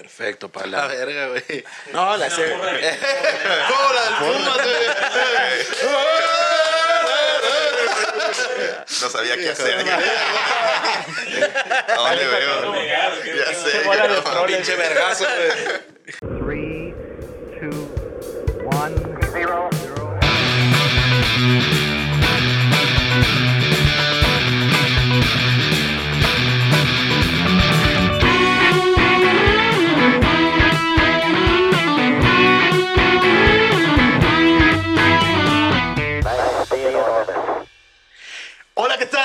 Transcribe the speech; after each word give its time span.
Perfecto, 0.00 0.48
para 0.52 0.66
La 0.68 0.86
verga, 0.86 1.28
güey. 1.28 1.64
No, 1.92 2.16
la 2.16 2.30
sé. 2.30 2.50
Como 2.52 2.64
la 2.64 2.72
del 2.72 4.14
Pumas, 4.18 4.56
güey. 4.56 4.86
No 9.00 9.08
sabía 9.10 9.36
qué 9.36 9.50
hacer. 9.50 9.78
¿A 11.88 11.94
dónde 11.94 12.26
veo? 12.26 12.74
Ya 13.36 13.54
sé. 13.54 13.82
Pinche 14.46 14.74
vergazo, 14.74 15.24
güey. 15.24 15.97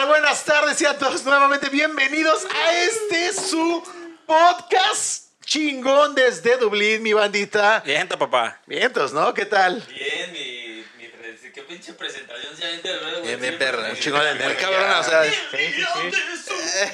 Tal? 0.03 0.07
Buenas 0.07 0.43
tardes 0.43 0.81
y 0.81 0.85
a 0.85 0.97
todos 0.97 1.23
nuevamente 1.23 1.69
bienvenidos 1.69 2.45
a 2.45 2.73
este 2.79 3.33
su 3.33 3.83
podcast 4.25 5.25
chingón 5.45 6.15
desde 6.15 6.57
Dublín, 6.57 7.03
mi 7.03 7.13
bandita. 7.13 7.81
Viento, 7.85 8.17
papá. 8.17 8.59
Vientos, 8.65 9.13
¿no? 9.13 9.33
¿Qué 9.33 9.45
tal? 9.45 9.81
Bien, 9.89 10.31
mi, 10.31 10.85
mi 10.97 11.07
pre- 11.09 11.51
qué 11.53 11.61
pinche 11.63 11.93
presentación 11.93 12.55
se 12.57 12.65
aventa 12.65 12.89
el 12.89 12.99
güey, 12.99 13.11
güey. 13.11 13.35
Bien, 13.37 13.39
bien, 13.39 13.57
me- 13.59 13.89
Un 13.91 13.97
chingón 13.99 14.23
de 14.37 14.45
Muy 14.45 14.53
cabrón, 14.55 14.91
o 14.91 15.03
sea. 15.03 15.23
Sí, 15.23 15.31
sí, 15.51 16.11
sí. 16.11 16.79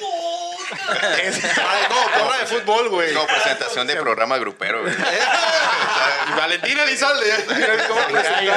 Ay, 0.70 1.86
como 1.88 2.10
porra 2.24 2.38
de 2.38 2.46
fútbol, 2.46 2.88
güey. 2.90 3.12
Como 3.14 3.26
presentación 3.26 3.86
de 3.86 3.96
programa 3.96 4.38
grupero, 4.38 4.82
güey. 4.82 4.94
Y 6.30 6.36
Valentina 6.38 6.84
Elizalde. 6.84 7.26
¿Cómo 7.88 8.00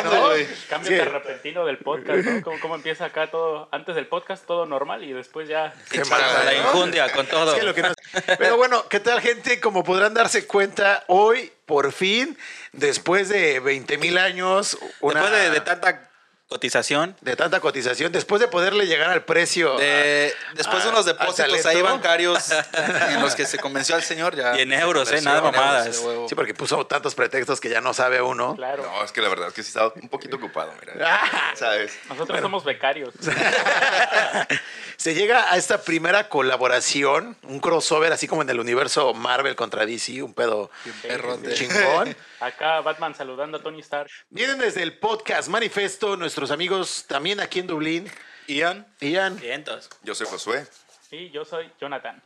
¿no? 0.04 0.30
Cambio 0.70 0.92
Sí. 0.92 0.98
tan 0.98 1.12
repentino 1.12 1.66
del 1.66 1.78
podcast, 1.78 2.26
¿no? 2.26 2.60
Como 2.60 2.76
empieza 2.76 3.06
acá 3.06 3.30
todo, 3.30 3.68
antes 3.72 3.96
del 3.96 4.08
podcast 4.08 4.46
todo 4.46 4.66
normal 4.66 5.04
y 5.04 5.14
después 5.14 5.48
ya... 5.48 5.74
Qué 5.90 6.02
La 6.46 6.54
injundia 6.54 7.12
con 7.12 7.26
todo. 7.28 7.54
Es 7.54 7.60
que 7.60 7.66
lo 7.66 7.74
que 7.74 7.82
no- 7.84 7.94
Pero 8.38 8.58
bueno, 8.58 8.88
¿qué 8.90 9.00
tal, 9.00 9.22
gente? 9.22 9.60
Como 9.60 9.84
podrán 9.84 10.14
darse 10.14 10.46
cuenta, 10.48 11.04
hoy, 11.08 11.52
por 11.66 11.92
fin, 11.92 12.38
después 12.72 13.30
de 13.30 13.60
20 13.60 13.98
mil 13.98 14.18
años, 14.18 14.78
una- 15.00 15.22
Después 15.22 15.42
de, 15.42 15.50
de 15.52 15.62
tanta 15.62 16.10
cotización, 16.54 17.16
de 17.22 17.36
tanta 17.36 17.60
cotización, 17.60 18.12
después 18.12 18.40
de 18.40 18.48
poderle 18.48 18.86
llegar 18.86 19.10
al 19.10 19.24
precio. 19.26 19.76
De- 19.78 20.32
después 20.54 20.84
de 20.84 20.90
unos 20.92 21.04
depósitos 21.06 21.66
ahí 21.66 21.82
bancarios 21.82 22.52
en 23.10 23.20
los 23.22 23.34
que 23.34 23.46
se 23.48 23.58
convenció 23.58 23.96
al 23.96 24.04
señor 24.04 24.36
ya. 24.36 24.56
y 24.56 24.62
en 24.62 24.72
euros, 24.72 25.12
¿eh? 25.12 25.20
Nada 25.22 25.40
euros, 25.40 25.52
mamadas. 25.52 25.96
Sí, 26.30 26.36
porque 26.36 26.54
puso 26.54 26.86
tantos 26.86 27.16
pretextos 27.16 27.60
que 27.60 27.70
ya 27.70 27.82
no 27.82 27.92
sabe 27.96 28.22
uno. 28.22 28.56
Claro. 28.56 28.84
No, 28.84 29.04
es 29.04 29.12
que 29.12 29.22
la 29.22 29.30
verdad 29.30 29.48
es 29.48 29.54
que 29.56 29.64
sí 29.64 29.70
estaba 29.70 29.92
un 30.00 30.10
poquito 30.10 30.36
ocupado, 30.36 30.72
mira. 30.80 31.20
¿Sabes? 31.56 31.98
Nosotros 32.08 32.40
somos 32.40 32.64
becarios. 32.64 33.14
Se 35.04 35.14
llega 35.14 35.52
a 35.52 35.58
esta 35.58 35.82
primera 35.82 36.30
colaboración, 36.30 37.36
un 37.44 37.60
crossover 37.60 38.14
así 38.14 38.26
como 38.26 38.42
en 38.42 38.50
el 38.50 38.62
universo 38.62 39.14
Marvel 39.14 39.54
contra 39.54 39.86
DC, 39.86 40.24
un 40.24 40.34
pedo 40.34 40.72
perrote. 41.02 41.54
chingón. 41.56 42.16
Acá 42.40 42.80
Batman 42.80 43.14
saludando 43.14 43.58
a 43.58 43.62
Tony 43.62 43.82
Stark. 43.82 44.10
Vienen 44.30 44.60
desde 44.60 44.82
el 44.82 44.98
podcast 44.98 45.50
Manifesto 45.50 46.16
nuestros 46.16 46.52
amigos 46.52 47.04
también 47.06 47.42
aquí 47.42 47.60
en 47.60 47.68
Dublín. 47.68 48.10
Ian. 48.48 48.88
Ian, 49.02 49.38
Vientos. 49.38 49.90
Yo 50.04 50.16
soy 50.16 50.26
Josué. 50.26 50.66
Y 51.12 51.32
yo 51.32 51.44
soy 51.44 51.70
Jonathan. 51.82 52.24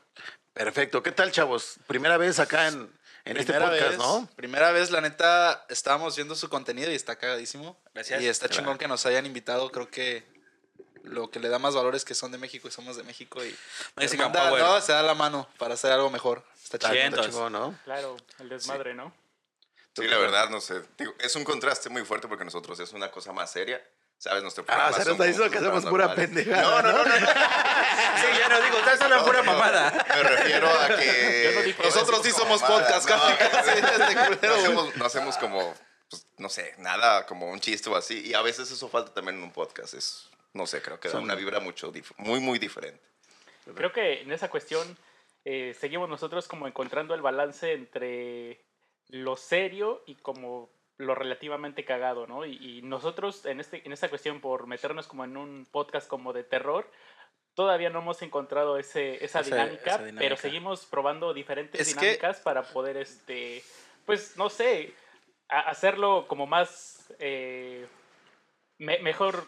perfecto. 0.53 1.01
¿Qué 1.01 1.11
tal, 1.11 1.31
chavos? 1.31 1.79
Primera 1.87 2.17
vez 2.17 2.37
acá 2.37 2.67
en, 2.67 2.91
en 3.25 3.37
este 3.37 3.53
podcast, 3.53 3.71
vez, 3.71 3.97
¿no? 3.97 4.29
Primera 4.35 4.71
vez, 4.71 4.91
la 4.91 5.01
neta, 5.01 5.65
estábamos 5.69 6.15
viendo 6.15 6.35
su 6.35 6.47
contenido 6.47 6.91
y 6.91 6.93
está 6.95 7.15
cagadísimo. 7.15 7.75
Gracias. 7.95 8.21
Y 8.21 8.27
está 8.27 8.47
chingón 8.49 8.77
que 8.77 8.87
nos 8.87 9.03
hayan 9.07 9.25
invitado. 9.25 9.71
Creo 9.71 9.89
que 9.89 10.36
lo 11.07 11.29
que 11.31 11.39
le 11.39 11.49
da 11.49 11.59
más 11.59 11.75
valor 11.75 11.95
es 11.95 12.05
que 12.05 12.15
son 12.15 12.31
de 12.31 12.37
México 12.37 12.67
y 12.67 12.71
somos 12.71 12.95
de 12.97 13.03
México. 13.03 13.43
Y 13.43 13.55
Mexican 13.95 14.27
Hermandad, 14.27 14.49
Power. 14.49 14.63
¿no? 14.63 14.81
Se 14.81 14.91
da 14.93 15.03
la 15.03 15.13
mano 15.15 15.47
para 15.57 15.73
hacer 15.73 15.91
algo 15.91 16.09
mejor. 16.09 16.43
Está 16.63 16.77
chingón. 16.77 16.97
está 16.97 17.21
chingón, 17.21 17.53
¿no? 17.53 17.77
Claro, 17.85 18.17
el 18.39 18.49
desmadre, 18.49 18.93
¿no? 18.93 19.13
Sí, 19.95 20.07
la 20.07 20.17
verdad, 20.17 20.49
no 20.49 20.61
sé. 20.61 20.81
Digo, 20.97 21.13
es 21.19 21.35
un 21.35 21.43
contraste 21.43 21.89
muy 21.89 22.03
fuerte 22.05 22.27
porque 22.27 22.45
nosotros 22.45 22.79
es 22.79 22.93
una 22.93 23.09
cosa 23.09 23.31
más 23.33 23.51
seria. 23.51 23.81
¿Sabes? 24.19 24.41
Nuestro 24.41 24.63
Ah, 24.63 24.65
programa 24.65 24.91
se 24.93 24.97
nos 24.97 25.05
son 25.05 25.13
está 25.13 25.23
diciendo 25.25 25.51
que 25.51 25.57
hacemos 25.59 25.85
pura 25.85 26.05
normales. 26.07 26.29
pendejada. 26.29 26.63
No, 26.63 26.81
no, 26.81 26.91
no, 26.91 27.03
no. 27.03 27.19
no. 27.19 27.27
Sí, 28.17 28.25
ya 28.39 28.49
no 28.49 28.61
digo, 28.61 28.77
ustedes 28.79 29.01
hablan 29.01 29.23
pura 29.23 29.43
No, 29.43 29.45
no, 29.45 29.51
mamada. 29.53 30.05
Me 30.09 30.23
refiero 30.23 30.67
a 30.67 30.87
que. 30.87 31.75
Nosotros 31.83 32.21
sí 32.23 32.31
somos 32.31 32.61
podcast, 32.63 33.07
no, 33.09 33.15
casi, 33.15 33.37
casi, 33.37 33.81
no, 34.15 34.23
este 34.33 34.47
hacemos, 34.47 34.95
no 34.95 35.05
hacemos 35.05 35.37
como, 35.37 35.75
pues, 36.09 36.25
no 36.37 36.49
sé, 36.49 36.73
nada 36.79 37.27
como 37.27 37.47
un 37.51 37.59
chiste 37.59 37.89
o 37.91 37.95
así. 37.95 38.25
Y 38.25 38.33
a 38.33 38.41
veces 38.41 38.71
eso 38.71 38.89
falta 38.89 39.13
también 39.13 39.37
en 39.37 39.43
un 39.43 39.51
podcast. 39.51 39.93
Es, 39.93 40.27
no 40.57 40.65
sé, 40.67 40.81
creo 40.81 40.99
que 40.99 41.07
da 41.09 41.19
una 41.19 41.35
vibra 41.35 41.59
mucho, 41.61 41.93
dif- 41.93 42.13
muy, 42.17 42.39
muy 42.41 42.59
diferente. 42.59 43.03
Creo 43.75 43.91
que 43.93 44.21
en 44.21 44.31
esa 44.31 44.49
cuestión 44.49 44.97
eh, 45.45 45.73
seguimos 45.79 46.09
nosotros 46.09 46.47
como 46.47 46.67
encontrando 46.67 47.13
el 47.13 47.21
balance 47.21 47.71
entre 47.73 48.65
lo 49.09 49.35
serio 49.37 50.03
y 50.07 50.15
como 50.15 50.69
lo 50.97 51.13
relativamente 51.15 51.85
cagado, 51.85 52.25
¿no? 52.27 52.45
Y, 52.45 52.79
y 52.79 52.81
nosotros 52.81 53.45
en, 53.45 53.59
este, 53.59 53.81
en 53.85 53.91
esta 53.93 54.09
cuestión, 54.09 54.41
por 54.41 54.67
meternos 54.67 55.07
como 55.07 55.23
en 55.25 55.37
un 55.37 55.65
podcast 55.71 56.07
como 56.07 56.33
de 56.33 56.43
terror, 56.43 56.89
todavía 57.53 57.89
no 57.89 57.99
hemos 57.99 58.21
encontrado 58.21 58.77
ese, 58.77 59.23
esa, 59.23 59.41
Esa- 59.41 59.55
dinámica, 59.55 59.89
esa 59.91 59.97
dinámica. 59.99 60.19
pero 60.19 60.37
seguimos 60.37 60.85
probando 60.85 61.33
diferentes 61.33 61.79
Es 61.81 61.93
que- 61.93 61.99
dinámicas 62.01 62.39
para 62.41 62.63
poder, 62.63 62.97
este, 62.97 63.63
pues, 64.05 64.35
no 64.37 64.49
sé, 64.49 64.93
a- 65.49 65.69
hacerlo 65.69 66.25
como 66.27 66.47
más, 66.47 67.13
eh, 67.19 67.85
me- 68.79 68.99
mejor... 68.99 69.45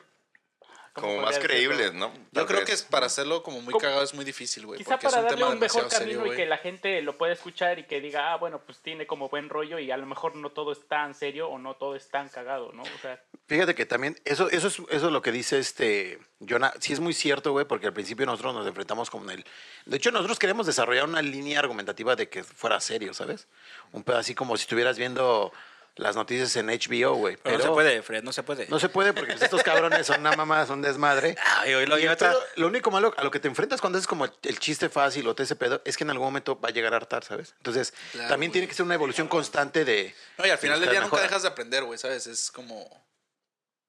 ¿cómo 0.93 1.07
Como 1.07 1.21
más 1.21 1.39
creíbles, 1.39 1.93
¿no? 1.93 2.11
Yo 2.31 2.45
creo 2.45 2.59
vez. 2.59 2.67
que 2.67 2.73
es 2.73 2.83
para 2.83 3.05
hacerlo 3.05 3.43
como 3.43 3.61
muy 3.61 3.73
Como- 3.73 3.81
cagado 3.81 4.03
es 4.03 4.13
muy 4.13 4.25
difícil, 4.25 4.65
güey. 4.65 4.77
Quizá 4.79 4.95
es 4.95 5.03
para 5.03 5.17
un 5.17 5.23
darle 5.23 5.37
tema 5.37 5.49
un 5.51 5.59
mejor 5.59 5.87
camino 5.89 6.21
serio, 6.21 6.33
y 6.33 6.35
que 6.35 6.45
la 6.45 6.57
gente 6.57 7.01
lo 7.01 7.17
pueda 7.17 7.33
escuchar 7.33 7.79
y 7.79 7.83
que 7.83 8.01
diga, 8.01 8.33
ah, 8.33 8.37
bueno, 8.37 8.61
pues 8.65 8.79
tiene 8.79 9.07
como 9.07 9.29
buen 9.29 9.49
rollo 9.49 9.79
y 9.79 9.91
a 9.91 9.97
lo 9.97 10.05
mejor 10.05 10.35
no 10.35 10.51
todo 10.51 10.71
es 10.71 10.87
tan 10.87 11.13
serio 11.13 11.49
o 11.49 11.57
no 11.57 11.75
todo 11.75 11.95
es 11.95 12.09
tan 12.09 12.29
cagado, 12.29 12.71
¿no? 12.73 12.83
O 12.83 12.97
sea, 13.01 13.21
Fíjate 13.47 13.73
que 13.75 13.85
también, 13.85 14.19
eso, 14.25 14.49
eso, 14.49 14.67
es, 14.67 14.77
eso 14.77 15.07
es 15.07 15.11
lo 15.11 15.21
que 15.21 15.31
dice 15.31 15.57
este 15.59 16.19
Jonah. 16.47 16.73
Sí 16.79 16.93
es 16.93 16.99
muy 16.99 17.13
cierto, 17.13 17.51
güey, 17.51 17.65
porque 17.65 17.87
al 17.87 17.93
principio 17.93 18.25
nosotros 18.25 18.53
nos 18.53 18.67
enfrentamos 18.67 19.09
con 19.09 19.29
el... 19.29 19.43
De 19.85 19.97
hecho, 19.97 20.11
nosotros 20.11 20.37
queremos 20.39 20.65
desarrollar 20.67 21.05
una 21.05 21.21
línea 21.21 21.59
argumentativa 21.59 22.15
de 22.15 22.29
que 22.29 22.43
fuera 22.43 22.79
serio, 22.79 23.13
¿sabes? 23.13 23.47
Un 23.91 24.03
pedo 24.03 24.17
así 24.17 24.35
como 24.35 24.55
si 24.55 24.61
estuvieras 24.61 24.97
viendo 24.97 25.51
las 25.95 26.15
noticias 26.15 26.55
en 26.55 26.67
HBO, 26.67 27.15
güey. 27.15 27.37
Pero 27.43 27.57
no 27.57 27.63
se 27.63 27.69
puede, 27.71 28.01
Fred, 28.01 28.23
no 28.23 28.31
se 28.31 28.43
puede. 28.43 28.67
No 28.67 28.79
se 28.79 28.89
puede 28.89 29.13
porque 29.13 29.31
pues, 29.33 29.43
estos 29.43 29.63
cabrones 29.63 30.07
son 30.07 30.21
una 30.21 30.31
mamá, 30.35 30.65
son 30.65 30.81
desmadre. 30.81 31.35
Ay, 31.57 31.73
hoy 31.73 31.85
lo 31.85 31.99
Y 31.99 32.03
pedo- 32.07 32.41
lo 32.55 32.67
único 32.67 32.89
malo 32.91 33.13
a 33.17 33.23
lo 33.23 33.31
que 33.31 33.39
te 33.39 33.47
enfrentas 33.47 33.81
cuando 33.81 33.99
es 33.99 34.07
como 34.07 34.25
el, 34.25 34.59
chiste 34.59 34.89
fácil 34.89 35.27
o 35.27 35.35
te 35.35 35.43
ese 35.43 35.55
pedo 35.55 35.81
es 35.85 35.97
que 35.97 36.03
en 36.03 36.09
algún 36.11 36.27
momento 36.27 36.59
va 36.59 36.69
a 36.69 36.71
llegar 36.71 36.93
a 36.93 36.97
hartar, 36.97 37.23
¿sabes? 37.23 37.53
Entonces, 37.57 37.93
Claro, 38.11 38.29
también 38.29 38.51
tiene 38.51 38.67
que 38.67 38.73
ser 38.73 38.85
una 38.85 38.95
evolución 38.95 39.27
constante 39.27 39.83
de... 39.85 40.15
No, 40.37 40.45
y 40.47 40.49
al 40.49 40.57
final 40.57 40.79
del 40.79 40.89
día 40.89 41.01
nunca 41.01 41.21
dejas 41.21 41.41
de 41.41 41.47
aprender, 41.49 41.83
güey, 41.83 41.97
¿sabes? 41.99 42.27
Es 42.27 42.49
como. 42.51 43.07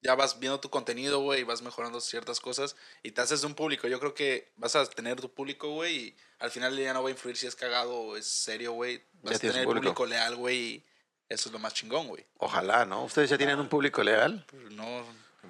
Ya 0.03 0.15
vas 0.15 0.39
viendo 0.39 0.59
tu 0.59 0.71
contenido, 0.71 1.19
güey, 1.19 1.41
y 1.41 1.43
vas 1.43 1.61
mejorando 1.61 2.01
ciertas 2.01 2.39
cosas 2.39 2.75
y 3.03 3.11
te 3.11 3.21
haces 3.21 3.41
de 3.41 3.45
un 3.47 3.53
público. 3.53 3.87
Yo 3.87 3.99
creo 3.99 4.15
que 4.15 4.51
vas 4.55 4.75
a 4.75 4.83
tener 4.89 5.21
tu 5.21 5.31
público, 5.31 5.69
güey, 5.69 5.95
y 5.95 6.17
al 6.39 6.49
final 6.49 6.71
del 6.71 6.79
día 6.85 6.93
no 6.93 7.03
va 7.03 7.09
a 7.09 7.11
influir 7.11 7.37
si 7.37 7.45
es 7.45 7.55
cagado 7.55 7.93
o 7.93 8.17
es 8.17 8.25
serio, 8.25 8.71
güey. 8.71 9.03
Vas 9.21 9.33
Ya 9.33 9.37
a 9.37 9.39
tener 9.51 9.63
público. 9.63 9.93
público 9.93 10.05
leal, 10.07 10.35
güey, 10.37 10.57
y 10.57 10.85
eso 11.33 11.49
es 11.49 11.53
lo 11.53 11.59
más 11.59 11.73
chingón, 11.73 12.07
güey. 12.07 12.25
Ojalá, 12.37 12.85
¿no? 12.85 13.03
¿Ustedes 13.03 13.29
ya 13.29 13.37
tienen 13.37 13.59
un 13.59 13.67
público 13.67 14.03
legal? 14.03 14.45
No. 14.71 15.05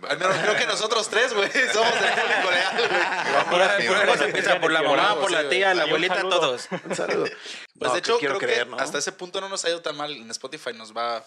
Al 0.08 0.18
menos 0.18 0.36
creo 0.38 0.56
que 0.56 0.66
nosotros 0.66 1.08
tres, 1.10 1.34
güey, 1.34 1.50
somos 1.74 1.94
el 1.94 2.14
público 2.14 2.52
leal, 2.52 2.88
güey. 2.88 4.60
Por 4.62 4.72
la 4.72 4.82
mamá, 4.82 5.16
por 5.20 5.32
la 5.32 5.48
tía, 5.50 5.74
la 5.74 5.84
abuelita, 5.84 6.22
todos. 6.22 6.68
Un 6.86 6.96
saludo. 6.96 7.26
Pues 7.26 7.36
No, 7.76 7.94
de 7.94 8.00
hecho, 8.00 8.18
quiero 8.20 8.38
creo 8.38 8.50
creer, 8.50 8.64
que 8.66 8.72
¿no? 8.72 8.78
hasta 8.78 8.98
ese 8.98 9.12
punto 9.12 9.42
no 9.42 9.50
nos 9.50 9.64
ha 9.66 9.70
ido 9.70 9.82
tan 9.82 9.96
mal. 9.98 10.12
En 10.12 10.30
Spotify 10.32 10.74
nos 10.74 10.96
va 10.96 11.24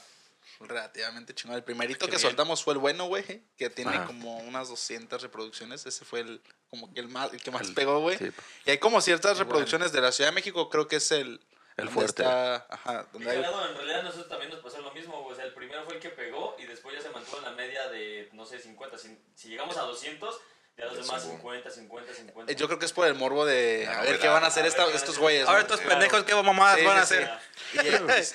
relativamente 0.60 1.34
chingón. 1.34 1.56
El 1.56 1.64
primerito 1.64 2.06
Qué 2.06 2.12
que 2.12 2.16
bien. 2.16 2.28
soltamos 2.28 2.62
fue 2.64 2.74
el 2.74 2.78
bueno, 2.78 3.04
güey, 3.06 3.42
que 3.56 3.70
tiene 3.70 3.96
Ajá. 3.96 4.06
como 4.06 4.38
unas 4.38 4.68
200 4.68 5.20
reproducciones. 5.22 5.84
Ese 5.86 6.04
fue 6.04 6.20
el 6.20 6.40
como 6.70 6.92
que 6.92 7.00
el, 7.00 7.08
más, 7.08 7.32
el 7.32 7.42
que 7.42 7.50
más 7.50 7.70
pegó, 7.70 8.00
güey. 8.00 8.18
sí. 8.18 8.30
Y 8.66 8.70
hay 8.70 8.78
como 8.78 9.00
ciertas 9.00 9.38
reproducciones 9.38 9.92
de 9.92 10.00
la 10.00 10.10
Ciudad 10.12 10.30
de 10.30 10.34
México, 10.34 10.68
creo 10.70 10.88
que 10.88 10.96
es 10.96 11.12
el... 11.12 11.40
El 11.76 11.88
fuerte. 11.88 12.22
está- 12.22 12.66
ajá, 12.70 13.06
donde 13.12 13.30
hay- 13.30 13.42
Cagado, 13.42 13.68
en 13.68 13.74
realidad 13.76 14.02
nosotros 14.04 14.28
también 14.28 14.50
nos 14.50 14.60
pasó 14.60 14.80
lo 14.80 14.92
mismo, 14.92 15.20
güey. 15.22 15.32
o 15.32 15.36
sea, 15.36 15.44
el 15.44 15.54
primero 15.54 15.84
fue 15.84 15.94
el 15.94 16.00
que 16.00 16.10
pegó 16.10 16.54
y 16.58 16.66
después 16.66 16.94
ya 16.96 17.02
se 17.02 17.10
mantuvo 17.10 17.38
en 17.38 17.44
la 17.44 17.50
media 17.52 17.88
de, 17.88 18.28
no 18.32 18.46
sé, 18.46 18.58
50. 18.60 18.96
Si, 18.98 19.18
si 19.34 19.48
llegamos 19.48 19.76
a 19.76 19.82
200, 19.82 20.40
ya 20.76 20.86
los 20.86 20.96
demás 20.96 21.22
50, 21.22 21.70
50, 21.70 22.12
50. 22.14 22.52
eh, 22.52 22.56
Yo 22.56 22.66
creo 22.66 22.78
que 22.78 22.86
es 22.86 22.92
por 22.92 23.06
el 23.06 23.14
morbo 23.14 23.44
de 23.44 23.86
a 23.88 24.02
ver 24.02 24.18
qué 24.18 24.28
van 24.28 24.42
a 24.44 24.48
hacer 24.48 24.66
esta- 24.66 24.88
estos 24.92 25.18
güeyes. 25.18 25.46
Ahora 25.48 25.60
estos 25.62 25.80
pendejos, 25.80 26.24
¿qué 26.24 26.34
mamadas 26.34 26.84
van 26.84 26.98
a 26.98 27.02
hacer? 27.02 27.30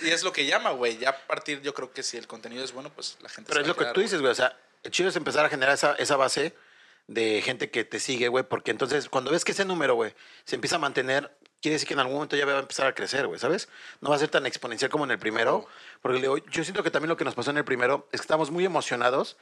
Y 0.01 0.09
es, 0.09 0.23
lo 0.23 0.31
que 0.33 0.45
llama, 0.45 0.71
güey. 0.71 0.97
Ya 0.97 1.09
a 1.11 1.17
partir, 1.17 1.61
yo 1.61 1.73
creo 1.73 1.91
que 1.93 2.03
si 2.03 2.17
el 2.17 2.27
contenido 2.27 2.63
es 2.63 2.71
bueno, 2.73 2.89
pues 2.93 3.17
la 3.21 3.29
gente 3.29 3.49
Pero 3.49 3.59
se 3.59 3.61
es 3.63 3.67
lo 3.67 3.75
que 3.75 3.85
tú 3.93 4.01
dices, 4.01 4.19
güey. 4.19 4.31
O 4.31 4.35
sea, 4.35 4.57
el 4.83 4.91
chido 4.91 5.09
es 5.09 5.15
empezar 5.15 5.45
a 5.45 5.49
generar 5.49 5.73
esa, 5.75 5.93
esa 5.95 6.15
base 6.17 6.53
de 7.07 7.41
gente 7.41 7.69
que 7.71 7.83
te 7.85 7.99
sigue, 7.99 8.27
güey. 8.27 8.43
Porque 8.43 8.71
entonces, 8.71 9.09
cuando 9.09 9.31
ves 9.31 9.43
que 9.45 9.51
ese 9.53 9.65
número, 9.65 9.95
güey, 9.95 10.13
se 10.45 10.55
empieza 10.55 10.75
a 10.77 10.79
mantener, 10.79 11.31
quiere 11.61 11.73
decir 11.73 11.87
que 11.87 11.93
en 11.93 11.99
algún 11.99 12.15
momento 12.15 12.35
ya 12.35 12.45
va 12.45 12.53
a 12.53 12.59
empezar 12.59 12.87
a 12.87 12.93
crecer, 12.95 13.27
güey, 13.27 13.39
¿sabes? 13.39 13.69
No 14.01 14.09
va 14.09 14.15
a 14.15 14.19
ser 14.19 14.29
tan 14.29 14.45
exponencial 14.45 14.89
como 14.89 15.03
en 15.05 15.11
el 15.11 15.19
primero, 15.19 15.67
porque 16.01 16.19
digo, 16.19 16.37
yo 16.37 16.63
siento 16.63 16.83
que 16.83 16.91
también 16.91 17.09
lo 17.09 17.17
que 17.17 17.25
nos 17.25 17.35
pasó 17.35 17.51
en 17.51 17.57
el 17.57 17.65
primero 17.65 18.07
es 18.11 18.21
que 18.21 18.23
estamos 18.25 18.51
muy 18.51 18.65
emocionados 18.65 19.37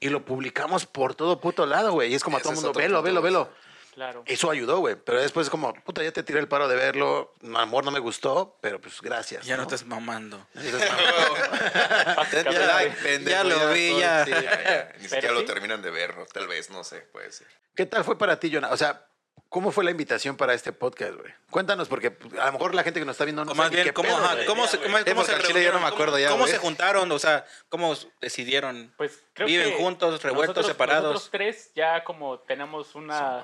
y 0.00 0.08
lo 0.08 0.24
publicamos 0.24 0.86
por 0.86 1.14
todo 1.14 1.40
puto 1.40 1.66
lado, 1.66 1.92
güey, 1.92 2.10
y 2.12 2.14
es 2.14 2.22
como 2.24 2.36
a 2.38 2.40
todo 2.40 2.50
el 2.52 2.56
mundo, 2.56 2.72
velo, 2.72 3.02
velo, 3.02 3.22
velo. 3.22 3.50
Claro. 3.94 4.22
Eso 4.26 4.48
ayudó, 4.48 4.78
güey, 4.78 4.94
pero 4.94 5.20
después 5.20 5.48
es 5.48 5.50
como, 5.50 5.74
puta, 5.74 6.04
ya 6.04 6.12
te 6.12 6.22
tiré 6.22 6.38
el 6.38 6.46
paro 6.46 6.68
de 6.68 6.76
verlo, 6.76 7.34
amor, 7.56 7.84
no 7.84 7.90
me 7.90 7.98
gustó, 7.98 8.56
pero 8.60 8.80
pues 8.80 9.00
gracias. 9.02 9.44
Ya 9.44 9.56
no 9.56 9.62
¿no? 9.64 9.68
estás 9.68 9.84
mamando. 9.84 10.46
Y 10.54 10.58
dices, 10.60 10.80
"No, 10.80 12.24
Denle 12.30 12.52
Ya- 13.24 13.30
ya 13.30 13.44
lo 13.44 13.72
vi, 13.72 13.98
ya. 13.98 14.24
sí. 14.24 14.30
Ya, 14.30 14.40
ya, 14.42 14.92
Ni 14.98 15.08
siquiera 15.08 15.32
lo 15.32 15.44
terminan 15.44 15.82
de 15.82 15.90
ver, 15.90 16.14
tal 16.32 16.46
vez, 16.46 16.70
no 16.70 16.84
sé, 16.84 17.00
puede 17.12 17.32
ser. 17.32 17.48
¿Qué 17.74 17.86
tal 17.86 18.04
fue 18.04 18.16
para 18.16 18.38
ti, 18.38 18.52
Jonah? 18.52 18.70
O 18.70 18.76
sea, 18.76 19.04
¿cómo 19.48 19.72
fue 19.72 19.84
la 19.84 19.90
invitación 19.90 20.36
para 20.36 20.54
este 20.54 20.72
podcast, 20.72 21.14
güey? 21.14 21.32
Cuéntanos, 21.50 21.88
porque 21.88 22.16
a 22.40 22.46
lo 22.46 22.52
mejor 22.52 22.74
la 22.74 22.82
gente 22.82 23.00
que 23.00 23.06
nos 23.06 23.14
está 23.14 23.24
viendo 23.24 23.44
no 23.44 23.52
O 23.52 23.54
más 23.54 23.66
sabe 23.66 23.70
ni 23.70 23.76
bien, 23.76 23.86
qué 23.88 23.92
¿cómo, 23.94 24.08
pedo, 24.08 24.16
ajá, 24.18 24.28
se, 24.30 24.34
güey. 24.34 24.46
cómo, 24.46 24.62
cómo 24.66 24.68
porque 25.14 25.24
se 25.24 25.34
al 25.34 25.42
chile 25.42 25.62
yo 25.64 25.72
no 25.72 25.80
me 25.80 25.80
reunieron? 25.80 25.84
acuerdo 25.86 26.12
¿Cómo- 26.12 26.18
ya, 26.18 26.28
¿Cómo 26.30 26.42
güey. 26.44 26.52
se 26.52 26.58
juntaron? 26.58 27.12
O 27.12 27.18
sea, 27.18 27.44
¿cómo 27.68 27.94
decidieron? 28.20 28.92
Pues 28.96 29.22
creo 29.32 29.46
Viven 29.46 29.70
que 29.70 29.76
juntos, 29.76 30.22
revueltos, 30.22 30.56
nosotros- 30.56 30.66
separados. 30.74 31.12
Nosotros 31.14 31.30
tres 31.30 31.70
ya 31.74 32.04
como 32.04 32.38
tenemos 32.40 32.94
una... 32.94 33.42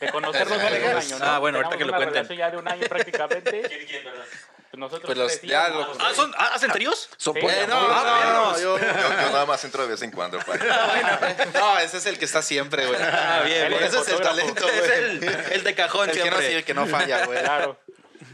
De 0.00 0.10
conocernos 0.12 0.50
de 0.58 0.64
un 0.66 0.70
parejas. 0.70 1.06
año, 1.06 1.18
¿no? 1.18 1.24
Ah, 1.24 1.38
bueno, 1.40 1.58
ahorita 1.58 1.76
que 1.76 1.84
lo 1.84 1.94
cuenten. 1.94 2.28
ya 2.36 2.50
de 2.50 2.56
un 2.56 2.68
año 2.68 2.86
prácticamente. 2.88 3.62
Pues 4.70 4.78
nosotros 4.78 5.06
Pues 5.06 5.18
los- 5.18 5.42
ya 5.42 5.68
los- 5.68 5.96
Ah, 5.98 6.12
¿son, 6.14 6.32
ah, 6.38 6.50
¿Hacen 6.54 6.70
tríos? 6.70 7.08
Son 7.16 7.34
Sí. 7.34 7.40
poliamor. 7.40 7.64
Eh, 7.64 7.66
no, 7.66 7.88
no, 7.88 8.32
no, 8.52 8.58
yo- 8.60 8.78
Yo, 8.78 8.86
yo 8.86 8.86
nada 9.32 9.46
más 9.46 9.64
entro 9.64 9.82
de 9.82 9.88
vez 9.88 10.02
en 10.02 10.12
cuando. 10.12 10.38
para- 10.46 11.46
no, 11.52 11.78
ese 11.80 11.96
es 11.96 12.06
el 12.06 12.18
que 12.18 12.24
está 12.24 12.40
siempre, 12.40 12.86
güey. 12.86 13.00
Ah, 13.02 13.42
bien, 13.44 13.72
es 13.72 13.82
Ese 13.94 13.98
es 13.98 14.08
el 14.08 14.20
talento, 14.20 14.68
Es 14.68 14.78
güey. 14.86 14.92
el, 14.92 15.24
el 15.52 15.64
de 15.64 15.74
cajón 15.74 16.08
El 16.10 16.22
que 16.22 16.30
no, 16.30 16.38
sí, 16.38 16.46
el 16.46 16.64
que 16.64 16.74
no 16.74 16.86
falla, 16.86 17.26
güey. 17.26 17.42
Claro. 17.42 17.78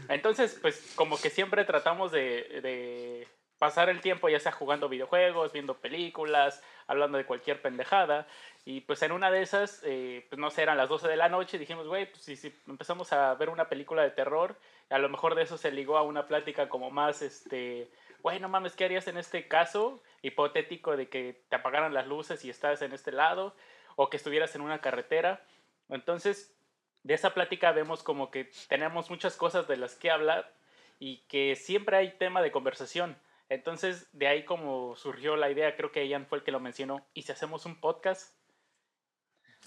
Entonces, 0.09 0.57
pues 0.61 0.79
como 0.95 1.19
que 1.19 1.29
siempre 1.29 1.65
tratamos 1.65 2.11
de, 2.11 2.59
de 2.61 3.27
pasar 3.57 3.89
el 3.89 3.99
tiempo 4.01 4.29
ya 4.29 4.39
sea 4.39 4.51
jugando 4.51 4.87
videojuegos, 4.89 5.51
viendo 5.51 5.73
películas, 5.79 6.61
hablando 6.85 7.17
de 7.17 7.25
cualquier 7.25 7.61
pendejada. 7.61 8.27
Y 8.63 8.81
pues 8.81 9.01
en 9.01 9.11
una 9.11 9.31
de 9.31 9.41
esas, 9.41 9.81
eh, 9.83 10.25
pues 10.29 10.39
no 10.39 10.51
sé, 10.51 10.61
eran 10.61 10.77
las 10.77 10.89
12 10.89 11.07
de 11.07 11.15
la 11.15 11.29
noche, 11.29 11.57
dijimos, 11.57 11.87
güey, 11.87 12.05
pues 12.11 12.23
si, 12.23 12.35
si 12.35 12.53
empezamos 12.67 13.11
a 13.13 13.33
ver 13.35 13.49
una 13.49 13.67
película 13.69 14.03
de 14.03 14.11
terror, 14.11 14.57
a 14.89 14.97
lo 14.99 15.09
mejor 15.09 15.35
de 15.35 15.43
eso 15.43 15.57
se 15.57 15.71
ligó 15.71 15.97
a 15.97 16.03
una 16.03 16.27
plática 16.27 16.69
como 16.69 16.91
más, 16.91 17.21
este, 17.21 17.91
güey, 18.21 18.39
no 18.39 18.49
mames, 18.49 18.75
¿qué 18.75 18.85
harías 18.85 19.07
en 19.07 19.17
este 19.17 19.47
caso 19.47 20.01
hipotético 20.21 20.95
de 20.95 21.09
que 21.09 21.43
te 21.49 21.55
apagaran 21.55 21.93
las 21.93 22.07
luces 22.07 22.43
y 22.45 22.49
estás 22.49 22.81
en 22.81 22.93
este 22.93 23.11
lado? 23.11 23.55
O 23.95 24.09
que 24.09 24.17
estuvieras 24.17 24.55
en 24.55 24.61
una 24.61 24.79
carretera. 24.79 25.43
Entonces, 25.89 26.55
de 27.03 27.13
esa 27.13 27.33
plática 27.33 27.71
vemos 27.71 28.03
como 28.03 28.31
que 28.31 28.51
tenemos 28.67 29.09
muchas 29.09 29.35
cosas 29.37 29.67
de 29.67 29.77
las 29.77 29.95
que 29.95 30.11
hablar 30.11 30.53
y 30.99 31.17
que 31.27 31.55
siempre 31.55 31.97
hay 31.97 32.11
tema 32.17 32.41
de 32.41 32.51
conversación. 32.51 33.17
Entonces, 33.49 34.09
de 34.11 34.27
ahí 34.27 34.43
como 34.43 34.95
surgió 34.95 35.35
la 35.35 35.49
idea, 35.49 35.75
creo 35.75 35.91
que 35.91 36.07
Ian 36.07 36.25
fue 36.25 36.39
el 36.39 36.43
que 36.43 36.51
lo 36.51 36.59
mencionó, 36.59 37.05
¿y 37.13 37.23
si 37.23 37.31
hacemos 37.31 37.65
un 37.65 37.79
podcast? 37.79 38.36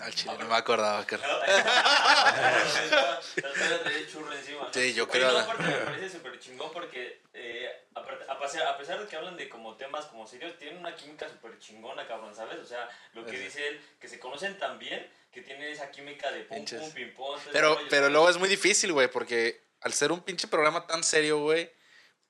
Al 0.01 0.15
chile, 0.15 0.35
no 0.39 0.47
me 0.47 0.55
acordaba, 0.57 1.05
carnal. 1.07 1.41
de 3.85 4.07
churro 4.11 4.33
encima. 4.33 4.65
¿no? 4.65 4.73
Sí, 4.73 4.95
yo 4.95 5.05
Oye, 5.05 5.13
creo- 5.13 5.33
no, 5.33 5.55
me 5.59 5.73
parece 5.85 6.11
súper 6.11 6.39
chingón 6.39 6.71
porque 6.73 7.21
eh, 7.35 7.69
a, 7.95 8.39
pesar, 8.39 8.67
a 8.67 8.79
pesar 8.79 9.01
de 9.01 9.07
que 9.07 9.17
hablan 9.17 9.37
de 9.37 9.49
como 9.49 9.77
temas 9.77 10.07
como 10.07 10.27
serios, 10.27 10.57
tienen 10.59 10.79
una 10.79 10.95
química 10.97 11.29
súper 11.29 11.59
chingona, 11.59 12.07
cabrón, 12.07 12.35
¿sabes? 12.35 12.59
O 12.59 12.67
sea, 12.67 12.89
lo 13.13 13.25
que 13.25 13.33
Sí. 13.33 13.37
dice 13.45 13.69
él, 13.69 13.81
que 14.01 14.09
se 14.09 14.19
conocen 14.19 14.59
tan 14.59 14.79
bien, 14.79 15.07
que 15.33 15.43
tienen 15.43 15.71
esa 15.71 15.91
química 15.91 16.31
de 16.31 16.41
pum, 16.45 16.65
pum, 16.65 16.93
pim, 16.93 17.15
pum. 17.15 17.39
Pero, 17.53 17.75
rollo, 17.75 17.87
pero 17.91 18.09
luego 18.09 18.29
es 18.31 18.39
muy 18.39 18.49
difícil, 18.49 18.93
güey, 18.93 19.09
porque 19.11 19.63
al 19.83 19.93
ser 19.93 20.13
un 20.13 20.21
pinche 20.23 20.49
programa 20.49 20.87
tan 20.87 21.05
serio, 21.05 21.39
güey, 21.41 21.71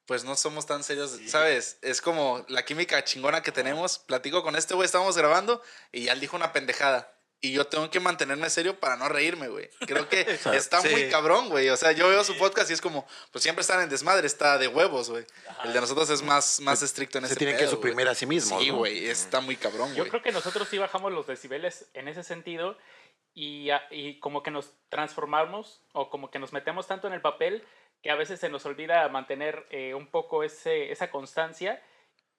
pues 0.07 0.25
no 0.25 0.35
somos 0.35 0.67
tan 0.67 0.83
serios, 0.83 1.13
Sí. 1.13 1.29
¿sabes? 1.29 1.79
Es 1.83 2.01
como 2.01 2.45
la 2.49 2.65
química 2.65 3.05
chingona 3.05 3.43
que 3.45 3.53
tenemos. 3.53 4.01
Platico 4.01 4.43
con 4.43 4.57
este 4.57 4.75
güey, 4.75 4.87
estábamos 4.87 5.17
grabando 5.17 5.63
y 5.93 6.05
ya 6.05 6.13
él 6.15 6.21
dijo 6.21 6.35
una 6.37 6.53
pendejada. 6.53 7.15
Y 7.43 7.53
yo 7.53 7.67
tengo 7.67 7.89
que 7.91 8.01
mantenerme 8.01 8.51
serio 8.51 8.79
para 8.79 8.97
no 8.97 9.09
reírme, 9.09 9.49
güey. 9.49 9.71
Creo 9.87 10.09
que 10.11 10.21
está 10.55 10.81
Sí. 10.83 10.89
muy 10.91 11.09
cabrón, 11.09 11.49
güey. 11.49 11.71
O 11.71 11.77
sea, 11.79 11.93
yo 11.93 12.09
veo 12.09 12.23
su 12.23 12.37
podcast 12.37 12.69
y 12.71 12.75
es 12.75 12.83
como, 12.83 13.07
pues 13.33 13.43
siempre 13.43 13.63
están 13.63 13.81
en 13.81 13.89
desmadre, 13.89 14.27
está 14.27 14.59
de 14.59 14.69
huevos, 14.69 15.09
güey. 15.11 15.25
El 15.65 15.73
de 15.73 15.81
nosotros 15.81 16.11
es 16.11 16.23
más, 16.23 16.61
más 16.61 16.83
estricto 16.83 17.17
en 17.19 17.25
Se 17.25 17.33
ese 17.33 17.39
tienen 17.39 17.57
que 17.57 17.63
pedo, 17.63 17.71
suprimir 17.73 18.05
güey. 18.05 18.13
a 18.13 18.15
sí 18.15 18.27
mismos, 18.27 18.63
Sí, 18.63 18.69
¿no? 18.71 18.77
güey, 18.77 19.07
está 19.07 19.41
muy 19.41 19.57
cabrón, 19.57 19.89
Yo 19.95 20.03
güey. 20.03 20.11
creo 20.11 20.23
que 20.23 20.33
nosotros 20.33 20.69
sí 20.69 20.77
bajamos 20.77 21.13
los 21.13 21.27
decibeles 21.27 21.89
en 21.95 22.09
ese 22.09 22.23
sentido 22.25 22.77
y, 23.33 23.71
y 23.91 24.19
como 24.21 24.43
que 24.43 24.51
nos 24.51 24.75
transformamos 24.91 25.83
o 25.93 26.11
como 26.11 26.31
que 26.31 26.39
nos 26.39 26.53
metemos 26.53 26.87
tanto 26.87 27.07
en 27.07 27.15
el 27.15 27.21
papel 27.23 27.65
que 28.03 28.11
a 28.11 28.17
veces 28.17 28.39
se 28.41 28.49
nos 28.51 28.67
olvida 28.67 29.09
mantener 29.09 29.67
eh, 29.71 29.95
un 29.95 30.09
poco 30.11 30.43
ese, 30.45 30.93
esa 30.93 31.11
constancia 31.11 31.83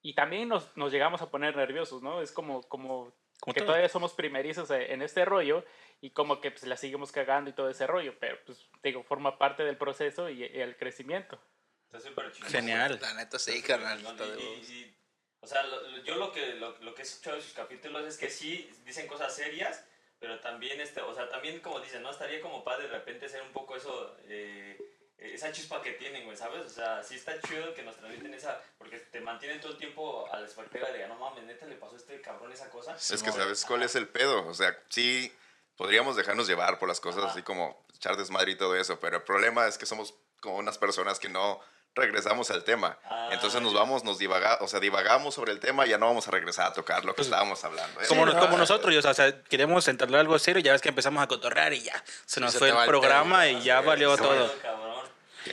y 0.03 0.13
también 0.15 0.47
nos, 0.47 0.75
nos 0.77 0.91
llegamos 0.91 1.21
a 1.21 1.29
poner 1.31 1.55
nerviosos, 1.55 2.01
¿no? 2.01 2.21
Es 2.21 2.31
como, 2.31 2.63
como, 2.63 3.13
Como 3.41 3.53
que 3.53 3.59
todo. 3.59 3.67
todavía 3.69 3.89
somos 3.89 4.13
primerizos 4.13 4.71
eh, 4.71 4.93
en 4.93 5.01
este 5.01 5.25
rollo 5.25 5.65
y 5.99 6.11
como 6.11 6.39
que 6.39 6.51
pues 6.51 6.63
la 6.63 6.77
seguimos 6.77 7.11
cagando 7.11 7.49
y 7.49 7.53
todo 7.53 7.69
ese 7.69 7.85
rollo, 7.87 8.15
pero 8.19 8.37
pues 8.45 8.69
digo, 8.83 9.03
forma 9.03 9.37
parte 9.37 9.63
del 9.63 9.75
proceso 9.77 10.29
y, 10.29 10.43
y 10.45 10.61
el 10.61 10.77
crecimiento. 10.77 11.41
Está 11.87 11.99
súper 12.07 12.31
chingón. 12.31 12.49
Genial. 12.51 12.99
La 13.01 13.13
neta, 13.15 13.37
sí, 13.39 13.61
carnal. 13.61 13.99
Y- 14.39 14.41
y- 14.43 14.73
y- 14.73 14.97
o 15.41 15.47
sea, 15.47 15.63
lo- 15.63 15.81
lo- 15.81 16.03
yo 16.03 16.15
lo 16.15 16.31
que, 16.31 16.53
lo, 16.53 16.77
lo 16.79 16.93
que 16.95 17.01
he 17.01 17.05
escuchado 17.05 17.35
de 17.35 17.41
sus 17.41 17.53
capítulos 17.53 18.05
es 18.05 18.17
que 18.17 18.29
sí 18.29 18.69
dicen 18.85 19.07
cosas 19.07 19.35
serias, 19.35 19.83
pero 20.19 20.39
también, 20.39 20.79
este, 20.79 21.01
o 21.01 21.13
sea, 21.15 21.27
también 21.29 21.59
como 21.61 21.79
dicen, 21.79 22.03
¿no? 22.03 22.11
Estaría 22.11 22.39
como 22.41 22.63
padre 22.63 22.83
de 22.87 22.93
repente 22.93 23.27
ser 23.27 23.41
un 23.41 23.51
poco 23.51 23.75
eso, 23.75 24.15
eh, 24.25 24.77
esa 25.21 25.51
chispa 25.51 25.81
que 25.81 25.91
tienen, 25.91 26.25
güey, 26.25 26.35
¿sabes? 26.35 26.65
O 26.65 26.69
sea, 26.69 27.03
sí 27.03 27.15
está 27.15 27.39
chido 27.41 27.73
que 27.73 27.83
nos 27.83 27.95
transmiten 27.95 28.33
esa, 28.33 28.59
porque 28.77 28.97
te 28.97 29.21
mantienen 29.21 29.61
todo 29.61 29.71
el 29.73 29.77
tiempo 29.77 30.27
a 30.33 30.39
la 30.39 30.45
expectativa 30.45 30.89
de, 30.89 31.03
"Ah, 31.03 31.07
no 31.07 31.15
mames, 31.15 31.43
neta 31.43 31.65
le 31.67 31.75
pasó 31.75 31.93
a 31.93 31.97
este 31.97 32.19
cabrón 32.21 32.51
esa 32.51 32.69
cosa. 32.69 32.95
Es 32.95 33.21
que 33.23 33.31
sabes 33.31 33.63
cuál 33.65 33.83
es 33.83 33.95
el 33.95 34.07
pedo. 34.07 34.47
O 34.47 34.53
sea, 34.53 34.75
sí 34.89 35.31
podríamos 35.77 36.15
dejarnos 36.15 36.47
llevar 36.47 36.79
por 36.79 36.89
las 36.89 36.99
cosas 36.99 37.23
Ajá. 37.23 37.31
así 37.33 37.43
como 37.43 37.85
echar 37.95 38.17
desmadre 38.17 38.51
y 38.51 38.55
todo 38.55 38.75
eso, 38.75 38.99
pero 38.99 39.17
el 39.17 39.23
problema 39.23 39.67
es 39.67 39.77
que 39.77 39.85
somos 39.85 40.13
como 40.41 40.57
unas 40.57 40.77
personas 40.79 41.19
que 41.19 41.29
no 41.29 41.59
regresamos 41.93 42.49
al 42.51 42.63
tema. 42.63 42.97
Ah, 43.03 43.29
Entonces 43.33 43.61
nos 43.61 43.73
vamos, 43.73 44.03
nos 44.05 44.17
divaga, 44.17 44.57
o 44.61 44.67
sea, 44.67 44.79
divagamos 44.79 45.35
sobre 45.35 45.51
el 45.51 45.59
tema 45.59 45.85
y 45.85 45.89
ya 45.89 45.97
no 45.97 46.07
vamos 46.07 46.25
a 46.27 46.31
regresar 46.31 46.67
a 46.67 46.73
tocar 46.73 47.03
lo 47.03 47.13
que 47.13 47.21
estábamos 47.21 47.63
hablando. 47.65 47.99
¿eh? 48.01 48.05
Como, 48.07 48.25
Sí, 48.25 48.31
como 48.33 48.47
¿no? 48.51 48.57
nosotros, 48.59 49.05
o 49.05 49.13
sea, 49.13 49.43
queremos 49.43 49.85
entablar 49.89 50.21
algo 50.21 50.39
serio, 50.39 50.61
ya 50.63 50.71
ves 50.71 50.81
que 50.81 50.87
empezamos 50.89 51.21
a 51.21 51.27
cotorrar 51.27 51.73
y 51.73 51.81
ya 51.81 52.03
se 52.25 52.39
nos 52.39 52.53
se 52.53 52.59
fue 52.59 52.69
el 52.69 52.85
programa 52.87 53.47
y 53.49 53.61
ya 53.61 53.81
valió 53.81 54.15
todo. 54.17 54.51
Cabrón. 54.61 54.90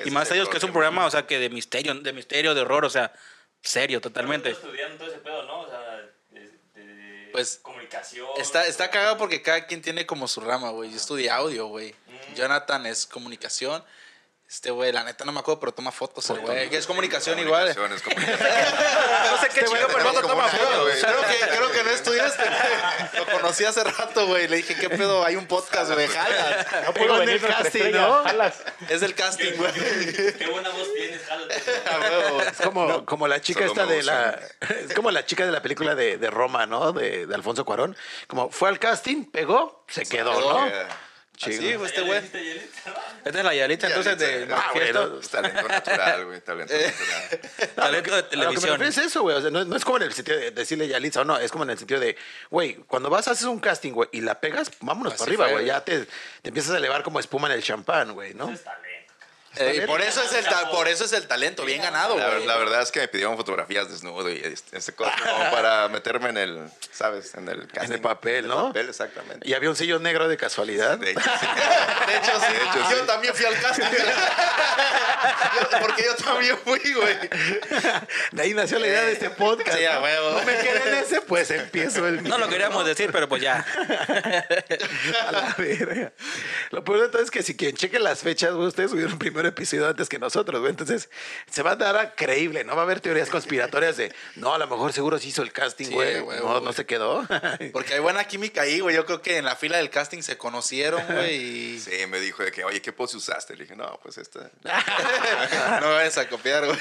Y 0.04 0.10
más 0.10 0.30
ellos 0.30 0.48
que 0.48 0.58
es 0.58 0.62
un 0.62 0.72
programa, 0.72 1.06
o 1.06 1.10
sea, 1.10 1.26
que 1.26 1.38
de 1.38 1.50
misterio, 1.50 1.94
de 1.94 2.12
misterio, 2.12 2.54
de 2.54 2.60
horror, 2.60 2.84
o 2.84 2.90
sea, 2.90 3.12
serio, 3.62 4.00
totalmente. 4.00 4.50
Estudiando 4.50 4.98
todo 4.98 5.08
ese 5.08 5.18
pedo, 5.18 5.42
¿no? 5.44 5.60
O 5.60 5.68
sea, 5.68 5.80
de, 6.30 6.50
de 6.74 7.28
Pues, 7.32 7.58
comunicación. 7.62 8.28
Está, 8.38 8.66
está 8.66 8.90
cagado 8.90 9.18
porque 9.18 9.42
cada 9.42 9.66
quien 9.66 9.82
tiene 9.82 10.06
como 10.06 10.28
su 10.28 10.40
rama, 10.40 10.70
güey. 10.70 10.90
Yo 10.90 10.96
estudié 10.96 11.30
audio, 11.30 11.66
güey. 11.66 11.94
Mm. 12.06 12.34
Jonathan 12.34 12.86
es 12.86 13.06
comunicación. 13.06 13.82
Este 14.50 14.70
güey, 14.70 14.92
la 14.92 15.04
neta 15.04 15.26
no 15.26 15.32
me 15.32 15.40
acuerdo, 15.40 15.60
pero 15.60 15.72
toma 15.72 15.92
fotos, 15.92 16.30
el 16.30 16.40
güey. 16.40 16.70
Que 16.70 16.78
es 16.78 16.86
comunicación 16.86 17.38
igual. 17.38 17.74
comunicación, 17.74 17.92
es 17.92 18.02
comunicación. 18.02 18.48
No 19.30 19.38
sé 19.42 19.48
qué 19.50 19.60
chido, 19.66 19.88
pero 19.88 20.04
no 20.10 20.20
toma 20.22 20.48
fotos. 20.48 20.90
Creo 21.02 21.20
que, 21.20 21.54
creo 21.54 21.70
que 21.70 21.84
no 21.84 21.90
estudiaste. 21.90 22.44
Lo 23.18 23.26
conocí 23.26 23.66
hace 23.66 23.84
rato, 23.84 24.26
güey. 24.26 24.48
Le 24.48 24.56
dije, 24.56 24.74
¿qué 24.74 24.88
pedo? 24.88 25.22
Hay 25.22 25.36
un 25.36 25.46
podcast, 25.46 25.92
güey. 25.92 26.08
Jala. 26.08 26.66
No 26.96 27.14
en 27.14 27.26
venir 27.26 27.44
el 27.44 27.54
casting, 27.54 27.90
¿no? 27.92 28.24
jalas. 28.24 28.62
Es 28.88 29.02
el 29.02 29.14
casting, 29.14 29.52
güey. 29.58 29.72
Qué 29.74 30.48
buena 30.50 30.70
voz 30.70 30.94
tienes, 30.94 31.20
huevo. 32.10 32.40
Es 32.40 32.56
como, 32.56 33.04
como 33.04 33.28
la 33.28 33.42
chica 33.42 33.66
esta 33.66 33.84
de 33.84 34.02
la. 34.02 34.40
Es 34.60 34.94
como 34.94 35.10
la 35.10 35.26
chica 35.26 35.44
de 35.44 35.52
la 35.52 35.60
película 35.60 35.94
de, 35.94 36.16
de 36.16 36.30
Roma, 36.30 36.64
¿no? 36.64 36.92
De, 36.92 37.26
de 37.26 37.34
Alfonso 37.34 37.66
Cuarón. 37.66 37.94
Como 38.26 38.48
fue 38.50 38.70
al 38.70 38.78
casting, 38.78 39.26
pegó, 39.26 39.84
se 39.88 40.06
quedó, 40.06 40.32
quedó. 40.32 40.66
¿no? 40.66 41.07
Así, 41.40 41.58
Chido. 41.58 41.78
güey, 41.78 41.90
este 41.90 42.00
güey. 42.02 42.18
Esta 42.18 43.38
es 43.38 43.44
la 43.44 43.54
Yalita, 43.54 43.86
entonces, 43.86 44.18
de 44.18 44.26
Yalitza, 44.46 44.56
Ah, 44.56 44.66
manifiesto, 44.74 45.00
bueno. 45.08 45.20
Es 45.20 45.28
talento 45.28 45.68
natural, 45.68 46.24
güey, 46.26 46.40
talento 46.40 46.74
natural. 46.74 47.40
talento 47.76 48.10
de 48.10 48.18
A 48.18 48.22
lo 48.22 48.28
que 48.28 48.36
me 48.36 48.42
televisión. 48.42 48.70
refiero 48.80 48.84
es 48.90 48.98
eso, 48.98 49.22
güey. 49.22 49.36
O 49.36 49.40
sea, 49.40 49.50
no, 49.50 49.64
no 49.64 49.76
es 49.76 49.84
como 49.84 49.96
en 49.98 50.02
el 50.04 50.12
sentido 50.12 50.38
de 50.38 50.50
decirle 50.50 50.88
Yalitza 50.88 51.20
o 51.20 51.24
no. 51.24 51.38
Es 51.38 51.52
como 51.52 51.64
en 51.64 51.70
el 51.70 51.78
sentido 51.78 52.00
de, 52.00 52.16
güey, 52.50 52.74
cuando 52.86 53.08
vas, 53.10 53.28
haces 53.28 53.44
un 53.44 53.60
casting, 53.60 53.92
güey, 53.92 54.08
y 54.12 54.20
la 54.20 54.40
pegas, 54.40 54.70
vámonos 54.80 55.12
Así 55.14 55.18
para 55.20 55.28
arriba, 55.28 55.44
güey. 55.44 55.54
güey. 55.56 55.66
Ya 55.66 55.84
te, 55.84 56.06
te 56.42 56.48
empiezas 56.48 56.72
a 56.74 56.78
elevar 56.78 57.02
como 57.02 57.20
espuma 57.20 57.46
en 57.48 57.54
el 57.54 57.62
champán, 57.62 58.14
güey, 58.14 58.34
¿no? 58.34 58.50
Es 58.50 58.64
talento. 58.64 58.87
Eh, 59.58 59.80
y 59.82 59.86
por 59.86 60.00
eso 60.00 60.22
es 60.22 60.32
el 60.32 60.44
por 60.70 60.88
eso 60.88 61.04
es 61.04 61.12
el 61.12 61.26
talento, 61.26 61.64
bien 61.64 61.82
ganado, 61.82 62.16
La, 62.18 62.28
güey. 62.30 62.46
la 62.46 62.56
verdad 62.56 62.82
es 62.82 62.90
que 62.92 63.00
me 63.00 63.08
pidieron 63.08 63.36
fotografías 63.36 63.88
desnudo 63.90 64.30
y 64.30 64.38
este, 64.38 64.76
este 64.78 64.92
cosa 64.92 65.12
como 65.22 65.50
para 65.50 65.88
meterme 65.88 66.30
en 66.30 66.36
el, 66.38 66.70
¿sabes? 66.92 67.34
En 67.34 67.48
el, 67.48 67.66
casting. 67.68 67.94
el 67.94 68.00
papel, 68.00 68.44
En 68.44 68.48
¿no? 68.48 68.60
el 68.60 68.66
papel, 68.68 68.88
exactamente. 68.88 69.48
Y 69.48 69.54
había 69.54 69.70
un 69.70 69.76
sello 69.76 69.98
negro 69.98 70.28
de 70.28 70.36
casualidad. 70.36 70.98
De 70.98 71.10
hecho, 71.10 71.20
sí. 71.40 71.46
De 72.06 72.16
hecho, 72.16 72.40
sí. 72.40 72.52
De 72.52 72.58
hecho, 72.58 72.90
Yo 72.90 72.96
sí. 73.00 73.06
también 73.06 73.34
fui 73.34 73.46
al 73.46 73.60
casting. 73.60 73.84
yo- 75.60 75.78
porque 75.80 76.04
yo 76.04 76.14
también 76.16 76.56
fui, 76.64 76.92
güey. 76.92 77.16
De 78.32 78.42
ahí 78.42 78.54
nació 78.54 78.78
la 78.78 78.86
idea 78.86 79.02
de 79.02 79.12
este 79.12 79.30
podcast. 79.30 79.76
Sí, 79.76 79.84
a 79.84 79.94
¿no? 79.96 80.02
huevo. 80.02 80.30
No 80.38 80.44
me 80.44 80.56
quedé 80.58 80.88
en 80.88 80.94
ese, 81.04 81.20
pues 81.22 81.50
empiezo 81.50 82.06
el 82.06 82.22
No 82.24 82.38
lo 82.38 82.48
queríamos 82.48 82.78
¿no? 82.78 82.84
decir, 82.84 83.10
pero 83.12 83.28
pues 83.28 83.42
ya. 83.42 83.64
A 85.26 85.32
la 85.32 85.54
verga. 85.58 86.12
Lo 86.70 86.84
peor 86.84 87.02
de 87.02 87.08
todo 87.08 87.22
es 87.22 87.30
que 87.30 87.42
si 87.42 87.56
quien 87.56 87.76
cheque 87.76 87.98
las 87.98 88.20
fechas, 88.20 88.52
güey, 88.52 88.68
ustedes 88.68 88.90
subieron 88.90 89.12
un 89.14 89.18
primer 89.18 89.46
episodio 89.48 89.88
antes 89.88 90.08
que 90.08 90.18
nosotros, 90.18 90.60
güey. 90.60 90.70
Entonces, 90.70 91.10
se 91.50 91.62
va 91.62 91.72
a 91.72 91.76
dar 91.76 91.96
a 91.96 92.14
creíble, 92.14 92.64
¿no? 92.64 92.74
Va 92.74 92.82
a 92.82 92.84
haber 92.84 93.00
teorías 93.00 93.30
conspiratorias 93.30 93.96
de, 93.96 94.14
no, 94.36 94.54
a 94.54 94.58
lo 94.58 94.66
mejor 94.66 94.92
seguro 94.92 95.18
se 95.18 95.28
hizo 95.28 95.42
el 95.42 95.52
casting, 95.52 95.86
Sí, 95.86 95.94
güey. 95.94 96.20
güey, 96.20 96.38
no, 96.40 96.60
no 96.60 96.72
se 96.72 96.86
quedó. 96.86 97.26
Porque 97.72 97.94
hay 97.94 98.00
buena 98.00 98.24
química 98.24 98.62
ahí, 98.62 98.80
güey. 98.80 98.94
Yo 98.94 99.06
creo 99.06 99.22
que 99.22 99.38
en 99.38 99.44
la 99.44 99.56
fila 99.56 99.78
del 99.78 99.90
casting 99.90 100.22
se 100.22 100.38
conocieron, 100.38 101.02
güey. 101.06 101.36
Y... 101.36 101.78
Sí, 101.88 102.06
me 102.06 102.20
dijo 102.20 102.42
de 102.42 102.52
que, 102.52 102.64
oye, 102.64 102.82
¿qué 102.82 102.92
pose 102.92 103.16
usaste? 103.16 103.56
Le 103.56 103.62
dije, 103.64 103.74
no, 103.76 103.98
pues 104.02 104.18
esta. 104.18 104.50
no 105.80 105.90
vayas 105.92 106.18
a 106.18 106.28
copiar, 106.28 106.66
güey. 106.66 106.78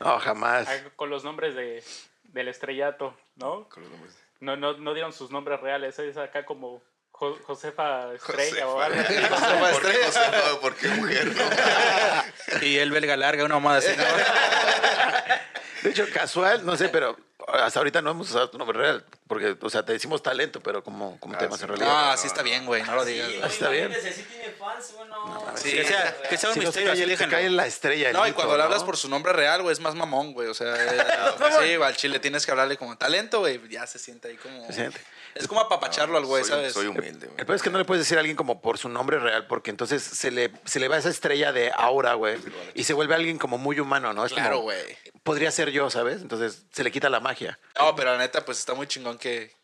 no, 0.00 0.18
jamás. 0.20 0.68
Con 0.96 1.10
los 1.10 1.24
nombres 1.24 1.54
de, 1.54 1.82
del 2.24 2.48
estrellato, 2.48 3.16
¿no? 3.36 3.68
Con 3.68 3.82
los 3.82 3.92
nombres. 3.92 4.14
No, 4.40 4.56
no, 4.56 4.76
no 4.78 4.94
dieron 4.94 5.12
sus 5.12 5.30
nombres 5.30 5.60
reales. 5.60 5.98
Es 5.98 6.16
acá 6.16 6.44
como 6.46 6.82
Jo- 7.18 7.38
Josefa 7.46 8.12
Estrella 8.14 8.66
o 8.68 8.74
Josefa. 8.80 8.84
algo 8.86 9.00
así. 9.00 9.16
Josefa 9.16 9.70
¿Por 9.70 9.82
qué, 9.82 9.88
Estrella. 9.90 10.06
Josefa? 10.06 10.60
¿Por 10.60 10.74
qué 10.76 10.88
mujer? 10.88 11.26
No? 11.36 12.62
Y 12.66 12.78
el 12.78 12.90
belga 12.90 13.16
larga, 13.16 13.44
una 13.44 13.54
mamada 13.56 13.78
así. 13.78 13.88
¿no? 13.96 14.04
De 15.82 15.90
hecho, 15.90 16.06
casual, 16.12 16.66
no 16.66 16.76
sé, 16.76 16.88
pero 16.88 17.16
hasta 17.46 17.78
ahorita 17.78 18.02
no 18.02 18.10
hemos 18.10 18.28
usado 18.30 18.50
tu 18.50 18.58
nombre 18.58 18.76
real. 18.78 19.04
Porque, 19.28 19.56
o 19.60 19.70
sea, 19.70 19.84
te 19.84 19.92
decimos 19.92 20.22
talento, 20.22 20.60
pero 20.60 20.82
como, 20.82 21.18
como 21.20 21.34
Ah, 21.34 21.38
temas 21.38 21.58
sí. 21.58 21.64
en 21.64 21.68
realidad. 21.68 21.88
No, 21.88 21.98
así 22.10 22.26
está 22.26 22.42
bien, 22.42 22.66
güey. 22.66 22.82
No 22.82 22.94
lo 22.96 23.04
Sí, 23.04 23.12
digas, 23.12 23.28
güey. 23.30 23.42
está 23.50 23.68
bien. 23.68 23.92
sí 23.94 24.22
tiene 24.28 24.50
fans, 24.58 24.94
no. 25.08 25.44
Sí. 25.56 25.70
Que 25.72 25.84
sea, 25.84 26.16
que 26.28 26.36
sea 26.36 26.48
un 26.50 26.54
Si 26.54 26.60
no 26.60 26.66
misterio, 26.66 26.90
cae, 26.92 27.02
así 27.04 27.16
se 27.16 27.28
cae 27.28 27.36
déjenlo. 27.42 27.56
la 27.56 27.66
estrella. 27.66 28.08
el 28.08 28.12
No, 28.14 28.26
y 28.26 28.32
cuando 28.32 28.56
le 28.56 28.62
hablas 28.64 28.80
¿no? 28.80 28.86
por 28.86 28.96
su 28.96 29.08
nombre 29.08 29.32
real, 29.32 29.62
güey, 29.62 29.72
es 29.72 29.80
más 29.80 29.94
mamón, 29.94 30.32
güey. 30.32 30.48
O 30.48 30.54
sea, 30.54 30.74
eh, 30.76 30.98
sí, 31.60 31.74
al 31.82 31.96
chile 31.96 32.18
tienes 32.18 32.44
que 32.44 32.50
hablarle 32.50 32.76
como 32.76 32.96
talento, 32.98 33.38
güey. 33.40 33.60
Ya 33.68 33.86
se 33.86 33.98
siente 34.00 34.28
ahí 34.28 34.36
como. 34.36 34.66
Se 34.66 34.72
siente. 34.72 35.00
Es 35.38 35.48
como 35.48 35.60
apapacharlo 35.60 36.18
al 36.18 36.24
güey, 36.26 36.42
soy, 36.42 36.50
¿sabes? 36.50 36.72
Soy 36.72 36.86
humilde, 36.86 37.26
güey. 37.26 37.38
El 37.40 37.46
peor 37.46 37.56
es 37.56 37.62
que 37.62 37.70
no 37.70 37.78
le 37.78 37.84
puedes 37.84 38.04
decir 38.04 38.16
a 38.16 38.20
alguien 38.20 38.36
como 38.36 38.60
por 38.60 38.78
su 38.78 38.88
nombre 38.88 39.18
real, 39.18 39.46
porque 39.46 39.70
entonces 39.70 40.02
se 40.02 40.30
le, 40.30 40.52
se 40.64 40.80
le 40.80 40.88
va 40.88 40.98
esa 40.98 41.08
estrella 41.08 41.52
de 41.52 41.70
aura, 41.74 42.14
güey, 42.14 42.38
y 42.74 42.84
se 42.84 42.92
vuelve 42.94 43.14
alguien 43.14 43.38
como 43.38 43.56
muy 43.58 43.78
humano, 43.80 44.12
¿no? 44.12 44.24
Es 44.26 44.32
Claro, 44.32 44.60
güey. 44.60 44.78
Podría 45.22 45.50
ser 45.50 45.70
yo, 45.70 45.90
¿sabes? 45.90 46.22
Entonces 46.22 46.64
se 46.72 46.82
le 46.84 46.90
quita 46.90 47.08
la 47.10 47.20
magia. 47.20 47.58
No, 47.78 47.94
pero 47.96 48.12
la 48.12 48.18
neta, 48.18 48.44
pues 48.44 48.58
está 48.58 48.74
muy 48.74 48.86
chingón 48.86 49.18
que, 49.18 49.54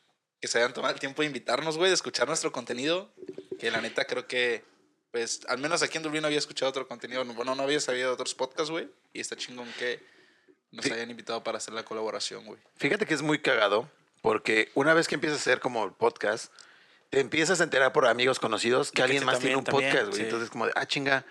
que 0.41 0.49
se 0.49 0.59
hayan 0.59 0.73
tomado 0.75 0.93
el 0.95 1.01
tiempo 1.01 1.23
de 1.23 1.27
invitarnos, 1.27 1.77
güey, 1.77 1.91
de 1.91 1.95
escuchar 1.95 2.29
nuestro 2.29 2.53
contenido. 2.53 3.13
Que 3.59 3.71
la 3.71 3.81
neta 3.81 4.05
creo 4.05 4.27
que, 4.27 4.65
pues, 5.11 5.41
al 5.49 5.59
menos 5.59 5.83
aquí 5.83 5.97
en 5.97 6.03
Dublín 6.03 6.21
no 6.23 6.27
había 6.27 6.39
escuchado 6.39 6.69
otro 6.69 6.87
contenido. 6.87 7.25
Bueno, 7.25 7.55
no 7.55 7.63
había 7.63 7.81
sabido 7.81 8.09
de 8.09 8.15
otros 8.15 8.35
podcasts, 8.35 8.71
güey. 8.71 8.89
Y 9.13 9.21
está 9.21 9.37
chingón 9.37 9.73
que 9.79 10.01
nos 10.71 10.85
Sí. 10.85 10.91
hayan 10.93 11.09
invitado 11.09 11.43
para 11.45 11.59
hacer 11.59 11.73
la 11.73 11.85
colaboración, 11.85 12.45
güey. 12.45 12.59
Fíjate 12.77 13.07
que 13.07 13.15
es 13.15 13.23
muy 13.23 13.39
cagado, 13.41 13.89
porque 14.25 14.73
una 14.73 14.95
vez 14.95 15.07
que 15.07 15.17
empiezas 15.17 15.39
a 15.39 15.43
hacer 15.43 15.61
como 15.61 15.85
el 15.85 15.93
podcast, 15.93 16.51
te 17.11 17.21
empiezas 17.21 17.61
a 17.61 17.65
enterar 17.65 17.93
por 17.93 18.07
amigos 18.07 18.41
conocidos 18.41 18.91
que 18.91 18.97
Que 18.97 19.03
alguien 19.03 19.23
más 19.27 19.39
tiene 19.39 19.57
un 19.57 19.65
también, 19.65 19.91
podcast, 19.91 20.07
güey. 20.09 20.17
sí. 20.17 20.23
Entonces, 20.23 20.49
como 20.49 20.65
de, 20.65 20.73
ah, 20.77 20.87
chinga, 20.87 21.27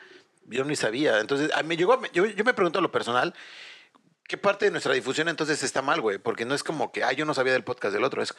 yo 0.46 0.64
ni 0.64 0.76
sabía. 0.76 1.20
Entonces, 1.20 1.50
a 1.56 1.64
mí 1.64 1.76
llegó, 1.76 2.00
yo, 2.12 2.28
yo 2.28 2.44
me 2.44 2.54
pregunto 2.54 2.78
a 2.78 2.84
lo 2.84 2.92
personal, 2.92 3.34
¿qué 4.28 4.38
parte 4.38 4.66
de 4.66 4.72
nuestra 4.72 4.94
difusión 4.94 5.28
entonces 5.28 5.64
está 5.64 5.82
mal, 5.82 6.02
güey? 6.02 6.20
Porque 6.20 6.46
no 6.46 6.54
es 6.54 6.62
como 6.64 6.92
que, 6.92 7.04
ah, 7.04 7.14
yo 7.14 7.26
no 7.26 7.34
sabía 7.34 7.54
del 7.54 7.64
podcast 7.64 7.96
del 7.96 8.04
otro, 8.04 8.22
es, 8.22 8.36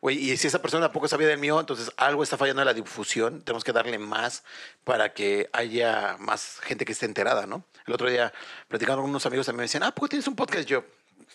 güey, 0.00 0.16
y 0.16 0.34
si 0.38 0.46
esa 0.46 0.62
persona 0.62 0.86
tampoco 0.86 1.06
sabía 1.06 1.28
del 1.28 1.38
mío, 1.38 1.60
entonces 1.60 1.92
algo 1.98 2.22
está 2.22 2.38
fallando 2.38 2.62
en 2.62 2.66
la 2.68 2.72
difusión, 2.72 3.42
tenemos 3.42 3.64
que 3.64 3.72
darle 3.74 3.98
más 3.98 4.44
para 4.82 5.12
que 5.12 5.50
haya 5.52 6.16
más 6.18 6.58
gente 6.62 6.86
que 6.86 6.92
esté 6.92 7.04
enterada, 7.04 7.46
¿no? 7.46 7.66
El 7.86 7.92
otro 7.92 8.08
día, 8.08 8.32
platicando 8.66 9.02
con 9.02 9.10
unos 9.10 9.26
amigos, 9.26 9.44
también 9.44 9.58
me 9.58 9.64
decían, 9.64 9.82
ah, 9.82 9.94
¿por 9.94 10.08
qué 10.08 10.12
tienes 10.12 10.26
un 10.26 10.36
podcast? 10.36 10.66
Yo, 10.66 10.86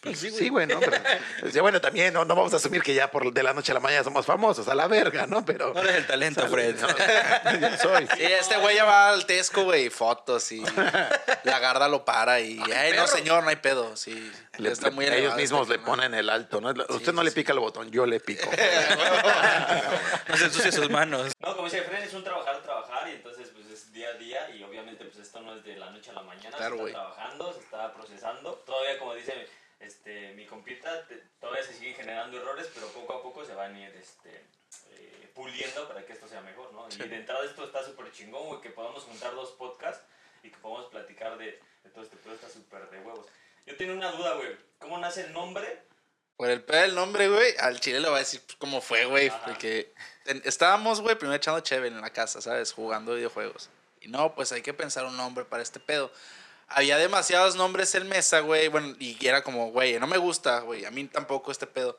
pues 0.14 0.20
sí, 0.20 0.50
güey, 0.50 0.68
¿no? 0.68 0.80
Pero, 0.80 0.98
decía, 1.42 1.62
bueno, 1.62 1.82
también 1.82 2.14
no, 2.14 2.24
no 2.26 2.36
vamos 2.36 2.54
a 2.54 2.58
asumir 2.58 2.82
que 2.84 2.94
ya 2.94 3.10
por 3.12 3.34
de 3.34 3.44
la 3.44 3.54
noche 3.54 3.72
a 3.72 3.76
la 3.76 3.80
mañana 3.80 4.04
somos 4.04 4.26
famosos, 4.26 4.68
a 4.68 4.76
la 4.76 4.88
verga, 4.88 5.26
¿no? 5.28 5.44
Pero... 5.44 5.74
No 5.74 5.82
eres 5.82 5.96
el 5.96 6.08
talento, 6.08 6.48
Fred. 6.48 6.76
No, 6.80 6.88
yo 7.60 7.78
soy. 7.78 8.08
Y 8.20 8.24
este 8.24 8.58
güey 8.58 8.76
ya 8.76 8.86
va 8.86 9.10
al 9.10 9.26
Tesco, 9.26 9.64
güey, 9.64 9.90
fotos 9.90 10.52
y 10.52 10.64
la 11.44 11.60
garda 11.60 11.88
lo 11.88 12.06
para 12.06 12.40
y, 12.40 12.60
ay, 12.76 12.94
no, 12.96 13.08
señor, 13.08 13.44
no 13.44 13.50
hay 13.50 13.56
pedo. 13.58 13.96
Sí, 13.98 14.32
Le- 14.58 14.72
está 14.72 14.92
muy 14.92 15.06
ellos 15.06 15.18
elevado 15.18 15.40
mismos 15.42 15.62
este 15.64 15.74
le 15.74 15.78
tema. 15.80 15.88
ponen 15.88 16.14
el 16.14 16.30
alto, 16.30 16.62
¿no? 16.62 16.70
Usted 16.90 17.14
no 17.14 17.24
le 17.24 17.32
pica 17.32 17.52
el 17.54 17.60
botón, 17.60 17.90
yo 17.92 18.06
le 18.06 18.20
pico. 18.20 18.50
No 20.28 20.38
se 20.38 20.46
ensucie 20.46 20.72
sus 20.72 20.90
manos. 20.90 21.32
No, 21.40 21.56
como 21.56 21.66
dice 21.70 21.82
Fred, 21.84 22.04
es 22.04 22.14
un 22.14 22.24
trabajar, 22.24 22.62
trabajar, 22.62 23.08
y 23.10 23.12
entonces 23.14 23.50
pues 23.54 23.68
es 23.68 23.92
día 23.94 24.10
a 24.10 24.14
día, 24.14 24.50
y 24.56 24.64
obviamente 24.64 25.06
pues 25.06 25.18
esto 25.18 25.40
no 25.42 25.56
es 25.56 25.64
de 25.64 25.76
la 25.78 25.90
noche 25.90 26.12
a 26.12 26.14
la 26.14 26.22
mañana, 26.24 26.56
Claro, 26.58 26.78
se 26.78 26.86
está 26.88 27.00
trabajando, 27.00 27.54
se 27.54 27.60
está 27.60 27.94
procesando. 27.94 28.52
Todavía, 28.66 29.00
como 29.00 29.14
dice 29.16 29.48
este, 29.86 30.34
mi 30.34 30.46
compita, 30.46 31.06
te- 31.08 31.24
todavía 31.40 31.64
se 31.64 31.74
siguen 31.74 31.96
generando 31.96 32.38
errores, 32.38 32.70
pero 32.74 32.88
poco 32.90 33.14
a 33.14 33.22
poco 33.22 33.46
se 33.46 33.54
van 33.54 33.76
a 33.76 33.80
ir 33.80 33.96
este, 33.96 34.30
eh, 34.92 35.32
puliendo 35.34 35.88
para 35.88 36.06
que 36.06 36.14
esto 36.14 36.28
sea 36.28 36.42
mejor, 36.42 36.74
¿no? 36.74 36.88
Y 36.90 36.98
de 37.08 37.16
entrada 37.16 37.46
esto 37.46 37.64
está 37.66 37.84
súper 37.84 38.12
chingón, 38.12 38.48
güey, 38.48 38.62
que 38.62 38.70
podamos 38.70 39.04
juntar 39.04 39.34
dos 39.36 39.52
podcasts 39.52 40.04
y 40.44 40.50
que 40.50 40.58
podamos 40.58 40.86
platicar 40.92 41.38
de, 41.38 41.60
de 41.84 41.90
todo 41.92 42.04
este 42.04 42.18
pedo, 42.18 42.34
está 42.36 42.50
súper 42.50 42.90
de 42.90 43.00
huevos. 43.00 43.26
Yo 43.66 43.76
tengo 43.78 43.94
una 43.94 44.12
duda, 44.12 44.34
güey, 44.36 44.56
¿cómo 44.80 44.98
nace 44.98 45.22
el 45.26 45.34
nombre? 45.34 45.84
Por 46.38 46.50
el 46.50 46.62
pedo 46.64 46.82
del 46.82 46.96
nombre, 46.96 47.30
güey, 47.30 47.56
al 47.60 47.80
chile 47.80 48.00
le 48.02 48.10
voy 48.10 48.18
a 48.18 48.20
decir 48.20 48.42
cómo 48.58 48.82
fue, 48.82 49.06
güey. 49.06 49.30
Ajá. 49.30 49.46
Porque 49.46 49.94
estábamos, 50.44 51.00
güey, 51.02 51.16
primero 51.16 51.38
echando 51.38 51.62
chévere 51.62 51.88
en 51.96 52.02
la 52.02 52.10
casa, 52.10 52.42
¿sabes? 52.42 52.74
Jugando 52.74 53.16
videojuegos. 53.16 53.70
Y 54.02 54.10
no, 54.10 54.36
pues 54.36 54.52
hay 54.52 54.62
que 54.62 54.74
pensar 54.74 55.06
un 55.06 55.16
nombre 55.16 55.46
para 55.46 55.64
este 55.64 55.80
pedo. 55.80 56.12
Había 56.68 56.98
demasiados 56.98 57.56
nombres 57.56 57.94
en 57.96 58.08
mesa, 58.08 58.40
güey. 58.40 58.68
Bueno, 58.68 58.96
y 59.00 59.18
era 59.26 59.44
como, 59.44 59.72
güey, 59.72 60.00
no 60.00 60.08
me 60.08 60.18
gusta, 60.18 60.60
güey. 60.60 60.86
A 60.86 60.92
mí 60.92 61.06
tampoco 61.06 61.52
este 61.52 61.68
pedo. 61.68 61.98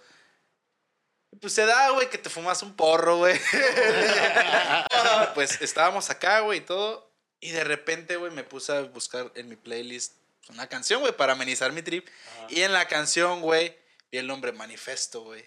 Pues 1.40 1.52
se 1.52 1.66
da, 1.66 1.90
güey, 1.90 2.08
que 2.08 2.18
te 2.18 2.30
fumas 2.30 2.62
un 2.62 2.74
porro, 2.74 3.18
güey. 3.18 3.38
pues 5.34 5.60
estábamos 5.60 6.10
acá, 6.10 6.40
güey, 6.40 6.58
y 6.58 6.62
todo. 6.62 7.12
Y 7.40 7.50
de 7.50 7.64
repente, 7.64 8.16
güey, 8.16 8.32
me 8.32 8.44
puse 8.44 8.72
a 8.72 8.82
buscar 8.82 9.30
en 9.34 9.48
mi 9.48 9.56
playlist 9.56 10.14
una 10.48 10.68
canción, 10.68 11.00
güey, 11.00 11.16
para 11.16 11.34
amenizar 11.34 11.72
mi 11.72 11.82
trip. 11.82 12.08
Y 12.48 12.62
en 12.62 12.72
la 12.72 12.86
canción, 12.88 13.40
güey, 13.40 13.76
vi 14.10 14.18
el 14.18 14.26
nombre 14.26 14.52
Manifesto, 14.52 15.22
güey. 15.22 15.44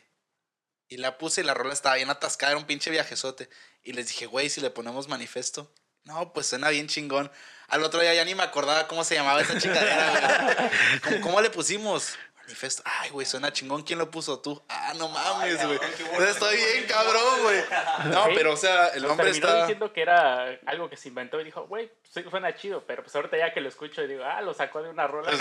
Y 0.87 0.97
la 0.97 1.17
puse 1.17 1.41
y 1.41 1.43
la 1.43 1.53
rola 1.53 1.73
estaba 1.73 1.95
bien 1.95 2.09
atascada, 2.09 2.51
era 2.51 2.59
un 2.59 2.65
pinche 2.65 2.91
viajezote. 2.91 3.49
Y 3.83 3.93
les 3.93 4.07
dije, 4.07 4.25
güey, 4.25 4.49
si 4.49 4.61
le 4.61 4.69
ponemos 4.69 5.07
Manifesto. 5.07 5.73
No, 6.05 6.33
pues 6.33 6.47
suena 6.47 6.69
bien 6.69 6.87
chingón. 6.87 7.31
Al 7.67 7.83
otro 7.83 7.99
día 8.01 8.13
ya 8.15 8.25
ni 8.25 8.33
me 8.33 8.43
acordaba 8.43 8.87
cómo 8.87 9.03
se 9.03 9.15
llamaba 9.15 9.41
esa 9.41 9.57
chingadera, 9.59 10.43
güey. 10.43 10.99
¿Cómo, 11.01 11.21
cómo 11.21 11.41
le 11.41 11.49
pusimos? 11.51 12.17
Manifesto. 12.41 12.81
Ay, 12.83 13.11
güey, 13.11 13.27
suena 13.27 13.53
chingón. 13.53 13.83
¿Quién 13.83 13.99
lo 13.99 14.09
puso 14.09 14.39
tú? 14.39 14.59
Ah, 14.69 14.93
no 14.97 15.07
mames, 15.07 15.63
güey. 15.63 15.79
Estoy 16.27 16.55
bien 16.55 16.85
cabrón, 16.87 17.41
güey. 17.43 17.63
No, 18.05 18.25
Sí. 18.25 18.31
pero 18.33 18.53
o 18.53 18.57
sea, 18.57 18.87
el 18.87 19.03
Nos 19.03 19.15
terminó 19.17 19.35
está... 19.35 19.59
diciendo 19.61 19.93
que 19.93 20.01
era 20.01 20.59
algo 20.65 20.89
que 20.89 20.97
se 20.97 21.09
inventó 21.09 21.39
y 21.39 21.43
dijo, 21.43 21.67
güey, 21.67 21.91
sí, 22.11 22.23
suena 22.27 22.55
chido, 22.55 22.83
pero 22.87 23.03
pues 23.03 23.15
ahorita 23.15 23.37
ya 23.37 23.53
que 23.53 23.61
lo 23.61 23.69
escucho 23.69 24.01
y 24.01 24.07
digo, 24.07 24.23
ah, 24.23 24.41
lo 24.41 24.55
sacó 24.55 24.81
de 24.81 24.89
una 24.89 25.05
rola. 25.05 25.31
Sí. 25.31 25.37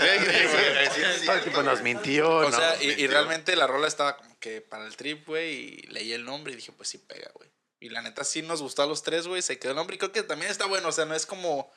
Todo 1.24 1.34
el 1.36 1.40
tiempo 1.44 1.62
nos 1.62 1.80
mintió, 1.80 2.28
O 2.30 2.50
¿no? 2.50 2.52
sea, 2.54 2.76
y, 2.78 2.84
y 2.84 2.86
mintió. 2.88 3.10
realmente 3.10 3.56
la 3.56 3.66
rola 3.66 3.88
estaba 3.88 4.18
como 4.18 4.38
que 4.38 4.60
para 4.60 4.84
el 4.84 4.94
trip, 4.94 5.26
güey, 5.26 5.50
y 5.54 5.76
leí 5.86 6.12
el 6.12 6.26
nombre 6.26 6.52
y 6.52 6.56
dije, 6.56 6.72
pues 6.72 6.90
sí 6.90 6.98
pega, 6.98 7.30
güey. 7.32 7.48
Y 7.80 7.90
la 7.90 8.02
neta 8.02 8.24
sí 8.24 8.42
nos 8.42 8.60
gustó 8.62 8.82
a 8.82 8.86
los 8.86 9.02
tres, 9.02 9.26
güey, 9.28 9.40
se 9.42 9.58
quedó 9.58 9.70
el 9.72 9.76
nombre 9.76 9.96
y 9.96 9.98
creo 9.98 10.12
que 10.12 10.22
también 10.22 10.50
está 10.50 10.66
bueno, 10.66 10.88
o 10.88 10.92
sea, 10.92 11.04
no 11.04 11.14
es 11.14 11.26
como 11.26 11.70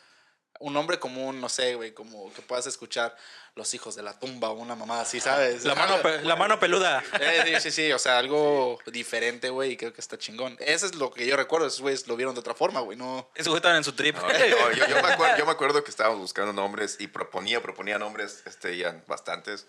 un 0.60 0.74
nombre 0.74 1.00
común, 1.00 1.40
no 1.40 1.48
sé, 1.50 1.76
güey, 1.76 1.94
como 1.94 2.32
que 2.34 2.42
puedas 2.42 2.68
escuchar 2.68 3.16
Los 3.56 3.74
Hijos 3.74 3.96
de 3.96 4.04
la 4.04 4.20
Tumba 4.20 4.50
o 4.50 4.54
una 4.54 4.76
mamá 4.76 5.02
así, 5.02 5.20
¿sabes? 5.20 5.64
La 5.64 5.76
mano, 5.76 6.02
pe- 6.02 6.22
la 6.24 6.36
mano 6.36 6.60
peluda. 6.60 7.04
Eh, 7.20 7.44
sí, 7.60 7.72
sí, 7.72 7.72
sí, 7.72 7.92
o 7.94 7.98
sea, 8.00 8.18
algo 8.20 8.78
diferente, 8.88 9.50
güey, 9.50 9.72
y 9.72 9.78
creo 9.78 9.94
que 9.94 10.02
está 10.02 10.18
chingón. 10.18 10.58
Eso 10.60 10.86
es 10.86 10.96
lo 10.96 11.12
que 11.12 11.26
yo 11.26 11.38
recuerdo, 11.38 11.68
esos 11.68 11.82
güeyes 11.82 12.08
lo 12.08 12.16
vieron 12.16 12.34
de 12.36 12.42
otra 12.42 12.54
forma, 12.54 12.82
güey, 12.82 12.98
no... 12.98 13.30
Esos 13.34 13.48
güeyes 13.48 13.60
estaban 13.60 13.78
en 13.78 13.84
su 13.84 13.94
trip. 13.94 14.16
No, 14.18 14.28
no, 14.28 14.72
yo, 14.74 14.88
yo 14.88 15.02
me 15.02 15.08
acuerdo, 15.14 15.38
yo 15.38 15.46
me 15.46 15.52
acuerdo 15.52 15.84
que 15.84 15.90
estábamos 15.90 16.20
buscando 16.20 16.52
nombres 16.54 16.98
y 17.00 17.08
proponía, 17.08 17.62
proponía 17.62 17.98
nombres, 17.98 18.44
este, 18.46 18.76
ya 18.78 19.04
bastantes. 19.08 19.68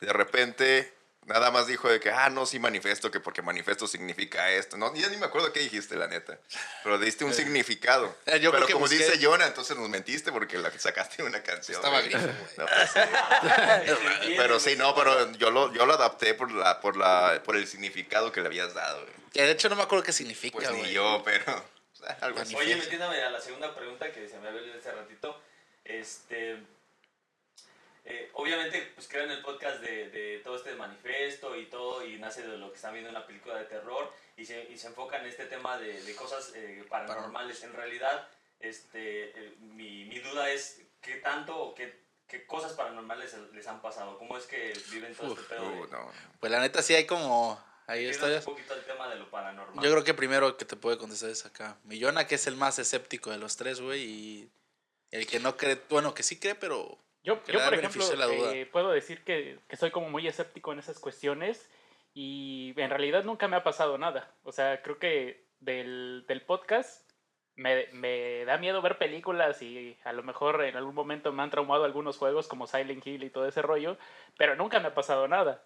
Y 0.00 0.06
de 0.06 0.12
repente, 0.12 0.94
nada 1.26 1.50
más 1.50 1.66
dijo 1.66 1.88
de 1.88 2.00
que, 2.00 2.10
ah, 2.10 2.28
no, 2.30 2.46
sí 2.46 2.58
manifiesto, 2.58 3.10
que 3.10 3.20
porque 3.20 3.42
manifiesto 3.42 3.86
significa 3.86 4.50
esto. 4.50 4.76
No, 4.76 4.94
ya 4.94 5.08
ni 5.08 5.16
me 5.16 5.26
acuerdo 5.26 5.52
qué 5.52 5.60
dijiste, 5.60 5.96
la 5.96 6.08
neta. 6.08 6.38
Pero 6.82 6.98
diste 6.98 7.24
un 7.24 7.32
significado. 7.32 8.14
Eh, 8.26 8.40
yo 8.40 8.50
creo 8.50 8.52
Pero 8.52 8.66
que 8.66 8.72
como 8.74 8.86
busqué- 8.86 8.98
dice 8.98 9.18
Jonah, 9.24 9.46
entonces 9.46 9.76
nos 9.76 9.88
mentiste 9.88 10.32
porque 10.32 10.58
la 10.58 10.70
sacaste 10.78 11.22
de 11.22 11.28
una 11.28 11.42
canción. 11.42 11.76
Estaba 11.76 12.00
güey. 12.00 12.10
grifo, 12.10 12.26
güey. 12.26 12.56
No, 12.58 12.66
pues, 12.66 12.90
pero 14.36 14.60
sí, 14.60 14.76
no, 14.76 14.94
pero 14.94 15.32
yo 15.32 15.50
lo, 15.50 15.72
yo 15.72 15.86
lo 15.86 15.94
adapté 15.94 16.34
por, 16.34 16.50
la, 16.52 16.80
por, 16.80 16.96
la, 16.96 17.40
por 17.44 17.56
el 17.56 17.66
significado 17.66 18.32
que 18.32 18.40
le 18.40 18.46
habías 18.46 18.74
dado. 18.74 19.00
güey. 19.02 19.12
Que 19.32 19.42
de 19.42 19.52
hecho 19.52 19.68
no 19.68 19.76
me 19.76 19.82
acuerdo 19.82 20.04
qué 20.04 20.12
significa, 20.12 20.56
Pues 20.58 20.68
güey. 20.70 20.82
ni 20.82 20.92
yo, 20.92 21.22
pero 21.24 21.44
o 21.54 21.96
sea, 21.96 22.18
algo 22.20 22.40
así. 22.40 22.54
Oye, 22.54 22.76
metiéndome 22.76 23.22
a 23.22 23.30
la 23.30 23.40
segunda 23.40 23.74
pregunta 23.74 24.10
que 24.12 24.28
se 24.28 24.36
me 24.38 24.48
había 24.48 24.60
olvidado 24.60 24.80
hace 24.80 24.92
ratito. 24.92 25.40
Este. 25.84 26.58
Eh, 28.04 28.30
obviamente, 28.34 28.92
pues 28.94 29.06
crean 29.08 29.30
el 29.30 29.42
podcast 29.42 29.80
de, 29.80 30.10
de 30.10 30.40
todo 30.42 30.56
este 30.56 30.74
manifiesto 30.74 31.56
y 31.56 31.66
todo, 31.66 32.04
y 32.06 32.18
nace 32.18 32.42
de 32.46 32.58
lo 32.58 32.70
que 32.70 32.76
están 32.76 32.92
viendo 32.92 33.10
en 33.10 33.16
una 33.16 33.26
película 33.26 33.56
de 33.56 33.64
terror, 33.66 34.12
y 34.36 34.44
se, 34.44 34.64
y 34.70 34.76
se 34.78 34.88
enfocan 34.88 35.22
en 35.22 35.28
este 35.28 35.46
tema 35.46 35.78
de, 35.78 36.02
de 36.02 36.14
cosas 36.16 36.52
eh, 36.54 36.84
paranormales. 36.88 37.62
En 37.62 37.72
realidad, 37.72 38.28
este, 38.60 39.30
eh, 39.30 39.54
mi, 39.60 40.04
mi 40.04 40.18
duda 40.20 40.50
es: 40.50 40.80
qué 41.00 41.16
tanto 41.16 41.56
o 41.56 41.74
qué, 41.74 42.00
qué 42.26 42.46
cosas 42.46 42.72
paranormales 42.72 43.34
les 43.52 43.66
han 43.66 43.80
pasado. 43.82 44.18
¿Cómo 44.18 44.36
es 44.38 44.46
que 44.46 44.72
viven 44.90 45.14
todo 45.14 45.34
este 45.34 45.54
pedo? 45.54 45.70
de- 45.70 45.80
Uh, 45.82 45.86
no. 45.88 46.10
Pues 46.40 46.50
la 46.50 46.60
neta 46.60 46.82
sí 46.82 46.94
hay 46.94 47.06
como... 47.06 47.62
Ahí 47.88 48.06
historias. 48.06 48.46
un 48.46 48.54
poquito 48.54 48.74
el 48.74 48.84
tema 48.84 49.08
de 49.08 49.16
lo 49.16 49.28
paranormal. 49.28 49.84
Yo 49.84 49.90
creo 49.90 50.04
que 50.04 50.14
primero 50.14 50.56
que 50.56 50.64
te 50.64 50.76
puede 50.76 50.96
contestar 50.98 51.30
es 51.30 51.44
acá. 51.44 51.76
Millona, 51.82 52.28
que 52.28 52.36
es 52.36 52.46
el 52.46 52.56
más 52.56 52.78
escéptico 52.78 53.30
de 53.30 53.38
los 53.38 53.56
tres, 53.56 53.80
güey. 53.80 54.02
Y 54.04 54.50
el 55.10 55.26
que 55.26 55.40
no 55.40 55.56
cree, 55.56 55.78
bueno, 55.90 56.14
que 56.14 56.22
sí 56.22 56.38
cree, 56.38 56.54
pero 56.54 56.96
Yo, 57.22 57.40
yo 57.44 57.60
por 57.64 57.74
ejemplo, 57.74 58.04
eh, 58.52 58.66
puedo 58.66 58.90
decir 58.90 59.22
que, 59.22 59.58
que 59.68 59.76
soy 59.76 59.90
como 59.90 60.10
muy 60.10 60.26
escéptico 60.26 60.72
en 60.72 60.80
esas 60.80 60.98
cuestiones 60.98 61.70
y 62.14 62.74
en 62.76 62.90
realidad 62.90 63.24
nunca 63.24 63.46
me 63.46 63.56
ha 63.56 63.62
pasado 63.62 63.96
nada. 63.96 64.34
O 64.42 64.50
sea, 64.50 64.82
creo 64.82 64.98
que 64.98 65.44
del, 65.60 66.24
del 66.26 66.42
podcast 66.42 67.08
me, 67.54 67.86
me 67.92 68.44
da 68.44 68.58
miedo 68.58 68.82
ver 68.82 68.98
películas 68.98 69.62
y 69.62 69.96
a 70.04 70.12
lo 70.12 70.22
mejor 70.22 70.64
en 70.64 70.76
algún 70.76 70.94
momento 70.94 71.32
me 71.32 71.42
han 71.42 71.50
traumado 71.50 71.84
algunos 71.84 72.18
juegos 72.18 72.48
como 72.48 72.66
Silent 72.66 73.06
Hill 73.06 73.22
y 73.22 73.30
todo 73.30 73.46
ese 73.46 73.62
rollo, 73.62 73.98
pero 74.36 74.56
nunca 74.56 74.80
me 74.80 74.88
ha 74.88 74.94
pasado 74.94 75.28
nada. 75.28 75.62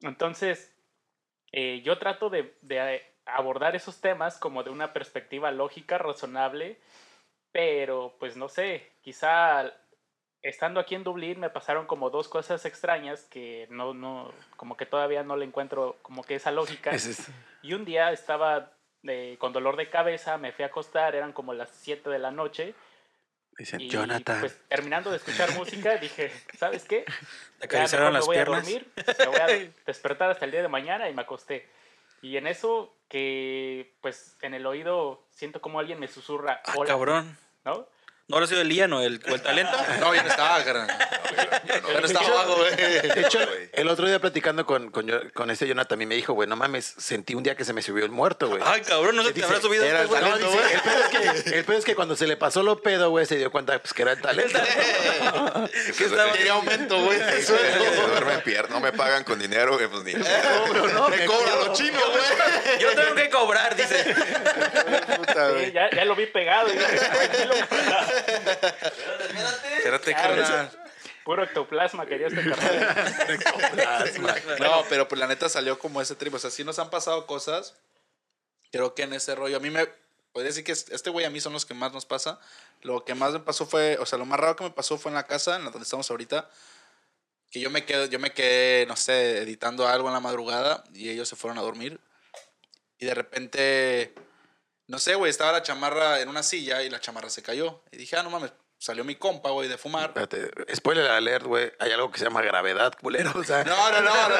Entonces, 0.00 0.76
eh, 1.52 1.82
yo 1.82 1.98
trato 1.98 2.30
de, 2.30 2.54
de 2.62 3.02
abordar 3.26 3.74
esos 3.74 4.00
temas 4.00 4.38
como 4.38 4.62
de 4.62 4.70
una 4.70 4.92
perspectiva 4.92 5.50
lógica, 5.50 5.98
razonable, 5.98 6.78
pero 7.52 8.16
pues 8.18 8.36
no 8.36 8.48
sé, 8.48 8.92
quizá 9.00 9.72
estando 10.44 10.78
aquí 10.78 10.94
en 10.94 11.02
Dublín 11.04 11.40
me 11.40 11.50
pasaron 11.50 11.86
como 11.86 12.10
dos 12.10 12.28
cosas 12.28 12.64
extrañas 12.66 13.24
que 13.24 13.66
no, 13.70 13.94
no, 13.94 14.30
como 14.56 14.76
que 14.76 14.86
todavía 14.86 15.22
no 15.22 15.36
le 15.36 15.44
encuentro 15.46 15.96
como 16.02 16.22
que 16.22 16.34
esa 16.36 16.50
lógica. 16.52 16.90
Es- 16.90 17.28
Y 17.62 17.72
un 17.72 17.84
día 17.84 18.12
estaba 18.12 18.70
eh, 19.06 19.36
con 19.38 19.52
dolor 19.52 19.76
de 19.76 19.90
cabeza, 19.90 20.38
me 20.38 20.52
fui 20.52 20.62
a 20.62 20.68
acostar, 20.68 21.14
eran 21.14 21.32
como 21.32 21.52
las 21.54 21.70
7 21.70 22.08
de 22.10 22.18
la 22.18 22.30
noche. 22.30 22.74
Dicen, 23.58 23.80
Y 23.80 23.88
Jonathan. 23.88 24.40
pues 24.40 24.58
terminando 24.68 25.10
de 25.10 25.16
escuchar 25.18 25.50
música, 25.52 25.96
dije, 25.96 26.30
¿sabes 26.58 26.84
qué? 26.84 27.04
Te 27.58 27.66
acariciaron 27.66 28.12
mejor 28.12 28.12
me 28.12 28.18
las 28.18 28.26
voy 28.26 28.36
piernas. 28.36 28.58
a 28.58 28.62
dormir, 28.62 28.92
me 29.18 29.26
voy 29.26 29.40
a 29.40 29.46
despertar 29.86 30.30
hasta 30.30 30.44
el 30.44 30.50
día 30.50 30.62
de 30.62 30.68
mañana 30.68 31.08
y 31.08 31.14
me 31.14 31.22
acosté. 31.22 31.68
Y 32.22 32.36
en 32.38 32.46
eso 32.46 32.94
que, 33.08 33.92
pues, 34.00 34.36
en 34.42 34.54
el 34.54 34.64
oído 34.66 35.22
siento 35.30 35.60
como 35.60 35.78
alguien 35.78 36.00
me 36.00 36.08
susurra, 36.08 36.62
Ah, 36.64 36.72
hola, 36.76 36.88
cabrón. 36.88 37.38
¿no? 37.64 37.86
¿No 38.26 38.36
habrá 38.36 38.46
sido 38.46 38.62
el 38.62 38.72
Ian 38.72 38.90
o 38.94 39.02
el, 39.02 39.20
o 39.30 39.34
el 39.34 39.42
talento? 39.42 39.76
No, 40.00 40.14
ya 40.14 40.22
no 40.22 40.28
estaba, 40.30 40.64
carnal. 40.64 40.86
Ya 41.92 42.00
no 42.00 42.06
estaba 42.06 42.26
abajo, 42.26 42.56
güey. 42.56 42.74
De 42.74 43.20
hecho, 43.20 43.38
el 43.72 43.88
otro 43.88 44.06
día 44.06 44.18
platicando 44.18 44.64
con, 44.64 44.90
con, 44.90 45.06
yo- 45.06 45.20
con 45.34 45.50
este 45.50 45.66
Jonathan, 45.66 46.00
y 46.00 46.06
me 46.06 46.14
dijo, 46.14 46.32
güey, 46.32 46.48
no 46.48 46.56
mames, 46.56 46.94
sentí 46.96 47.34
un 47.34 47.42
día 47.42 47.54
que 47.54 47.64
se 47.66 47.72
me 47.74 47.82
subió 47.82 48.04
el 48.04 48.10
muerto, 48.10 48.48
güey. 48.48 48.62
Ay, 48.64 48.80
cabrón, 48.82 49.16
no 49.16 49.22
se 49.22 49.28
te 49.28 49.34
Dice, 49.34 49.46
habrá 49.46 49.60
subido 49.60 49.84
era 49.84 50.02
este, 50.04 50.14
el 50.16 50.20
güey. 50.20 50.22
No, 50.22 50.38
talento, 50.38 50.50
güey. 50.52 50.72
el, 50.72 50.80
pedo 50.80 51.02
es 51.34 51.42
que, 51.42 51.56
el 51.58 51.64
pedo 51.64 51.78
es 51.78 51.84
que 51.84 51.94
cuando 51.94 52.16
se 52.16 52.26
le 52.26 52.36
pasó 52.38 52.62
lo 52.62 52.80
pedo, 52.80 53.10
güey, 53.10 53.26
se 53.26 53.36
dio 53.36 53.50
cuenta 53.50 53.78
pues, 53.78 53.92
que 53.92 54.02
era 54.02 54.12
el 54.12 54.20
talento. 54.22 54.58
¿Qué 55.98 56.04
estaba- 56.04 56.32
Quería 56.32 56.52
aumento, 56.52 56.98
güey. 57.04 57.18
sueldo. 57.42 58.06
duermen 58.08 58.40
piernas, 58.42 58.70
no 58.70 58.80
me 58.80 58.92
pagan 58.92 59.24
con 59.24 59.38
dinero, 59.38 59.74
güey, 59.74 59.86
pues 59.88 60.02
ni. 60.04 60.14
no, 60.14 61.08
Me 61.10 61.26
cobran 61.26 61.58
los 61.66 61.76
chinos, 61.78 62.02
güey. 62.10 62.78
Yo 62.80 62.94
tengo 62.94 63.14
que 63.14 63.28
cobrar, 63.28 63.76
dice. 63.76 64.14
Puta, 65.16 65.48
Sí, 65.48 65.52
güey. 65.52 65.72
ya, 65.72 65.90
ya 65.90 66.04
lo 66.06 66.14
vi 66.16 66.26
pegado. 66.26 66.68
"Tranquilo". 66.72 67.54
Espérate, 68.16 69.24
espérate. 69.26 69.76
Espérate, 69.76 70.14
carnal. 70.14 70.70
Puro 71.24 71.42
ectoplasma 71.44 72.06
quería 72.06 72.26
este 72.26 72.44
carnal. 72.44 74.10
No, 74.60 74.84
pero 74.88 75.08
pues 75.08 75.18
la 75.18 75.26
neta 75.26 75.48
salió 75.48 75.78
como 75.78 76.00
ese 76.02 76.14
trip. 76.14 76.34
O 76.34 76.38
sea, 76.38 76.50
sí 76.50 76.64
nos 76.64 76.78
han 76.78 76.90
pasado 76.90 77.26
cosas. 77.26 77.74
Creo 78.72 78.94
que 78.94 79.02
en 79.02 79.12
ese 79.14 79.34
rollo. 79.34 79.56
A 79.56 79.60
mí 79.60 79.70
me. 79.70 79.86
Podría 80.32 80.48
decir 80.48 80.64
que 80.64 80.72
es- 80.72 80.88
este 80.90 81.10
güey 81.10 81.24
a 81.24 81.30
mí 81.30 81.40
son 81.40 81.52
los 81.52 81.64
que 81.64 81.74
más 81.74 81.92
nos 81.92 82.04
pasa. 82.06 82.40
Lo 82.82 83.04
que 83.04 83.14
más 83.14 83.32
me 83.32 83.40
pasó 83.40 83.66
fue. 83.66 83.96
O 84.00 84.06
sea, 84.06 84.18
lo 84.18 84.26
más 84.26 84.38
raro 84.38 84.56
que 84.56 84.64
me 84.64 84.70
pasó 84.70 84.98
fue 84.98 85.10
en 85.10 85.14
la 85.14 85.26
casa, 85.26 85.56
en 85.56 85.64
la 85.64 85.70
donde 85.70 85.84
estamos 85.84 86.10
ahorita. 86.10 86.50
Que 87.50 87.60
yo 87.60 87.70
me 87.70 87.84
quedé, 87.84 88.08
yo 88.08 88.18
me 88.18 88.32
quedé, 88.32 88.84
no 88.86 88.96
sé, 88.96 89.38
editando 89.42 89.86
algo 89.86 90.08
en 90.08 90.14
la 90.14 90.20
madrugada. 90.20 90.82
Y 90.92 91.08
ellos 91.08 91.28
se 91.28 91.36
fueron 91.36 91.56
a 91.58 91.62
dormir. 91.62 92.00
Y 92.98 93.06
de 93.06 93.14
repente. 93.14 94.14
No 94.86 94.98
sé, 94.98 95.14
güey, 95.14 95.30
estaba 95.30 95.52
la 95.52 95.62
chamarra 95.62 96.20
en 96.20 96.28
una 96.28 96.42
silla 96.42 96.82
y 96.82 96.90
la 96.90 97.00
chamarra 97.00 97.30
se 97.30 97.42
cayó. 97.42 97.82
Y 97.90 97.96
dije, 97.96 98.16
ah, 98.16 98.22
no 98.22 98.30
mames, 98.30 98.52
salió 98.84 99.02
mi 99.02 99.14
compa, 99.14 99.48
güey, 99.50 99.66
de 99.68 99.78
fumar. 99.78 100.08
Espérate, 100.14 100.50
spoiler 100.76 101.10
alert, 101.10 101.46
güey. 101.46 101.72
Hay 101.78 101.90
algo 101.92 102.10
que 102.12 102.18
se 102.18 102.24
llama 102.24 102.42
gravedad, 102.42 102.92
culero. 103.00 103.32
O 103.34 103.42
sea, 103.42 103.64
No, 103.64 103.90
no, 103.90 104.00
no, 104.02 104.28
no, 104.28 104.38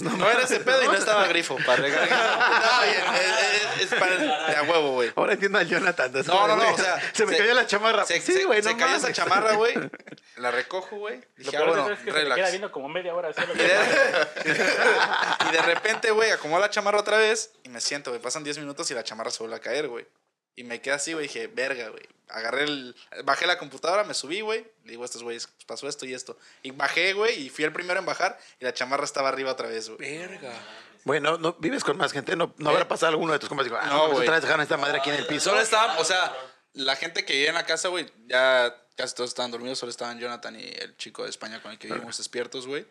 no. 0.00 0.16
No 0.18 0.30
era 0.30 0.42
ese 0.42 0.60
pedo 0.60 0.82
y 0.82 0.86
no 0.86 0.94
estaba 0.94 1.26
grifo 1.28 1.56
para 1.64 1.82
regar. 1.82 2.08
No, 2.10 2.82
es, 2.82 3.80
es- 3.80 3.92
es 3.92 3.98
para 3.98 4.16
de 4.18 4.56
a 4.56 4.62
huevo, 4.64 4.92
güey. 4.92 5.10
ahora 5.16 5.32
entiendo 5.32 5.58
al 5.58 5.66
Jonathan. 5.66 6.12
No, 6.26 6.46
no, 6.46 6.56
no, 6.56 6.56
güey, 6.56 6.74
o 6.74 6.76
sea, 6.76 7.00
se 7.14 7.24
me 7.24 7.32
se- 7.32 7.38
cayó 7.38 7.54
la 7.54 7.66
chamarra. 7.66 8.04
Se, 8.04 8.20
sí, 8.20 8.32
se- 8.34 8.44
güey, 8.44 8.62
se 8.62 8.72
no 8.72 8.78
cayó 8.78 8.96
esa 8.96 9.12
chamarra, 9.12 9.54
güey. 9.54 9.74
La 10.36 10.50
recojo, 10.50 10.96
güey. 10.96 11.20
Lo 11.36 11.44
Dije, 11.44 11.56
ah, 11.56 11.64
bueno, 11.64 11.90
es 11.90 11.98
que 12.00 12.04
se 12.04 12.12
me 12.12 12.12
queda 12.12 12.34
relax. 12.34 12.50
viendo 12.50 12.70
como 12.72 12.88
media 12.88 13.14
hora. 13.14 13.30
así 13.30 13.40
Y 13.54 13.58
de, 13.58 13.74
y 15.48 15.52
de 15.52 15.62
repente, 15.62 16.10
güey, 16.10 16.30
acomodo 16.30 16.60
la 16.60 16.70
chamarra 16.70 16.98
otra 17.00 17.16
vez 17.18 17.52
y 17.64 17.68
me 17.70 17.80
siento, 17.80 18.10
güey. 18.10 18.20
Pasan 18.22 18.44
10 18.44 18.58
minutos 18.58 18.90
y 18.90 18.94
la 18.94 19.02
chamarra 19.04 19.30
se 19.30 19.38
vuelve 19.38 19.56
a 19.56 19.60
caer, 19.60 19.88
güey. 19.88 20.06
Y 20.60 20.64
me 20.64 20.82
quedé 20.82 20.92
así, 20.94 21.14
güey. 21.14 21.26
Dije, 21.26 21.46
verga, 21.46 21.88
güey. 21.88 22.02
Agarré 22.28 22.64
el. 22.64 22.94
Bajé 23.24 23.46
la 23.46 23.56
computadora, 23.56 24.04
me 24.04 24.12
subí, 24.12 24.42
güey. 24.42 24.60
Le 24.84 24.90
digo 24.90 25.04
a 25.04 25.06
estos 25.06 25.22
güeyes, 25.22 25.46
pues, 25.46 25.64
pasó 25.64 25.88
esto 25.88 26.04
y 26.04 26.12
esto. 26.12 26.36
Y 26.62 26.70
bajé, 26.70 27.14
güey, 27.14 27.46
y 27.46 27.48
fui 27.48 27.64
el 27.64 27.72
primero 27.72 27.98
en 27.98 28.04
bajar 28.04 28.38
y 28.60 28.64
la 28.66 28.74
chamarra 28.74 29.04
estaba 29.04 29.30
arriba 29.30 29.52
otra 29.52 29.68
vez, 29.68 29.88
güey. 29.88 30.18
Verga. 30.18 30.52
Bueno, 31.04 31.38
no, 31.38 31.54
vives 31.54 31.82
con 31.82 31.96
más 31.96 32.12
gente. 32.12 32.36
No, 32.36 32.54
no 32.58 32.68
habrá 32.70 32.86
pasado 32.86 33.08
alguno 33.10 33.32
de 33.32 33.38
tus 33.38 33.48
compas. 33.48 33.64
Digo, 33.64 33.78
ah, 33.80 33.86
No, 33.86 34.00
pues 34.00 34.12
güey. 34.12 34.22
otra 34.24 34.34
vez 34.34 34.42
dejaron 34.42 34.60
esta 34.60 34.76
madre 34.76 34.98
aquí 34.98 35.08
en 35.08 35.16
el 35.16 35.26
piso. 35.26 35.48
Solo 35.48 35.62
estaban, 35.62 35.96
o 35.96 36.04
sea, 36.04 36.30
la 36.74 36.94
gente 36.94 37.24
que 37.24 37.32
vivía 37.32 37.48
en 37.48 37.54
la 37.54 37.64
casa, 37.64 37.88
güey, 37.88 38.06
ya 38.26 38.76
casi 38.96 39.14
todos 39.14 39.30
estaban 39.30 39.50
dormidos, 39.50 39.78
solo 39.78 39.88
estaban 39.88 40.20
Jonathan 40.20 40.60
y 40.60 40.64
el 40.64 40.94
chico 40.98 41.24
de 41.24 41.30
España 41.30 41.62
con 41.62 41.72
el 41.72 41.78
que 41.78 41.88
vivimos 41.88 42.18
despiertos, 42.18 42.66
güey. 42.66 42.86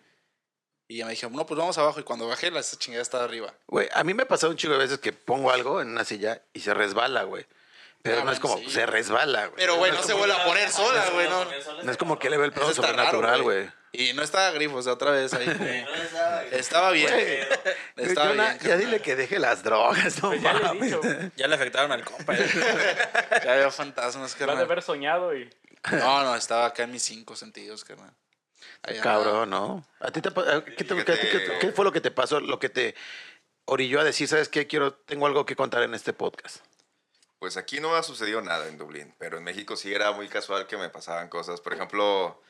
Y 0.88 0.98
ya 0.98 1.06
me 1.06 1.12
dijeron, 1.12 1.34
no, 1.36 1.46
pues 1.46 1.56
vamos 1.60 1.78
abajo. 1.78 2.00
Y 2.00 2.04
cuando 2.04 2.28
bajé, 2.28 2.50
la 2.50 2.62
esa 2.62 2.80
chingada 2.80 3.04
estaba 3.04 3.26
arriba. 3.26 3.54
Güey, 3.68 3.88
a 3.94 4.04
mí 4.04 4.16
me 4.16 4.24
ha 4.24 4.28
pasado 4.28 4.50
un 4.52 4.58
chico 4.58 4.74
de 4.74 4.80
veces 4.80 4.98
que 4.98 5.14
pongo 5.14 5.52
algo 5.52 5.82
en 5.84 5.90
una 5.90 6.04
silla 6.04 6.42
y 6.52 6.62
se 6.62 6.74
resbala, 6.74 7.24
güey. 7.24 7.46
Pero 8.02 8.22
Ah, 8.22 8.24
no 8.24 8.32
es 8.32 8.40
como, 8.40 8.58
sí. 8.58 8.70
se 8.70 8.86
resbala, 8.86 9.48
güey. 9.48 9.58
Pero, 9.58 9.76
güey, 9.76 9.92
no 9.92 10.02
se 10.02 10.14
vuelve 10.14 10.34
a 10.34 10.46
poner 10.46 10.70
sola, 10.72 11.06
güey, 11.14 11.28
no. 11.30 11.46
No 11.84 11.92
es 11.92 11.98
como 11.98 12.18
que 12.18 12.30
le 12.30 12.38
ve 12.38 12.46
el 12.46 12.54
raro, 12.54 12.74
sobrenatural, 12.74 13.44
güey. 13.44 13.70
Y 13.92 14.14
no 14.14 14.22
estaba 14.24 14.52
grifo, 14.52 14.78
o 14.78 14.82
sea, 14.82 14.94
otra 14.94 15.12
vez 15.12 15.34
ahí. 15.34 15.46
como- 15.46 15.58
No 15.66 15.96
estaba- 16.04 16.44
Estaba 16.46 16.92
bien. 16.92 17.12
Güey, 17.98 18.08
Estaba 18.10 18.32
bien. 18.34 18.58
ya 18.62 18.78
dile 18.78 19.02
que 19.02 19.16
deje 19.16 19.38
las 19.40 19.64
drogas, 19.64 20.22
no 20.24 20.30
Pues 20.30 20.42
ya 20.42 20.54
le 20.54 20.60
he 20.60 20.64
mames. 20.64 20.82
dicho. 20.84 21.02
Ya 21.36 21.48
le 21.48 21.56
afectaron 21.56 21.92
al 21.92 22.06
compa. 22.06 22.36
Ya 22.36 22.44
había 23.54 23.72
fantasmas, 23.72 24.32
Lo 24.32 24.36
ha 24.38 24.40
de 24.40 24.46
carnal. 24.46 24.64
haber 24.66 24.82
soñado 24.82 25.36
y. 25.36 25.50
No, 25.92 26.24
no, 26.24 26.36
estaba 26.36 26.68
acá 26.68 26.84
en 26.84 26.92
mis 26.92 27.04
cinco 27.04 27.36
sentidos, 27.36 27.84
carnal. 27.84 28.14
Andaba. 28.84 29.04
Cabrón, 29.04 29.50
¿no? 29.50 29.86
¿A 30.00 30.12
ti 30.12 30.22
te, 30.22 30.32
pa- 30.32 30.42
a- 30.58 30.64
¿qué, 30.64 30.84
te- 30.84 30.94
Fíjate. 30.96 31.20
qué- 31.20 31.30
qué- 31.32 31.58
qué 31.60 31.72
fue 31.72 31.84
lo 31.84 31.92
que 31.92 32.00
te 32.02 32.12
pasó? 32.12 32.40
Lo 32.40 32.60
que 32.60 32.70
te 32.70 32.96
orilló 33.66 34.00
a 34.00 34.04
decir, 34.04 34.28
¿sabes 34.28 34.48
qué? 34.50 34.68
Quiero, 34.68 34.94
tengo 34.94 35.26
algo 35.26 35.46
que 35.46 35.56
contar 35.56 35.84
en 35.84 35.94
este 35.96 36.14
podcast. 36.14 36.58
Pues 37.40 37.56
aquí 37.56 37.80
no 37.80 37.96
ha 37.96 38.04
sucedido 38.04 38.42
nada 38.42 38.68
en 38.68 38.78
Dublín, 38.78 39.16
pero 39.18 39.38
en 39.38 39.46
México 39.46 39.78
sí 39.78 39.94
era 39.94 40.12
muy 40.12 40.28
casual 40.28 40.68
que 40.68 40.76
me 40.76 40.90
pasaban 40.90 41.30
cosas. 41.30 41.62
Por 41.62 41.74
ejemplo, 41.74 42.42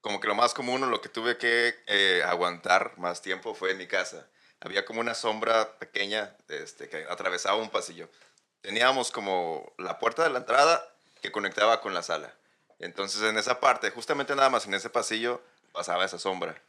como 0.00 0.20
que 0.20 0.28
lo 0.28 0.36
más 0.36 0.54
común 0.54 0.84
o 0.84 0.86
lo 0.86 1.00
que 1.00 1.08
tuve 1.08 1.36
que 1.36 1.74
eh, 1.86 2.22
aguantar 2.24 2.96
más 2.96 3.22
tiempo 3.22 3.54
fue 3.54 3.72
en 3.72 3.78
mi 3.78 3.88
casa. 3.88 4.28
Había 4.60 4.84
como 4.84 5.00
una 5.00 5.14
sombra 5.14 5.78
pequeña 5.78 6.36
este, 6.48 6.88
que 6.88 7.06
atravesaba 7.08 7.56
un 7.56 7.70
pasillo. 7.70 8.08
Teníamos 8.60 9.10
como 9.10 9.72
la 9.78 9.98
puerta 9.98 10.22
de 10.22 10.30
la 10.30 10.38
entrada 10.38 10.94
que 11.22 11.32
conectaba 11.32 11.80
con 11.80 11.92
la 11.92 12.02
sala. 12.02 12.32
Entonces 12.78 13.22
en 13.22 13.36
esa 13.36 13.58
parte, 13.58 13.90
justamente 13.90 14.36
nada 14.36 14.48
más 14.48 14.64
en 14.66 14.74
ese 14.74 14.90
pasillo, 14.90 15.42
pasaba 15.72 16.04
esa 16.04 16.20
sombra. 16.20 16.62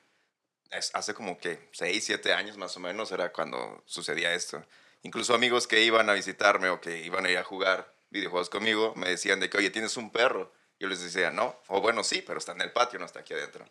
Es, 0.71 0.89
hace 0.95 1.13
como 1.13 1.37
que 1.37 1.69
6, 1.73 2.03
7 2.05 2.33
años 2.33 2.57
más 2.57 2.75
o 2.75 2.79
menos 2.79 3.11
era 3.11 3.31
cuando 3.31 3.83
sucedía 3.85 4.33
esto. 4.33 4.65
Incluso 5.03 5.33
amigos 5.33 5.67
que 5.67 5.81
iban 5.81 6.09
a 6.09 6.13
visitarme 6.13 6.69
o 6.69 6.79
que 6.79 6.99
iban 6.99 7.25
a 7.25 7.29
ir 7.29 7.37
a 7.37 7.43
jugar 7.43 7.93
videojuegos 8.11 8.49
conmigo 8.49 8.93
me 8.95 9.09
decían 9.09 9.39
de 9.39 9.49
que, 9.49 9.57
oye, 9.57 9.69
¿tienes 9.69 9.97
un 9.97 10.11
perro? 10.11 10.53
Yo 10.79 10.87
les 10.87 11.01
decía, 11.01 11.31
no. 11.31 11.59
O 11.67 11.81
bueno, 11.81 12.03
sí, 12.03 12.23
pero 12.25 12.39
está 12.39 12.51
en 12.51 12.61
el 12.61 12.71
patio, 12.71 12.99
no 12.99 13.05
está 13.05 13.19
aquí 13.19 13.33
adentro. 13.33 13.65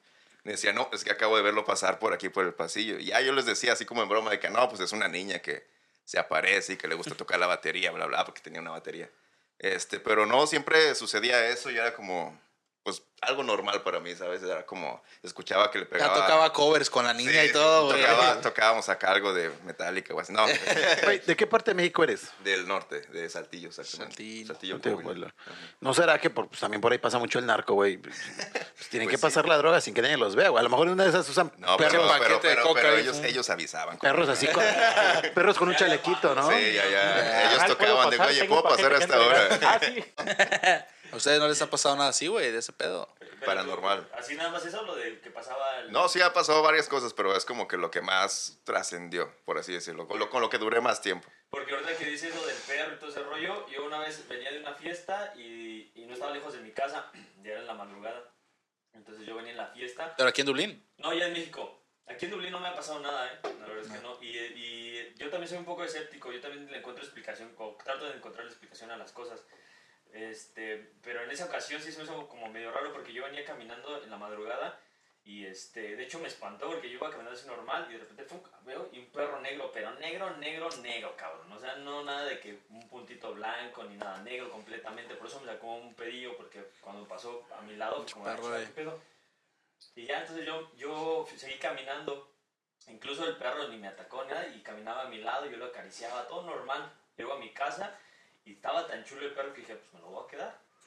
Me 0.44 0.52
decía, 0.52 0.72
no, 0.72 0.88
es 0.92 1.04
que 1.04 1.10
acabo 1.10 1.36
de 1.36 1.42
verlo 1.42 1.64
pasar 1.64 1.98
por 1.98 2.12
aquí, 2.12 2.28
por 2.28 2.44
el 2.46 2.54
pasillo. 2.54 2.98
Y 2.98 3.06
ya 3.06 3.20
yo 3.20 3.32
les 3.32 3.46
decía 3.46 3.72
así 3.74 3.84
como 3.84 4.02
en 4.02 4.08
broma 4.08 4.30
de 4.30 4.40
que 4.40 4.48
no, 4.48 4.68
pues 4.68 4.80
es 4.80 4.92
una 4.92 5.08
niña 5.08 5.40
que 5.40 5.66
se 6.04 6.18
aparece 6.18 6.74
y 6.74 6.76
que 6.76 6.88
le 6.88 6.94
gusta 6.94 7.14
tocar 7.14 7.38
la 7.38 7.46
batería, 7.46 7.90
bla, 7.90 8.06
bla, 8.06 8.24
porque 8.24 8.40
tenía 8.40 8.60
una 8.60 8.70
batería. 8.70 9.10
Este, 9.58 10.00
pero 10.00 10.24
no, 10.24 10.46
siempre 10.46 10.94
sucedía 10.94 11.48
eso 11.48 11.70
y 11.70 11.76
era 11.76 11.94
como, 11.94 12.40
pues 12.82 13.02
algo 13.20 13.42
normal 13.42 13.82
para 13.82 14.00
mí, 14.00 14.14
¿sabes? 14.16 14.42
Era 14.42 14.64
como, 14.64 15.02
escuchaba 15.22 15.70
que 15.70 15.78
le 15.80 15.84
Ya 15.84 15.90
pegaba... 15.90 16.14
tocaba 16.14 16.52
covers 16.54 16.88
con 16.88 17.04
la 17.04 17.12
niña 17.12 17.42
Sí, 17.42 17.48
y 17.48 17.52
todo, 17.52 17.86
güey. 17.86 18.00
tocaba- 18.00 18.40
tocábamos 18.40 18.88
acá 18.88 19.10
algo 19.10 19.34
de 19.34 19.50
Metallica 19.64 20.14
así. 20.18 20.32
No, 20.32 20.46
Güey, 21.04 21.18
¿De 21.20 21.36
qué 21.36 21.46
parte 21.46 21.72
de 21.72 21.74
México 21.74 22.02
eres? 22.02 22.28
del 22.42 22.66
norte, 22.66 23.02
de 23.02 23.28
Saltillo, 23.28 23.68
exactamente. 23.68 24.14
Saltillo. 24.14 24.46
Saltillo, 24.46 24.74
Saltillo, 24.76 24.96
Coahuila. 25.02 25.28
Puebla. 25.36 25.56
¿No 25.80 25.92
será 25.92 26.18
que 26.18 26.30
por- 26.30 26.48
pues, 26.48 26.58
también 26.60 26.80
por 26.80 26.92
ahí 26.92 26.98
pasa 26.98 27.18
mucho 27.18 27.38
el 27.38 27.44
narco, 27.46 27.74
güey? 27.74 27.98
Pues, 27.98 28.16
tienen 28.88 29.08
Pues 29.08 29.18
que 29.20 29.26
pasar 29.26 29.46
la 29.46 29.58
droga 29.58 29.82
sin 29.82 29.92
que 29.92 30.00
nadie 30.00 30.16
los 30.16 30.34
vea, 30.34 30.48
güey. 30.48 30.60
A 30.60 30.62
lo 30.64 30.70
mejor 30.70 30.86
en 30.86 30.94
una 30.94 31.04
de 31.04 31.10
esas 31.10 31.28
usan 31.28 31.52
No, 31.58 31.76
pero, 31.76 31.90
perros, 31.90 32.12
pero, 32.12 32.24
paquete 32.24 32.48
de 32.48 32.54
pero, 32.54 32.66
coca 32.66 32.80
pero 32.80 32.96
ellos, 32.96 33.18
ellos 33.18 33.50
avisaban. 33.50 33.98
perros 33.98 34.28
así 34.30 34.46
con, 34.46 34.64
perros 35.34 35.58
con 35.58 35.68
un 35.68 35.76
chalequito, 35.76 36.34
¿no? 36.34 36.48
Sí, 36.50 36.72
ya, 36.72 36.88
ya. 36.88 37.40
Ellos 37.42 37.58
Carnal, 37.58 37.76
¿puedo 37.76 37.94
tocaban 37.94 38.10
de, 38.10 38.18
oye, 38.20 38.44
¿puedo 38.46 38.62
pasar 38.62 38.94
hasta 38.94 39.14
ahora? 39.16 39.42
entregar". 39.42 39.74
Ah, 39.74 39.80
sí. 39.84 40.84
¿A 41.12 41.16
ustedes 41.16 41.38
no 41.40 41.48
les 41.48 41.60
ha 41.62 41.68
pasado 41.70 41.96
nada 41.96 42.10
así, 42.10 42.26
güey, 42.28 42.50
de 42.52 42.58
ese 42.58 42.72
pedo? 42.72 43.08
Pero, 43.18 43.30
Paranormal. 43.46 44.08
Así 44.14 44.34
nada 44.34 44.50
más 44.50 44.64
eso, 44.64 44.82
lo 44.82 44.94
de 44.94 45.20
que 45.20 45.30
pasaba. 45.30 45.78
el- 45.80 45.90
No, 45.92 46.08
sí 46.08 46.20
ha 46.20 46.32
pasado 46.32 46.62
varias 46.62 46.88
cosas, 46.88 47.14
pero 47.14 47.34
es 47.34 47.44
como 47.44 47.66
que 47.68 47.76
lo 47.76 47.90
que 47.90 48.00
más 48.02 48.58
trascendió, 48.64 49.32
por 49.44 49.58
así 49.58 49.72
decirlo, 49.72 50.06
con 50.06 50.18
lo, 50.18 50.28
con 50.30 50.40
lo 50.40 50.50
que 50.50 50.58
duré 50.58 50.80
más 50.80 51.00
tiempo. 51.02 51.28
Porque 51.48 51.72
ahorita 51.74 51.96
que 51.96 52.04
dices 52.04 52.34
eso 52.34 52.46
del 52.46 52.56
perro 52.56 52.94
y 52.94 52.98
todo 52.98 53.10
ese 53.10 53.22
rollo, 53.22 53.66
yo 53.68 53.84
una 53.84 53.98
vez 54.00 54.26
venía 54.28 54.52
de 54.52 54.60
una 54.60 54.74
fiesta 54.74 55.32
y, 55.36 55.90
y 55.94 56.04
no 56.06 56.14
estaba 56.14 56.32
lejos 56.32 56.52
de 56.52 56.60
mi 56.60 56.70
casa, 56.70 57.10
ya 57.42 57.50
era 57.52 57.60
en 57.60 57.66
la 57.66 57.74
madrugada. 57.74 58.32
Entonces 58.92 59.26
yo 59.26 59.34
venía 59.36 59.52
en 59.52 59.56
la 59.56 59.66
fiesta. 59.68 60.14
Pero 60.16 60.28
aquí 60.28 60.42
en 60.42 60.46
Dublín. 60.48 60.86
No, 60.98 61.12
ya 61.14 61.26
en 61.26 61.32
México. 61.32 61.76
Aquí 62.06 62.24
en 62.26 62.32
Dublín 62.32 62.50
no 62.52 62.58
me 62.60 62.68
ha 62.68 62.74
pasado 62.74 62.98
nada, 63.00 63.26
¿eh? 63.32 63.38
La 63.60 63.66
verdad 63.66 63.84
es 63.84 63.90
que 63.92 63.98
no. 64.00 64.18
Y, 64.20 64.36
y 64.36 65.14
yo 65.16 65.30
también 65.30 65.48
soy 65.48 65.58
un 65.58 65.64
poco 65.64 65.84
escéptico, 65.84 66.32
yo 66.32 66.40
también 66.40 66.70
le 66.70 66.78
encuentro 66.78 67.02
explicación, 67.04 67.52
o 67.56 67.76
trato 67.82 68.04
de 68.06 68.16
encontrar 68.16 68.46
explicación 68.46 68.90
a 68.90 68.96
las 68.96 69.12
cosas. 69.12 69.44
Este, 70.12 70.92
pero 71.02 71.22
en 71.22 71.30
esa 71.30 71.46
ocasión 71.46 71.80
sí 71.80 71.92
se 71.92 71.98
me 71.98 72.04
hizo 72.04 72.28
como 72.28 72.48
medio 72.48 72.72
raro 72.72 72.92
porque 72.92 73.12
yo 73.12 73.24
venía 73.24 73.44
caminando 73.44 74.02
en 74.02 74.10
la 74.10 74.16
madrugada 74.16 74.80
y 75.24 75.46
este, 75.46 75.96
de 75.96 76.02
hecho 76.02 76.18
me 76.18 76.28
espantó 76.28 76.68
porque 76.68 76.88
yo 76.88 76.96
iba 76.96 77.10
caminando 77.10 77.38
así 77.38 77.46
normal 77.46 77.86
y 77.88 77.92
de 77.92 77.98
repente 78.00 78.26
veo 78.64 78.88
y 78.92 78.98
un 78.98 79.06
perro 79.06 79.40
negro, 79.40 79.70
pero 79.72 79.92
negro, 79.94 80.36
negro, 80.38 80.68
negro, 80.82 81.14
cabrón. 81.16 81.52
O 81.52 81.60
sea, 81.60 81.76
no 81.76 82.02
nada 82.02 82.24
de 82.24 82.40
que 82.40 82.58
un 82.70 82.88
puntito 82.88 83.32
blanco 83.34 83.84
ni 83.84 83.96
nada, 83.96 84.22
negro 84.22 84.50
completamente. 84.50 85.14
Por 85.14 85.28
eso 85.28 85.40
me 85.40 85.46
sacó 85.52 85.74
un 85.74 85.94
pedillo 85.94 86.36
porque 86.36 86.64
cuando 86.80 87.06
pasó 87.06 87.46
a 87.56 87.60
mi 87.62 87.76
lado 87.76 88.02
fue 88.02 88.12
como, 88.12 88.24
Perro, 88.24 88.48
"Ah, 88.48 88.60
eh". 88.60 88.64
¿qué 88.66 88.72
pedo?". 88.72 89.00
Y 89.94 90.06
ya 90.06 90.20
entonces 90.20 90.44
yo, 90.46 90.74
yo 90.76 91.26
seguí 91.36 91.58
caminando. 91.58 92.34
Incluso 92.88 93.26
el 93.28 93.36
perro 93.36 93.68
ni 93.68 93.76
me 93.76 93.88
atacó 93.88 94.24
ni 94.24 94.30
nada 94.30 94.46
y 94.48 94.62
caminaba 94.62 95.02
a 95.02 95.08
mi 95.08 95.18
lado, 95.18 95.46
yo 95.46 95.58
lo 95.58 95.66
acariciaba, 95.66 96.26
todo 96.26 96.42
normal. 96.42 96.92
Llego 97.16 97.34
a 97.34 97.38
mi 97.38 97.52
casa 97.52 97.96
y 98.44 98.52
estaba 98.52 98.86
tan 98.86 99.04
chulo 99.04 99.22
el 99.26 99.32
perro 99.32 99.52
que 99.52 99.60
dije, 99.60 99.76
pues 99.76 99.92
me 99.94 100.00
lo 100.00 100.06
voy 100.08 100.24
a 100.24 100.30
quedar. 100.30 100.60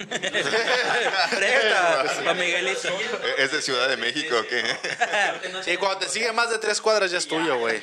Presta, 1.29 2.33
Miguelito. 2.33 2.89
¿Es 3.37 3.51
de 3.51 3.61
Ciudad 3.61 3.87
de 3.87 3.97
México 3.97 4.35
o 4.39 4.43
qué? 4.47 4.63
Sí, 5.61 5.77
cuando 5.77 5.99
te 5.99 6.09
sigue 6.09 6.31
más 6.31 6.49
de 6.49 6.57
tres 6.57 6.81
cuadras 6.81 7.11
ya 7.11 7.19
es 7.19 7.27
tuyo, 7.27 7.57
güey. 7.59 7.81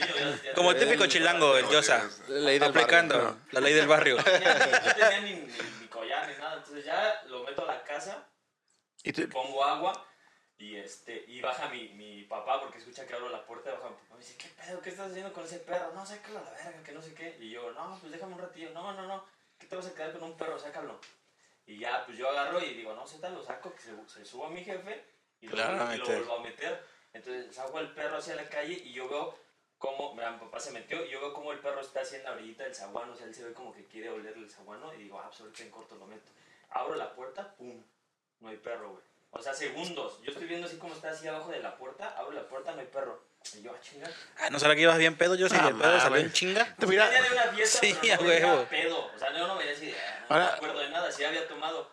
Como 0.54 0.74
típico 0.74 1.06
chilango, 1.06 1.56
el 1.56 1.68
Yosa. 1.68 2.10
Ley 2.28 2.58
del 2.58 2.70
Aplicando 2.70 3.38
la 3.52 3.60
ley 3.60 3.74
del 3.74 3.86
barrio. 3.86 4.16
No 4.16 4.24
tenía 4.24 5.20
ni, 5.20 5.34
ni, 5.34 5.52
ni 5.80 5.86
collar 5.88 6.28
ni 6.28 6.36
nada, 6.36 6.56
entonces 6.56 6.84
ya 6.84 7.22
lo 7.28 7.44
meto 7.44 7.62
a 7.62 7.66
la 7.74 7.84
casa, 7.84 8.26
Y 9.04 9.12
pongo 9.12 9.64
agua 9.64 10.06
y 10.58 10.76
este 10.76 11.24
y 11.26 11.40
baja 11.40 11.68
mi, 11.70 11.88
mi 11.90 12.24
papá 12.24 12.60
porque 12.60 12.78
escucha 12.78 13.06
que 13.06 13.14
abro 13.14 13.30
la 13.30 13.46
puerta, 13.46 13.70
baja 13.72 13.88
mi 13.88 13.96
papá 13.96 14.08
y 14.10 14.14
me 14.14 14.18
dice, 14.20 14.36
¿qué 14.36 14.48
pedo? 14.48 14.80
¿Qué 14.82 14.90
estás 14.90 15.10
haciendo 15.10 15.32
con 15.32 15.44
ese 15.44 15.60
perro? 15.60 15.92
No, 15.94 16.04
sácalo 16.04 16.40
a 16.40 16.42
la 16.42 16.50
verga, 16.50 16.82
que 16.82 16.92
no 16.92 17.00
sé 17.00 17.14
qué. 17.14 17.36
Y 17.40 17.50
yo, 17.50 17.72
no, 17.72 17.96
pues 17.98 18.12
déjame 18.12 18.34
un 18.34 18.40
ratillo. 18.40 18.70
No, 18.72 18.92
no, 18.92 19.06
no, 19.06 19.24
¿qué 19.60 19.66
te 19.66 19.76
vas 19.76 19.86
a 19.86 19.94
quedar 19.94 20.12
con 20.12 20.24
un 20.24 20.36
perro? 20.36 20.58
Sácalo. 20.58 20.98
Y 21.66 21.78
ya, 21.78 22.04
pues 22.04 22.18
yo 22.18 22.28
agarro 22.28 22.60
y 22.60 22.74
digo, 22.74 22.94
no, 22.94 23.06
Z, 23.06 23.28
lo 23.30 23.44
saco, 23.44 23.72
que 23.72 23.82
se, 23.82 24.08
se 24.08 24.24
suba 24.24 24.48
mi 24.48 24.64
jefe 24.64 25.04
y 25.40 25.46
lo, 25.46 25.56
y 25.94 26.00
vuelvo 26.00 26.36
a 26.36 26.42
meter. 26.42 26.84
Entonces 27.12 27.54
saco 27.54 27.78
el 27.78 27.92
perro 27.92 28.16
hacia 28.16 28.34
la 28.34 28.48
calle 28.48 28.72
y 28.72 28.92
yo 28.92 29.08
veo 29.08 29.38
cómo, 29.78 30.14
mira, 30.14 30.32
mi 30.32 30.38
papá 30.38 30.58
se 30.58 30.72
metió 30.72 31.04
y 31.04 31.10
yo 31.10 31.20
veo 31.20 31.32
cómo 31.32 31.52
el 31.52 31.60
perro 31.60 31.80
está 31.80 32.00
haciendo 32.00 32.28
la 32.28 32.36
orillita 32.36 32.64
del 32.64 32.74
zaguano, 32.74 33.12
o 33.12 33.16
sea, 33.16 33.26
él 33.26 33.34
se 33.34 33.44
ve 33.44 33.52
como 33.52 33.72
que 33.72 33.86
quiere 33.86 34.10
olerle 34.10 34.44
el 34.44 34.50
zaguano 34.50 34.92
y 34.94 35.04
digo, 35.04 35.18
ah, 35.18 35.28
pues 35.28 35.40
ahorita 35.40 35.62
en 35.62 35.70
corto 35.70 35.94
lo 35.96 36.06
meto. 36.06 36.32
Abro 36.70 36.94
la 36.96 37.14
puerta, 37.14 37.54
pum, 37.56 37.82
no 38.40 38.48
hay 38.48 38.56
perro, 38.56 38.92
güey. 38.92 39.04
O 39.30 39.40
sea, 39.40 39.54
segundos. 39.54 40.20
Yo 40.22 40.32
estoy 40.32 40.46
viendo 40.46 40.66
así 40.66 40.76
como 40.76 40.94
está 40.94 41.10
así 41.10 41.26
abajo 41.28 41.50
de 41.50 41.60
la 41.60 41.76
puerta, 41.76 42.16
abro 42.18 42.32
la 42.32 42.48
puerta, 42.48 42.72
no 42.72 42.80
hay 42.80 42.86
perro. 42.86 43.22
Y 43.56 43.62
yo, 43.62 43.72
ah, 43.74 43.80
chingar. 43.82 44.10
Ah, 44.38 44.50
¿no 44.50 44.58
será 44.58 44.74
que 44.74 44.82
ibas 44.82 44.98
bien 44.98 45.16
pedo, 45.16 45.34
yo? 45.34 45.48
Si 45.48 45.56
Ah, 45.56 45.68
el 45.68 45.74
pedo 45.76 45.98
salió 46.00 46.18
en 46.18 46.32
chinga. 46.32 46.74
Te 46.78 46.86
mira- 46.86 47.06
Venía 47.08 47.22
de 47.22 47.32
una 47.32 47.42
fiesta, 47.52 47.78
Sí, 47.80 47.96
pero 48.00 48.14
a 48.14 48.16
no 48.16 48.22
venía 48.24 48.68
pedo. 48.68 49.10
O 49.14 49.18
sea, 49.18 49.32
yo 49.36 49.46
no 49.48 49.56
venía 49.56 49.72
así 49.72 49.86
de, 49.86 49.94
ah, 49.98 50.26
no 50.28 50.34
Ahora- 50.34 50.46
me 50.46 50.52
acuerdo 50.56 50.78
de 50.80 50.90
nada, 50.90 51.10
sí 51.12 51.24
había 51.24 51.48
tomado. 51.48 51.90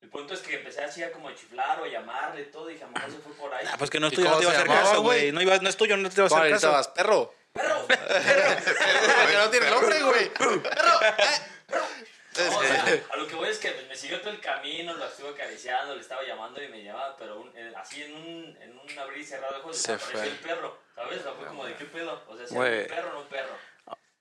El 0.00 0.08
punto 0.10 0.34
es 0.34 0.40
que 0.40 0.54
empecé 0.56 0.84
así 0.84 1.02
a 1.02 1.10
como 1.12 1.28
a 1.28 1.34
chiflar 1.34 1.80
o 1.80 1.84
a 1.84 1.88
llamarle 1.88 2.42
y 2.42 2.44
todo, 2.46 2.70
y 2.70 2.74
dije, 2.74 2.84
a 2.84 3.06
se 3.10 3.18
fue 3.18 3.32
por 3.34 3.52
ahí. 3.54 3.66
Ah, 3.70 3.74
pues 3.78 3.90
que 3.90 3.98
no 4.00 4.06
es 4.06 4.12
¿Y 4.12 4.16
tuyo, 4.16 4.30
no 4.30 4.36
te 4.36 4.42
iba 4.42 4.52
a 4.52 4.54
hacer 4.54 4.68
llamaba, 4.68 4.88
caso, 4.88 5.02
güey? 5.02 5.32
No, 5.32 5.40
no 5.42 5.68
es 5.68 5.76
tuyo, 5.76 5.96
no 5.96 6.08
te 6.08 6.14
iba 6.16 6.26
a 6.26 6.28
¿Cómo 6.28 6.40
hacer 6.42 6.52
caso. 6.52 6.66
gritabas? 6.68 6.88
Perro. 6.88 7.34
¡Perro! 7.52 7.86
que 7.88 7.94
no 9.38 9.50
tiene 9.50 9.70
nombre, 9.70 10.02
güey. 10.02 10.30
No, 12.36 12.58
o 12.58 12.62
sea, 12.62 13.02
a 13.12 13.16
lo 13.16 13.26
que 13.26 13.34
voy 13.36 13.48
es 13.48 13.58
que 13.58 13.72
me 13.88 13.94
siguió 13.96 14.20
todo 14.20 14.30
el 14.30 14.40
camino, 14.40 14.94
lo 14.94 15.04
estuve 15.06 15.28
acariciando, 15.30 15.94
le 15.94 16.00
estaba 16.00 16.22
llamando 16.24 16.62
y 16.62 16.68
me 16.68 16.82
llamaba, 16.82 17.16
pero 17.16 17.40
un- 17.40 17.52
eh, 17.56 17.72
así 17.76 18.02
en 18.02 18.14
un, 18.14 18.58
en 18.60 18.78
un 18.78 18.98
abrir 18.98 19.18
y 19.20 19.24
cerrar 19.24 19.50
de 19.52 19.58
ojos 19.60 19.76
Se 19.76 19.96
fue. 19.98 20.22
el 20.22 20.36
perro, 20.38 20.78
¿sabes? 20.94 21.20
O 21.20 21.22
sea, 21.22 21.32
fue 21.32 21.46
como 21.46 21.64
de 21.64 21.74
qué 21.76 21.84
pedo, 21.84 22.22
o 22.28 22.36
sea, 22.36 22.46
si 22.46 22.54
era 22.54 22.62
un 22.82 22.86
perro 22.88 23.10
o 23.10 23.22
no 23.22 23.28
perro. 23.28 23.56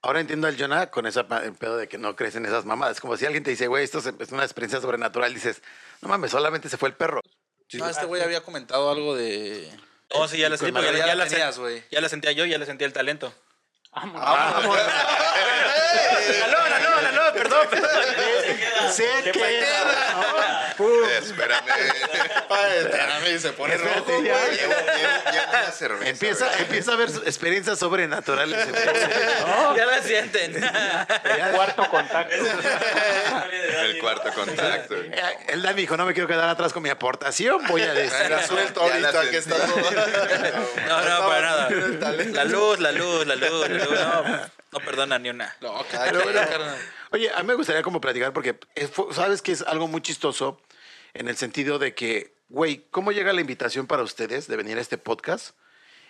Ahora 0.01 0.19
entiendo 0.19 0.47
al 0.47 0.57
Jonah 0.59 0.91
con 0.91 1.07
ese 1.07 1.23
pedo 1.23 1.77
de 1.77 1.87
que 1.87 1.97
no 1.97 2.15
crees 2.17 2.35
en 2.35 2.45
esas 2.45 2.65
mamadas. 2.65 2.99
Como 2.99 3.15
si 3.15 3.25
alguien 3.25 3.41
te 3.43 3.51
dice, 3.51 3.67
güey, 3.67 3.85
esto 3.85 3.99
es 3.99 4.07
es 4.19 4.31
una 4.33 4.43
experiencia 4.43 4.81
sobrenatural. 4.81 5.33
Dices, 5.33 5.61
no 6.01 6.09
mames, 6.09 6.31
solamente 6.31 6.67
se 6.67 6.75
fue 6.77 6.89
el 6.89 6.95
perro. 6.95 7.21
No, 7.71 7.89
este 7.89 8.05
güey 8.05 8.21
había 8.21 8.41
comentado 8.41 8.91
algo 8.91 9.15
de... 9.15 9.71
No, 10.13 10.27
sí, 10.27 10.37
ya 10.37 10.49
la, 10.49 10.57
Pero 10.57 10.71
ya, 10.81 10.91
ya 10.91 11.05
ya 11.89 12.01
la 12.01 12.09
sentía 12.09 12.33
yo, 12.33 12.45
ya 12.45 12.57
la 12.57 12.65
sentía 12.65 12.85
el 12.85 12.91
talento. 12.93 13.33
Vámonos. 13.93 14.21
Perdón, 17.69 17.69
perdón. 17.69 18.91
Se 18.93 19.31
queda. 19.31 20.75
Espérame. 21.17 21.63
Ay, 22.49 22.77
espérame, 22.79 23.39
se 23.39 23.51
pone 23.53 23.77
rojo. 23.77 24.05
Llevo, 24.07 24.21
llevo- 24.21 24.51
llevo 24.51 25.49
una 25.49 25.71
cerveza. 25.71 26.09
Empieza, 26.09 26.57
empieza 26.59 26.93
a 26.93 26.95
ver 26.95 27.09
experiencias 27.25 27.79
sobrenaturales. 27.79 28.67
Ya 29.75 29.85
la 29.85 30.01
sienten. 30.03 30.53
Cuarto 31.55 31.89
contacto. 31.89 32.35
El 33.83 33.99
cuarto 33.99 34.31
contacto. 34.33 34.95
Eh, 34.95 35.21
El 35.47 35.61
Dani 35.61 35.81
dijo, 35.81 35.97
no 35.97 36.05
me 36.05 36.13
quiero 36.13 36.27
quedar 36.27 36.47
atrás 36.49 36.73
con 36.73 36.83
mi 36.83 36.89
aportación, 36.89 37.65
voy 37.67 37.81
a 37.81 37.93
decir. 37.93 38.17
Venga, 38.29 38.45
suelto 38.45 38.87
la 38.87 38.93
ahorita 39.09 39.29
que 39.31 39.37
está 39.37 39.55
todo. 39.55 39.91
No, 40.87 41.01
no, 41.01 41.27
para 41.27 41.41
nada. 41.41 41.69
La 41.69 42.43
luz, 42.45 42.79
la 42.79 42.91
luz, 42.91 43.25
la 43.25 43.35
luz, 43.35 43.69
la 43.69 43.75
luz. 43.75 43.99
No, 43.99 44.23
no 44.71 44.79
perdona 44.85 45.19
ni 45.19 45.29
una. 45.29 45.55
No, 45.61 45.83
quien, 45.89 46.01
carnal. 46.01 46.77
Oye, 47.13 47.29
a 47.31 47.41
mí 47.41 47.47
me 47.47 47.53
gustaría 47.53 47.83
como 47.83 48.01
platicar 48.01 48.33
porque 48.33 48.57
sabes 49.11 49.43
que 49.43 49.51
es 49.51 49.61
algo 49.61 49.87
muy 49.87 50.01
chistoso 50.01 50.59
en 51.13 51.27
el 51.27 51.37
sentido 51.37 51.77
de 51.77 51.93
que, 51.93 52.33
güey, 52.49 52.87
¿cómo 52.89 53.11
llega 53.11 53.31
la 53.33 53.41
invitación 53.41 53.85
para 53.85 54.01
ustedes 54.01 54.47
de 54.47 54.57
venir 54.57 54.79
a 54.79 54.81
este 54.81 54.97
podcast? 54.97 55.55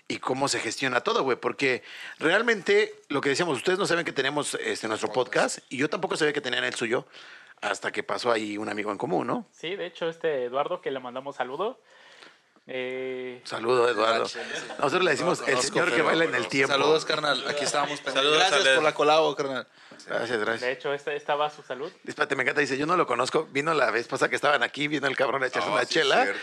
Y 0.07 0.19
cómo 0.19 0.47
se 0.47 0.61
gestiona 0.61 1.01
todo, 1.01 1.23
güey, 1.23 1.35
porque 1.35 1.83
realmente 2.19 2.95
lo 3.09 3.19
que 3.19 3.27
decíamos, 3.27 3.57
ustedes 3.57 3.79
no 3.79 3.85
saben 3.85 4.05
que 4.05 4.13
tenemos 4.13 4.53
este, 4.55 4.87
nuestro 4.87 5.11
podcast 5.11 5.59
y 5.69 5.75
yo 5.75 5.89
tampoco 5.89 6.15
sabía 6.15 6.31
que 6.31 6.39
tenían 6.39 6.63
el 6.63 6.73
suyo 6.73 7.05
hasta 7.59 7.91
que 7.91 8.03
pasó 8.03 8.31
ahí 8.31 8.57
un 8.57 8.69
amigo 8.69 8.89
en 8.89 8.97
común, 8.97 9.27
¿no? 9.27 9.45
Sí, 9.51 9.75
de 9.75 9.87
hecho, 9.87 10.07
este 10.07 10.45
Eduardo, 10.45 10.79
que 10.79 10.89
le 10.89 11.01
mandamos 11.01 11.35
saludo. 11.35 11.81
Eh, 12.65 13.41
Saludo, 13.43 13.89
Eduardo. 13.89 14.23
Nosotros 14.79 15.03
le 15.03 15.11
decimos 15.11 15.41
No 15.41 15.47
el 15.47 15.57
señor 15.57 15.93
que 15.93 16.01
baila 16.01 16.23
en 16.23 16.35
el 16.35 16.47
tiempo. 16.47 16.71
Saludos, 16.71 17.03
carnal. 17.03 17.45
Aquí 17.49 17.65
estábamos. 17.65 17.99
Saludos, 17.99 18.37
Gracias 18.37 18.75
por 18.75 18.83
la 18.83 18.93
colabo, 18.93 19.35
carnal. 19.35 19.67
Gracias, 20.07 20.29
de 20.39 20.45
gracias. 20.45 20.69
hecho, 20.71 20.93
esta, 20.93 21.13
esta 21.13 21.35
va 21.35 21.47
a 21.47 21.49
su 21.49 21.61
salud. 21.63 21.91
Espérate, 22.05 22.35
me 22.35 22.43
encanta. 22.43 22.61
Dice, 22.61 22.77
yo 22.77 22.85
no 22.85 22.95
lo 22.97 23.05
conozco. 23.07 23.45
Vino 23.51 23.73
la 23.73 23.91
vez 23.91 24.07
pasada 24.07 24.29
que 24.29 24.35
estaban 24.35 24.63
aquí, 24.63 24.87
vino 24.87 25.07
el 25.07 25.15
cabrón 25.15 25.43
a 25.43 25.47
echarse 25.47 25.67
No, 25.69 25.75
una 25.75 25.85
sí 25.85 25.99
es 25.99 26.05
chela. 26.05 26.27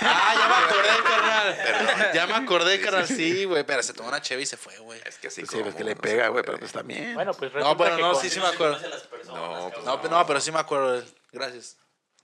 Ah, 0.00 0.34
ya 0.34 0.48
me 0.48 0.54
acordé, 0.64 1.02
carnal. 1.04 2.12
Ya 2.14 2.26
me 2.26 2.34
acordé, 2.34 2.80
carnal. 2.80 3.06
Sí, 3.06 3.44
güey. 3.44 3.64
Pero 3.64 3.82
se 3.82 3.92
tomó 3.92 4.08
una 4.08 4.20
cheve 4.20 4.42
y 4.42 4.46
se 4.46 4.56
fue, 4.56 4.76
güey. 4.78 5.00
Es 5.04 5.18
que 5.18 5.28
así 5.28 5.42
Sí, 5.46 5.58
como, 5.58 5.74
que 5.76 5.84
le 5.84 5.96
pega, 5.96 6.28
güey, 6.28 6.44
pero 6.44 6.58
pues 6.58 6.72
también. 6.72 7.14
Bueno, 7.14 7.32
pues 7.34 7.52
resulta 7.52 7.68
No, 7.72 7.76
pero 7.76 7.96
que 7.96 8.02
no, 8.02 8.14
sí, 8.14 8.30
sí 8.30 8.40
me 8.40 8.46
acuerdo. 8.46 8.78
No, 9.26 9.70
pues 9.72 9.84
No, 9.84 10.00
pero- 10.00 10.14
no, 10.14 10.26
pero 10.26 10.40
sí 10.40 10.52
me 10.52 10.58
acuerdo. 10.60 11.02
Gracias. 11.32 11.76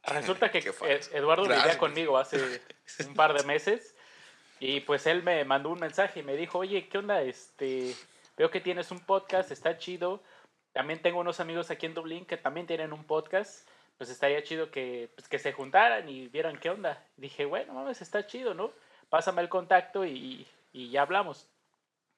Resulta 0.05 0.51
que. 0.51 0.59
Eduardo 1.13 1.45
Gracias. 1.45 1.65
vivía 1.67 1.79
conmigo 1.79 2.19
hace 2.19 2.61
un 3.07 3.15
par 3.15 3.35
de 3.35 3.45
meses 3.45 3.95
y 4.59 4.81
pues 4.81 5.07
él 5.07 5.23
me 5.23 5.45
mandó 5.45 5.71
un 5.71 5.79
mensaje 5.81 6.21
y 6.21 6.23
me 6.23 6.37
dijo, 6.37 6.59
oye, 6.59 6.89
¿qué 6.89 6.99
onda? 6.99 7.23
Este, 7.23 7.95
veo 8.37 8.51
que 8.51 8.61
tienes 8.61 8.91
un 8.91 9.01
podcast, 9.01 9.51
está 9.51 9.79
chido. 9.79 10.23
También 10.73 11.03
tengo 11.03 11.21
unos 11.21 11.41
amigos 11.41 11.71
aquí 11.71 11.87
en 11.87 11.95
Dublín 11.95 12.25
que 12.27 12.37
también 12.37 12.67
tienen 12.67 12.93
un 12.93 13.05
podcast. 13.05 13.69
Pues 13.99 14.09
estaría 14.09 14.43
chido 14.43 14.71
que, 14.71 15.11
pues, 15.15 15.29
que 15.29 15.39
se 15.39 15.53
juntaran 15.53 16.09
y 16.09 16.29
vieran 16.29 16.59
qué 16.59 16.71
onda. 16.71 17.05
Dije, 17.17 17.45
bueno, 17.45 17.75
mames, 17.75 18.01
está 18.01 18.27
chido, 18.27 18.55
¿no? 18.55 18.73
Pásame 19.11 19.43
el 19.43 19.49
contacto 19.51 20.07
y, 20.07 20.47
y 20.73 20.91
ya 20.91 21.03
hablamos. 21.03 21.47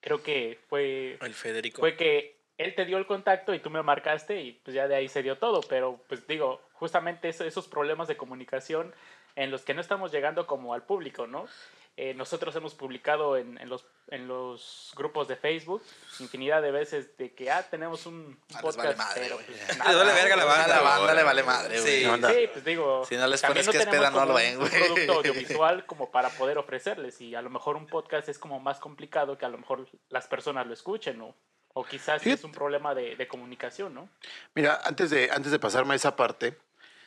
Creo 0.01 0.23
que 0.23 0.59
fue 0.69 1.19
El 1.21 1.35
Federico. 1.35 1.81
fue 1.81 1.97
que 1.97 2.37
él 2.59 2.75
te 2.77 2.85
dio 2.85 2.99
el 2.99 3.07
contacto 3.07 3.53
y 3.55 3.59
tú 3.59 3.71
me 3.71 3.83
marcaste 3.83 4.41
y 4.41 4.53
pues 4.53 4.75
ya 4.75 4.87
de 4.87 4.95
ahí 4.95 5.09
se 5.09 5.23
dio 5.23 5.39
todo, 5.39 5.61
pero 5.69 6.01
pues 6.09 6.27
digo, 6.29 6.61
justamente 6.75 7.29
eso- 7.31 7.45
esos 7.45 7.67
problemas 7.67 8.07
de 8.09 8.17
comunicación 8.17 8.95
en 9.35 9.51
los 9.51 9.65
que 9.65 9.75
no 9.75 9.81
estamos 9.81 10.13
llegando 10.13 10.47
como 10.47 10.75
al 10.75 10.83
público, 10.85 11.27
¿no? 11.27 11.47
Eh, 11.97 12.15
nosotros 12.15 12.57
hemos 12.57 12.75
publicado 12.75 13.37
en, 13.37 13.59
en 13.59 13.69
los, 13.69 13.85
en 14.09 14.27
los 14.27 14.93
grupos 14.97 15.29
de 15.29 15.37
Facebook 15.37 15.83
infinidad 16.21 16.63
de 16.63 16.71
veces 16.71 17.17
de 17.19 17.35
que, 17.35 17.51
ah, 17.51 17.63
tenemos 17.71 18.07
un, 18.07 18.15
un 18.15 18.39
Ah, 18.55 18.61
les 18.65 18.77
vale 18.77 18.89
podcast, 18.91 18.99
madre, 18.99 19.21
pero 19.21 19.35
güey. 19.35 19.47
pues, 19.47 19.59
Les 19.69 19.79
nada, 19.79 19.99
vale 19.99 20.13
verga 20.15 20.37
la 20.37 20.45
banda. 20.47 20.69
la 20.69 20.81
banda 20.81 21.15
le 21.15 21.23
vale 21.23 21.43
madre, 21.43 21.81
güey. 21.81 22.01
Sí. 22.03 22.11
Sí, 22.35 22.49
pues 22.51 22.65
digo, 22.65 23.05
Si 23.05 23.17
no 23.17 23.27
les 23.27 23.43
también 23.43 23.67
pones 23.67 23.77
que 23.77 23.83
es 23.83 23.91
tenemos 23.91 24.01
peda, 24.01 24.11
no 24.11 24.15
como 24.21 24.27
lo 24.27 24.33
un- 24.33 24.37
ven, 24.41 24.55
un 24.63 24.69
güey. 24.69 24.83
producto 24.89 25.13
audiovisual 25.19 25.85
como 25.87 26.11
para 26.11 26.31
poder 26.31 26.57
ofrecerles 26.57 27.21
y 27.21 27.35
a 27.35 27.43
lo 27.43 27.51
mejor 27.51 27.77
un 27.77 27.87
podcast 27.87 28.27
es 28.31 28.39
como 28.39 28.59
más 28.59 28.79
complicado 28.81 29.37
que 29.37 29.45
a 29.45 29.51
lo 29.51 29.59
mejor 29.59 29.87
las 30.09 30.27
personas 30.27 30.67
lo 30.67 30.73
escuchen 30.73 31.21
o, 31.21 31.35
o 31.75 31.85
quizás 31.85 32.23
sí 32.23 32.31
es 32.31 32.43
un 32.43 32.53
problema 32.53 32.95
de, 32.95 33.17
de 33.17 33.29
comunicación, 33.29 33.93
¿no? 33.93 34.09
Mira, 34.55 34.81
antes 34.85 35.11
de, 35.11 35.31
antes 35.31 35.53
de 35.53 35.59
pasarme 35.59 35.93
a 35.93 35.97
esa 35.97 36.17
parte, 36.17 36.57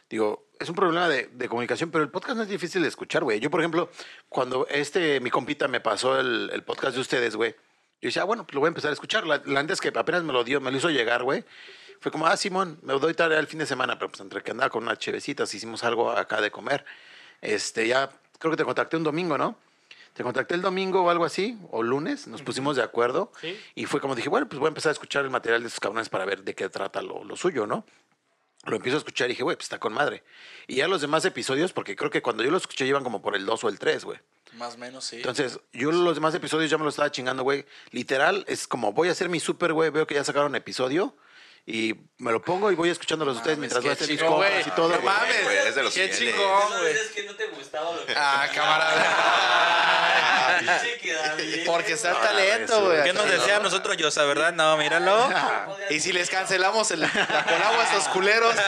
digo, 0.10 0.46
es 0.60 0.70
un 0.70 0.76
problema 0.76 1.08
de, 1.10 1.28
de 1.28 1.50
comunicación, 1.50 1.92
pero 1.92 2.04
el 2.04 2.10
podcast 2.10 2.38
no 2.38 2.44
es 2.44 2.50
difícil 2.50 2.82
de 2.82 2.88
escuchar, 2.88 3.24
güey. 3.24 3.40
Yo, 3.40 3.50
por 3.50 3.60
ejemplo, 3.60 3.90
cuando 4.30 4.68
este, 4.68 5.20
mi 5.20 5.30
compita 5.30 5.68
me 5.68 5.82
pasó 5.82 6.20
el, 6.20 6.50
el 6.54 6.64
podcast 6.64 6.96
de 6.96 7.02
ustedes, 7.02 7.36
güey, 7.36 7.56
yo 8.02 8.10
decía, 8.10 8.22
ah, 8.22 8.26
bueno, 8.26 8.46
pues 8.46 8.54
lo 8.54 8.60
voy 8.60 8.68
a 8.68 8.70
empezar 8.70 8.92
a 8.92 8.94
escuchar. 8.94 9.26
La, 9.26 9.42
la 9.46 9.60
antes 9.60 9.82
que 9.82 9.90
apenas 9.90 10.24
me 10.24 10.34
lo 10.34 10.44
dio, 10.44 10.62
me 10.62 10.72
lo 10.72 10.78
hizo 10.78 10.90
llegar, 10.90 11.24
güey. 11.24 11.44
Fue 12.00 12.12
como, 12.12 12.28
ah, 12.28 12.38
Simón, 12.38 12.80
me 12.84 12.94
doy 12.94 13.14
tarea 13.14 13.40
el 13.40 13.48
fin 13.48 13.60
de 13.60 13.66
semana, 13.66 13.98
pero 13.98 14.10
pues 14.12 14.22
entre 14.22 14.44
que 14.44 14.52
andaba 14.52 14.70
con 14.70 14.84
unas 14.84 15.00
chevecitas, 15.00 15.54
hicimos 15.54 15.84
algo 15.84 16.12
acá 16.12 16.42
de 16.42 16.52
comer. 16.52 16.86
Este, 17.42 17.88
ya, 17.88 18.12
creo 18.38 18.52
que 18.52 18.58
te 18.58 18.66
contacté 18.66 18.98
un 18.98 19.04
domingo, 19.04 19.38
¿no? 19.38 19.58
Te 20.14 20.24
contacté 20.24 20.56
el 20.56 20.62
domingo 20.62 21.02
o 21.02 21.10
algo 21.10 21.26
así, 21.26 21.58
o 21.72 21.84
lunes, 21.84 22.28
nos 22.28 22.42
pusimos 22.42 22.76
de 22.76 22.84
acuerdo. 22.84 23.32
Sí. 23.42 23.60
Y 23.76 23.86
fue 23.86 24.00
como 24.00 24.16
dije, 24.16 24.30
bueno, 24.30 24.48
pues 24.48 24.60
voy 24.60 24.68
a 24.68 24.70
empezar 24.70 24.92
a 24.92 24.94
escuchar 24.94 25.26
el 25.26 25.32
material 25.32 25.62
de 25.62 25.68
estos 25.68 25.80
cabrones 25.80 26.08
para 26.10 26.26
ver 26.26 26.44
de 26.44 26.54
qué 26.54 26.70
trata 26.70 27.02
lo, 27.02 27.24
lo 27.24 27.36
suyo, 27.36 27.68
¿no? 27.68 27.86
Lo 28.66 28.76
empiezo 28.78 28.98
a 28.98 29.00
escuchar 29.00 29.28
y 29.28 29.34
dije, 29.34 29.44
güey, 29.44 29.56
pues 29.56 29.66
está 29.66 29.80
con 29.80 29.94
madre. 29.94 30.24
Y 30.68 30.76
ya 30.78 30.88
los 30.88 31.02
demás 31.02 31.24
episodios, 31.26 31.72
porque 31.74 31.96
creo 31.96 32.10
que 32.10 32.22
cuando 32.22 32.44
yo 32.44 32.50
los 32.52 32.64
escuché 32.64 32.86
iban 32.86 33.04
como 33.04 33.22
por 33.22 33.36
el 33.36 33.46
2 33.46 33.64
o 33.64 33.70
el 33.70 33.78
3, 33.80 34.04
güey. 34.06 34.20
Más 34.54 34.76
o 34.76 34.78
menos, 34.78 35.04
sí. 35.06 35.18
Entonces, 35.18 35.60
yo 35.74 35.92
los 35.92 36.16
demás 36.16 36.34
episodios 36.34 36.70
ya 36.72 36.78
me 36.78 36.84
los 36.86 36.94
estaba 36.94 37.12
chingando, 37.12 37.44
güey. 37.44 37.66
Literal, 37.92 38.44
es 38.48 38.68
como 38.68 38.92
voy 38.94 39.10
a 39.10 39.12
hacer 39.12 39.30
mi 39.30 39.40
súper, 39.40 39.74
güey, 39.74 39.90
veo 39.90 40.08
que 40.08 40.16
ya 40.16 40.24
sacaron 40.24 40.56
episodio 40.56 41.16
y 41.68 41.96
me 42.20 42.32
lo 42.32 42.42
pongo 42.44 42.72
y 42.72 42.76
voy 42.76 42.90
escuchándolos 42.90 43.36
a 43.36 43.40
ustedes 43.40 43.58
Mames, 43.58 43.72
mientras 43.74 43.84
voy 43.84 43.90
a 43.90 43.94
hacer 43.94 44.10
mis 44.10 44.22
compras 44.24 44.52
güey. 44.52 44.68
y 44.68 44.72
todo. 44.72 44.90
No 44.96 45.02
mames, 45.02 45.44
Güey, 45.44 45.58
es 45.58 45.76
de 45.76 45.84
los 45.84 45.94
qué 45.94 46.10
chingón, 46.12 46.70
güey. 46.80 46.96
que 47.14 47.24
no 47.26 47.36
te 47.36 47.48
gustaba 47.48 47.92
lo 47.96 48.06
que 48.06 48.14
Ah, 48.16 48.48
camarada. 48.54 49.95
Porque 51.66 51.94
está 51.94 52.12
el 52.12 52.18
talento, 52.18 52.86
güey. 52.86 53.04
¿Qué 53.04 53.14
nos 53.14 53.30
decía 53.30 53.58
a 53.58 53.60
nosotros, 53.60 53.98
Yosa, 53.98 54.24
verdad? 54.26 54.54
No, 54.54 54.78
míralo. 54.78 55.30
Y 55.90 56.00
si 56.00 56.12
les 56.12 56.30
cancelamos 56.30 56.90
el, 56.92 57.02
la 57.02 57.10
colagua 57.10 57.82
a 57.82 57.84
estos 57.84 58.08
culeros. 58.10 58.56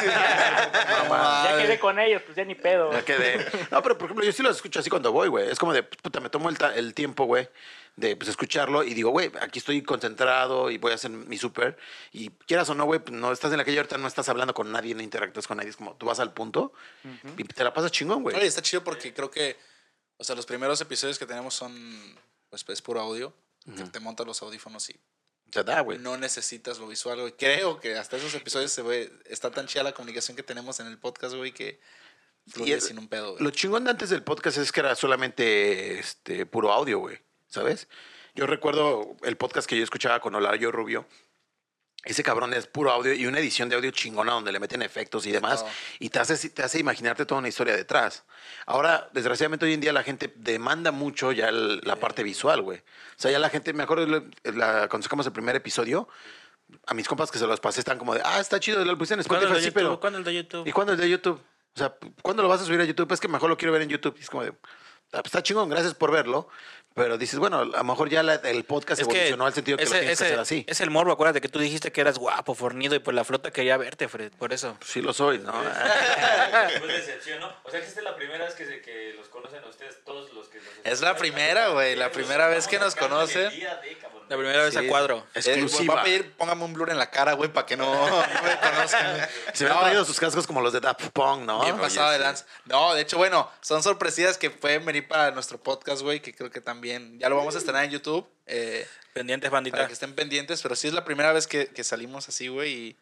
Ya 1.07 1.57
quedé 1.57 1.79
con 1.79 1.99
ellos, 1.99 2.21
pues 2.25 2.35
ya 2.35 2.43
ni 2.43 2.55
pedo. 2.55 2.91
Ya 2.91 3.03
quedé. 3.03 3.45
No, 3.71 3.81
pero 3.81 3.97
por 3.97 4.05
ejemplo, 4.05 4.25
yo 4.25 4.31
sí 4.31 4.43
los 4.43 4.55
escucho 4.57 4.79
así 4.79 4.89
cuando 4.89 5.11
voy, 5.11 5.27
güey. 5.27 5.49
Es 5.49 5.57
como 5.57 5.73
de, 5.73 5.83
puta, 5.83 6.19
me 6.19 6.29
tomo 6.29 6.49
el, 6.49 6.57
el 6.75 6.93
tiempo, 6.93 7.25
güey, 7.25 7.49
de 7.97 8.15
pues, 8.15 8.29
escucharlo 8.29 8.83
y 8.83 8.93
digo, 8.93 9.09
güey, 9.09 9.31
aquí 9.41 9.59
estoy 9.59 9.81
concentrado 9.81 10.69
y 10.69 10.77
voy 10.77 10.91
a 10.91 10.95
hacer 10.95 11.11
mi 11.11 11.37
súper. 11.37 11.77
Y 12.13 12.29
quieras 12.29 12.69
o 12.69 12.75
no, 12.75 12.85
güey, 12.85 12.99
pues, 12.99 13.11
no 13.17 13.31
estás 13.31 13.51
en 13.51 13.57
la 13.57 13.65
calle 13.65 13.77
ahorita, 13.77 13.97
no 13.97 14.07
estás 14.07 14.29
hablando 14.29 14.53
con 14.53 14.71
nadie, 14.71 14.93
no 14.95 15.01
interactúas 15.01 15.47
con 15.47 15.57
nadie. 15.57 15.71
Es 15.71 15.77
como, 15.77 15.95
tú 15.95 16.05
vas 16.05 16.19
al 16.19 16.31
punto 16.31 16.73
y 17.37 17.43
te 17.43 17.63
la 17.63 17.73
pasas 17.73 17.91
chingón, 17.91 18.23
güey. 18.23 18.35
Oye, 18.35 18.45
está 18.45 18.61
chido 18.61 18.83
porque 18.83 19.13
creo 19.13 19.31
que, 19.31 19.57
o 20.17 20.23
sea, 20.23 20.35
los 20.35 20.45
primeros 20.45 20.79
episodios 20.79 21.17
que 21.17 21.25
tenemos 21.25 21.55
son, 21.55 21.73
pues, 22.49 22.65
es 22.67 22.81
puro 22.81 23.01
audio. 23.01 23.33
que 23.75 23.83
te 23.83 23.99
montas 23.99 24.25
los 24.25 24.41
audífonos 24.41 24.89
y 24.89 24.97
da, 25.51 25.81
güey. 25.81 25.97
no 25.99 26.17
necesitas 26.17 26.79
lo 26.79 26.87
visual, 26.87 27.19
güey. 27.19 27.33
Creo 27.33 27.79
que 27.79 27.97
hasta 27.97 28.15
esos 28.17 28.33
episodios 28.35 28.71
se 28.71 28.81
ve, 28.81 29.11
está 29.25 29.51
tan 29.51 29.67
chida 29.67 29.83
la 29.83 29.93
comunicación 29.93 30.37
que 30.37 30.43
tenemos 30.43 30.79
en 30.79 30.87
el 30.87 30.97
podcast, 30.97 31.35
güey, 31.35 31.51
que 31.51 31.79
fluye 32.47 32.75
el- 32.75 32.81
sin 32.81 32.97
un 32.97 33.07
pedo, 33.09 33.31
güey. 33.33 33.43
Lo 33.43 33.49
chingón 33.51 33.83
de 33.83 33.91
antes 33.91 34.09
del 34.09 34.23
podcast 34.23 34.57
es 34.57 34.71
que 34.71 34.79
era 34.79 34.95
solamente 34.95 35.99
este, 35.99 36.45
puro 36.45 36.71
audio, 36.71 36.99
güey. 36.99 37.19
¿Sabes? 37.47 37.87
Yo 38.35 38.45
recuerdo 38.47 39.15
el 39.23 39.35
podcast 39.35 39.67
que 39.67 39.77
yo 39.77 39.83
escuchaba 39.83 40.19
con 40.21 40.35
Olario 40.35 40.71
Rubio. 40.71 41.05
Ese 42.03 42.23
cabrón 42.23 42.53
es 42.53 42.67
puro 42.67 42.91
audio 42.91 43.13
y 43.13 43.25
una 43.25 43.39
edición 43.39 43.67
de 43.67 43.75
audio 43.75 43.91
chingona 43.91 44.31
donde 44.31 44.51
le 44.51 44.59
meten 44.59 44.81
efectos 44.81 45.25
y 45.25 45.31
demás. 45.31 45.65
Y 45.99 46.09
te 46.09 46.19
hace, 46.19 46.49
te 46.49 46.63
hace 46.63 46.79
imaginarte 46.79 47.25
toda 47.25 47.39
una 47.39 47.49
historia 47.49 47.75
detrás. 47.75 48.23
Ahora, 48.65 49.09
desgraciadamente, 49.13 49.65
hoy 49.65 49.73
en 49.73 49.81
día 49.81 49.91
la 49.91 50.03
gente 50.03 50.31
demanda 50.37 50.91
mucho 50.91 51.31
ya 51.33 51.49
el- 51.49 51.81
la 51.83 51.97
parte 51.97 52.23
visual, 52.23 52.61
güey. 52.61 52.77
O 52.79 52.83
sea, 53.17 53.31
ya 53.31 53.39
la 53.39 53.49
gente, 53.49 53.73
me 53.73 53.83
acuerdo 53.83 54.05
lo- 54.05 54.23
la, 54.53 54.87
cuando 54.87 55.03
sacamos 55.03 55.25
el 55.25 55.33
primer 55.33 55.55
episodio, 55.57 56.07
a 56.85 56.93
mis 56.93 57.07
compas 57.07 57.29
que 57.31 57.39
se 57.39 57.47
los 57.47 57.59
pasé 57.59 57.79
están 57.81 57.97
como 57.97 58.13
de, 58.13 58.21
ah, 58.23 58.39
está 58.39 58.59
chido, 58.59 58.83
lo 58.85 58.97
puse 58.97 59.13
en 59.15 59.23
¿Cuándo 59.23 59.47
Spotify, 59.47 59.57
el 59.57 59.61
de 59.63 59.67
sí, 59.69 59.71
pero... 59.73 59.99
¿Cuándo 59.99 60.19
el 60.19 60.23
de 60.25 60.33
YouTube? 60.33 60.67
¿Y 60.67 60.71
cuándo 60.71 60.93
es 60.93 60.99
de 60.99 61.09
YouTube? 61.09 61.41
O 61.75 61.77
sea, 61.79 61.93
¿cuándo 62.21 62.41
lo 62.43 62.49
vas 62.49 62.61
a 62.61 62.65
subir 62.65 62.79
a 62.79 62.85
YouTube? 62.85 63.11
Es 63.11 63.19
que 63.19 63.27
mejor 63.27 63.49
lo 63.49 63.57
quiero 63.57 63.71
ver 63.73 63.81
en 63.81 63.89
YouTube. 63.89 64.15
Y 64.17 64.21
es 64.21 64.29
como 64.29 64.43
de, 64.43 64.49
"Ah, 64.49 64.53
pues 64.61 64.73
está 65.23 65.43
chingón, 65.43 65.69
gracias 65.69 65.93
por 65.93 66.11
verlo. 66.11 66.47
Pero 66.93 67.15
dices, 67.19 67.37
bueno, 67.37 67.59
a 67.59 67.65
lo 67.65 67.83
mejor 67.83 68.09
ya 68.09 68.23
la- 68.23 68.33
el 68.35 68.63
podcast 68.63 68.99
evolucionó 68.99 69.45
al 69.45 69.53
sentido 69.53 69.77
que 69.77 69.83
lo 69.85 69.89
ese- 69.91 69.99
tienes 69.99 70.17
que 70.17 70.25
hacer 70.25 70.39
así. 70.39 70.65
Es 70.67 70.81
el 70.81 70.89
morbo, 70.89 71.11
acuérdate 71.11 71.41
que 71.41 71.47
tú 71.47 71.59
dijiste 71.59 71.91
que 71.91 72.01
eras 72.01 72.17
guapo, 72.17 72.55
fornido 72.55 72.95
y 72.95 72.99
pues 72.99 73.13
la 73.13 73.23
flota 73.23 73.51
quería 73.51 73.77
verte, 73.77 74.07
Fred, 74.07 74.31
por 74.31 74.51
eso. 74.51 74.75
Sí 74.83 75.03
lo 75.03 75.13
soy, 75.13 75.37
¿no? 75.37 75.53
Fue 76.79 76.87
decepción, 76.87 77.39
¿no? 77.39 77.53
O 77.63 77.69
sea, 77.69 77.79
que 77.81 77.85
esta 77.85 77.99
es 77.99 78.03
la 78.03 78.15
primera 78.15 78.45
vez 78.45 78.55
que, 78.55 78.65
se- 78.65 78.81
que 78.81 79.13
los 79.15 79.27
conocen 79.27 79.63
a 79.63 79.67
ustedes, 79.67 80.03
todos 80.05 80.33
los 80.33 80.47
que 80.47 80.57
los 80.57 80.65
Es 80.83 81.01
la 81.01 81.15
primera, 81.15 81.67
güey, 81.67 81.95
la 81.95 82.11
primera 82.11 82.47
vez 82.47 82.67
que 82.67 82.79
nos 82.79 82.95
conocen. 82.95 83.51
Día 83.51 83.75
de, 83.75 83.95
cabrón. 83.99 84.16
La 84.29 84.35
primera 84.37 84.63
vez 84.63 84.73
Sí. 84.73 84.85
a 84.85 84.87
cuadro. 84.89 85.25
Exclusiva. 85.33 85.95
Va 85.95 86.01
a 86.01 86.03
pedir, 86.03 86.33
póngame 86.33 86.63
un 86.65 86.73
blur 86.73 86.89
en 86.89 86.97
la 86.97 87.09
cara, 87.09 87.33
güey, 87.33 87.51
para 87.51 87.65
que 87.65 87.77
no, 87.77 87.85
no 88.09 88.17
me 88.43 88.59
conozcan. 88.59 89.27
Se 89.53 89.63
me 89.65 89.71
han 89.71 89.79
traído 89.79 90.03
sus 90.05 90.19
cascos 90.19 90.45
como 90.45 90.61
los 90.61 90.73
de 90.73 90.79
Daft 90.81 91.09
Punk, 91.13 91.41
¿no? 91.43 91.61
Bien 91.63 91.77
pasado 91.77 92.11
de 92.11 92.19
lanza. 92.19 92.45
No, 92.65 92.93
de 92.93 93.01
hecho, 93.01 93.17
bueno, 93.17 93.49
son 93.61 93.81
sorpresillas 93.83 94.37
que 94.37 94.49
pueden 94.49 94.85
venir 94.85 95.07
para 95.07 95.31
nuestro 95.31 95.57
podcast, 95.61 96.01
güey, 96.01 96.19
que 96.21 96.33
creo 96.35 96.51
que 96.51 96.61
también 96.61 97.17
ya 97.19 97.29
lo 97.29 97.37
vamos 97.37 97.55
a 97.55 97.57
estrenar 97.59 97.83
en 97.85 97.91
YouTube. 97.91 98.27
eh, 98.45 98.87
Pendientes, 99.13 99.49
para 99.49 99.57
bandita. 99.57 99.87
que 99.87 99.93
estén 99.93 100.13
pendientes, 100.13 100.61
pero 100.61 100.75
sí 100.75 100.87
es 100.87 100.93
la 100.93 101.03
primera 101.03 101.31
vez 101.33 101.47
que, 101.47 101.67
que 101.67 101.83
salimos 101.83 102.29
así, 102.29 102.49
güey, 102.49 102.71
y 102.73 102.97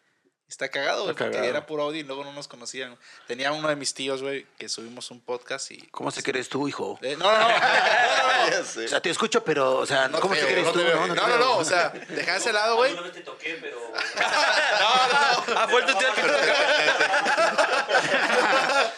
está 0.48 0.68
cagado, 0.68 1.04
güey, 1.04 1.14
porque 1.16 1.32
cagado. 1.32 1.50
era 1.50 1.66
puro 1.66 1.82
audio 1.84 2.00
y 2.00 2.04
luego 2.04 2.24
no 2.24 2.32
nos 2.32 2.46
conocían. 2.48 2.96
Tenía 3.26 3.52
uno 3.52 3.68
de 3.68 3.76
mis 3.76 3.94
tíos, 3.94 4.22
güey, 4.22 4.46
que 4.58 4.68
subimos 4.68 5.10
un 5.10 5.20
podcast 5.20 5.70
y... 5.72 5.78
¿Cómo 5.90 6.10
se 6.10 6.22
crees 6.22 6.48
tú, 6.48 6.68
hijo? 6.68 6.98
Eh, 7.02 7.16
no, 7.18 7.24
no, 7.30 7.38
no. 7.38 7.48
no, 7.48 7.48
no, 7.48 7.58
no. 7.58 8.56
O 8.86 8.88
sea, 8.88 9.00
te 9.00 9.10
escucho, 9.10 9.42
pero, 9.44 9.76
o 9.78 9.86
sea, 9.86 10.08
No 10.08 10.20
¿cómo 10.20 10.34
te 10.34 10.40
te 10.40 10.46
crees 10.46 10.66
no 10.66 10.72
tú? 10.72 10.78
te. 10.78 10.84
No, 10.94 11.06
No, 11.08 11.14
te 11.14 11.20
no, 11.20 11.38
no, 11.38 11.56
o 11.58 11.64
sea, 11.64 11.88
deja 11.90 12.36
ese 12.36 12.52
lado, 12.52 12.76
güey. 12.76 12.90
Alguna 12.90 13.08
vez 13.08 13.16
te 13.16 13.22
toqué, 13.22 13.58
pero... 13.60 13.78
Ah, 14.18 15.66
fue 15.70 15.80
el 15.82 15.88
el 15.88 15.94
que 15.96 16.04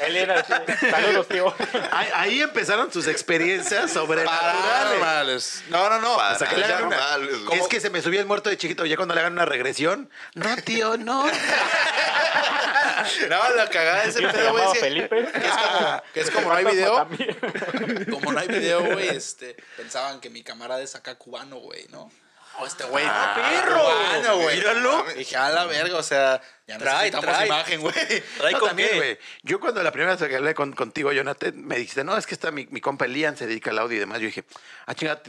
Él 0.09 0.16
era 0.16 0.40
así, 0.40 0.53
saludos, 0.90 1.29
tío. 1.29 1.55
Ahí, 1.92 2.09
ahí 2.14 2.40
empezaron 2.42 2.92
sus 2.92 3.07
experiencias 3.07 3.92
sobrenaturales. 3.92 4.62
Paranormales. 4.62 5.64
No, 5.68 5.88
no, 5.90 6.01
no. 6.01 6.18
Que 6.49 6.57
le 6.57 6.64
hagan 6.64 6.87
una-. 6.87 7.16
Es 7.57 7.68
que 7.68 7.81
se 7.81 7.90
me 7.90 8.03
subía 8.03 8.21
el 8.21 8.27
muerto 8.27 8.51
de 8.51 8.57
chiquito, 8.57 8.85
ya 8.87 8.97
cuando 8.97 9.14
le 9.14 9.21
hagan 9.21 9.33
una 9.35 9.44
regresión. 9.44 10.11
No, 10.35 10.57
tío, 10.57 10.97
no. 10.97 11.27
No, 13.29 13.55
la 13.55 13.68
cagada 13.71 14.03
de 14.03 14.09
ese 14.11 14.18
Tío 14.18 14.31
se 14.31 14.37
pedo, 14.37 14.51
güey. 14.51 14.62
llamaba 14.62 14.73
es 14.75 14.79
que- 14.79 14.85
Felipe. 14.85 15.29
Que 15.33 15.47
es 15.49 15.55
como, 15.57 16.03
que 16.14 16.21
es 16.21 16.31
como 16.31 16.49
no 16.49 16.55
hay 16.57 16.64
video. 16.64 16.94
También. 16.97 17.37
Como 18.11 18.33
no 18.33 18.40
hay 18.40 18.49
video, 18.49 18.85
güey, 18.85 19.09
este, 19.09 19.57
pensaban 19.77 20.21
que 20.21 20.31
mi 20.31 20.42
camarada 20.42 20.83
es 20.83 20.94
acá 20.94 21.14
cubano, 21.16 21.57
güey, 21.59 21.87
¿no? 21.90 22.11
O 22.61 22.66
este 22.66 22.85
güey, 22.85 23.05
perro, 23.05 23.81
cubano, 23.81 24.37
güey. 24.38 24.57
Míralo. 24.57 25.05
Dije, 25.16 25.37
a 25.37 25.49
la 25.51 25.64
verga, 25.66 25.97
o 25.97 26.03
sea, 26.03 26.40
ya 26.66 26.77
Trae, 26.77 27.11
trae. 27.11 27.47
imagen, 27.47 27.81
güey. 27.81 27.94
Trae 28.37 28.53
No, 28.53 28.59
con 28.59 28.68
también, 28.71 28.97
güey. 28.97 29.18
Yo 29.42 29.61
cuando 29.61 29.83
la 29.83 29.92
primera 29.92 30.16
vez 30.16 30.29
que 30.29 30.37
hablé 30.37 30.55
con, 30.55 30.73
contigo, 30.73 31.12
Jonathan, 31.12 31.53
me 31.64 31.77
dijiste, 31.77 32.03
no, 32.03 32.16
es 32.16 32.27
que 32.27 32.35
está 32.35 32.51
mi, 32.51 32.66
mi 32.71 32.81
compa 32.81 33.05
Elian, 33.05 33.37
se 33.37 33.47
dedica 33.47 33.71
al 33.71 33.79
audio 33.79 33.97
y 33.97 34.01
demás. 34.01 34.18
Yo 34.18 34.27
dije, 34.27 34.44
ah, 34.87 34.94
chingada, 34.94 35.23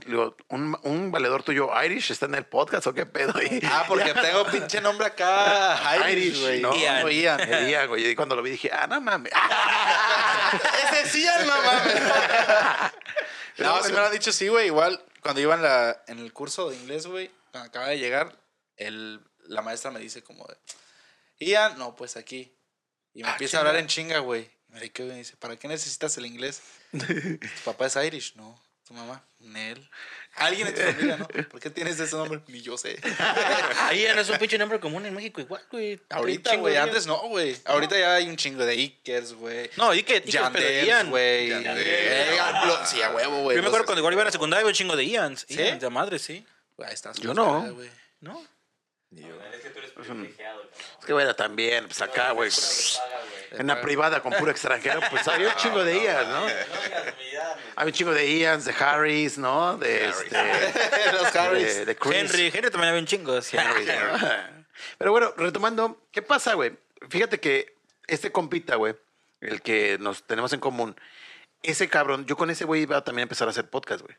un, 0.48 0.78
un 0.82 1.12
valedor 1.12 1.44
tuyo 1.44 1.70
Irish 1.84 2.12
está 2.12 2.26
en 2.26 2.36
el 2.36 2.46
podcast 2.46 2.88
o 2.88 2.94
qué 2.94 3.06
pedo. 3.06 3.34
Y, 3.42 3.60
Ah, 3.72 3.86
porque 3.88 4.14
tengo 4.14 4.46
pinche 4.48 4.82
nombre 4.82 5.08
acá, 5.08 5.80
Irish, 6.10 6.42
güey. 6.42 6.62
¿no? 6.62 6.76
Ian. 6.76 7.02
No, 7.02 7.10
Ian. 7.10 7.40
Elian, 7.42 7.88
güey. 7.88 8.08
Y 8.08 8.16
cuando 8.16 8.36
lo 8.36 8.42
vi 8.42 8.50
dije, 8.52 8.72
ah, 8.74 8.88
no 8.88 9.00
mames. 9.00 9.32
Ese 10.92 11.10
sí, 11.10 11.28
no 11.46 11.62
mames. 11.62 12.02
No, 13.58 13.84
si 13.84 13.92
me 13.92 14.00
lo 14.00 14.06
han 14.06 14.12
dicho, 14.14 14.32
sí, 14.32 14.48
güey. 14.48 14.68
Igual, 14.68 15.04
cuando 15.22 15.42
iba 15.42 15.56
en, 15.56 15.62
la, 15.62 16.04
en 16.08 16.20
el 16.20 16.34
curso 16.34 16.70
de 16.70 16.78
inglés, 16.78 17.08
güey, 17.08 17.32
cuando 17.52 17.70
acaba 17.70 17.88
de 17.88 18.00
llegar, 18.00 18.38
el, 18.78 19.22
la 19.48 19.62
maestra 19.62 19.92
me 19.92 20.00
dice 20.00 20.24
como 20.24 20.46
de, 20.46 20.58
Ian, 21.46 21.78
no, 21.78 21.96
pues 21.96 22.18
aquí. 22.18 22.56
Y 23.14 23.24
me 23.24 23.30
Ah, 23.30 23.32
empieza 23.34 23.58
a 23.58 23.60
hablar 23.62 23.76
en 23.78 23.88
chinga, 23.88 24.20
güey. 24.20 24.50
Y 24.70 24.74
me 24.74 24.82
dice, 24.82 25.04
me 25.04 25.16
dice, 25.16 25.38
¿para 25.38 25.58
qué 25.58 25.68
necesitas 25.68 26.18
el 26.18 26.26
inglés? 26.26 26.62
¿Tu 26.92 27.64
papá 27.66 27.88
es 27.88 27.96
Irish? 27.96 28.36
No. 28.36 28.62
¿Tu 28.86 28.94
mamá? 28.94 29.24
Nel. 29.40 29.90
Alguien 30.36 30.68
en 30.68 30.74
tu 30.76 30.82
familia, 30.82 31.18
¿no? 31.18 31.28
¿Por 31.50 31.60
qué 31.60 31.70
tienes 31.70 32.00
ese 32.00 32.16
nombre? 32.16 32.42
Ni 32.48 32.62
yo 32.62 32.78
sé. 32.78 33.00
Ahí 33.80 34.06
no 34.16 34.22
es 34.22 34.30
un 34.30 34.38
pinche 34.38 34.58
nombre 34.58 34.80
común 34.80 35.06
en 35.06 35.14
México 35.14 35.42
igual, 35.42 35.62
güey. 35.72 36.00
Ahorita, 36.10 36.56
güey. 36.56 36.74
de 36.74 36.80
Antes 36.80 37.08
no, 37.08 37.18
güey. 37.28 37.58
Ahorita 37.66 37.98
ya 37.98 38.16
hay 38.16 38.30
un 38.30 38.38
chingo 38.38 38.66
de 38.66 38.74
Ikers, 38.74 39.34
güey. 39.34 39.70
No, 39.76 39.90
pero 39.90 40.26
Yandels, 40.26 40.86
Ian. 40.88 41.10
güey. 41.10 41.52
Eh, 41.52 42.40
Sí, 42.86 43.02
a 43.02 43.12
huevo, 43.12 43.42
güey. 43.44 43.58
Yo 43.58 43.62
me 43.62 43.68
acuerdo 43.68 43.86
cuando 43.86 44.00
igual 44.00 44.14
iba 44.14 44.22
a 44.22 44.26
la 44.26 44.32
secundaria 44.32 44.62
había 44.62 44.70
un 44.70 44.76
chingo 44.76 44.96
de 44.96 45.06
Ians. 45.06 45.46
¿Sí? 45.48 45.56
Ians, 45.56 45.82
de 45.82 45.90
madre, 45.90 46.20
sí. 46.20 46.46
Ahí 46.78 46.94
está. 46.94 47.12
Yo 47.14 47.34
no. 47.34 47.76
¿No? 48.22 48.42
Es 49.12 49.62
que 49.62 49.70
tú 49.72 49.80
eres 49.80 49.92
privilegiado, 49.92 50.62
cabrón. 50.62 50.70
Es 51.00 51.06
que, 51.06 51.14
bueno, 51.14 51.36
también, 51.36 51.88
pues 51.88 52.02
acá, 52.02 52.32
güey. 52.32 52.52
En 53.52 53.68
la 53.68 53.82
privada 53.82 54.22
con 54.22 54.32
puro 54.34 54.52
extranjero, 54.52 55.02
pues 55.10 55.28
había 55.28 55.50
un 55.50 55.56
chingo 55.56 55.84
de 55.84 56.04
Ians, 56.04 56.28
¿no? 56.28 56.46
Había 57.76 57.88
un 57.88 57.92
chingo 57.92 58.14
de 58.14 58.40
Ians, 58.40 58.66
de 58.66 58.74
Harris, 58.80 59.38
¿no? 59.38 59.78
De, 59.78 60.10
este, 60.10 60.38
Los 61.14 61.36
Harris. 61.36 61.76
de, 61.78 61.86
de 61.86 61.96
Chris. 61.96 62.16
Henry, 62.16 62.48
Henry 62.48 62.70
también 62.70 62.90
había 62.90 63.00
un 63.00 63.08
chingo. 63.08 63.42
sí. 63.42 63.58
Pero 64.98 65.12
bueno, 65.12 65.34
retomando, 65.36 66.02
¿qué 66.12 66.22
pasa, 66.22 66.54
güey? 66.54 66.78
Fíjate 67.10 67.40
que 67.40 67.76
este 68.08 68.32
compita, 68.32 68.76
güey, 68.76 68.96
el 69.42 69.62
que 69.62 69.98
nos 70.00 70.24
tenemos 70.24 70.54
en 70.54 70.60
común, 70.60 70.96
ese 71.64 71.90
cabrón, 71.90 72.26
yo 72.26 72.38
con 72.38 72.50
ese 72.50 72.66
güey 72.66 72.84
iba 72.84 73.04
también 73.04 73.24
a 73.24 73.24
empezar 73.24 73.48
a 73.48 73.52
hacer 73.52 73.70
podcast, 73.70 74.02
güey. 74.02 74.16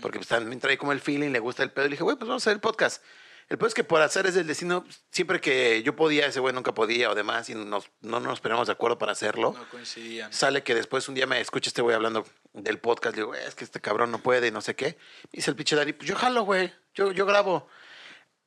Porque 0.00 0.18
pues, 0.18 0.28
también 0.28 0.60
trae 0.60 0.78
como 0.78 0.92
el 0.92 1.00
feeling, 1.00 1.30
le 1.30 1.40
gusta 1.40 1.62
el 1.62 1.70
pedo. 1.70 1.86
Y 1.86 1.88
le 1.88 1.94
dije, 1.94 2.04
güey, 2.04 2.16
pues 2.16 2.28
vamos 2.28 2.42
a 2.42 2.44
hacer 2.44 2.54
el 2.54 2.60
podcast. 2.60 3.02
El 3.50 3.58
pedo 3.58 3.66
es 3.66 3.74
que 3.74 3.82
por 3.82 4.00
hacer 4.00 4.26
es 4.26 4.34
del 4.34 4.46
destino, 4.46 4.86
siempre 5.10 5.40
que 5.40 5.82
yo 5.82 5.96
podía, 5.96 6.24
ese 6.24 6.38
güey 6.38 6.54
nunca 6.54 6.72
podía 6.72 7.10
o 7.10 7.16
demás, 7.16 7.50
y 7.50 7.56
nos, 7.56 7.90
no 8.00 8.20
nos 8.20 8.40
ponemos 8.40 8.68
de 8.68 8.72
acuerdo 8.72 8.96
para 8.96 9.10
hacerlo. 9.10 9.54
No 9.58 9.68
coincidían. 9.70 10.32
Sale 10.32 10.62
que 10.62 10.72
después 10.72 11.08
un 11.08 11.16
día 11.16 11.26
me 11.26 11.40
escucha 11.40 11.68
este 11.68 11.82
güey 11.82 11.96
hablando 11.96 12.24
del 12.52 12.78
podcast. 12.78 13.16
Le 13.16 13.22
digo, 13.22 13.28
"Güey, 13.30 13.42
es 13.44 13.56
que 13.56 13.64
este 13.64 13.80
cabrón 13.80 14.12
no 14.12 14.22
puede 14.22 14.46
y 14.46 14.50
no 14.52 14.60
sé 14.60 14.76
qué. 14.76 14.96
Y 15.32 15.38
dice 15.38 15.50
el 15.50 15.56
pinche 15.56 15.74
Dari, 15.74 15.92
pues 15.92 16.08
yo 16.08 16.14
jalo, 16.14 16.44
güey. 16.44 16.72
Yo, 16.94 17.10
yo 17.10 17.26
grabo. 17.26 17.66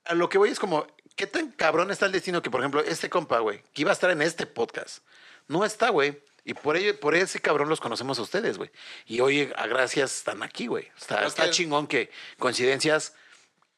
A 0.05 0.13
lo 0.13 0.29
que 0.29 0.37
voy 0.37 0.51
es 0.51 0.59
como, 0.59 0.87
¿qué 1.17 1.27
tan 1.27 1.51
cabrón 1.51 1.91
está 1.91 2.05
el 2.05 2.13
destino 2.13 2.41
que, 2.41 2.49
por 2.49 2.61
ejemplo, 2.61 2.81
este 2.81 3.09
compa, 3.09 3.39
güey, 3.39 3.61
que 3.73 3.81
iba 3.81 3.91
a 3.91 3.93
estar 3.93 4.09
en 4.09 4.21
este 4.21 4.45
podcast, 4.45 5.03
no 5.49 5.65
está, 5.65 5.89
güey? 5.89 6.23
Y 6.45 6.53
por 6.53 6.77
ello, 6.77 6.97
por 6.97 7.13
ese 7.15 7.39
cabrón 7.39 7.67
los 7.67 7.81
conocemos 7.81 8.19
a 8.19 8.21
ustedes, 8.21 8.57
güey. 8.57 8.71
Y 9.05 9.19
hoy, 9.19 9.51
a 9.57 9.67
gracias, 9.67 10.15
están 10.15 10.43
aquí, 10.43 10.67
güey. 10.67 10.89
Está, 10.97 11.25
está 11.25 11.49
chingón 11.49 11.87
que 11.87 12.09
coincidencias, 12.37 13.15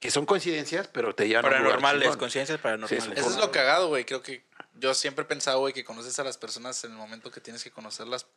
que 0.05 0.11
son 0.11 0.25
coincidencias, 0.25 0.87
pero 0.87 1.13
te 1.15 1.27
llevan 1.27 1.45
a 1.45 1.47
un 1.47 1.53
Paranormales, 1.53 2.01
chingón. 2.03 2.19
conciencias 2.19 2.59
paranormales. 2.59 3.03
Sí, 3.03 3.11
Eso 3.15 3.29
es 3.29 3.37
lo 3.37 3.51
cagado, 3.51 3.87
güey. 3.89 4.05
Creo 4.05 4.21
que 4.21 4.45
yo 4.75 4.93
siempre 4.93 5.23
he 5.23 5.27
pensado, 5.27 5.59
güey, 5.59 5.73
que 5.73 5.83
conoces 5.83 6.17
a 6.19 6.23
las 6.23 6.37
personas 6.37 6.83
en 6.83 6.91
el 6.91 6.97
momento 6.97 7.31
que 7.31 7.41
tienes 7.41 7.63
que 7.63 7.71
conocerlas. 7.71 8.27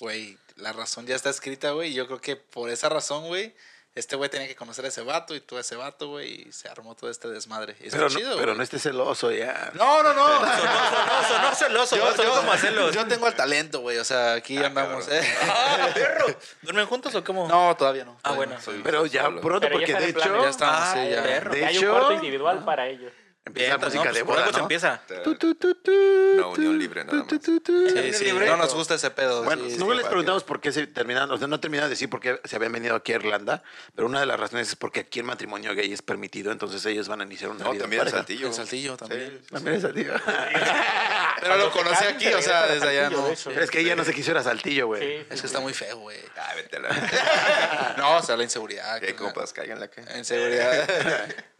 Güey, 0.00 0.38
la 0.56 0.72
razón 0.72 1.06
ya 1.06 1.14
está 1.14 1.30
escrita, 1.30 1.70
güey. 1.70 1.90
Y 1.90 1.94
yo 1.94 2.06
creo 2.06 2.20
que 2.20 2.36
por 2.36 2.70
esa 2.70 2.88
razón, 2.88 3.26
güey, 3.26 3.54
este 3.94 4.16
güey 4.16 4.28
tenía 4.28 4.48
que 4.48 4.56
conocer 4.56 4.84
a 4.84 4.88
ese 4.88 5.02
vato 5.02 5.34
y 5.36 5.40
tú 5.40 5.56
a 5.56 5.60
ese 5.60 5.76
vato, 5.76 6.08
güey. 6.08 6.48
Y 6.48 6.52
se 6.52 6.68
armó 6.68 6.94
todo 6.96 7.08
este 7.10 7.28
desmadre. 7.28 7.76
Y 7.80 7.90
Pero, 7.90 8.08
no, 8.08 8.08
chido, 8.16 8.36
pero 8.36 8.54
no 8.54 8.62
estés 8.62 8.82
celoso 8.82 9.30
ya. 9.30 9.70
No, 9.74 10.02
no, 10.02 10.12
no. 10.12 10.26
Sonó, 10.40 11.54
sonó 11.54 11.54
celoso, 11.54 11.96
Yo, 11.96 12.04
¿no? 12.10 12.16
sonó 12.16 12.28
yo- 12.30 12.36
como 12.40 12.52
a 12.52 12.58
celos. 12.58 12.94
yo 12.94 13.06
tengo 13.06 13.28
el 13.28 13.34
talento, 13.34 13.80
güey. 13.80 13.98
O 13.98 14.04
sea, 14.04 14.34
aquí 14.34 14.56
andamos, 14.58 15.04
cabrón. 15.06 15.24
¿eh? 15.24 15.34
¡Ah, 15.48 15.88
perro! 15.94 16.26
¿Duermen 16.62 16.86
juntos 16.86 17.14
o 17.14 17.22
cómo? 17.22 17.46
No, 17.48 17.76
todavía 17.76 18.04
no. 18.04 18.16
Ah, 18.22 18.30
todavía 18.30 18.36
bueno. 18.46 18.54
no. 18.54 18.60
Soy- 18.60 18.80
Pero 18.82 19.06
ya 19.06 19.22
solo. 19.24 19.40
pronto, 19.40 19.68
porque 19.70 19.94
de 19.94 20.08
hecho 20.10 20.42
Ya 20.42 20.48
estamos, 20.50 20.74
Ah, 20.76 20.94
sí, 20.94 21.10
ya. 21.10 21.22
perro. 21.22 21.52
De 21.52 21.64
hay 21.64 21.76
hecho- 21.76 21.86
un 21.86 21.92
cuarto 21.92 22.12
individual 22.14 22.64
para 22.64 22.88
ellos. 22.88 23.12
Empieza 23.46 23.72
la 23.72 23.78
música 23.78 24.04
no, 24.04 24.12
de 24.12 24.24
pues 24.24 24.24
por 24.24 24.34
boda, 24.36 24.50
¿no? 24.52 24.58
empieza. 24.62 25.02
Tu, 25.22 25.34
tu, 25.36 25.54
tu, 25.54 25.74
tu, 25.74 25.90
Una 26.34 26.46
unión 26.48 26.78
libre, 26.78 27.04
nada 27.04 27.18
más. 27.18 27.26
tu, 27.28 27.38
tu, 27.38 27.60
tu. 27.60 27.88
Sí, 27.90 28.12
sí. 28.12 28.32
No 28.32 28.56
nos 28.56 28.74
gusta 28.74 28.94
ese 28.94 29.10
pedo. 29.10 29.44
Bueno, 29.44 29.64
sí, 29.68 29.76
no 29.78 29.90
sí. 29.90 29.96
les 29.96 30.06
preguntamos 30.06 30.44
por 30.44 30.60
qué 30.60 30.72
se 30.72 30.86
terminaron, 30.86 31.30
o 31.30 31.38
sea, 31.38 31.46
no 31.46 31.60
terminaron 31.60 31.88
de 31.88 31.94
decir 31.94 32.08
por 32.08 32.20
qué 32.20 32.40
se 32.44 32.56
habían 32.56 32.72
venido 32.72 32.94
aquí 32.96 33.12
a 33.12 33.16
Irlanda, 33.16 33.62
pero 33.94 34.06
una 34.08 34.20
de 34.20 34.26
las 34.26 34.40
razones 34.40 34.68
es 34.68 34.76
porque 34.76 35.00
aquí 35.00 35.18
el 35.20 35.24
matrimonio 35.26 35.74
gay 35.74 35.92
es 35.92 36.02
permitido, 36.02 36.52
entonces 36.52 36.84
ellos 36.86 37.08
van 37.08 37.20
a 37.20 37.24
iniciar 37.24 37.50
una 37.50 37.64
No, 37.64 37.72
vida 37.72 37.84
en 37.84 37.90
también 37.90 38.00
el 38.00 38.04
pareja. 38.06 38.18
saltillo. 38.18 38.46
El 38.48 38.54
saltillo 38.54 38.96
también. 38.96 39.20
Sí, 39.20 39.36
sí, 39.36 39.42
sí. 39.42 39.54
También 39.54 39.76
es 39.76 39.82
saltillo. 39.82 40.12
Pero 41.40 41.56
lo 41.58 41.70
conocí 41.70 42.04
aquí, 42.04 42.28
o 42.28 42.40
sea, 42.42 42.66
desde 42.66 42.88
allá 42.88 43.10
no. 43.10 43.28
Es 43.28 43.70
que 43.70 43.80
ella 43.80 43.94
no 43.96 44.04
se 44.04 44.14
quiso 44.14 44.30
ir 44.30 44.36
a 44.38 44.42
saltillo, 44.42 44.86
güey. 44.86 45.02
Sí, 45.20 45.26
Es 45.30 45.40
que 45.40 45.46
está 45.46 45.60
muy 45.60 45.74
feo, 45.74 45.98
güey. 45.98 46.18
Ah, 46.36 46.52
vete 46.54 46.76
a 46.76 46.80
la... 46.80 47.94
No, 47.98 48.16
o 48.16 48.22
sea, 48.22 48.36
la 48.36 48.42
inseguridad. 48.44 49.00
¿Qué 49.00 49.14
compas? 49.14 49.52
Cáiganle 49.52 49.84
acá. 49.86 50.02
Inseguridad. 50.16 50.88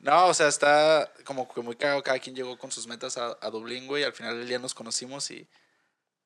No, 0.00 0.26
o 0.26 0.34
sea, 0.34 0.48
está 0.48 1.10
como 1.24 1.52
que 1.52 1.60
muy 1.62 1.73
cagado. 1.76 2.02
Cada 2.02 2.18
quien 2.18 2.36
llegó 2.36 2.56
con 2.58 2.70
sus 2.72 2.86
metas 2.86 3.16
a, 3.18 3.36
a 3.40 3.50
Dublín, 3.50 3.86
güey. 3.86 4.04
Al 4.04 4.12
final 4.12 4.38
del 4.38 4.48
día 4.48 4.58
nos 4.58 4.74
conocimos 4.74 5.30
y. 5.30 5.48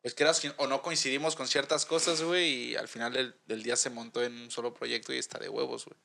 Pues 0.03 0.15
quieras 0.15 0.41
o 0.59 0.67
no 0.69 0.81
coincidimos 0.81 1.35
con 1.35 1.49
ciertas 1.49 1.85
cosas, 1.85 2.23
güey. 2.23 2.71
Y 2.71 2.77
al 2.77 2.89
final 2.89 3.13
del, 3.13 3.35
del 3.47 3.63
día 3.63 3.77
se 3.77 3.91
montó 3.91 4.23
en 4.23 4.33
un 4.33 4.51
solo 4.51 4.73
proyecto 4.73 5.13
y 5.13 5.19
está 5.19 5.39
de 5.39 5.49
huevos, 5.49 5.87
güey. 5.87 5.99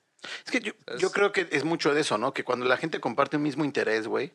Es 0.46 0.52
que 0.52 0.60
yo, 0.62 0.74
yo 0.98 1.12
creo 1.12 1.32
que 1.32 1.48
es 1.52 1.64
mucho 1.64 1.94
de 1.94 2.02
eso, 2.02 2.18
¿no? 2.18 2.34
Que 2.34 2.44
cuando 2.44 2.66
la 2.66 2.78
gente 2.78 3.00
comparte 3.00 3.38
un 3.38 3.44
mismo 3.44 3.66
interés, 3.66 4.08
güey, 4.08 4.34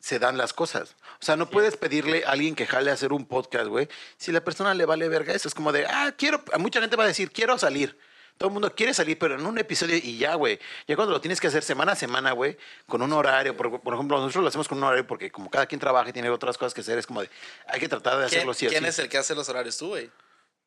se 0.00 0.18
dan 0.18 0.36
las 0.36 0.52
cosas. 0.52 0.96
O 1.20 1.24
sea, 1.24 1.36
no 1.36 1.48
puedes 1.50 1.76
pedirle 1.76 2.24
a 2.24 2.30
alguien 2.30 2.54
que 2.54 2.66
jale 2.66 2.90
a 2.90 2.94
hacer 2.94 3.12
un 3.12 3.26
podcast, 3.26 3.66
güey, 3.66 3.88
si 4.16 4.32
la 4.32 4.42
persona 4.42 4.74
le 4.74 4.86
vale 4.86 5.08
verga 5.08 5.34
eso. 5.34 5.46
Es 5.46 5.54
como 5.54 5.72
de, 5.72 5.86
ah, 5.86 6.14
quiero, 6.16 6.42
a 6.52 6.58
mucha 6.58 6.80
gente 6.80 6.96
va 6.96 7.04
a 7.04 7.08
decir, 7.08 7.30
quiero 7.30 7.58
salir. 7.58 7.96
Todo 8.40 8.48
el 8.48 8.54
mundo 8.54 8.74
quiere 8.74 8.94
salir, 8.94 9.18
pero 9.18 9.34
en 9.34 9.44
un 9.44 9.58
episodio 9.58 9.96
y 9.96 10.16
ya, 10.16 10.34
güey. 10.34 10.58
Ya 10.88 10.96
cuando 10.96 11.12
lo 11.12 11.20
tienes 11.20 11.38
que 11.42 11.48
hacer 11.48 11.62
semana 11.62 11.92
a 11.92 11.94
semana, 11.94 12.32
güey, 12.32 12.56
con 12.86 13.02
un 13.02 13.12
horario. 13.12 13.54
Por, 13.54 13.82
por 13.82 13.92
ejemplo, 13.92 14.16
nosotros 14.16 14.42
lo 14.42 14.48
hacemos 14.48 14.66
con 14.66 14.78
un 14.78 14.84
horario 14.84 15.06
porque 15.06 15.30
como 15.30 15.50
cada 15.50 15.66
quien 15.66 15.78
trabaja 15.78 16.08
y 16.08 16.14
tiene 16.14 16.30
otras 16.30 16.56
cosas 16.56 16.72
que 16.72 16.80
hacer, 16.80 16.96
es 16.96 17.06
como 17.06 17.20
de, 17.20 17.28
hay 17.66 17.78
que 17.78 17.86
tratar 17.86 18.14
de 18.14 18.20
¿Quién, 18.28 18.38
hacerlo 18.38 18.54
sí 18.54 18.66
o 18.66 18.70
quién 18.70 18.86
es 18.86 18.98
el 18.98 19.10
que 19.10 19.18
hace 19.18 19.34
los 19.34 19.46
horarios 19.50 19.76
tú, 19.76 19.88
güey? 19.88 20.10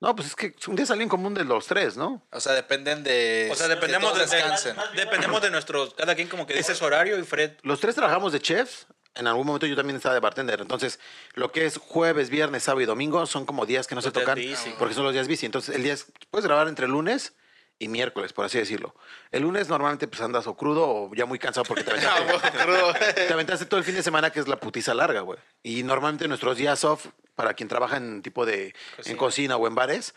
No, 0.01 0.15
pues 0.15 0.27
es 0.27 0.36
que 0.36 0.53
un 0.67 0.75
día 0.75 0.86
salen 0.86 1.09
común 1.09 1.33
de 1.33 1.45
los 1.45 1.65
tres, 1.65 1.97
¿no? 1.97 2.21
O 2.31 2.39
sea, 2.39 2.53
dependen 2.53 3.03
de. 3.03 3.49
O 3.51 3.55
sea, 3.55 3.67
dependemos 3.67 4.13
de, 4.13 4.19
descansen. 4.19 4.75
dependemos 4.95 5.41
de 5.41 5.49
nuestros. 5.49 5.95
Cada 5.95 6.13
quien 6.13 6.27
como 6.27 6.45
que 6.45 6.53
dice 6.53 6.75
su 6.75 6.86
horario 6.86 7.17
y 7.17 7.23
Fred. 7.23 7.53
Los 7.63 7.79
tres 7.79 7.95
trabajamos 7.95 8.33
de 8.33 8.39
chefs. 8.39 8.86
En 9.15 9.25
algún 9.25 9.47
momento 9.47 9.65
yo 9.65 9.75
también 9.75 9.95
estaba 9.97 10.13
de 10.13 10.19
bartender. 10.21 10.62
Entonces, 10.62 10.99
lo 11.33 11.51
que 11.51 11.65
es 11.65 11.77
jueves, 11.79 12.29
viernes, 12.29 12.62
sábado 12.62 12.81
y 12.81 12.86
domingo 12.86 13.25
son 13.25 13.47
como 13.47 13.65
días 13.65 13.88
que 13.88 13.95
no 13.95 14.01
Los 14.01 14.05
se 14.05 14.12
tocan 14.12 14.36
bici. 14.36 14.75
porque 14.77 14.93
son 14.93 15.05
los 15.05 15.13
días 15.13 15.27
bici. 15.27 15.47
Entonces, 15.47 15.75
el 15.75 15.81
día 15.81 15.93
es- 15.93 16.05
puedes 16.29 16.45
grabar 16.45 16.67
entre 16.67 16.88
lunes 16.88 17.33
y 17.79 17.88
miércoles, 17.88 18.31
por 18.33 18.45
así 18.45 18.57
decirlo. 18.57 18.95
El 19.31 19.43
lunes 19.43 19.67
normalmente 19.67 20.07
pues 20.07 20.21
andas 20.21 20.47
o 20.47 20.55
crudo 20.55 20.88
o 20.88 21.12
ya 21.15 21.25
muy 21.25 21.39
cansado 21.39 21.65
porque 21.65 21.83
te 21.83 21.91
Ah, 22.07 22.17
aventaste, 22.17 22.57
crudo. 22.59 22.93
te 23.15 23.33
aventaste 23.33 23.65
todo 23.65 23.77
el 23.79 23.83
fin 23.83 23.95
de 23.95 24.03
semana 24.03 24.29
que 24.31 24.39
es 24.39 24.47
la 24.47 24.57
putiza 24.59 24.93
larga, 24.93 25.21
güey. 25.21 25.39
Y 25.63 25.83
normalmente 25.83 26.27
nuestros 26.27 26.57
días 26.57 26.83
off 26.83 27.07
para 27.36 27.53
quien 27.55 27.67
trabaja 27.67 27.97
en 27.97 28.21
tipo 28.21 28.45
de 28.45 28.73
en 29.05 29.17
cocina 29.17 29.57
o 29.57 29.67
en 29.67 29.75
bares 29.75 30.13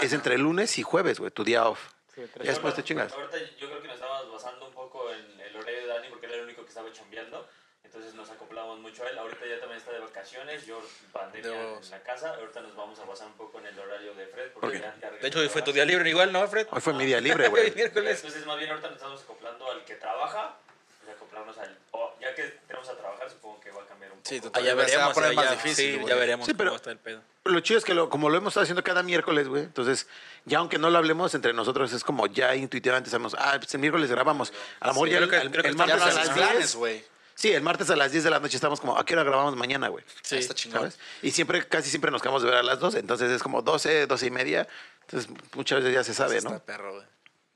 es 0.00 0.12
entre 0.12 0.38
lunes 0.38 0.78
y 0.78 0.82
jueves, 0.82 1.18
güey, 1.18 1.30
tu 1.30 1.44
día 1.44 1.68
off. 1.68 1.80
Sí, 2.14 2.22
después 2.42 2.74
te 2.74 2.82
chingas. 2.84 3.12
Ahorita 3.12 3.36
yo 3.58 3.66
creo 3.68 3.80
que 3.82 3.86
nos 3.88 3.94
estábamos 3.96 4.32
basando 4.32 4.66
un 4.68 4.74
poco 4.74 5.10
en 5.12 5.40
el 5.40 5.56
horario 5.56 5.80
de 5.80 5.86
Dani 5.86 6.08
porque 6.08 6.26
él 6.26 6.32
era 6.32 6.40
el 6.42 6.46
único 6.48 6.62
que 6.62 6.68
estaba 6.68 6.90
chambeando. 6.92 7.48
Entonces 7.92 8.14
nos 8.14 8.30
acoplamos 8.30 8.78
mucho 8.78 9.02
a 9.04 9.08
él. 9.08 9.18
Ahorita 9.18 9.44
ya 9.46 9.58
también 9.58 9.78
está 9.80 9.90
de 9.90 9.98
vacaciones. 9.98 10.64
Yo 10.64 10.80
pandemia 11.12 11.50
Debo- 11.50 11.82
en 11.84 11.90
la 11.90 12.00
casa. 12.02 12.34
Ahorita 12.34 12.60
nos 12.60 12.76
vamos 12.76 12.98
a 13.00 13.04
basar 13.04 13.26
un 13.26 13.32
poco 13.34 13.58
en 13.58 13.66
el 13.66 13.78
horario 13.78 14.14
de 14.14 14.26
Fred. 14.28 14.50
¿Por 14.52 14.60
Porque 14.60 14.76
qué? 14.78 14.82
ya, 14.84 14.96
ya 15.00 15.10
De 15.10 15.26
hecho, 15.28 15.40
hoy 15.40 15.48
fue 15.48 15.62
tu 15.62 15.72
día 15.72 15.84
libre 15.84 16.08
igual, 16.08 16.32
¿no, 16.32 16.46
Fred? 16.46 16.68
Hoy 16.70 16.80
fue 16.80 16.92
mi 16.94 17.04
día 17.04 17.20
libre, 17.20 17.48
güey. 17.48 17.70
Miércoles. 17.74 18.18
Entonces 18.22 18.46
más 18.46 18.58
bien 18.58 18.70
ahorita 18.70 18.88
nos 18.88 18.96
estamos 18.96 19.22
acoplando 19.22 19.70
al 19.70 19.84
que 19.84 19.96
trabaja. 19.96 20.56
Pues 21.04 21.16
acoplarnos 21.16 21.58
al... 21.58 21.76
o 21.92 22.14
ya 22.20 22.32
que 22.34 22.44
tenemos 22.68 22.88
a 22.88 22.96
trabajar, 22.96 23.28
supongo 23.28 23.58
que 23.60 23.70
va 23.72 23.82
a 23.82 23.86
cambiar 23.86 24.12
un 24.12 24.18
poco. 24.18 24.28
Sí, 24.28 24.36
Ah, 24.38 24.42
total. 24.42 24.62
ya 24.64 24.70
Se 24.70 24.76
va 24.76 24.82
a 24.82 24.86
veremos. 24.86 25.14
poner 25.14 25.34
más 25.34 25.44
ya- 25.46 25.50
difícil, 25.52 26.00
Sí, 26.00 26.06
ya 26.06 26.14
veremos 26.14 26.46
Sí, 26.46 26.54
pero- 26.54 26.70
cómo 26.70 26.76
está 26.76 26.90
el 26.92 26.98
pedo. 26.98 27.22
Lo 27.44 27.60
chido 27.60 27.78
es 27.78 27.84
que 27.84 27.94
lo- 27.94 28.08
como 28.10 28.28
lo 28.30 28.36
hemos 28.36 28.52
estado 28.52 28.62
haciendo 28.64 28.84
cada 28.84 29.02
miércoles, 29.02 29.48
güey, 29.48 29.62
entonces 29.64 30.06
ya 30.44 30.58
aunque 30.58 30.78
no 30.78 30.90
lo 30.90 30.98
hablemos 30.98 31.34
entre 31.34 31.54
nosotros, 31.54 31.90
es 31.92 32.04
como 32.04 32.26
ya 32.28 32.54
intuitivamente 32.54 33.10
sabemos, 33.10 33.34
ah, 33.38 33.54
pues 33.58 33.72
el 33.74 33.80
miércoles 33.80 34.10
grabamos. 34.10 34.52
A 34.78 34.86
lo 34.88 34.92
mejor 34.92 35.08
Sí, 35.08 35.12
ya 35.14 35.18
creo 35.18 35.24
el, 35.24 35.30
que- 35.30 35.36
el- 35.46 35.50
creo 35.50 35.62
que 35.62 35.68
el 35.68 35.74
estamos 35.74 35.88
Ya 35.88 35.96
martes 35.98 36.14
no 36.14 36.20
a 36.20 36.24
las 36.26 36.34
planes, 36.36 36.58
10. 36.58 36.74
güey. 36.76 37.04
Sí, 37.40 37.50
el 37.52 37.62
martes 37.62 37.88
a 37.88 37.96
las 37.96 38.12
10 38.12 38.24
de 38.24 38.30
la 38.30 38.38
noche 38.38 38.56
estamos 38.58 38.82
como, 38.82 38.98
¿a 38.98 39.04
qué 39.06 39.14
hora 39.14 39.22
grabamos 39.24 39.56
mañana, 39.56 39.88
güey? 39.88 40.04
Sí. 40.20 40.36
Está 40.36 40.52
chingón. 40.52 40.80
¿Sabes? 40.80 40.98
Y 41.22 41.30
siempre, 41.30 41.66
casi 41.66 41.88
siempre 41.88 42.10
nos 42.10 42.20
quedamos 42.20 42.42
de 42.42 42.50
ver 42.50 42.58
a 42.58 42.62
las 42.62 42.78
12, 42.80 42.98
entonces 42.98 43.30
es 43.30 43.42
como 43.42 43.62
12, 43.62 44.06
12 44.06 44.26
y 44.26 44.30
media. 44.30 44.68
Entonces 45.02 45.30
muchas 45.54 45.78
veces 45.78 45.94
ya 45.94 46.04
se 46.04 46.12
sabe, 46.12 46.36
Está 46.36 46.50
¿no? 46.50 46.58
perro, 46.62 46.92
güey. 46.96 47.06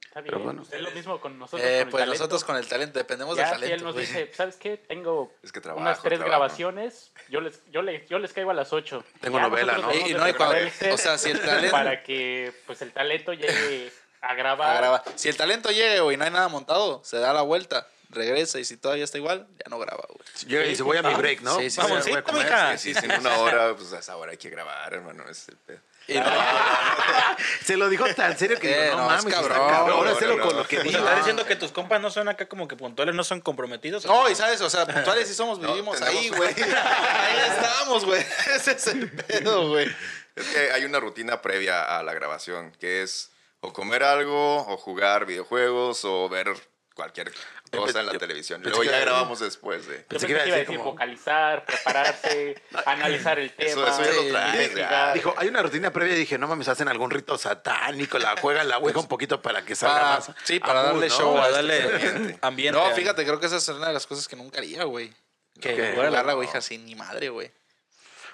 Está 0.01 0.23
Pero 0.23 0.38
bien. 0.38 0.44
bueno. 0.57 0.62
Es 0.70 0.81
lo 0.81 0.90
mismo 0.92 1.20
con 1.20 1.38
nosotros. 1.38 1.61
Eh, 1.61 1.70
con 1.70 1.79
el 1.81 1.90
pues 1.90 2.01
talento. 2.01 2.12
nosotros 2.18 2.44
con 2.44 2.57
el 2.57 2.66
talento, 2.66 2.99
dependemos 2.99 3.37
Ya 3.37 3.51
del 3.51 3.51
si 3.51 3.55
él 3.57 3.61
talento, 3.73 3.85
nos 3.85 3.94
güey. 3.94 4.07
dice, 4.07 4.31
¿sabes 4.33 4.57
qué? 4.57 4.79
Tengo 4.79 5.35
Es 5.42 5.53
que 5.53 5.61
trabajo, 5.61 5.83
unas 5.83 6.01
tres 6.01 6.18
trabajo. 6.18 6.31
grabaciones, 6.31 7.12
yo 7.29 7.42
les, 7.42 7.61
yo, 7.70 7.83
les, 7.83 8.09
yo 8.09 8.18
les 8.18 8.33
caigo 8.33 8.53
a 8.53 8.55
las 8.55 8.73
8. 8.73 9.05
Tengo 9.20 9.38
novela, 9.38 9.77
¿no? 9.77 9.92
Y- 9.92 10.12
y 10.12 10.14
no, 10.14 10.27
y 10.27 10.33
cuando- 10.33 10.57
o 10.94 10.97
sea, 10.97 11.18
si 11.18 11.29
el 11.31 11.40
talento- 11.42 11.73
Para 11.73 12.03
que 12.03 12.55
pues 12.64 12.81
el 12.81 12.90
talento 12.92 13.35
llegue 13.35 13.92
a 14.23 14.35
grabar. 14.35 14.70
A 14.77 14.81
grabar. 14.81 15.03
Si 15.16 15.29
el 15.29 15.37
talento 15.37 15.70
llega, 15.73 16.01
güey, 16.03 16.14
y 16.14 16.16
no 16.16 16.25
hay 16.25 16.31
nada 16.31 16.49
montado, 16.49 17.03
se 17.05 17.18
da 17.18 17.35
la 17.35 17.42
vuelta, 17.42 17.87
regresa 18.14 18.59
y 18.59 18.64
si 18.64 18.77
todavía 18.77 19.05
está 19.05 19.18
igual, 19.18 19.46
ya 19.62 19.68
no 19.70 19.79
graba, 19.79 20.05
güey. 20.09 20.20
Llega 20.46 20.64
y 20.64 20.70
dice, 20.70 20.83
voy 20.83 20.96
a 20.96 21.03
mi 21.03 21.14
break, 21.14 21.40
¿no? 21.42 21.59
Sí, 21.59 21.68
sí, 21.70 21.81
Voy 21.81 21.87
a- 21.87 21.88
Vamos, 21.94 22.05
voy 22.07 22.14
a 22.14 22.16
sí, 22.16 22.22
comer. 22.22 22.44
mija. 22.44 22.72
Es 22.74 22.87
en 22.87 23.12
una 23.20 23.37
hora, 23.38 23.74
pues 23.77 23.92
a 23.92 23.98
esa 23.98 24.16
hora 24.16 24.31
hay 24.33 24.38
que 24.38 24.50
grabar, 24.50 24.94
hermano. 24.94 25.24
Es 25.29 25.48
el 25.48 25.57
pedo. 25.59 25.81
Y 26.07 26.14
no, 26.18 26.24
Se 27.64 27.77
lo 27.79 27.88
dijo 27.88 28.05
tan 28.14 28.37
serio 28.38 28.59
que 28.59 28.70
Eh, 28.70 28.85
digo, 28.85 28.96
no, 28.96 29.09
no, 29.09 29.16
es 29.16 29.24
mames, 29.24 29.35
está 29.38 29.48
cabrón. 29.48 29.68
cabrón. 29.70 29.96
Ahora 29.98 30.11
No, 30.12 30.18
sélo 30.18 30.37
no, 30.37 30.44
con 30.46 30.57
lo 30.57 30.66
que 30.68 30.79
O 30.79 30.83
sea, 30.83 30.90
dijo. 30.90 30.98
¿estás 31.03 31.16
diciendo 31.16 31.46
que 31.46 31.57
tus 31.57 31.72
compas 31.72 32.00
no 32.00 32.11
son 32.11 32.29
acá 32.29 32.46
como 32.46 32.68
que 32.68 32.77
puntuales, 32.77 33.14
no 33.14 33.24
son 33.24 33.40
comprometidos? 33.40 34.05
no, 34.05 34.29
y 34.29 34.35
sabes, 34.35 34.61
o 34.61 34.68
sea, 34.68 34.87
puntuales 34.87 35.27
sí 35.29 35.35
somos, 35.35 35.59
vivimos 35.61 36.00
ahí, 36.03 36.29
güey. 36.29 36.48
Ahí 36.62 37.37
estamos, 37.57 38.05
güey. 38.05 38.20
Ese 38.55 38.72
es 38.72 38.87
el 38.88 39.11
pedo, 39.11 39.68
güey. 39.68 39.90
Es 40.37 40.46
que 40.48 40.72
hay 40.72 40.85
una 40.85 41.00
rutina 41.00 41.40
previa 41.40 41.83
a 41.98 42.03
la 42.03 42.12
grabación, 42.12 42.72
que 42.81 43.03
es 43.03 43.31
o 43.61 43.72
comer 43.72 44.03
algo, 44.03 44.59
o 44.66 44.77
jugar 44.77 45.24
videojuegos, 45.24 46.05
o 46.05 46.29
ver 46.29 46.53
cualquier 46.94 47.33
cosa 47.76 48.00
en 48.00 48.06
la 48.06 48.12
Yo- 48.12 48.18
televisión. 48.18 48.62
Luego 48.62 48.82
ya 48.84 48.98
grabamos 49.00 49.40
después 49.40 49.87
de... 49.87 49.98
Yo 49.98 50.04
Pensé 50.08 50.26
que 50.26 50.32
iba 50.32 50.40
a 50.40 50.44
a 50.44 50.46
decir 50.46 50.66
como- 50.78 50.90
vocalizar, 50.92 51.64
prepararse, 51.64 52.62
analizar 52.87 53.38
el 53.38 53.50
tema. 53.52 53.70
Eso- 53.70 53.87
eso 53.87 54.02
ya 54.04 54.12
lo 54.12 54.22
Sí, 54.22 54.28
traes, 54.30 54.74
ya. 54.74 55.12
Dijo, 55.14 55.34
hay 55.37 55.48
una 55.48 55.62
rutina 55.62 55.92
previa 55.92 56.14
y 56.14 56.18
dije, 56.18 56.38
no 56.38 56.48
mames, 56.48 56.68
hacen 56.68 56.88
algún 56.88 57.10
rito 57.10 57.37
satánico, 57.38 58.18
la 58.18 58.37
juegan 58.40 58.68
la 58.68 58.78
ouija 58.78 58.98
un 58.98 59.08
poquito 59.08 59.40
para 59.42 59.64
que 59.64 59.74
salga 59.74 59.94
Para- 60.00 60.14
más. 60.16 60.30
sí, 60.44 60.60
para 60.60 60.80
a 60.80 60.82
darle 60.84 61.08
¿no? 61.08 61.14
show 61.14 61.34
Para 61.34 61.46
a 61.46 61.50
darle 61.50 62.38
ambiente. 62.42 62.78
No, 62.78 62.87
a- 62.87 62.92
fíjate, 62.92 63.24
creo 63.24 63.40
que 63.40 63.46
esa 63.46 63.57
es 63.57 63.68
una 63.68 63.88
de 63.88 63.92
las 63.94 64.07
cosas 64.07 64.28
que 64.28 64.36
nunca 64.36 64.59
haría, 64.59 64.84
güey. 64.84 65.12
que. 65.61 65.92
Jugar 65.94 66.11
la 66.12 66.34
ouija 66.34 66.61
sin 66.61 66.84
ni 66.84 66.94
madre, 66.94 67.28
güey. 67.28 67.51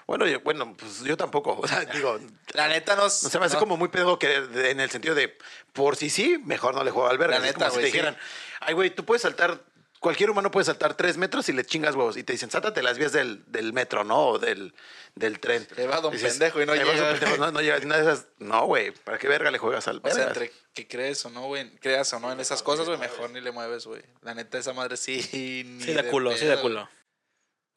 Bueno, 0.07 0.25
yo, 0.27 0.41
bueno, 0.41 0.75
pues 0.77 1.01
yo 1.03 1.15
tampoco. 1.15 1.57
O 1.61 1.67
sea, 1.67 1.85
digo, 1.85 2.19
La 2.53 2.67
neta 2.67 2.95
nos. 2.95 3.23
no 3.23 3.29
se 3.29 3.39
me 3.39 3.45
hace 3.45 3.53
no- 3.55 3.59
como 3.59 3.77
muy 3.77 3.87
pedo 3.89 4.17
que 4.19 4.41
de- 4.41 4.71
en 4.71 4.79
el 4.79 4.89
sentido 4.89 5.13
de 5.15 5.37
por 5.73 5.95
si 5.95 6.09
sí, 6.09 6.37
mejor 6.43 6.73
no 6.75 6.83
le 6.83 6.91
juego 6.91 7.07
al 7.09 7.17
verga. 7.17 7.39
La 7.39 7.47
Es 7.47 7.53
como 7.53 7.65
neta, 7.67 7.75
si 7.77 7.81
te 7.91 7.91
sí. 7.91 8.15
Ay, 8.61 8.73
güey, 8.73 8.89
tú 8.89 9.03
puedes 9.05 9.21
saltar. 9.21 9.61
Cualquier 9.99 10.31
humano 10.31 10.49
puede 10.49 10.65
saltar 10.65 10.95
tres 10.95 11.17
metros 11.17 11.47
y 11.49 11.53
le 11.53 11.63
chingas 11.63 11.93
huevos. 11.93 12.17
Y 12.17 12.23
te 12.23 12.33
dicen, 12.33 12.49
sáltate 12.49 12.81
las 12.81 12.97
vías 12.97 13.11
del, 13.11 13.43
del 13.51 13.71
metro, 13.71 14.03
¿no? 14.03 14.29
O 14.29 14.39
del, 14.39 14.73
del 15.13 15.39
tren. 15.39 15.67
Ahí 15.77 15.85
va 15.85 16.01
don 16.01 16.11
Dices, 16.11 16.31
pendejo 16.31 16.59
y 16.59 16.65
no 16.65 16.71
"Ahí 16.71 16.79
va 16.79 16.85
don 16.85 16.95
llega". 16.95 17.11
pendejo, 17.11 17.37
no, 17.37 17.51
no 17.51 17.61
llega. 17.61 17.77
Una 17.85 17.97
de 17.97 18.01
esas, 18.01 18.25
no, 18.39 18.65
güey. 18.65 18.89
¿Para 18.89 19.19
qué 19.19 19.27
verga 19.27 19.51
le 19.51 19.59
juegas 19.59 19.87
al 19.87 19.97
O 19.97 20.01
sea, 20.07 20.15
vergas? 20.15 20.27
entre 20.37 20.51
que 20.73 20.87
crees 20.87 21.23
o 21.25 21.29
no, 21.29 21.41
güey, 21.45 21.69
creas 21.77 22.11
o 22.13 22.19
no 22.19 22.31
en 22.31 22.39
esas 22.39 22.63
cosas, 22.63 22.87
güey, 22.87 22.97
mejor 22.97 23.29
ni 23.29 23.41
le 23.41 23.51
mueves, 23.51 23.85
güey. 23.85 24.01
La 24.23 24.33
neta, 24.33 24.57
esa 24.57 24.73
madre 24.73 24.97
sí. 24.97 25.17
ni 25.67 25.83
Sí, 25.83 25.93
de 25.93 26.03
culo, 26.07 26.31
sí, 26.35 26.45
de 26.45 26.53
pedo. 26.53 26.61
culo. 26.63 26.89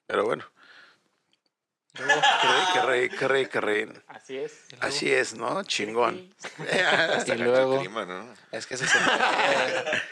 Pero 0.06 0.24
bueno. 0.24 0.50
Qué 1.92 2.02
rey, 2.04 2.18
qué 2.72 2.80
rey, 2.80 3.08
qué 3.10 3.28
rey, 3.28 3.46
qué 3.46 3.60
rey. 3.60 3.88
Así 4.08 4.36
es. 4.38 4.52
Así 4.80 5.12
es, 5.12 5.34
¿no? 5.34 5.62
Chingón. 5.64 6.34
Y 7.26 7.32
luego. 7.34 7.80
Clima, 7.80 8.06
¿no? 8.06 8.32
Es 8.50 8.66
que 8.66 8.74
ese 8.76 8.86
es 8.86 8.94
el. 8.94 9.02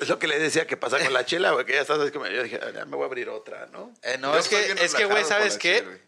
Es 0.00 0.08
lo 0.08 0.18
que 0.18 0.26
le 0.28 0.38
decía 0.38 0.66
que 0.66 0.76
pasa 0.76 0.98
con 0.98 1.12
la 1.12 1.24
chela, 1.24 1.52
güey, 1.52 1.64
que 1.66 1.72
ya 1.74 1.80
estás, 1.80 2.00
es 2.00 2.10
como, 2.12 2.26
yo 2.26 2.42
dije, 2.42 2.60
"Ah, 2.62 2.84
me 2.84 2.96
voy 2.96 3.02
a 3.04 3.06
abrir 3.06 3.28
otra, 3.28 3.66
¿no? 3.72 3.92
Eh, 4.02 4.18
no, 4.18 4.32
Yo 4.32 4.38
es 4.38 4.48
que, 4.48 4.72
es 4.72 4.94
que, 4.94 5.04
güey, 5.06 5.24
¿sabes 5.24 5.54
la 5.54 5.58
qué? 5.58 5.78
chela. 5.80 5.98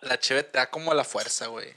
La 0.00 0.18
cheve 0.20 0.42
te 0.44 0.58
da 0.58 0.70
como 0.70 0.94
la 0.94 1.04
fuerza, 1.04 1.46
güey. 1.48 1.72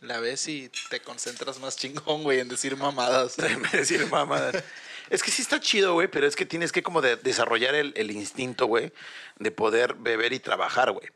La 0.00 0.20
ves 0.20 0.46
y 0.48 0.70
te 0.90 1.00
concentras 1.00 1.58
más 1.58 1.76
chingón, 1.76 2.22
güey, 2.22 2.40
en 2.40 2.48
decir 2.48 2.76
mamadas. 2.76 3.36
En 3.38 3.62
decir 3.72 4.06
mamadas. 4.06 4.62
Es 5.10 5.22
que 5.22 5.30
sí 5.30 5.42
está 5.42 5.60
chido, 5.60 5.94
güey, 5.94 6.08
pero 6.08 6.26
es 6.26 6.34
que 6.36 6.46
tienes 6.46 6.72
que 6.72 6.82
como 6.82 7.00
de 7.00 7.16
desarrollar 7.16 7.74
el, 7.74 7.92
el 7.96 8.10
instinto, 8.10 8.66
güey, 8.66 8.92
de 9.38 9.50
poder 9.50 9.94
beber 9.94 10.32
y 10.32 10.40
trabajar, 10.40 10.90
güey. 10.92 11.08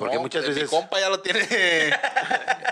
Porque 0.00 0.16
No, 0.16 0.22
muchas 0.22 0.44
eh, 0.44 0.48
veces... 0.48 0.62
Mi 0.64 0.68
compa 0.68 0.98
ya 0.98 1.08
lo 1.10 1.20
tiene. 1.20 1.40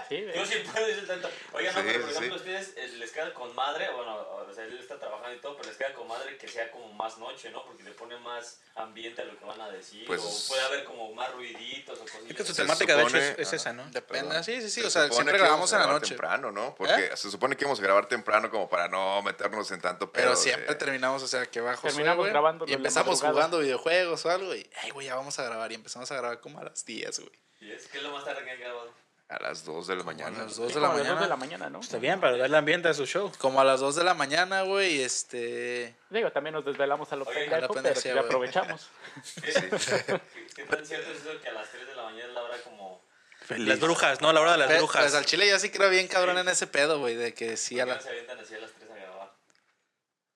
Sí, 0.08 0.24
Yo 0.34 0.46
sí 0.46 0.54
puedo 0.72 0.86
decir 0.86 1.06
tanto. 1.06 1.28
Oigan, 1.52 1.74
no, 1.74 1.80
Sí, 1.82 1.86
pero 1.86 2.00
por 2.04 2.10
sí, 2.10 2.16
ejemplo, 2.16 2.38
sí. 2.38 2.44
ustedes 2.50 2.72
eh, 2.76 2.88
les 2.96 3.10
queda 3.12 3.34
con 3.34 3.54
madre, 3.54 3.90
bueno, 3.94 4.16
o 4.16 4.54
sea, 4.54 4.64
él 4.64 4.78
está 4.78 4.98
trabajando 4.98 5.36
y 5.36 5.40
todo, 5.40 5.56
pero 5.58 5.68
les 5.68 5.76
queda 5.76 5.92
con 5.92 6.08
madre 6.08 6.38
que 6.38 6.48
sea 6.48 6.70
como 6.70 6.90
más 6.94 7.18
noche, 7.18 7.50
¿no? 7.50 7.62
Porque 7.64 7.82
le 7.82 7.90
pone 7.92 8.16
más 8.18 8.60
ambiente 8.76 9.20
a 9.20 9.24
lo 9.26 9.38
que 9.38 9.44
van 9.44 9.60
a 9.60 9.68
decir, 9.70 10.06
Pues- 10.06 10.22
o 10.22 10.48
puede 10.48 10.64
haber 10.64 10.84
como 10.84 11.12
más 11.12 11.30
ruiditos 11.32 11.98
o 12.00 12.04
Es 12.04 12.10
que 12.12 12.28
su 12.28 12.36
cosas. 12.36 12.56
Temática, 12.56 12.94
de 12.96 13.02
hecho, 13.02 13.10
supone- 13.10 13.30
es, 13.32 13.38
es 13.38 13.52
esa, 13.52 13.72
¿no? 13.74 13.84
Depende. 13.90 14.42
Sí, 14.44 14.62
sí, 14.62 14.70
sí. 14.70 14.80
Se 14.80 14.86
O 14.86 14.90
sea, 14.90 15.02
supone 15.02 15.14
siempre 15.16 15.38
grabamos 15.38 15.72
en 15.74 15.78
la 15.80 15.86
noche. 15.88 16.08
temprano, 16.10 16.50
¿no? 16.52 16.74
Porque 16.74 17.10
se 17.16 17.30
supone 17.30 17.56
que 17.56 17.64
íbamos 17.64 17.78
a 17.80 17.82
grabar 17.82 18.06
temprano 18.08 18.50
como 18.50 18.68
para 18.70 18.88
no 18.88 19.20
meternos 19.22 19.70
en 19.72 19.80
tanto 19.82 20.10
pedo. 20.10 20.22
Pero 20.24 20.30
de- 20.30 20.42
siempre 20.42 20.74
terminamos, 20.76 21.22
o 21.22 21.28
sea, 21.28 21.44
que 21.46 21.60
bajo 21.60 21.86
Terminamos 21.86 22.26
grabando 22.28 22.64
y 22.66 22.72
empezamos 22.72 23.20
jugando 23.20 23.58
videojuegos 23.58 24.24
o 24.24 24.30
algo 24.30 24.54
y, 24.54 24.68
ay, 24.82 24.90
güey, 24.90 25.06
ya 25.08 25.16
vamos 25.16 25.38
a 25.38 25.42
grabar 25.42 25.70
y 25.70 25.74
empezamos 25.74 26.10
a 26.10 26.14
grabar 26.16 26.40
como 26.40 26.60
a 26.60 26.64
las 26.64 26.84
10, 26.86 27.17
güey. 27.20 27.32
Y 27.60 27.72
es 27.72 27.86
que 27.88 27.98
es 27.98 28.02
lo 28.04 28.10
más 28.12 28.24
tarde 28.24 28.44
que 28.44 28.50
han 28.50 28.60
grabado. 28.60 28.92
A 29.28 29.38
las 29.42 29.62
2 29.64 29.86
de 29.88 29.96
la 29.96 30.04
mañana. 30.04 30.40
A 30.40 30.44
las 30.44 30.54
sí, 30.54 30.62
2 30.62 30.74
de 30.74 30.80
la 30.80 30.86
a 30.86 30.88
las 30.90 30.96
dos 30.98 31.06
mañana. 31.06 31.20
de 31.22 31.28
la 31.28 31.36
mañana, 31.36 31.68
¿no? 31.70 31.80
Está 31.80 31.98
bien, 31.98 32.18
para 32.18 32.36
darle 32.38 32.56
ambiente 32.56 32.88
a 32.88 32.94
su 32.94 33.04
show. 33.04 33.30
Como 33.38 33.60
a 33.60 33.64
las 33.64 33.80
2 33.80 33.96
de 33.96 34.04
la 34.04 34.14
mañana, 34.14 34.62
güey, 34.62 34.96
y 34.96 35.02
este... 35.02 35.94
Digo, 36.08 36.32
también 36.32 36.54
nos 36.54 36.64
desvelamos 36.64 37.12
a 37.12 37.16
lo 37.16 37.24
Oye, 37.26 37.40
a 37.46 37.60
la 37.60 37.68
pendejo, 37.68 37.74
pero 37.74 37.82
pendeja, 37.82 38.00
sí 38.00 38.08
güey. 38.10 38.24
aprovechamos. 38.24 38.88
¿Qué, 39.44 40.20
qué 40.56 40.62
tan 40.64 40.86
cierto 40.86 41.10
es 41.12 41.18
eso 41.20 41.40
que 41.42 41.48
a 41.48 41.52
las 41.52 41.68
3 41.70 41.86
de 41.88 41.94
la 41.94 42.02
mañana 42.04 42.24
es 42.24 42.32
la 42.32 42.42
hora 42.42 42.58
como... 42.62 43.02
Feliz. 43.40 43.68
Las 43.68 43.80
brujas, 43.80 44.20
¿no? 44.22 44.32
La 44.32 44.40
hora 44.40 44.52
de 44.52 44.58
las 44.58 44.66
Pues, 44.68 44.78
brujas. 44.78 45.02
pues 45.02 45.14
al 45.14 45.24
chile 45.26 45.48
yo 45.48 45.58
sí 45.58 45.70
creo 45.70 45.88
bien 45.90 46.06
cabrón 46.08 46.38
en 46.38 46.48
ese 46.48 46.66
pedo, 46.66 46.98
güey, 46.98 47.14
de 47.14 47.32
que 47.34 47.56
sí 47.58 47.78
a 47.80 47.84
¿Por 47.86 47.94
qué 47.94 47.98
la... 47.98 48.02
se 48.02 48.08
avientan 48.10 48.38
así 48.40 48.54
a 48.54 48.58
las 48.60 48.70
3 48.72 48.82
a 48.82 48.86
grabar? 48.86 48.87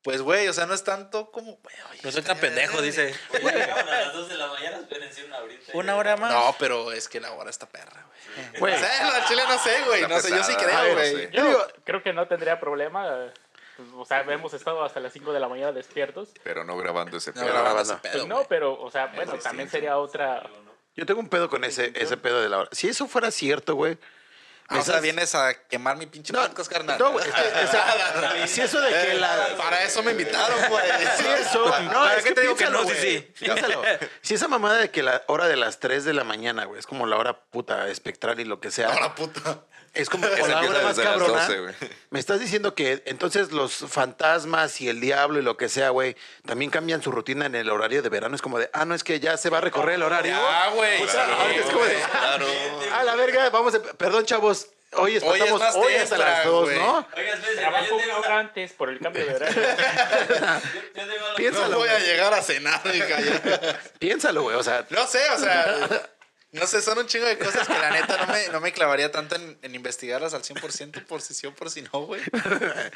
Pues, 0.03 0.21
güey, 0.21 0.49
o 0.49 0.53
sea, 0.53 0.67
no 0.67 0.75
es 0.75 0.83
tanto 0.83 1.31
como... 1.31 1.53
oye, 1.63 2.01
No 2.03 2.11
soy 2.11 2.23
tan 2.23 2.37
pendejo, 2.39 2.83
dice. 2.83 3.15
Oye, 3.33 3.53
llegaban 3.53 3.89
a 3.89 4.01
las 4.01 4.13
2 4.15 4.29
de 4.31 4.35
la 4.37 4.47
mañana, 4.49 4.77
espérense 4.79 5.25
una 5.25 5.39
horita. 5.39 5.71
y- 5.73 5.77
Una 5.77 5.95
hora 5.97 6.17
más. 6.17 6.33
No, 6.33 6.57
pero 6.59 6.91
es 6.93 7.09
que 7.09 7.21
la 7.21 7.31
hora 7.33 7.51
está 7.51 7.69
perra, 7.69 8.05
güey. 8.07 8.59
Güey, 8.59 8.75
O 8.75 8.79
sea, 8.79 9.07
lo 9.07 9.13
del 9.15 9.25
chile 9.27 9.43
no 9.49 9.59
sé, 9.59 9.83
güey, 9.87 10.03
no 10.09 10.19
sé, 10.21 10.31
yo 10.31 10.43
sí 10.43 10.55
creo, 10.57 10.89
no 10.89 10.93
güey. 10.95 11.15
sé. 11.15 11.31
Yo 11.33 11.45
digo- 11.47 11.67
creo 11.85 12.03
que 12.03 12.13
no 12.13 12.27
tendría 12.27 12.59
problema. 12.59 13.07
eh, 13.27 13.33
pues, 13.77 13.89
o 13.97 14.05
sea, 14.05 14.21
hemos 14.23 14.53
estado 14.55 14.83
hasta 14.85 14.99
las 15.01 15.13
5 15.13 15.33
de 15.33 15.39
la 15.41 15.49
mañana 15.49 15.71
despiertos. 15.73 16.31
Pero 16.43 16.65
no 16.65 16.77
grabando 16.77 17.17
ese 17.19 17.31
No 17.31 17.35
pedo. 17.35 17.45
grabando 17.53 17.65
grabando. 17.71 17.93
ese 17.95 18.01
Pues 18.03 18.13
pedo, 18.15 18.27
no, 18.27 18.35
güey. 18.37 18.47
pero, 18.49 18.81
o 18.81 18.91
sea, 18.91 19.07
bueno, 19.15 19.35
también 19.39 19.71
sería 19.71 19.97
otra. 19.99 20.43
yo 20.97 21.07
tengo 21.07 21.21
un 21.21 21.29
pedo 21.29 21.49
con 21.49 21.63
ese, 21.65 21.93
ese 21.95 22.17
pedo 22.17 22.43
de 22.43 22.49
la 22.49 22.59
hora. 22.59 22.69
Si 22.73 22.89
eso 22.89 23.07
fuera 23.07 23.31
cierto, 23.31 23.77
güey. 23.77 23.99
Ah, 24.69 24.79
o 24.79 24.83
sea, 24.83 24.95
esas- 24.95 25.03
vienes 25.03 25.35
a 25.35 25.53
quemar 25.69 25.97
mi 25.97 26.07
pinche 26.07 26.33
No, 26.33 26.41
podcast, 26.47 26.71
carnal. 26.71 26.99
no, 26.99 27.11
güey, 27.13 27.29
es 27.29 27.35
que, 27.35 27.41
o 27.41 27.71
sea, 27.71 28.47
si 28.47 28.61
eso 28.63 28.81
de 28.81 28.91
que 28.91 29.15
la... 29.15 29.49
Para 29.59 29.83
eso 29.83 30.03
me 30.03 30.13
invitaron, 30.13 30.59
güey. 30.69 30.85
Sí, 31.19 31.25
eso. 31.41 31.65
No, 31.81 31.93
¿Para 31.93 32.17
es 32.17 32.25
que 32.25 32.33
te 32.33 32.41
digo 32.41 32.57
que 32.57 32.71
no? 32.71 32.83
Sí, 32.85 32.95
sí. 33.01 33.33
Piénsalo. 33.41 33.83
Si 34.23 34.35
esa 34.35 34.49
mamada 34.49 34.77
de 34.79 34.91
que 34.91 35.03
la 35.03 35.23
hora 35.27 35.47
de 35.49 35.57
las 35.57 35.79
3 35.81 36.05
de 36.05 36.15
la 36.15 36.25
mañana, 36.25 36.65
güey, 36.65 36.79
es 36.79 36.87
como 36.87 37.07
la 37.07 37.17
hora 37.17 37.39
puta 37.51 37.89
espectral 37.89 38.39
y 38.41 38.45
lo 38.45 38.61
que 38.61 38.71
sea. 38.71 38.89
Ahora, 38.89 39.15
puta. 39.15 39.59
Es 39.95 40.09
como 40.09 40.27
o 40.43 40.47
la 40.47 40.61
hora 40.61 40.83
más 40.83 40.99
cabrona. 40.99 41.47
12, 41.47 41.61
güey. 41.61 41.75
Me 42.11 42.19
estás 42.19 42.41
diciendo 42.41 42.75
que 42.75 43.03
entonces 43.05 43.53
los 43.53 43.73
fantasmas 43.75 44.81
y 44.81 44.89
el 44.89 45.01
diablo 45.01 45.39
y 45.39 45.43
lo 45.43 45.57
que 45.57 45.69
sea, 45.69 45.91
güey, 45.91 46.17
también 46.47 46.71
cambian 46.71 47.03
su 47.03 47.11
rutina 47.13 47.47
en 47.47 47.55
el 47.55 47.69
horario 47.71 48.03
de 48.03 48.09
verano. 48.09 48.35
Es 48.35 48.43
como 48.43 48.59
de, 48.59 48.71
ah, 48.73 48.85
no, 48.85 48.95
es 48.95 49.05
que 49.05 49.21
ya 49.21 49.37
se 49.37 49.51
va 49.51 49.59
a 49.59 49.61
recorrer 49.61 49.97
el 49.97 50.03
horario. 50.03 50.33
Ya, 50.33 50.71
güey. 50.71 51.03
O 51.03 51.09
sea, 51.09 51.25
ahora 51.27 51.55
es 51.55 51.67
como 51.67 51.85
de, 51.85 51.95
Claro. 52.11 52.47
a 52.95 53.05
la 53.05 53.17
verga, 53.17 53.51
vamos 53.51 53.75
a, 53.75 53.83
perdón, 53.83 54.25
chavos. 54.25 54.69
Hoy 54.95 55.17
Hoy 55.17 55.17
es 55.17 55.23
estamos 55.23 55.59
más 55.59 55.75
hoy 55.75 55.95
hasta 55.95 56.19
las 56.19 56.45
2, 56.45 56.65
güey. 56.65 56.79
¿no? 56.79 57.09
Oigan, 57.17 57.41
Trabajo 57.57 57.95
una 57.95 58.05
tengo 58.05 58.19
hora 58.19 58.39
antes 58.41 58.73
por 58.75 58.91
el 58.91 58.99
cambio 59.01 59.25
de 59.25 59.35
horario. 59.35 59.63
Yo, 60.95 61.03
yo 61.03 61.35
Piénsalo. 61.35 61.69
No 61.69 61.79
voy 61.79 61.89
a 61.89 61.99
llegar 61.99 62.35
a 62.35 62.43
cenar. 62.43 62.83
Piénsalo, 63.99 64.43
güey, 64.43 64.55
o 64.57 64.63
sea, 64.63 64.85
No 64.91 65.07
sé, 65.07 65.31
o 65.31 65.39
sea, 65.39 65.89
no 66.53 66.67
sé, 66.67 66.83
son 66.83 66.99
un 66.99 67.07
chingo 67.07 67.25
de 67.25 67.39
cosas 67.39 67.67
que 67.67 67.73
la 67.73 67.91
neta 67.91 68.27
no 68.27 68.33
me, 68.33 68.49
no 68.49 68.61
me 68.61 68.73
clavaría 68.73 69.11
tanto 69.11 69.37
en, 69.37 69.59
en 69.63 69.75
investigarlas 69.75 70.35
al 70.35 70.43
100% 70.43 71.07
por 71.07 71.23
si 71.23 71.33
sí 71.33 71.47
o 71.47 71.55
por 71.55 71.71
si 71.71 71.81
no, 71.81 72.03
güey. 72.03 72.21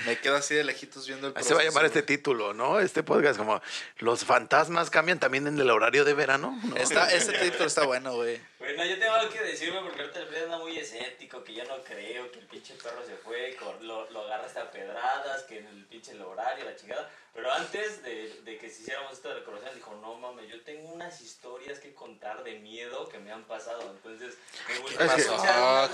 Me 0.04 0.18
quedo 0.18 0.36
así 0.36 0.54
de 0.54 0.62
lejitos 0.62 1.06
viendo 1.06 1.28
el 1.28 1.36
así 1.36 1.48
se 1.48 1.54
va 1.54 1.62
a 1.62 1.64
llamar 1.64 1.86
este 1.86 2.02
título, 2.02 2.52
¿no? 2.52 2.80
Este 2.80 3.02
podcast 3.02 3.38
como 3.38 3.62
los 3.98 4.24
fantasmas 4.26 4.90
cambian 4.90 5.18
también 5.18 5.46
en 5.46 5.58
el 5.58 5.70
horario 5.70 6.04
de 6.04 6.12
verano. 6.12 6.58
¿no? 6.64 6.76
Está, 6.76 7.10
este 7.10 7.32
título 7.38 7.64
está 7.64 7.86
bueno, 7.86 8.14
güey. 8.14 8.40
Bueno, 8.58 8.84
yo 8.84 8.98
tengo 8.98 9.14
algo 9.14 9.32
que 9.32 9.42
decirme 9.42 9.80
porque 9.80 10.02
ahorita 10.02 10.20
el 10.20 10.26
Fred 10.26 10.44
anda 10.44 10.58
muy 10.58 10.76
escéptico, 10.76 11.42
que 11.42 11.54
yo 11.54 11.64
no 11.64 11.82
creo, 11.82 12.30
que 12.30 12.40
el 12.40 12.46
pinche 12.46 12.74
perro 12.74 13.02
se 13.06 13.16
fue, 13.16 13.56
lo, 13.80 14.10
lo 14.10 14.20
agarraste 14.26 14.58
a 14.58 14.70
pedradas, 14.70 15.44
que 15.44 15.60
en 15.60 15.66
el 15.66 15.84
pinche 15.86 16.12
el 16.12 16.20
horario, 16.20 16.64
la 16.64 16.76
chingada. 16.76 17.10
Pero 17.36 17.52
antes 17.52 18.02
de, 18.02 18.40
de 18.44 18.58
que 18.58 18.70
se 18.70 18.80
hiciéramos 18.82 19.12
esta 19.12 19.34
decoración, 19.34 19.74
dijo, 19.74 19.94
no 20.00 20.14
mames, 20.14 20.48
yo 20.48 20.62
tengo 20.64 20.88
unas 20.88 21.20
historias 21.20 21.78
que 21.78 21.92
contar 21.94 22.42
de 22.42 22.58
miedo 22.60 23.06
que 23.10 23.18
me 23.18 23.30
han 23.30 23.44
pasado. 23.44 23.82
Entonces, 23.94 24.36
me 24.68 24.78
gustaría 24.78 25.06
Es 25.06 25.14
que- 25.16 25.20
escuchar 25.20 25.54
Ah, 25.58 25.88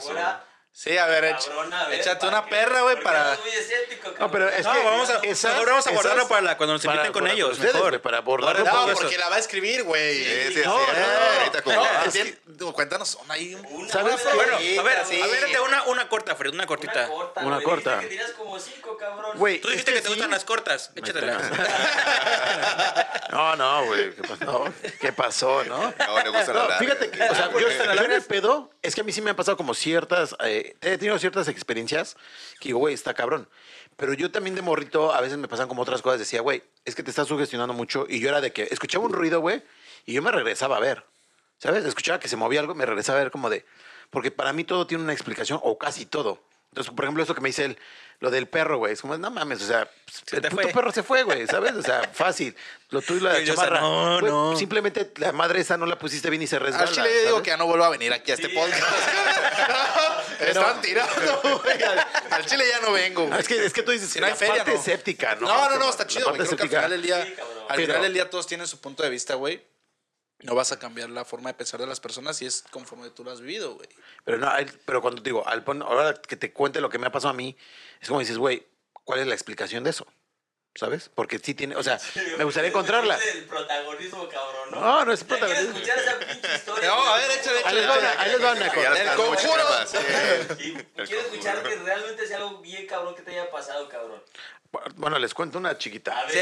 fuera 0.00 0.44
Sí, 0.78 0.98
a 0.98 1.06
ver, 1.06 1.24
echa- 1.24 1.48
cabrona, 1.48 1.80
a 1.80 1.88
ver, 1.88 2.00
échate 2.00 2.26
una 2.28 2.44
que- 2.44 2.50
perra, 2.50 2.82
güey, 2.82 3.00
para... 3.00 3.22
andas 3.22 3.40
muy 3.40 3.48
escéptico, 3.50 4.12
No, 4.20 4.30
pero 4.30 4.46
es 4.50 4.62
No, 4.66 4.72
que 4.74 4.84
vamos 4.84 5.08
a, 5.08 5.18
esas- 5.22 5.52
mejor 5.54 5.68
vamos 5.70 5.86
a 5.86 5.90
guardarlo 5.90 6.18
esas- 6.18 6.28
para 6.28 6.42
la, 6.42 6.56
cuando 6.58 6.72
nos 6.74 6.82
para- 6.84 6.96
inviten 6.96 7.12
con 7.14 7.22
para 7.22 7.32
ellos. 7.32 7.52
ustedes, 7.52 7.74
mejor. 7.74 8.00
para 8.02 8.18
abordarlo 8.18 8.62
No, 8.62 8.86
porque 8.92 9.14
eso. 9.14 9.18
la 9.18 9.28
va 9.30 9.36
a 9.36 9.38
escribir, 9.38 9.84
güey. 9.84 10.22
Sí, 10.22 10.52
sí, 10.52 10.60
No, 10.66 10.78
es. 10.82 10.88
no, 10.88 10.94
no. 10.98 11.38
Ahorita 11.38 11.62
como 11.62 12.72
cuéntanos 12.74 13.14
una 13.24 13.34
ahí. 13.34 13.54
un- 13.54 13.64
Una, 13.66 13.88
¿Sabes 13.90 14.20
una 14.22 14.30
qué? 14.30 14.36
Bueno, 14.36 14.56
a 14.56 14.82
ver, 14.82 15.06
Sí. 15.06 15.22
a 15.22 15.26
ver, 15.26 15.60
una, 15.62 15.82
una 15.84 16.08
corta, 16.10 16.36
Fred, 16.36 16.52
una 16.52 16.66
cortita. 16.66 17.06
Una 17.06 17.08
corta. 17.08 17.40
Una 17.40 17.54
güey, 17.56 17.64
corta. 17.64 17.90
dijiste 17.96 18.08
que 18.10 18.14
tiras 18.16 18.30
como 18.36 18.58
cinco, 18.60 18.96
cabrón. 18.98 19.38
Güey, 19.38 19.60
Tú 19.62 19.68
dijiste 19.70 19.94
que 19.94 20.00
te 20.02 20.08
sí. 20.08 20.12
gustan 20.12 20.30
las 20.30 20.44
cortas. 20.44 20.90
Échatelas. 20.94 21.42
No, 23.30 23.56
no, 23.56 23.84
güey. 23.86 24.14
¿Qué 24.14 24.22
pasó? 24.22 24.64
¿Qué 25.00 25.12
pasó, 25.12 25.64
no? 25.64 25.78
No, 26.06 26.18
le 26.22 26.30
gusta 26.30 26.46
la 26.46 26.52
No, 26.52 26.68
larga. 26.68 26.78
fíjate 26.78 27.10
que, 27.10 27.22
o 27.22 27.34
sea, 27.34 27.50
yo, 27.50 27.58
¿Te 27.58 27.60
la 27.60 27.60
yo 27.60 27.68
en 27.84 27.90
el 27.90 27.96
largas? 27.96 28.24
pedo, 28.24 28.70
es 28.82 28.94
que 28.94 29.00
a 29.02 29.04
mí 29.04 29.12
sí 29.12 29.20
me 29.20 29.30
han 29.30 29.36
pasado 29.36 29.56
como 29.56 29.74
ciertas, 29.74 30.34
he 30.80 30.98
tenido 30.98 31.18
ciertas 31.18 31.48
experiencias 31.48 32.16
que 32.60 32.68
digo, 32.70 32.78
güey, 32.80 32.94
está 32.94 33.14
cabrón. 33.14 33.48
Pero 33.96 34.12
yo 34.12 34.30
también 34.30 34.54
de 34.54 34.62
morrito, 34.62 35.14
a 35.14 35.20
veces 35.20 35.38
me 35.38 35.48
pasan 35.48 35.68
como 35.68 35.82
otras 35.82 36.02
cosas, 36.02 36.18
decía, 36.18 36.40
güey, 36.42 36.62
es 36.84 36.94
que 36.94 37.02
te 37.02 37.10
estás 37.10 37.28
sugestionando 37.28 37.72
mucho. 37.74 38.06
Y 38.08 38.20
yo 38.20 38.28
era 38.28 38.40
de 38.40 38.52
que 38.52 38.64
escuchaba 38.70 39.04
un 39.04 39.12
ruido, 39.12 39.40
güey, 39.40 39.62
y 40.04 40.12
yo 40.14 40.22
me 40.22 40.30
regresaba 40.30 40.76
a 40.76 40.80
ver. 40.80 41.04
¿Sabes? 41.58 41.84
Escuchaba 41.86 42.20
que 42.20 42.28
se 42.28 42.36
movía 42.36 42.60
algo, 42.60 42.74
me 42.74 42.84
regresaba 42.84 43.18
a 43.18 43.22
ver 43.22 43.30
como 43.30 43.48
de, 43.48 43.64
porque 44.10 44.30
para 44.30 44.52
mí 44.52 44.64
todo 44.64 44.86
tiene 44.86 45.02
una 45.04 45.14
explicación, 45.14 45.58
o 45.62 45.78
casi 45.78 46.04
todo. 46.04 46.42
Entonces, 46.70 46.92
por 46.92 47.06
ejemplo, 47.06 47.22
eso 47.22 47.34
que 47.34 47.40
me 47.40 47.48
dice 47.48 47.64
él, 47.64 47.78
lo 48.20 48.30
del 48.30 48.46
perro, 48.48 48.76
güey, 48.76 48.92
es 48.92 49.00
como, 49.00 49.16
no 49.16 49.30
mames, 49.30 49.62
o 49.62 49.66
sea, 49.66 49.90
Se 50.10 50.36
el 50.36 50.42
puto 50.42 50.62
fue. 50.62 50.72
perro 50.72 50.92
se 50.92 51.02
fue, 51.02 51.22
güey, 51.22 51.46
¿sabes? 51.46 51.72
O 51.72 51.82
sea, 51.82 52.02
fácil. 52.12 52.54
Lo 52.90 53.00
tuyo 53.00 53.20
y 53.20 53.32
la 53.32 53.40
Y 53.40 53.46
yo, 53.46 53.54
o 53.54 53.56
sea, 53.56 53.64
chamarra. 53.64 53.80
no, 53.80 54.20
Güey, 54.20 54.32
no. 54.32 54.56
Simplemente 54.58 55.10
la 55.16 55.32
madre 55.32 55.60
esa 55.60 55.78
no 55.78 55.86
la 55.86 55.98
pusiste 55.98 56.28
bien 56.28 56.42
y 56.42 56.46
se 56.46 56.58
resbala. 56.58 56.84
Al 56.88 56.94
chile 56.94 57.08
digo 57.08 57.28
¿sabes? 57.30 57.42
que 57.42 57.50
ya 57.50 57.56
no 57.56 57.64
vuelvo 57.66 57.84
a 57.84 57.88
venir 57.88 58.12
aquí 58.12 58.30
a 58.32 58.34
este 58.34 58.48
Sí. 58.48 58.54
podcast. 58.54 58.82
Están 60.40 60.80
tirando, 60.80 61.40
güey. 61.62 61.82
Al, 61.82 62.06
al 62.30 62.46
chile 62.46 62.64
ya 62.70 62.80
no 62.80 62.92
vengo, 62.92 63.34
es, 63.36 63.48
que, 63.48 63.64
es 63.64 63.72
que 63.72 63.82
tú 63.82 63.90
dices 63.92 64.10
Si 64.10 64.20
no 64.20 64.26
hay 64.26 64.32
la 64.32 64.36
feria, 64.36 64.56
parte 64.56 64.72
no. 64.72 64.78
escéptica, 64.78 65.34
¿no? 65.36 65.40
No, 65.48 65.54
no, 65.56 65.68
Como 65.70 65.78
no, 65.84 65.90
está 65.90 66.06
chido, 66.06 66.26
güey. 66.34 66.38
Creo 66.46 66.56
que 66.56 66.62
al 66.64 66.68
final 66.68 66.90
del 66.90 67.02
día, 67.02 67.16
al 67.22 67.76
Pero- 67.76 67.86
final 67.86 68.02
del 68.02 68.12
día 68.14 68.30
todos 68.30 68.46
tienen 68.46 68.66
su 68.66 68.80
punto 68.80 69.02
de 69.02 69.10
vista, 69.10 69.34
güey. 69.34 69.64
No 70.40 70.54
vas 70.54 70.70
a 70.70 70.78
cambiar 70.78 71.08
la 71.08 71.24
forma 71.24 71.48
de 71.50 71.54
pensar 71.54 71.80
de 71.80 71.86
las 71.86 71.98
personas 71.98 72.40
y 72.42 72.46
es 72.46 72.62
conforme 72.70 73.08
tú 73.10 73.24
lo 73.24 73.30
has 73.30 73.40
vivido, 73.40 73.74
güey. 73.74 73.88
Pero, 74.24 74.36
no, 74.36 74.52
pero 74.84 75.00
cuando 75.00 75.22
te 75.22 75.30
digo, 75.30 75.46
al 75.48 75.64
ahora 75.82 76.14
que 76.14 76.36
te 76.36 76.52
cuente 76.52 76.80
lo 76.82 76.90
que 76.90 76.98
me 76.98 77.06
ha 77.06 77.12
pasado 77.12 77.30
a 77.30 77.36
mí, 77.36 77.56
es 78.02 78.08
como 78.08 78.20
dices, 78.20 78.36
güey, 78.36 78.66
¿cuál 79.04 79.20
es 79.20 79.26
la 79.26 79.34
explicación 79.34 79.82
de 79.82 79.90
eso? 79.90 80.06
¿Sabes? 80.76 81.10
Porque 81.14 81.38
sí 81.38 81.54
tiene, 81.54 81.76
o 81.76 81.82
sea, 81.82 81.98
me 82.38 82.44
gustaría 82.44 82.70
encontrarla. 82.70 83.18
El 83.34 83.44
protagonismo, 83.44 84.28
cabrón, 84.28 84.70
¿no? 84.70 84.80
No, 84.80 85.04
no 85.04 85.12
es 85.12 85.24
protagonismo. 85.24 85.76
escuchar 85.76 85.98
esa 85.98 86.18
pinche 86.18 86.54
historia. 86.54 86.88
No, 86.88 86.94
a 86.94 87.16
ver, 87.18 87.30
échale, 87.32 87.60
échale. 87.60 87.80
ahí 88.18 88.30
les 88.32 88.44
va 88.44 88.52
una 88.52 88.68
cosa. 88.72 89.02
El 89.02 89.16
conjuro. 89.16 89.64
quiero 91.06 91.20
escuchar 91.22 91.62
que 91.62 91.76
realmente 91.76 92.26
sea 92.26 92.36
algo 92.38 92.60
bien 92.60 92.86
cabrón 92.86 93.14
que 93.14 93.22
te 93.22 93.32
haya 93.32 93.50
pasado, 93.50 93.88
cabrón. 93.88 94.22
Bueno, 94.96 95.18
les 95.18 95.34
cuento 95.34 95.58
una 95.58 95.76
chiquita. 95.78 96.14
ver, 96.24 96.32
Sí, 96.32 96.38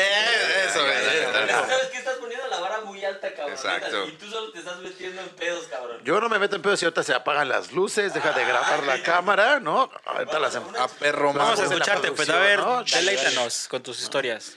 eso, 0.68 0.80
güey. 0.80 1.48
¿Sabes 1.48 1.86
que 1.88 1.98
estás 1.98 2.16
poniendo 2.16 2.46
la 2.48 2.60
vara 2.60 2.80
muy 2.82 3.04
alta, 3.04 3.32
cabrón? 3.34 3.52
Exacto. 3.52 4.06
Y 4.06 4.12
tú 4.12 4.30
solo 4.30 4.52
te 4.52 4.58
estás 4.60 4.78
metiendo 4.80 5.20
en 5.20 5.28
pedos, 5.30 5.66
cabrón. 5.66 6.00
Yo 6.04 6.20
no 6.20 6.28
me 6.28 6.38
meto 6.38 6.56
en 6.56 6.62
pedo 6.62 6.76
si 6.76 6.84
ahorita 6.84 7.02
se 7.02 7.14
apagan 7.14 7.48
las 7.48 7.72
luces, 7.72 8.14
deja 8.14 8.32
de 8.32 8.44
grabar 8.44 8.82
la 8.84 9.02
cámara, 9.02 9.60
¿no? 9.60 9.90
Ahorita 10.04 10.38
la 10.38 10.48
hacemos. 10.48 10.76
A 10.78 10.88
perro 10.88 11.32
Vamos 11.32 11.60
a 11.60 11.64
escucharte, 11.64 12.12
pues 12.12 12.28
a 12.30 12.38
ver, 12.38 12.60
deleítanos 12.92 13.68
con 13.68 13.82
tus 13.82 14.00
historias. 14.00 14.56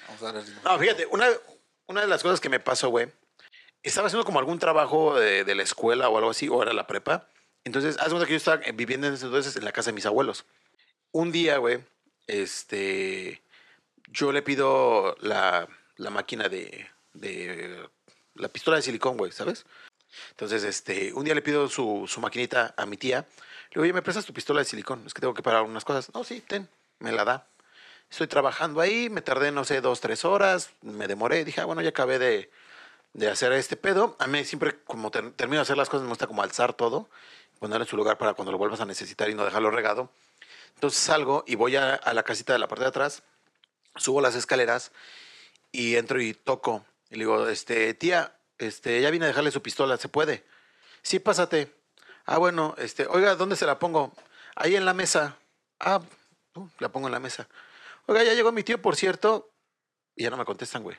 No, 0.64 0.78
fíjate, 0.80 1.06
una, 1.08 1.28
una 1.88 2.02
de 2.02 2.08
las 2.08 2.24
cosas 2.24 2.40
que 2.40 2.50
me 2.50 2.60
pasó, 2.60 2.90
güey, 2.90 3.08
estaba 3.84 4.08
haciendo 4.08 4.26
como 4.26 4.40
algún 4.40 4.60
trabajo 4.60 5.18
de, 5.20 5.44
de 5.44 5.56
la 5.56 5.64
escuela 5.64 6.10
o 6.10 6.18
algo 6.18 6.32
así, 6.32 6.50
o 6.50 6.62
era 6.62 6.74
la 6.74 6.88
prepa. 6.88 7.28
Entonces, 7.64 7.98
haz 8.00 8.06
de 8.06 8.12
cuenta 8.12 8.26
que 8.26 8.34
yo 8.34 8.38
estaba 8.38 8.62
viviendo 8.74 9.08
en 9.08 9.14
ese 9.14 9.26
entonces 9.26 9.56
en 9.56 9.66
la 9.66 9.72
casa 9.72 9.90
de 9.90 9.96
mis 9.96 10.06
abuelos. 10.06 10.46
Un 11.12 11.32
día, 11.32 11.58
güey, 11.58 11.80
este, 12.28 13.42
yo 14.08 14.32
le 14.32 14.42
pido 14.42 15.16
la, 15.22 15.68
la 15.98 16.10
máquina 16.10 16.50
de, 16.50 16.90
de, 17.14 17.88
la 18.36 18.48
pistola 18.50 18.78
de 18.78 18.84
silicón, 18.84 19.18
güey, 19.18 19.32
¿sabes? 19.32 19.66
Entonces, 20.32 20.64
este, 20.64 21.14
un 21.14 21.26
día 21.26 21.36
le 21.36 21.42
pido 21.42 21.68
su, 21.70 22.06
su 22.08 22.20
maquinita 22.22 22.74
a 22.78 22.86
mi 22.86 22.98
tía. 22.98 23.20
Le 23.20 23.70
digo, 23.72 23.82
oye, 23.84 23.94
¿me 23.94 24.02
prestas 24.02 24.26
tu 24.26 24.34
pistola 24.34 24.62
de 24.62 24.66
silicón? 24.66 25.04
Es 25.06 25.14
que 25.14 25.22
tengo 25.22 25.34
que 25.34 25.44
parar 25.44 25.64
unas 25.64 25.84
cosas. 25.84 26.14
No, 26.14 26.24
sí, 26.24 26.42
ten, 26.42 26.68
me 27.00 27.12
la 27.12 27.26
da. 27.26 27.48
Estoy 28.10 28.28
trabajando 28.28 28.80
ahí, 28.80 29.10
me 29.10 29.22
tardé, 29.22 29.52
no 29.52 29.66
sé, 29.66 29.82
dos, 29.82 30.00
tres 30.00 30.24
horas, 30.24 30.72
me 30.82 31.08
demoré. 31.08 31.44
Dije, 31.44 31.60
ah, 31.62 31.66
bueno, 31.66 31.82
ya 31.82 31.90
acabé 31.90 32.20
de, 32.20 32.50
de 33.14 33.30
hacer 33.30 33.52
este 33.52 33.76
pedo. 33.76 34.16
A 34.20 34.28
mí 34.28 34.46
siempre, 34.46 34.80
como 34.86 35.12
ter- 35.12 35.32
termino 35.34 35.58
de 35.58 35.64
hacer 35.64 35.76
las 35.78 35.90
cosas, 35.90 36.04
me 36.04 36.10
gusta 36.10 36.26
como 36.26 36.42
alzar 36.42 36.74
todo, 36.74 37.10
ponerlo 37.60 37.84
en 37.84 37.90
su 37.90 37.98
lugar 37.98 38.18
para 38.18 38.34
cuando 38.34 38.54
lo 38.54 38.58
vuelvas 38.58 38.80
a 38.80 38.86
necesitar 38.86 39.30
y 39.30 39.36
no 39.36 39.44
dejarlo 39.44 39.72
regado. 39.72 40.10
Entonces 40.76 41.00
salgo 41.00 41.44
y 41.46 41.56
voy 41.56 41.76
a, 41.76 41.96
a 41.96 42.14
la 42.14 42.24
casita 42.24 42.54
de 42.54 42.60
la 42.60 42.70
parte 42.70 42.84
de 42.84 42.90
atrás, 42.90 43.24
subo 43.98 44.22
las 44.22 44.36
escaleras 44.36 44.92
y 45.72 45.96
entro 45.96 46.22
y 46.22 46.34
toco. 46.34 46.86
Y 47.10 47.16
le 47.16 47.20
digo, 47.20 47.48
este, 47.48 47.94
tía, 47.94 48.38
este, 48.58 49.02
ya 49.02 49.10
vine 49.12 49.26
a 49.26 49.28
dejarle 49.30 49.52
su 49.52 49.62
pistola, 49.62 49.98
¿se 49.98 50.10
puede? 50.10 50.46
Sí, 51.02 51.20
pásate. 51.20 51.74
Ah, 52.26 52.38
bueno, 52.38 52.76
este, 52.78 53.06
oiga, 53.08 53.36
¿dónde 53.36 53.56
se 53.56 53.66
la 53.66 53.80
pongo? 53.80 54.14
Ahí 54.56 54.76
en 54.76 54.86
la 54.86 54.94
mesa. 54.94 55.38
Ah, 55.80 56.02
uh, 56.56 56.68
la 56.80 56.90
pongo 56.90 57.08
en 57.08 57.14
la 57.14 57.20
mesa. 57.20 57.48
Oiga, 58.08 58.24
ya 58.24 58.34
llegó 58.34 58.52
mi 58.52 58.64
tío, 58.64 58.82
por 58.82 58.96
cierto. 58.96 59.54
Y 60.16 60.24
ya 60.24 60.30
no 60.30 60.38
me 60.38 60.46
contestan, 60.46 60.84
güey. 60.84 60.98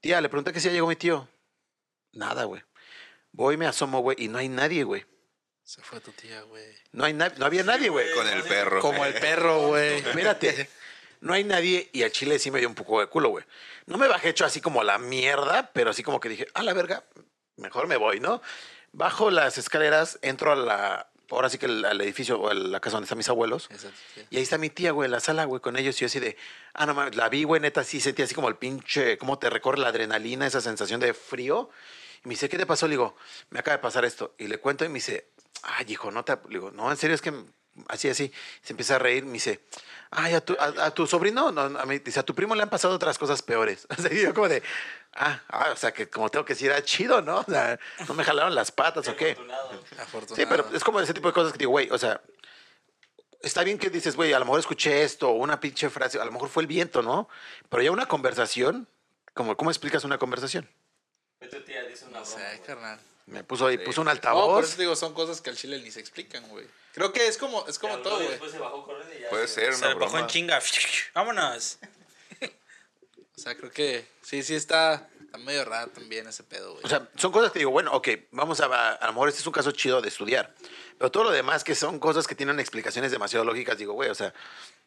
Tía, 0.00 0.20
le 0.20 0.28
pregunté 0.28 0.52
que 0.52 0.60
si 0.60 0.66
ya 0.68 0.72
llegó 0.72 0.86
mi 0.88 0.96
tío. 0.96 1.28
Nada, 2.12 2.44
güey. 2.44 2.62
Voy, 3.32 3.56
me 3.56 3.66
asomo, 3.66 4.00
güey, 4.00 4.16
y 4.20 4.28
no 4.28 4.38
hay 4.38 4.48
nadie, 4.48 4.84
güey. 4.84 5.04
Se 5.62 5.82
fue 5.82 6.00
tu 6.00 6.12
tía, 6.12 6.40
güey. 6.42 6.64
No, 6.92 7.04
hay 7.04 7.12
na- 7.12 7.32
no 7.36 7.44
había 7.44 7.62
nadie, 7.62 7.90
güey. 7.90 8.12
Con 8.14 8.26
el 8.26 8.42
perro. 8.42 8.80
Como 8.80 9.04
el 9.04 9.14
perro, 9.14 9.66
güey. 9.68 9.98
Espérate. 10.06 10.70
No 11.20 11.32
hay 11.32 11.44
nadie 11.44 11.90
y 11.92 12.02
al 12.02 12.12
chile 12.12 12.38
sí 12.38 12.50
me 12.50 12.58
dio 12.60 12.68
un 12.68 12.74
poco 12.74 13.00
de 13.00 13.06
culo, 13.06 13.30
güey. 13.30 13.44
No 13.86 13.98
me 13.98 14.08
bajé 14.08 14.30
hecho 14.30 14.44
así 14.44 14.60
como 14.60 14.80
a 14.80 14.84
la 14.84 14.98
mierda, 14.98 15.70
pero 15.72 15.90
así 15.90 16.02
como 16.02 16.20
que 16.20 16.28
dije, 16.28 16.46
a 16.54 16.62
la 16.62 16.72
verga, 16.74 17.04
mejor 17.56 17.86
me 17.86 17.96
voy, 17.96 18.20
¿no? 18.20 18.40
Bajo 18.92 19.30
las 19.30 19.58
escaleras, 19.58 20.18
entro 20.22 20.52
a 20.52 20.56
la, 20.56 21.10
ahora 21.30 21.48
sí 21.48 21.58
que 21.58 21.66
al, 21.66 21.84
al 21.84 22.00
edificio 22.00 22.40
o 22.40 22.48
a 22.48 22.54
la 22.54 22.80
casa 22.80 22.96
donde 22.96 23.04
están 23.04 23.18
mis 23.18 23.28
abuelos. 23.28 23.68
Tía. 23.68 24.26
Y 24.30 24.36
ahí 24.36 24.42
está 24.42 24.58
mi 24.58 24.70
tía, 24.70 24.92
güey, 24.92 25.06
en 25.06 25.12
la 25.12 25.20
sala, 25.20 25.44
güey, 25.44 25.60
con 25.60 25.76
ellos. 25.76 25.96
Y 25.96 26.00
yo 26.00 26.06
así 26.06 26.20
de, 26.20 26.36
ah, 26.74 26.86
no 26.86 26.94
mames, 26.94 27.16
la 27.16 27.28
vi, 27.28 27.44
güey, 27.44 27.60
neta, 27.60 27.84
sí 27.84 28.00
sentí 28.00 28.22
así 28.22 28.34
como 28.34 28.48
el 28.48 28.56
pinche, 28.56 29.18
cómo 29.18 29.38
te 29.38 29.50
recorre 29.50 29.78
la 29.78 29.88
adrenalina, 29.88 30.46
esa 30.46 30.60
sensación 30.60 31.00
de 31.00 31.14
frío. 31.14 31.70
Y 32.24 32.28
me 32.28 32.34
dice, 32.34 32.48
¿qué 32.48 32.58
te 32.58 32.66
pasó? 32.66 32.86
Le 32.86 32.92
digo, 32.92 33.16
me 33.50 33.60
acaba 33.60 33.76
de 33.76 33.82
pasar 33.82 34.04
esto. 34.04 34.34
Y 34.38 34.48
le 34.48 34.58
cuento 34.58 34.84
y 34.84 34.88
me 34.88 34.94
dice, 34.94 35.30
ay, 35.62 35.86
hijo, 35.88 36.10
no 36.10 36.24
te. 36.24 36.32
Le 36.48 36.58
digo, 36.58 36.70
no, 36.70 36.90
en 36.90 36.96
serio, 36.96 37.14
es 37.14 37.22
que 37.22 37.32
así, 37.88 38.08
así. 38.08 38.32
Se 38.62 38.72
empieza 38.72 38.96
a 38.96 38.98
reír, 38.98 39.24
me 39.24 39.34
dice, 39.34 39.60
ay, 40.10 40.34
a 40.34 40.40
tu, 40.44 40.54
a, 40.58 40.86
a 40.86 40.90
tu 40.92 41.06
sobrino, 41.06 41.52
no, 41.52 41.68
no, 41.68 41.78
a 41.78 41.86
mí, 41.86 41.98
dice, 41.98 42.20
a 42.20 42.22
tu 42.24 42.34
primo 42.34 42.54
le 42.54 42.62
han 42.62 42.70
pasado 42.70 42.94
otras 42.94 43.18
cosas 43.18 43.42
peores. 43.42 43.86
O 43.98 44.02
sea, 44.02 44.12
y 44.12 44.20
yo 44.22 44.34
como 44.34 44.48
de, 44.48 44.62
ah, 45.14 45.42
ah, 45.48 45.70
o 45.72 45.76
sea, 45.76 45.92
que 45.92 46.08
como 46.08 46.28
tengo 46.30 46.44
que 46.44 46.54
decir, 46.54 46.70
era 46.70 46.82
chido, 46.82 47.22
¿no? 47.22 47.38
O 47.40 47.44
sea, 47.50 47.78
no 48.06 48.14
me 48.14 48.24
jalaron 48.24 48.54
las 48.54 48.72
patas 48.72 49.06
o 49.08 49.16
qué. 49.16 49.32
Afortunado. 49.32 49.84
Afortunado. 50.00 50.36
Sí, 50.36 50.46
pero 50.48 50.76
es 50.76 50.84
como 50.84 51.00
ese 51.00 51.14
tipo 51.14 51.28
de 51.28 51.34
cosas 51.34 51.52
que 51.52 51.58
digo, 51.58 51.70
güey, 51.72 51.88
o 51.90 51.98
sea, 51.98 52.20
está 53.42 53.62
bien 53.64 53.78
que 53.78 53.90
dices, 53.90 54.16
güey, 54.16 54.32
a 54.32 54.38
lo 54.38 54.44
mejor 54.44 54.60
escuché 54.60 55.02
esto, 55.04 55.28
o 55.30 55.32
una 55.34 55.60
pinche 55.60 55.90
frase, 55.90 56.18
a 56.20 56.24
lo 56.24 56.32
mejor 56.32 56.48
fue 56.48 56.62
el 56.62 56.66
viento, 56.66 57.02
¿no? 57.02 57.28
Pero 57.68 57.82
ya 57.82 57.90
una 57.90 58.06
conversación, 58.06 58.88
como, 59.34 59.56
¿cómo 59.56 59.70
explicas 59.70 60.04
una 60.04 60.18
conversación? 60.18 60.68
Ve 61.40 61.46
tu 61.48 61.60
tía 61.62 61.82
dice 61.84 62.04
una 62.06 62.20
No 62.20 62.24
broma. 62.24 62.38
sé, 62.40 62.56
güey. 62.56 62.66
carnal. 62.66 63.00
Me 63.26 63.44
puso 63.44 63.66
ahí, 63.66 63.76
puso 63.78 64.00
un 64.00 64.06
No, 64.06 64.10
por 64.12 64.16
altavoz. 64.16 64.64
eso 64.64 64.78
digo, 64.80 64.96
son 64.96 65.12
cosas 65.14 65.40
que 65.42 65.50
al 65.50 65.56
chile 65.56 65.78
ni 65.80 65.90
se 65.90 66.00
explican, 66.00 66.48
güey. 66.48 66.66
Creo 66.94 67.12
que 67.12 67.26
es 67.28 67.38
como, 67.38 67.66
es 67.68 67.78
como 67.78 67.98
todo, 67.98 68.16
güey. 68.16 68.28
Después 68.28 68.50
se 68.52 68.58
bajó 68.58 68.84
corriendo 68.84 69.14
y 69.14 69.20
ya. 69.22 69.28
Puede 69.30 69.46
se- 69.48 69.54
ser 69.60 69.74
Se 69.74 69.84
una 69.84 69.94
le 69.94 70.00
bajó 70.00 70.18
en 70.18 70.26
chinga. 70.26 70.60
Vámonos. 71.14 71.78
O 73.36 73.40
sea, 73.40 73.56
creo 73.56 73.70
que 73.70 74.04
sí, 74.20 74.42
sí 74.42 74.56
está, 74.56 75.08
está 75.20 75.38
medio 75.38 75.64
raro 75.64 75.92
también 75.92 76.26
ese 76.26 76.42
pedo, 76.42 76.72
güey. 76.72 76.84
O 76.84 76.88
sea, 76.88 77.08
son 77.16 77.30
cosas 77.30 77.52
que 77.52 77.60
digo, 77.60 77.70
bueno, 77.70 77.92
ok, 77.92 78.08
vamos 78.32 78.60
a, 78.60 78.64
a, 78.66 78.94
a 78.94 79.06
lo 79.06 79.12
mejor 79.12 79.28
este 79.28 79.40
es 79.42 79.46
un 79.46 79.52
caso 79.52 79.70
chido 79.70 80.00
de 80.02 80.08
estudiar. 80.08 80.52
Pero 80.98 81.12
todo 81.12 81.22
lo 81.22 81.30
demás 81.30 81.62
que 81.62 81.76
son 81.76 82.00
cosas 82.00 82.26
que 82.26 82.34
tienen 82.34 82.58
explicaciones 82.58 83.12
demasiado 83.12 83.44
lógicas, 83.44 83.78
digo, 83.78 83.92
güey, 83.92 84.10
o 84.10 84.14
sea, 84.16 84.34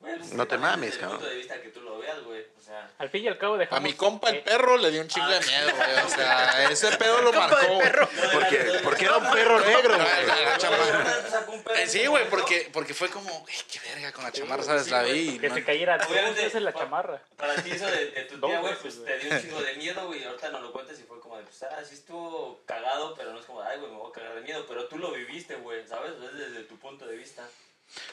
pues, 0.01 0.33
No 0.33 0.45
te 0.47 0.57
mames, 0.57 0.91
desde 0.91 0.95
el 0.95 0.99
cabrón. 1.01 1.19
punto 1.19 1.29
de 1.31 1.37
vista 1.37 1.61
que 1.61 1.69
tú 1.69 1.79
lo 1.81 1.97
veas, 1.99 2.21
güey. 2.23 2.45
O 2.57 2.60
sea, 2.71 2.89
Al 2.97 3.09
fin 3.09 3.23
y 3.23 3.27
al 3.27 3.37
cabo 3.37 3.55
a 3.55 3.57
dejamos... 3.59 3.83
mi 3.83 3.93
compa 3.93 4.29
el 4.29 4.41
perro 4.41 4.77
le 4.77 4.91
dio 4.91 5.01
un 5.01 5.07
chingo 5.07 5.27
de 5.27 5.39
miedo, 5.39 5.71
güey. 5.75 6.05
O 6.05 6.09
sea, 6.09 6.69
ese 6.71 6.95
pedo 6.97 7.21
lo 7.21 7.33
marcó. 7.39 7.57
güey. 7.67 7.91
porque, 8.33 8.79
porque 8.83 9.05
era 9.05 9.17
un 9.17 9.31
perro 9.31 9.59
negro, 9.59 9.95
güey. 9.97 11.87
Sí, 11.87 12.05
güey, 12.07 12.29
porque, 12.29 12.69
porque 12.71 12.93
fue 12.93 13.09
como, 13.09 13.29
"Ey, 13.47 13.55
qué 13.71 13.79
verga 13.89 14.11
con 14.11 14.23
la 14.23 14.31
chamarra, 14.31 14.63
¿sabes? 14.63 14.89
La 14.89 15.03
vi. 15.03 15.37
Que 15.39 15.49
se 15.49 15.63
cayera 15.63 15.97
Obviamente, 16.09 16.41
veces 16.43 16.61
la 16.61 16.73
chamarra. 16.73 17.21
Para 17.37 17.55
ti 17.55 17.71
eso 17.71 17.85
de, 17.87 18.11
de 18.11 18.23
tu 18.25 18.39
tía, 18.39 18.59
güey, 18.59 18.75
pues 18.81 19.03
te 19.03 19.17
dio 19.19 19.31
un 19.31 19.41
chingo 19.41 19.61
de 19.61 19.73
miedo, 19.75 20.07
güey. 20.07 20.21
y 20.21 20.23
Ahorita 20.23 20.49
no 20.49 20.61
lo 20.61 20.71
cuentas 20.71 20.99
y 20.99 21.03
fue 21.03 21.19
como 21.19 21.37
de, 21.37 21.43
pues, 21.43 21.63
ah, 21.63 21.79
sí 21.87 21.95
estuvo 21.95 22.61
cagado, 22.65 23.13
pero 23.15 23.33
no 23.33 23.39
es 23.39 23.45
como, 23.45 23.61
ay, 23.61 23.79
güey, 23.79 23.91
me 23.91 23.97
voy 23.97 24.09
a 24.09 24.13
cagar 24.13 24.35
de 24.35 24.41
miedo. 24.41 24.65
Pero 24.67 24.87
tú 24.87 24.97
lo 24.97 25.11
viviste, 25.11 25.55
güey, 25.55 25.85
¿sabes? 25.87 26.13
Es 26.23 26.37
desde 26.37 26.63
tu 26.63 26.77
punto 26.77 27.05
de 27.05 27.15
vista. 27.17 27.43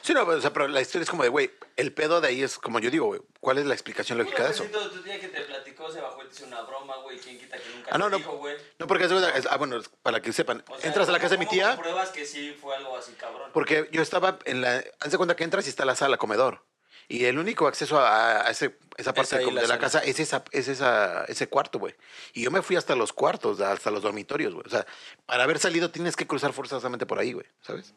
Sí, 0.01 0.13
no, 0.13 0.23
o 0.23 0.41
sea, 0.41 0.51
pero 0.51 0.67
la 0.67 0.81
historia 0.81 1.03
es 1.03 1.09
como 1.09 1.23
de, 1.23 1.29
güey, 1.29 1.51
el 1.75 1.93
pedo 1.93 2.19
de 2.21 2.27
ahí 2.27 2.43
es 2.43 2.57
como 2.57 2.79
yo 2.79 2.89
digo, 2.91 3.05
güey, 3.07 3.21
¿cuál 3.39 3.57
es 3.57 3.65
la 3.65 3.73
explicación 3.73 4.17
lógica 4.17 4.43
de 4.43 4.51
eso? 4.51 4.63
Tu, 4.65 4.77
tu 4.89 5.01
tía 5.01 5.19
que 5.19 5.27
te 5.29 5.41
platicó 5.41 5.91
se 5.91 6.01
bajó 6.01 6.23
y 6.23 6.27
te 6.27 6.33
hizo 6.35 6.45
una 6.47 6.61
broma, 6.63 6.97
güey. 6.97 7.17
¿Quién 7.19 7.39
quita 7.39 7.57
que 7.57 7.69
nunca 7.75 7.89
Ah, 7.91 7.97
no, 7.97 8.05
te 8.05 8.11
no. 8.11 8.17
dijo, 8.17 8.37
güey? 8.37 8.57
No, 8.77 8.87
porque 8.87 9.05
es, 9.05 9.11
es- 9.11 9.47
ah, 9.49 9.57
bueno, 9.57 9.79
para 10.01 10.21
que 10.21 10.33
sepan, 10.33 10.63
O 10.67 10.77
sea, 10.77 10.87
entras 10.87 11.07
a 11.07 11.11
la 11.11 11.17
¿cómo- 11.17 11.23
casa 11.23 11.35
de 11.35 11.39
mi 11.39 11.45
cómo 11.45 11.55
tía, 11.57 11.69
compruebas 11.75 12.09
que 12.09 12.25
sí 12.25 12.55
fue 12.59 12.75
algo 12.75 12.97
así, 12.97 13.13
cabrón? 13.13 13.51
porque 13.53 13.87
yo 13.91 14.01
estaba 14.01 14.39
en 14.45 14.61
la, 14.61 14.83
haz 14.99 15.11
de 15.11 15.17
cuenta 15.17 15.35
que 15.35 15.43
entras 15.43 15.65
y 15.65 15.69
está 15.69 15.85
la 15.85 15.95
sala, 15.95 16.17
comedor. 16.17 16.63
Y 17.11 17.25
el 17.25 17.39
único 17.39 17.67
acceso 17.67 17.99
a, 17.99 18.45
a 18.45 18.51
ese, 18.51 18.77
esa 18.97 19.13
parte 19.15 19.35
de, 19.39 19.45
la 19.45 19.49
de 19.49 19.61
la 19.61 19.67
sala. 19.67 19.79
casa 19.79 19.99
es, 19.99 20.19
esa, 20.19 20.43
es 20.51 20.67
esa, 20.67 21.25
ese 21.25 21.47
cuarto, 21.49 21.79
güey. 21.79 21.95
Y 22.33 22.43
yo 22.43 22.51
me 22.51 22.61
fui 22.61 22.75
hasta 22.75 22.95
los 22.95 23.13
cuartos, 23.13 23.59
hasta 23.61 23.89
los 23.89 24.03
dormitorios, 24.03 24.53
güey. 24.53 24.67
O 24.67 24.69
sea, 24.69 24.85
para 25.25 25.43
haber 25.43 25.57
salido 25.57 25.89
tienes 25.89 26.15
que 26.15 26.27
cruzar 26.27 26.53
forzosamente 26.53 27.07
por 27.07 27.17
ahí, 27.17 27.33
güey, 27.33 27.47
¿sabes? 27.61 27.95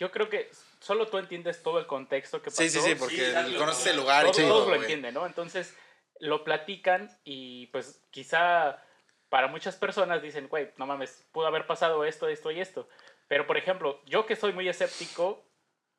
Yo 0.00 0.10
creo 0.10 0.30
que 0.30 0.50
solo 0.80 1.06
tú 1.08 1.18
entiendes 1.18 1.62
todo 1.62 1.78
el 1.78 1.86
contexto 1.86 2.40
que 2.42 2.50
pasó. 2.50 2.62
Sí, 2.62 2.70
sí, 2.70 2.80
sí, 2.80 2.94
porque 2.94 3.28
exacto. 3.28 3.58
conoces 3.58 3.86
el 3.86 3.96
lugar 3.96 4.26
y 4.26 4.30
todos, 4.30 4.36
todo, 4.36 4.48
todos 4.48 4.68
lo 4.68 4.74
entienden, 4.76 5.14
¿no? 5.14 5.26
Entonces 5.26 5.76
lo 6.20 6.44
platican 6.44 7.10
y 7.24 7.66
pues 7.68 8.02
quizá 8.10 8.82
para 9.28 9.48
muchas 9.48 9.76
personas 9.76 10.22
dicen, 10.22 10.48
güey, 10.48 10.70
no 10.76 10.86
mames, 10.86 11.26
pudo 11.32 11.46
haber 11.46 11.66
pasado 11.66 12.04
esto, 12.04 12.28
esto 12.28 12.50
y 12.50 12.60
esto. 12.60 12.88
Pero 13.28 13.46
por 13.46 13.56
ejemplo, 13.56 14.00
yo 14.06 14.24
que 14.24 14.36
soy 14.36 14.52
muy 14.52 14.68
escéptico, 14.68 15.44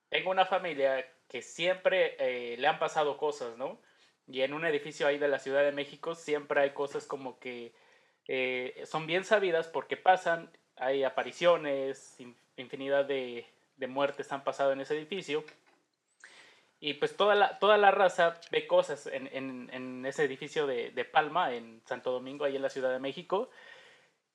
tengo 0.09 0.31
una 0.31 0.45
familia 0.45 1.05
que 1.27 1.41
siempre 1.41 2.15
eh, 2.19 2.55
le 2.57 2.67
han 2.67 2.79
pasado 2.79 3.17
cosas, 3.17 3.57
¿no? 3.57 3.81
Y 4.27 4.41
en 4.41 4.53
un 4.53 4.65
edificio 4.65 5.07
ahí 5.07 5.17
de 5.17 5.27
la 5.27 5.39
Ciudad 5.39 5.63
de 5.63 5.71
México 5.71 6.15
siempre 6.15 6.61
hay 6.61 6.71
cosas 6.71 7.05
como 7.05 7.39
que 7.39 7.73
eh, 8.29 8.81
son 8.85 9.07
bien 9.07 9.23
sabidas 9.25 9.67
porque 9.67 9.97
pasan, 9.97 10.49
hay 10.77 11.03
apariciones, 11.03 12.19
in- 12.19 12.37
infinidad 12.55 13.05
de, 13.05 13.45
de 13.77 13.87
muertes 13.87 14.31
han 14.31 14.43
pasado 14.43 14.71
en 14.73 14.81
ese 14.81 14.97
edificio. 14.97 15.43
Y 16.79 16.95
pues 16.95 17.15
toda 17.15 17.33
la, 17.33 17.57
toda 17.59 17.77
la 17.77 17.91
raza 17.91 18.39
ve 18.51 18.67
cosas 18.67 19.07
en, 19.11 20.05
ese 20.05 20.23
edificio 20.23 20.67
de, 20.67 20.91
de 20.91 21.05
Palma, 21.05 21.53
en 21.53 21.81
Santo 21.85 22.11
Domingo, 22.11 22.45
ahí 22.45 22.55
en 22.55 22.61
la 22.61 22.69
Ciudad 22.69 22.91
de 22.91 22.99
México. 22.99 23.49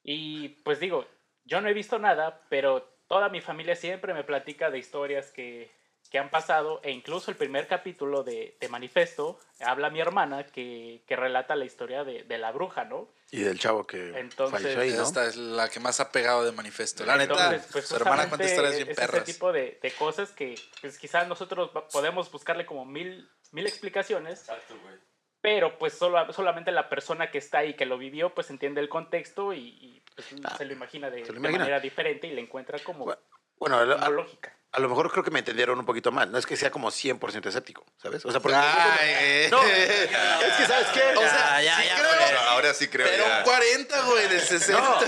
Y 0.03 0.49
pues 0.65 0.81
digo, 0.81 1.07
yo 1.45 1.61
no 1.61 1.69
he 1.69 1.75
visto 1.75 1.99
nada, 1.99 2.41
pero 2.49 2.83
toda 3.07 3.29
mi 3.29 3.41
familia 3.41 3.77
siempre 3.77 4.15
me 4.15 4.25
platica 4.25 4.71
de 4.71 4.79
historias 4.79 5.31
que, 5.31 5.71
que 6.13 6.19
han 6.19 6.29
pasado. 6.29 6.79
E 6.85 6.91
incluso 6.91 7.31
el 7.31 7.39
primer 7.39 7.67
capítulo 7.67 8.23
de, 8.23 8.55
de 8.61 8.69
Manifesto 8.69 9.41
habla 9.61 9.89
mi 9.89 9.99
hermana 9.99 10.45
que, 10.45 11.03
que 11.09 11.17
relata 11.17 11.57
la 11.57 11.65
historia 11.65 12.05
de, 12.05 12.25
de 12.25 12.37
la 12.39 12.53
bruja, 12.53 12.85
¿no? 12.85 13.09
Y 13.31 13.41
del 13.41 13.59
chavo 13.59 13.87
que 13.87 14.11
Entonces, 14.19 14.61
falleció 14.61 14.83
ahí, 14.83 14.91
¿no? 14.93 15.03
Esta 15.05 15.27
es 15.27 15.37
la 15.37 15.71
que 15.71 15.81
más 15.81 16.01
ha 16.01 16.13
pegado 16.13 16.45
de 16.45 16.53
manifiesto. 16.53 17.07
La 17.07 17.17
neta, 17.17 17.33
Entonces, 17.33 17.67
pues, 17.73 17.87
su 17.89 17.97
hermana 17.97 18.29
cuenta 18.29 18.45
historias 18.45 18.77
bien 18.77 18.91
es 18.91 18.97
perras. 18.97 19.23
Ese 19.23 19.33
tipo 19.33 19.53
de, 19.53 19.79
de 19.83 19.91
cosas 19.93 20.31
que 20.33 20.55
pues, 20.83 20.99
quizás 20.99 21.27
nosotros 21.27 21.71
podemos 21.91 22.31
buscarle 22.31 22.67
como 22.67 22.85
mil, 22.85 23.27
mil 23.53 23.67
explicaciones, 23.67 24.41
Exacto, 24.41 24.75
güey. 24.83 24.97
pero 25.41 25.79
pues 25.79 25.95
solo, 25.95 26.31
solamente 26.35 26.71
la 26.73 26.91
persona 26.91 27.31
que 27.31 27.39
está 27.39 27.61
ahí, 27.61 27.73
que 27.73 27.87
lo 27.87 27.97
vivió, 27.97 28.35
pues 28.35 28.51
entiende 28.51 28.83
el 28.83 28.91
contexto 28.91 29.55
y, 29.55 29.61
y, 29.61 30.03
pues, 30.15 30.27
se 30.59 30.65
lo 30.67 30.73
imagina 30.75 31.09
de, 31.09 31.23
Ah, 31.23 31.27
lo 31.29 31.37
imagina. 31.37 31.61
manera 31.61 31.81
diferente 31.81 32.27
y 32.27 32.33
le 32.35 32.43
encuentra 32.43 32.79
como, 32.81 33.07
Bueno, 33.07 33.21
Bueno, 33.63 33.77
a, 33.79 34.07
a- 34.07 34.11
lógica. 34.11 34.53
a 34.73 34.81
lo 34.81 34.89
mejor 34.89 35.11
creo 35.13 35.23
que 35.23 35.31
me 35.31 35.39
entendieron 35.39 35.79
un 35.79 35.87
poquito 35.87 36.11
mal. 36.11 36.33
No 36.33 36.39
es 36.39 36.47
que 36.47 36.57
sea 36.57 36.71
como 36.73 36.91
100% 36.91 37.47
escéptico, 37.47 37.85
¿sabes? 38.03 38.25
O 38.27 38.31
sea, 38.33 38.41
porque... 38.41 38.57
Ay, 38.57 39.49
no, 39.51 39.63
es 39.63 40.53
que, 40.57 40.67
¿sabes 40.67 40.89
qué? 40.93 41.03
O 41.17 41.21
sea, 41.21 41.63
Ya, 41.63 41.77
ya, 41.77 41.77
sí 41.83 41.87
ya, 41.89 41.95
creo, 41.97 42.09
pues. 42.11 42.23
Ahora, 42.31 42.51
ahora 42.51 42.75
sí 42.75 42.89
creo 42.89 43.07
pero 43.09 43.25
ya. 43.27 43.39
un 43.39 43.45
40, 43.45 44.03
güey, 44.03 44.29
de 44.29 44.41
60. 44.41 44.81
No. 44.81 45.01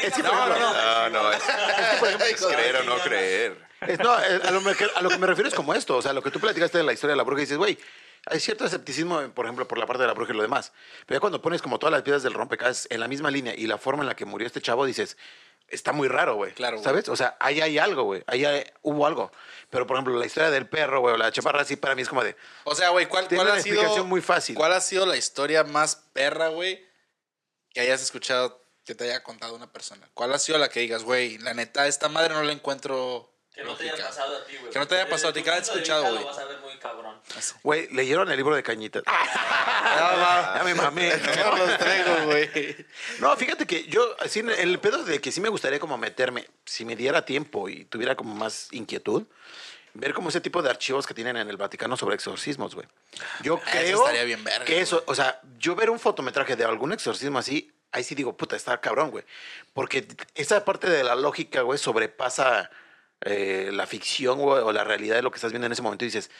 Es 0.00 0.14
que, 0.14 0.22
pero 0.22 0.34
no, 0.34 0.48
no, 0.48 1.10
No, 1.10 1.10
no, 1.10 1.32
es, 1.32 1.42
es 2.32 2.46
creer 2.46 2.76
o 2.76 2.84
no 2.84 2.96
creer. 2.98 3.70
Es- 3.86 3.98
no, 3.98 4.18
eh, 4.22 4.40
a 4.44 4.50
lo, 4.50 4.60
me- 4.62 4.74
a 4.94 5.02
lo 5.02 5.08
que 5.10 5.18
me 5.18 5.26
refiero 5.26 5.48
es 5.48 5.54
como 5.54 5.74
esto. 5.74 5.96
O 5.96 6.02
sea, 6.02 6.12
lo 6.12 6.22
que 6.22 6.30
tú 6.30 6.40
platicaste 6.40 6.78
de 6.78 6.84
la 6.84 6.92
historia 6.92 7.12
de 7.12 7.16
la 7.18 7.22
bruja 7.24 7.40
y 7.42 7.44
dices, 7.44 7.58
güey, 7.58 7.78
hay 8.26 8.38
cierto 8.40 8.64
escepticismo, 8.66 9.20
por 9.34 9.46
ejemplo, 9.46 9.66
por 9.66 9.78
la 9.78 9.86
parte 9.86 10.02
de 10.02 10.06
la 10.06 10.12
bruja 10.14 10.32
y 10.32 10.36
lo 10.36 10.42
demás. 10.42 10.72
Pero 11.06 11.16
ya 11.16 11.20
cuando 11.20 11.40
pones 11.42 11.62
como 11.62 11.78
todas 11.78 11.92
las 11.92 12.02
piezas 12.02 12.22
del 12.22 12.34
rompecabezas 12.34 12.86
en 12.90 13.00
la 13.00 13.08
misma 13.08 13.30
línea 13.30 13.54
y 13.56 13.66
la 13.66 13.78
forma 13.78 14.02
en 14.02 14.08
la 14.08 14.14
que 14.16 14.24
murió 14.26 14.46
este 14.46 14.60
chavo, 14.60 14.84
dices, 14.84 15.16
está 15.70 15.92
muy 15.92 16.08
raro, 16.08 16.34
güey. 16.36 16.52
Claro, 16.52 16.76
güey. 16.76 16.84
¿Sabes? 16.84 17.08
O 17.08 17.16
sea, 17.16 17.36
ahí 17.40 17.60
hay 17.60 17.78
algo, 17.78 18.04
güey. 18.04 18.22
Ahí 18.26 18.44
hay- 18.44 18.64
hubo 18.82 19.06
algo. 19.06 19.30
Pero, 19.70 19.86
por 19.86 19.96
ejemplo, 19.96 20.18
la 20.18 20.26
historia 20.26 20.50
del 20.50 20.68
perro, 20.68 21.00
güey, 21.00 21.14
o 21.14 21.16
la 21.18 21.30
chaparra, 21.32 21.64
sí, 21.64 21.76
para 21.76 21.94
mí 21.94 22.02
es 22.02 22.08
como 22.08 22.24
de, 22.24 22.36
O 22.64 22.74
sea, 22.74 22.90
güey, 22.90 23.06
¿cuál, 23.06 23.28
cuál 23.28 23.46
una 23.46 23.54
ha 23.54 23.60
sido 23.62 24.04
muy 24.04 24.20
fácil. 24.20 24.56
¿Cuál 24.56 24.72
ha 24.72 24.80
sido 24.80 25.06
la 25.06 25.16
historia 25.16 25.64
más 25.64 25.96
perra, 26.12 26.48
güey, 26.48 26.84
que 27.72 27.80
hayas 27.80 28.02
escuchado 28.02 28.64
que 28.84 28.94
te 28.94 29.04
haya 29.04 29.22
contado 29.22 29.54
una 29.54 29.72
persona? 29.72 30.08
¿Cuál 30.14 30.32
ha 30.32 30.38
sido 30.38 30.58
la 30.58 30.68
que 30.68 30.80
digas, 30.80 31.04
güey, 31.04 31.38
la 31.38 31.54
neta, 31.54 31.86
esta 31.86 32.08
madre 32.08 32.34
no 32.34 32.42
la 32.42 32.52
encuentro 32.52 33.32
Que 33.60 33.66
no 33.66 33.74
te 33.76 33.82
haya 33.84 33.92
lógica"? 33.92 34.08
pasado 34.08 34.36
a 34.36 34.44
ti, 34.44 34.56
güey. 34.56 34.72
Que 34.72 34.78
no 34.78 34.86
te 34.86 34.94
haya 34.94 35.08
pasado 35.08 35.28
a 35.28 35.32
ti, 35.32 35.42
que 35.42 35.50
la 35.50 35.56
has 35.56 35.62
escuchado, 35.68 36.02
güey. 36.02 36.20
Lo 36.20 36.26
vas 36.26 36.38
a 36.38 36.44
ver 36.46 36.58
muy 36.60 36.76
cabrón. 36.78 37.20
güey, 37.62 37.88
leyeron 37.92 38.30
el 38.30 38.36
libro 38.36 38.54
de 38.54 38.62
Cañitas. 38.62 39.02
Ah, 39.06 40.54
ya 40.58 40.64
me 40.64 40.74
mamé. 40.74 41.10
No 41.36 41.56
los 41.56 41.78
traigo, 41.78 42.24
güey. 42.26 42.86
No, 43.18 43.36
fíjate 43.36 43.66
que 43.66 43.84
yo, 43.84 44.16
así, 44.20 44.40
el 44.40 44.78
pedo 44.78 45.04
de 45.04 45.20
que 45.20 45.32
sí 45.32 45.40
me 45.40 45.48
gustaría 45.48 45.78
como 45.78 45.98
meterme, 45.98 46.46
si 46.64 46.84
me 46.84 46.96
diera 46.96 47.24
tiempo 47.24 47.68
y 47.68 47.84
tuviera 47.84 48.14
como 48.16 48.34
más 48.34 48.68
inquietud, 48.72 49.24
ver 49.94 50.14
como 50.14 50.28
ese 50.28 50.40
tipo 50.40 50.62
de 50.62 50.70
archivos 50.70 51.06
que 51.06 51.14
tienen 51.14 51.36
en 51.36 51.48
el 51.48 51.56
Vaticano 51.56 51.96
sobre 51.96 52.14
exorcismos, 52.14 52.74
güey. 52.74 52.86
Yo 53.42 53.60
Ah, 53.66 53.70
eso 53.70 53.80
creo 53.80 53.98
estaría 54.00 54.24
bien 54.24 54.44
verga, 54.44 54.64
que 54.64 54.80
eso, 54.80 55.02
o 55.06 55.14
sea, 55.14 55.40
yo 55.58 55.74
ver 55.74 55.90
un 55.90 55.98
fotometraje 55.98 56.56
de 56.56 56.64
algún 56.64 56.92
exorcismo 56.92 57.38
así, 57.38 57.72
ahí 57.92 58.04
sí 58.04 58.14
digo, 58.14 58.36
puta, 58.36 58.54
está 58.56 58.80
cabrón, 58.80 59.10
güey. 59.10 59.24
Porque 59.72 60.06
esa 60.34 60.64
parte 60.64 60.88
de 60.88 61.02
la 61.02 61.14
lógica, 61.16 61.62
güey, 61.62 61.78
sobrepasa 61.78 62.70
eh, 63.22 63.70
la 63.72 63.86
ficción, 63.86 64.38
o 64.40 64.72
la 64.72 64.84
realidad 64.84 65.16
de 65.16 65.22
lo 65.22 65.30
que 65.30 65.36
estás 65.36 65.52
viendo 65.52 65.66
en 65.66 65.72
ese 65.72 65.82
momento 65.82 66.04
y 66.04 66.08
dices, 66.08 66.30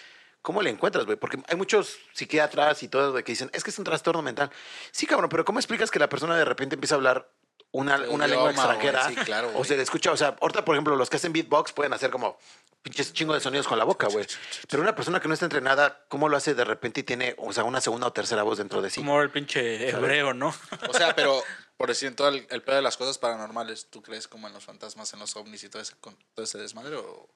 ¿Cómo 0.43 0.63
le 0.63 0.71
encuentras, 0.71 1.05
güey? 1.05 1.19
Porque 1.19 1.39
hay 1.49 1.57
muchos 1.57 1.99
psiquiatras 2.15 2.83
y 2.83 2.89
todo 2.89 3.13
de 3.13 3.23
que 3.23 3.33
dicen, 3.33 3.51
es 3.53 3.63
que 3.63 3.71
es 3.71 3.79
un 3.79 3.85
trastorno 3.85 4.23
mental. 4.23 4.51
Sí, 4.91 5.07
cabrón, 5.07 5.29
pero 5.29 5.45
¿cómo 5.45 5.59
explicas 5.59 5.91
que 5.91 5.99
la 5.99 6.09
persona 6.09 6.37
de 6.37 6.47
repente 6.47 6.77
empieza 6.77 6.95
a 6.95 6.97
hablar 6.97 7.31
una, 7.73 7.99
una 8.09 8.27
lengua 8.27 8.51
extranjera? 8.51 9.07
sí, 9.07 9.17
claro, 9.17 9.53
o 9.55 9.65
se 9.65 9.77
le 9.77 9.83
escucha, 9.83 10.13
o 10.13 10.17
sea, 10.17 10.37
ahorita, 10.41 10.65
por 10.65 10.75
ejemplo, 10.75 10.97
los 10.97 11.11
que 11.11 11.19
hacen 11.19 11.35
beatbox 11.35 11.73
pueden 11.73 11.93
hacer 11.93 12.11
como 12.11 12.39
pinches 12.81 13.13
chingo 13.13 13.35
de 13.35 13.41
sonidos 13.41 13.69
con 13.69 13.77
la 13.77 13.85
boca, 13.85 14.09
güey. 14.09 14.27
Pero 14.71 14.83
una 14.83 14.95
persona 14.95 15.21
que 15.21 15.29
no 15.29 15.35
está 15.35 15.45
entrenada, 15.45 16.07
¿cómo 16.09 16.31
lo 16.31 16.39
hace 16.39 16.55
de 16.55 16.65
repente 16.65 17.01
y 17.01 17.03
tiene, 17.03 17.35
o 17.37 17.53
sea, 17.53 17.65
una 17.65 17.83
segunda 17.83 18.07
o 18.07 18.13
tercera 18.15 18.43
voz 18.43 18.57
dentro 18.57 18.81
de 18.81 18.89
sí? 18.89 19.01
Como 19.01 19.21
el 19.21 19.31
pinche 19.31 19.91
hebreo, 19.91 20.33
¿no? 20.33 20.55
O 20.89 20.95
sea, 20.95 21.15
pero 21.15 21.43
por 21.81 21.89
decir 21.89 22.09
en 22.09 22.15
todo 22.15 22.29
el, 22.29 22.47
el 22.51 22.63
pedo 22.63 22.77
de 22.77 22.83
las 22.83 22.99
cosas 22.99 23.17
paranormales, 23.17 23.87
¿tú 23.89 24.03
crees 24.03 24.29
como 24.29 24.47
en 24.47 24.53
los 24.53 24.63
fantasmas, 24.63 25.15
en 25.15 25.19
los 25.19 25.35
ovnis 25.35 25.65
y 25.65 25.71
todo 25.71 25.81
ese, 25.81 25.95
con- 25.99 26.15
todo 26.35 26.45
ese 26.45 26.59
desmadre? 26.59 26.95
¿O, 26.97 27.27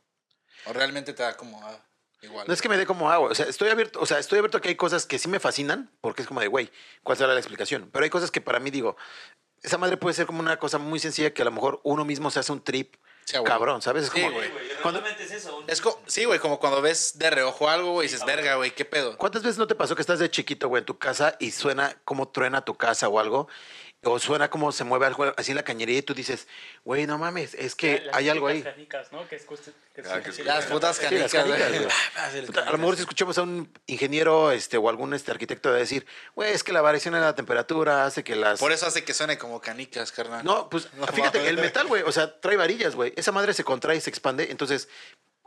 o 0.67 0.73
realmente 0.75 1.15
te 1.15 1.23
da 1.23 1.35
como 1.35 1.67
ah, 1.67 1.81
igual? 2.21 2.47
No 2.47 2.53
es 2.53 2.61
que 2.61 2.69
me 2.69 2.77
dé 2.77 2.85
como 2.85 3.11
agua, 3.11 3.31
o 3.31 3.35
sea, 3.35 3.47
estoy 3.47 3.71
abierto, 3.71 3.99
o 4.03 4.05
sea, 4.05 4.19
estoy 4.19 4.39
abierto 4.41 4.59
a 4.59 4.61
que 4.61 4.69
hay 4.69 4.77
cosas 4.77 5.07
que 5.07 5.19
sí 5.19 5.29
me 5.29 5.41
fascinan, 5.41 5.91
porque 6.03 6.21
es 6.21 6.29
como 6.29 6.41
de, 6.41 6.49
güey, 6.49 6.71
¿cuál 7.03 7.17
será 7.17 7.33
la 7.33 7.41
explicación? 7.41 7.89
Pero 7.91 8.05
hay 8.05 8.11
cosas 8.11 8.31
que 8.31 8.43
para 8.43 8.61
mí 8.61 8.71
digo, 8.71 8.99
esa 9.63 9.79
madre 9.79 9.97
puede 9.97 10.15
ser 10.15 10.27
como 10.27 10.41
una 10.41 10.59
cosa 10.59 10.77
muy 10.77 10.99
sencilla 11.01 11.33
que 11.33 11.41
a 11.41 11.47
lo 11.47 11.51
mejor 11.51 11.81
uno 11.83 12.05
mismo 12.05 12.31
se 12.31 12.41
hace 12.41 12.53
un 12.53 12.63
trip 12.63 12.97
Sí, 13.25 13.39
güey. 13.39 13.49
cabrón, 13.51 13.81
¿sabes? 13.81 14.05
Es 14.05 14.11
como, 14.11 14.31
güey. 14.31 14.51
Güey, 14.51 14.69
cuando- 14.83 15.01
es 15.07 15.31
eso. 15.31 15.65
Es 15.67 15.81
co- 15.81 16.03
sí, 16.07 16.27
güey, 16.27 16.39
como 16.39 16.61
cuando 16.61 16.83
ves 16.83 17.17
de 17.19 17.31
reojo 17.31 17.71
algo, 17.71 17.93
güey, 17.93 18.07
y 18.07 18.11
dices, 18.11 18.27
verga, 18.27 18.57
güey, 18.57 18.73
¿qué 18.75 18.85
pedo? 18.85 19.17
¿Cuántas 19.17 19.43
veces 19.43 19.57
no 19.57 19.67
te 19.67 19.75
pasó 19.75 19.95
que 19.97 20.03
estás 20.03 20.19
de 20.19 20.31
chiquito, 20.31 20.69
güey, 20.69 20.81
en 20.81 20.85
tu 20.85 20.99
casa 20.99 21.35
y 21.41 21.51
suena 21.53 21.97
como 22.05 22.29
truena 22.29 22.63
tu 22.67 22.75
casa 22.75 23.09
o 23.09 23.19
algo? 23.19 23.49
O 24.05 24.19
suena 24.19 24.51
como 24.51 24.73
se 24.73 24.85
mueve 24.85 25.07
algo 25.07 25.33
así 25.37 25.53
en 25.53 25.57
la 25.57 25.63
cañería 25.63 25.99
y 25.99 26.03
tú 26.03 26.15
dices, 26.15 26.47
güey, 26.85 27.07
no 27.07 27.19
mames, 27.19 27.55
es 27.55 27.75
que 27.75 28.01
Las 28.01 28.17
hay 28.17 28.29
algo 28.29 28.47
ahí. 28.49 28.63
canicas, 28.63 29.13
¿no? 29.13 29.27
Que 29.29 29.41
Ah, 30.11 30.21
que 30.21 30.45
Las 30.45 30.67
putas 30.67 30.97
Sí, 30.97 31.15
las 31.17 31.33
canicas. 31.33 31.71
Puta, 32.47 32.63
a 32.69 32.73
lo 32.73 32.79
mejor 32.79 32.97
si 32.97 33.03
escuchamos 33.03 33.39
a 33.39 33.43
un 33.43 33.73
ingeniero 33.87 34.51
este, 34.53 34.77
o 34.77 34.89
algún 34.89 35.15
este, 35.15 35.31
arquitecto 35.31 35.73
de 35.73 35.79
decir, 35.81 36.07
güey, 36.35 36.53
es 36.53 36.65
que 36.65 36.73
la 36.73 36.81
variación 36.81 37.15
en 37.15 37.21
la 37.21 37.35
temperatura 37.35 38.05
hace 38.05 38.25
que 38.25 38.35
las... 38.37 38.59
Por 38.61 38.73
eso 38.73 38.87
hace 38.87 39.05
que 39.05 39.15
suene 39.15 39.39
como 39.39 39.61
canicas, 39.61 40.11
carnal. 40.13 40.45
No, 40.45 40.69
pues 40.69 40.93
No 40.95 41.07
fíjate, 41.07 41.39
mames. 41.39 41.51
el 41.53 41.59
metal, 41.59 41.87
güey, 41.87 42.03
o 42.03 42.13
sea, 42.13 42.41
trae 42.41 42.57
varillas, 42.57 42.95
güey. 42.97 43.13
Esa 43.17 43.31
madre 43.33 43.55
se 43.55 43.63
contrae 43.65 43.97
y 43.97 44.01
se 44.01 44.11
expande, 44.11 44.51
entonces 44.51 44.89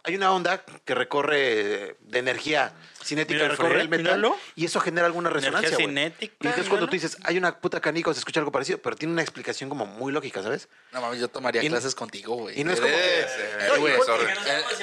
hay 0.03 0.15
una 0.15 0.31
onda 0.31 0.63
que 0.85 0.95
recorre 0.95 1.97
de 1.99 2.19
energía 2.19 2.71
cinética, 3.07 3.35
Mira, 3.39 3.47
recorre 3.49 3.69
Fred, 3.69 3.81
el 3.81 3.89
metal 3.89 4.03
míralo. 4.03 4.37
y 4.55 4.65
eso 4.65 4.79
genera 4.79 5.05
alguna 5.07 5.29
Energía 5.29 5.49
resonancia, 5.51 5.75
güey. 5.77 5.87
cinética, 5.87 6.35
Y 6.41 6.47
entonces 6.47 6.69
cuando 6.69 6.85
tú 6.87 6.91
dices, 6.93 7.17
hay 7.23 7.37
una 7.37 7.57
puta 7.59 7.79
canica 7.81 8.09
o 8.09 8.13
se 8.13 8.19
escucha 8.19 8.39
algo 8.39 8.51
parecido, 8.51 8.77
pero 8.79 8.95
tiene 8.95 9.13
una 9.13 9.21
explicación 9.21 9.69
como 9.69 9.85
muy 9.85 10.11
lógica, 10.11 10.43
¿sabes? 10.43 10.67
No 10.91 11.01
mames, 11.01 11.19
yo 11.19 11.27
tomaría 11.27 11.63
Y 11.63 11.69
no- 11.69 11.75
clases 11.75 11.95
contigo, 11.95 12.35
güey. 12.35 12.59
y 12.59 12.63
no 12.63 12.73
es 12.73 12.79
como- 12.79 12.93
Eh, 12.93 13.25
eh, 13.25 13.69
güey, 13.79 13.93
sorry. 14.05 14.25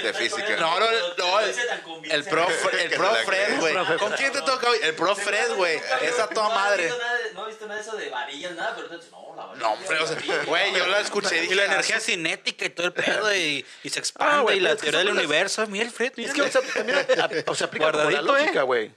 De 0.02 0.12
física. 0.14 0.56
No, 0.58 0.80
no, 0.80 0.86
no, 1.18 1.40
el- 1.40 2.24
pro, 2.24 2.46
el 2.80 2.90
pro 2.90 3.14
Fred, 3.24 3.60
güey. 3.60 3.74
¿Con 3.98 4.12
quién 4.12 4.32
te 4.32 4.40
toca 4.42 4.68
hoy? 4.68 4.78
El 4.82 4.94
pro 4.94 5.14
Fred, 5.14 5.54
güey. 5.56 5.80
Esa 6.02 6.28
toda 6.28 6.48
madre. 6.50 6.90
No 7.34 7.44
he 7.44 7.48
visto 7.48 7.66
nada 7.66 7.80
de 7.80 7.86
eso 7.86 7.96
de 7.96 8.08
varillas, 8.10 8.52
nada, 8.54 8.72
pero 8.74 8.86
entonces, 8.86 9.10
no, 9.10 9.34
la 9.36 9.46
varilla. 9.46 9.66
No, 9.66 9.72
hombre, 9.74 9.98
o 10.00 10.06
sea, 10.06 10.16
güey, 10.46 10.72
yo 10.74 10.86
la 10.86 11.00
escuché 11.00 11.44
y 11.44 11.54
la 11.54 11.62
ah, 11.62 11.66
energía 11.66 12.00
cinética 12.00 12.64
y 12.66 12.70
todo 12.70 12.86
el 12.86 12.92
pedo 13.28 13.34
y, 13.34 13.64
y 13.82 13.90
se 13.90 13.98
expande 13.98 14.32
Ah, 14.34 14.40
güey, 14.40 14.58
y 14.58 14.60
la 14.60 14.76
teoría 14.76 15.00
del 15.00 15.10
universo. 15.10 15.66
Mira 15.66 15.84
el 15.84 15.90
Fred, 15.90 16.12
mira. 16.16 16.28
Es 16.30 16.34
que, 16.34 16.42
o 16.42 16.48
sea, 16.50 16.60
también 16.74 16.98
a- 16.98 17.50
o 17.50 17.54
sea, 17.54 17.66
aplica 17.66 17.90
como 18.20 18.32
la 18.32 18.38
¿eh? 18.38 18.42
lógica, 18.44 18.62
güey. 18.62 18.90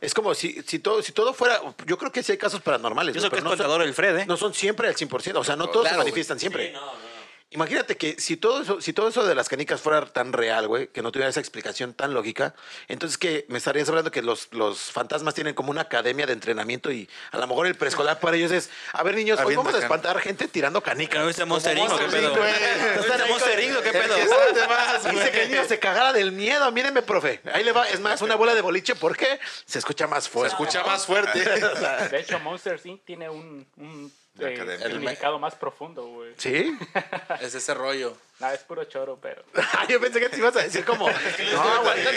Es 0.00 0.14
como 0.14 0.32
si, 0.34 0.62
si, 0.66 0.78
todo, 0.78 1.02
si 1.02 1.10
todo 1.12 1.34
fuera... 1.34 1.60
Yo 1.86 1.98
creo 1.98 2.12
que 2.12 2.22
sí 2.22 2.30
hay 2.32 2.38
casos 2.38 2.60
paranormales. 2.60 3.16
Yo 3.16 3.28
que 3.30 3.36
es 3.38 3.42
no 3.42 3.50
son- 3.50 3.58
contador 3.58 3.82
el 3.82 3.92
Fred, 3.94 4.18
¿eh? 4.18 4.26
No 4.26 4.36
son 4.36 4.54
siempre 4.54 4.86
al 4.86 4.94
100%, 4.94 5.36
o 5.36 5.44
sea, 5.44 5.56
no 5.56 5.66
todos 5.68 5.82
Claro, 5.82 5.96
se 5.96 5.98
manifiestan 5.98 6.38
siempre. 6.38 6.68
Sí, 6.68 6.72
no, 6.72 6.80
no. 6.80 7.07
Imagínate 7.50 7.96
que 7.96 8.20
si 8.20 8.36
todo 8.36 8.60
eso, 8.60 8.80
si 8.82 8.92
todo 8.92 9.08
eso 9.08 9.24
de 9.26 9.34
las 9.34 9.48
canicas 9.48 9.80
fuera 9.80 10.04
tan 10.04 10.34
real, 10.34 10.68
güey, 10.68 10.88
que 10.88 11.00
no 11.00 11.10
tuviera 11.10 11.30
esa 11.30 11.40
explicación 11.40 11.94
tan 11.94 12.12
lógica, 12.12 12.54
entonces 12.88 13.16
que 13.16 13.46
me 13.48 13.56
estarías 13.56 13.88
hablando 13.88 14.10
que 14.10 14.20
los, 14.20 14.48
los 14.52 14.78
fantasmas 14.92 15.32
tienen 15.34 15.54
como 15.54 15.70
una 15.70 15.80
academia 15.80 16.26
de 16.26 16.34
entrenamiento 16.34 16.92
y 16.92 17.08
a 17.32 17.38
lo 17.38 17.46
mejor 17.46 17.66
el 17.66 17.74
preescolar 17.74 18.20
para 18.20 18.36
ellos 18.36 18.52
es, 18.52 18.68
a 18.92 19.02
ver 19.02 19.14
niños, 19.14 19.38
hoy 19.38 19.44
Avienta 19.54 19.60
vamos 19.62 19.74
a 19.74 19.76
can- 19.78 19.82
espantar 19.84 20.20
gente 20.20 20.46
tirando 20.48 20.82
¿Que 20.82 20.90
no 20.90 20.94
canicas. 20.94 21.26
viste 21.26 21.44
Monster 21.46 21.78
Inc. 21.78 21.90
o 21.90 21.96
qué 21.96 22.02
Monster 22.02 22.20
pedo? 22.20 22.36
¿No 22.36 23.28
Monster 23.28 23.82
qué 23.82 23.92
pedo? 23.92 25.10
Dice 25.10 25.30
que 25.30 25.42
el 25.44 25.50
niño 25.50 25.64
se 25.66 25.78
cagara 25.78 26.12
del 26.12 26.32
miedo. 26.32 26.70
Mírenme, 26.72 27.02
profe. 27.02 27.40
Ahí 27.52 27.64
le 27.64 27.72
va. 27.72 27.88
Es 27.88 28.00
más, 28.00 28.20
una 28.20 28.34
bola 28.36 28.54
de 28.54 28.60
boliche. 28.60 28.94
¿Por 28.94 29.16
qué? 29.16 29.38
Se 29.64 29.78
escucha 29.78 30.06
más 30.06 30.24
Se 30.24 30.30
fuerte. 30.30 30.52
escucha 30.52 30.84
más 30.84 31.06
fuerte. 31.06 31.38
De 32.10 32.20
hecho, 32.20 32.38
Monsters 32.40 32.84
Inc. 32.86 33.04
tiene 33.04 33.28
un, 33.30 33.66
La 34.38 34.50
eh, 34.50 34.54
academia. 34.54 34.86
significado 34.86 35.38
más 35.38 35.54
profundo, 35.56 36.06
güey. 36.06 36.32
¿Sí? 36.36 36.76
Es 37.40 37.54
ese 37.54 37.74
rollo. 37.74 38.16
Nada, 38.38 38.54
es 38.54 38.60
puro 38.60 38.84
choro, 38.84 39.18
pero... 39.20 39.42
Yo 39.88 40.00
pensé 40.00 40.20
que 40.20 40.28
te 40.28 40.38
ibas 40.38 40.54
a 40.56 40.62
decir 40.62 40.84
como... 40.84 41.08
No, 41.52 41.82
güey. 41.82 42.04
Me 42.04 42.12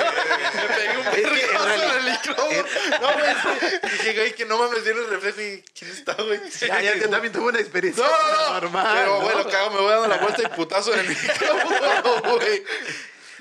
pegué 0.75 0.97
un 0.97 1.03
que 1.03 1.21
en 1.21 1.91
el 1.97 2.11
micrófono. 2.11 2.63
No, 3.01 3.13
güey, 3.13 3.81
dije, 3.83 4.13
güey, 4.13 4.35
que 4.35 4.45
no 4.45 4.57
mames, 4.59 4.83
viene 4.83 4.99
el 4.99 5.09
reflejo 5.09 5.41
y 5.41 5.63
¿quién 5.77 5.91
está, 5.91 6.13
güey? 6.13 6.39
Ya, 6.59 6.81
ya, 6.81 6.95
yo 6.95 7.09
también 7.09 7.33
tuve 7.33 7.49
una 7.49 7.59
experiencia 7.59 8.03
No, 8.03 8.09
no, 8.11 8.37
no. 8.37 8.53
normal. 8.53 8.87
Pero, 8.93 9.13
¿no? 9.15 9.21
güey, 9.21 9.43
lo 9.43 9.57
hago, 9.57 9.69
me 9.71 9.81
voy 9.81 9.91
dando 9.91 10.07
la 10.07 10.17
vuelta 10.17 10.43
y 10.43 10.47
putazo 10.55 10.93
en 10.93 10.99
el 10.99 11.09
micrófono, 11.09 12.21
güey. 12.37 12.63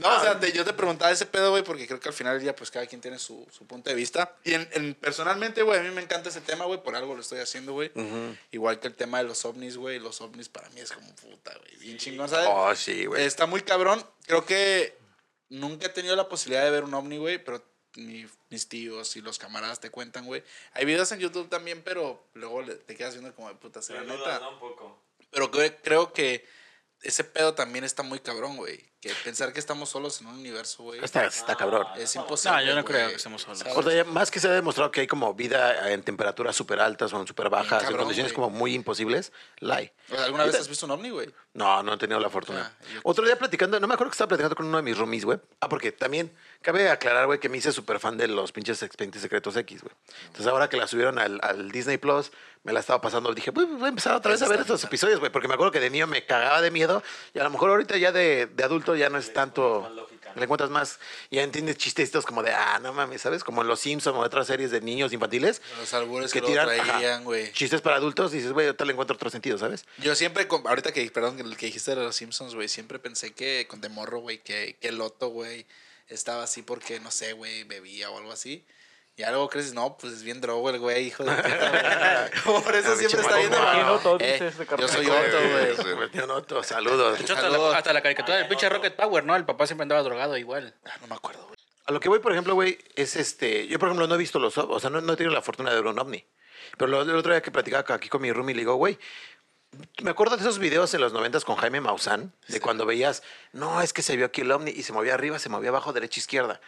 No, 0.01 0.17
o 0.17 0.21
sea, 0.21 0.41
te- 0.41 0.53
yo 0.53 0.65
te 0.65 0.73
preguntaba 0.73 1.11
ese 1.11 1.27
pedo, 1.27 1.51
güey, 1.51 1.63
porque 1.63 1.87
creo 1.87 2.01
que 2.01 2.09
al 2.09 2.15
final 2.15 2.35
del 2.35 2.43
día, 2.43 2.57
pues 2.57 2.71
cada 2.71 2.87
quien 2.87 3.01
tiene 3.01 3.19
su, 3.19 3.47
su 3.51 3.67
punto 3.67 3.91
de 3.91 3.97
vista. 3.97 4.37
Y 4.45 4.55
en, 4.55 4.69
en- 4.73 4.95
personalmente, 4.95 5.63
güey, 5.63 5.79
a 5.79 5.83
mí 5.83 5.91
me 5.91 6.03
encanta 6.03 6.29
ese 6.31 6.41
tema, 6.41 6.65
güey, 6.65 6.83
por 6.83 6.97
algo 6.97 7.15
lo 7.15 7.21
estoy 7.21 7.41
haciendo, 7.41 7.73
güey. 7.73 7.91
Igual 8.51 8.81
que 8.81 8.89
el 8.89 8.95
tema 8.95 9.19
de 9.19 9.25
los 9.25 9.45
ovnis, 9.45 9.77
güey. 9.77 9.99
Los 9.99 10.21
ovnis 10.21 10.49
para 10.49 10.69
mí 10.71 10.81
es 10.81 10.91
como 10.93 11.15
puta, 11.17 11.53
güey. 11.59 11.77
Bien 11.77 11.99
chingón, 11.99 12.29
¿sabes? 12.29 12.49
Oh, 12.51 12.75
sí, 12.75 13.07
güey. 13.07 13.25
Está 13.25 13.47
muy 13.47 13.63
cabrón. 13.63 14.05
Creo 14.27 14.45
que 14.45 14.97
nunca 15.49 15.87
he 15.87 15.91
tenido 15.91 16.17
la 16.17 16.29
posibilidad 16.29 16.65
de 16.65 16.71
ver 16.71 16.85
un 16.85 16.95
ovni, 16.95 17.19
güey, 17.19 17.43
pero 17.43 17.65
mi- 17.97 18.27
mis 18.51 18.69
tíos 18.69 19.17
y 19.17 19.21
los 19.21 19.39
camaradas 19.39 19.81
te 19.81 19.91
cuentan, 19.91 20.25
güey. 20.27 20.43
Hay 20.75 20.85
videos 20.85 21.11
en 21.13 21.19
YouTube 21.21 21.49
también, 21.49 21.83
pero 21.83 22.25
luego 22.35 22.65
te 22.65 22.95
quedas 22.97 23.15
viendo 23.15 23.35
como 23.35 23.49
de 23.49 23.55
puta, 23.57 23.83
será 23.83 24.03
neta. 24.03 24.15
dudas, 24.17 24.41
¿no? 24.41 24.51
Un 24.51 24.59
poco. 24.61 25.03
Pero 25.31 25.51
cre- 25.51 25.77
creo 25.83 26.13
que 26.13 26.47
ese 27.03 27.25
pedo 27.25 27.55
también 27.55 27.85
está 27.85 28.03
muy 28.03 28.19
cabrón, 28.21 28.57
güey. 28.57 28.90
Que 29.01 29.11
pensar 29.25 29.51
que 29.55 29.61
estamos 29.61 29.89
solos 29.89 30.21
en 30.21 30.27
un 30.27 30.35
universo, 30.35 30.83
güey. 30.83 31.03
Está, 31.03 31.25
está 31.25 31.55
cabrón. 31.57 31.87
Es 31.97 32.15
imposible. 32.17 32.59
No, 32.59 32.63
yo 32.65 32.75
no 32.75 32.85
creo 32.85 33.09
que 33.09 33.15
estemos 33.15 33.41
solos. 33.41 33.61
¿Sabes? 33.61 33.75
O 33.75 33.83
sea, 33.83 33.95
ya 33.95 34.05
más 34.05 34.31
que 34.31 34.39
se 34.41 34.49
ha 34.49 34.51
demostrado 34.53 34.91
que 34.91 35.01
hay 35.01 35.07
como 35.07 35.33
vida 35.33 35.91
en 35.91 36.03
temperaturas 36.03 36.55
súper 36.55 36.81
altas 36.81 37.11
o 37.15 37.19
en 37.21 37.27
súper 37.27 37.49
bajas, 37.49 37.89
en 37.89 37.97
condiciones 37.97 38.35
como 38.35 38.51
muy 38.51 38.75
imposibles, 38.75 39.33
la 39.61 39.77
hay. 39.77 39.91
¿Alguna 40.19 40.45
vez 40.45 40.55
has 40.57 40.69
visto 40.69 40.85
un 40.85 40.93
ovni, 40.93 41.09
güey? 41.09 41.31
No, 41.55 41.83
no 41.83 41.95
he 41.95 41.97
tenido 41.97 42.21
la 42.21 42.29
fortuna. 42.29 42.73
Ah, 42.79 42.85
yo- 42.93 43.01
Otro 43.05 43.25
día 43.25 43.39
platicando, 43.39 43.81
no 43.81 43.87
me 43.89 43.95
acuerdo 43.95 44.11
que 44.11 44.15
estaba 44.17 44.29
platicando 44.29 44.55
con 44.55 44.67
uno 44.67 44.77
de 44.77 44.83
mis 44.83 44.99
roomies, 44.99 45.25
güey. 45.25 45.39
Ah, 45.61 45.69
porque 45.71 45.93
también 45.93 46.31
cabe 46.61 46.91
aclarar, 46.91 47.25
güey, 47.27 47.41
que 47.41 47.49
me 47.49 47.57
hice 47.57 47.73
súper 47.73 48.01
fan 48.01 48.19
de 48.19 48.29
los 48.29 48.53
pinches 48.53 48.83
expedientes 48.83 49.23
secretos 49.23 49.57
X, 49.57 49.81
güey. 49.83 49.95
Entonces 50.27 50.47
ahora 50.47 50.69
que 50.69 50.77
la 50.77 50.87
subieron 50.87 51.19
al, 51.19 51.41
al 51.43 51.71
Disney 51.73 51.97
Plus, 51.97 52.31
me 52.63 52.73
la 52.75 52.81
estaba 52.81 53.01
pasando. 53.01 53.33
Dije, 53.35 53.51
"Pues, 53.53 53.67
voy 53.69 53.87
a 53.87 53.89
empezar 53.89 54.15
otra 54.15 54.33
vez 54.33 54.43
a 54.43 54.49
ver 54.49 54.61
estos 54.61 54.83
bien. 54.83 54.89
episodios, 54.89 55.19
güey. 55.19 55.33
Porque 55.33 55.49
me 55.49 55.55
acuerdo 55.55 55.73
que 55.73 55.81
de 55.81 55.89
niño 55.89 56.07
me 56.07 56.27
cagaba 56.27 56.61
de 56.61 56.71
miedo. 56.71 57.03
Y 57.33 57.39
a 57.39 57.45
lo 57.45 57.51
mejor 57.51 57.71
ahorita 57.71 57.97
ya 57.97 58.13
de, 58.13 58.47
de 58.47 58.65
adulto 58.65 58.90
ya 58.97 59.09
no 59.11 59.19
es 59.19 59.33
tanto. 59.33 59.89
Le 60.37 60.45
encuentras 60.45 60.71
más. 60.71 61.01
Ya 61.31 61.43
entiendes 61.43 61.77
chistecitos 61.77 62.25
como 62.25 62.43
de, 62.45 62.53
ah, 62.53 62.79
no 62.81 62.93
mames, 62.93 63.21
¿sabes? 63.23 63.43
Como 63.43 63.63
en 63.63 63.69
Los 63.69 63.81
Simpsons 63.81 64.17
o 64.17 64.21
otras 64.21 64.47
series 64.47 64.71
de 64.71 64.81
niños 64.81 65.13
infantiles. 65.13 65.61
Los 65.79 65.93
albures 65.93 66.33
Que 66.33 66.41
que, 66.41 66.47
tiran 66.47 66.67
traían, 66.69 67.25
güey. 67.25 67.51
chistes 67.53 67.81
para 67.81 67.97
adultos 67.97 68.33
y 68.33 68.37
dices, 68.37 68.53
güey, 68.53 68.67
ahorita 68.67 68.85
le 68.85 68.93
encuentro 68.93 69.17
otro 69.17 69.29
sentido, 69.29 69.59
¿sabes? 69.59 69.85
Yo 69.99 70.15
siempre, 70.15 70.47
con- 70.47 70.67
ahorita 70.67 70.93
que, 70.93 71.11
perdón, 71.11 71.41
el 71.41 71.57
que 71.57 71.67
dijiste 71.67 71.91
de 71.97 71.97
los 72.05 72.15
Simpsons, 72.15 72.55
güey, 72.55 72.69
siempre 72.69 73.01
pensé 73.01 73.33
que 73.33 73.67
con 73.69 73.81
de 73.81 73.89
morro, 73.89 74.21
güey, 74.21 74.39
que, 74.39 74.77
que 74.81 74.93
Loto, 74.93 75.29
güey, 75.31 75.67
estaba 76.09 76.45
así 76.45 76.63
porque, 76.63 77.01
no 77.01 77.11
sé, 77.11 77.33
güey, 77.33 77.65
bebía 77.65 78.11
o 78.11 78.19
algo 78.19 78.31
así. 78.33 78.65
Y 79.17 79.23
algo 79.23 79.49
crees, 79.51 79.75
no, 79.75 79.99
pues 79.99 80.15
es 80.15 80.23
bien 80.23 80.41
drogo 80.41 80.71
el 80.71 80.79
güey, 80.79 81.07
hijo 81.09 81.25
de 81.25 81.31
puta. 82.45 82.63
Por 82.63 82.75
eso 82.75 82.93
Ah, 82.93 82.97
siempre 82.97 83.21
está 83.21 83.37
viendo. 83.37 83.59
mamón. 83.59 83.75
¿Quién 83.75 83.87
Otto 83.87 84.17
Eh, 84.21 84.39
este 84.49 84.67
yo 84.79 84.89
soy 84.89 85.07
Otto, 85.07 85.39
güey. 85.51 85.77
Sí. 85.77 86.11
Yo 86.19 86.27
noto, 86.27 86.63
saludos. 86.63 87.19
De 87.19 87.25
hecho, 87.25 87.35
hasta 87.35 87.51
Saludos. 87.51 87.73
la, 87.73 87.79
hasta 87.79 87.93
la 87.93 88.01
caricatura 88.03 88.39
del 88.39 88.49
pinche 88.49 88.69
Rocket 88.71 88.97
Power, 88.97 89.25
¿no? 89.25 89.37
El 89.37 89.45
papá 89.45 89.67
siempre 89.67 89.83
andaba 89.83 90.03
drogado 90.03 90.37
igual. 90.39 90.75
Ah, 90.87 90.97
no 91.03 91.09
me 91.09 91.15
acuerdo, 91.17 91.45
güey. 91.47 91.59
A 91.87 91.93
lo 91.93 92.01
que 92.01 92.09
voy, 92.09 92.21
por 92.21 92.33
ejemplo, 92.33 92.55
güey, 92.55 92.79
es 92.95 93.17
este. 93.17 93.67
Yo, 93.67 93.79
por 93.79 93.89
ejemplo, 93.89 94.07
no 94.07 94.15
he 94.15 94.19
visto 94.19 94.39
los. 94.39 94.57
O 94.57 94.81
sea, 94.81 94.89
no, 94.89 95.01
no 95.03 95.13
he 95.13 95.17
tenido 95.17 95.35
la 95.35 95.43
fortuna 95.43 95.71
de 95.71 95.77
ver 95.77 95.87
un 95.87 95.99
ovni. 95.99 96.25
Pero 96.79 96.91
lo- 96.91 97.03
el 97.03 97.15
otro 97.15 97.33
día 97.33 97.43
que 97.43 97.51
platicaba 97.51 97.95
aquí 97.95 98.09
con 98.09 98.23
mi 98.23 98.33
roomie, 98.33 98.55
le 98.55 98.61
digo, 98.63 98.77
güey. 98.77 98.99
Me 100.03 100.11
acuerdo 100.11 100.37
de 100.37 100.43
esos 100.43 100.59
videos 100.59 100.95
en 100.95 101.01
los 101.01 101.13
noventas 101.13 101.45
con 101.45 101.57
Jaime 101.57 101.81
Maussan, 101.81 102.33
de 102.49 102.61
cuando 102.61 102.87
veías, 102.87 103.23
no, 103.53 103.81
es 103.83 103.93
que 103.93 104.03
se 104.03 104.17
vio 104.17 104.27
aquí 104.27 104.41
el 104.41 104.51
ovni 104.51 104.71
y 104.73 104.83
se 104.83 104.93
movía 104.93 105.15
arriba, 105.15 105.39
se 105.39 105.49
movía 105.49 105.69
abajo, 105.71 105.93
derecha, 105.93 106.19
izquierda. 106.19 106.61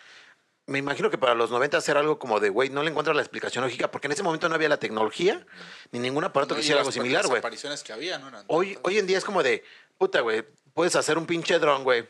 Me 0.67 0.79
imagino 0.79 1.11
que 1.11 1.19
para 1.19 1.35
los 1.35 1.51
noventas 1.51 1.89
era 1.89 2.01
algo 2.01 2.19
como 2.19 2.39
de, 2.39 2.49
güey, 2.49 2.71
no 2.71 2.83
le 2.83 2.91
encuentro 2.91 3.13
la 3.15 3.23
explicación 3.23 3.65
lógica, 3.65 3.91
porque 3.91 4.07
en 4.07 4.13
ese 4.13 4.23
momento 4.23 4.49
no 4.49 4.55
había 4.55 4.69
la 4.69 4.77
tecnología 4.79 5.45
ni 5.91 5.99
ningún 5.99 6.23
aparato 6.25 6.55
No, 6.55 6.57
que 6.57 6.63
hiciera 6.63 6.81
algo 6.81 6.93
similar, 6.93 7.23
las 7.23 7.31
güey. 7.31 7.41
apariciones 7.41 7.83
que 7.83 7.93
había, 7.93 8.19
¿no? 8.19 8.29
Eran 8.29 8.45
Hoy, 8.47 8.79
hoy 8.83 8.99
en 8.99 9.07
día 9.07 9.19
es 9.19 9.25
como 9.25 9.43
de, 9.43 9.65
puta, 9.99 10.21
güey, 10.21 10.45
puedes 10.73 10.95
hacer 10.95 11.19
un 11.19 11.27
pinche 11.27 11.59
dron, 11.59 11.83
güey, 11.83 12.07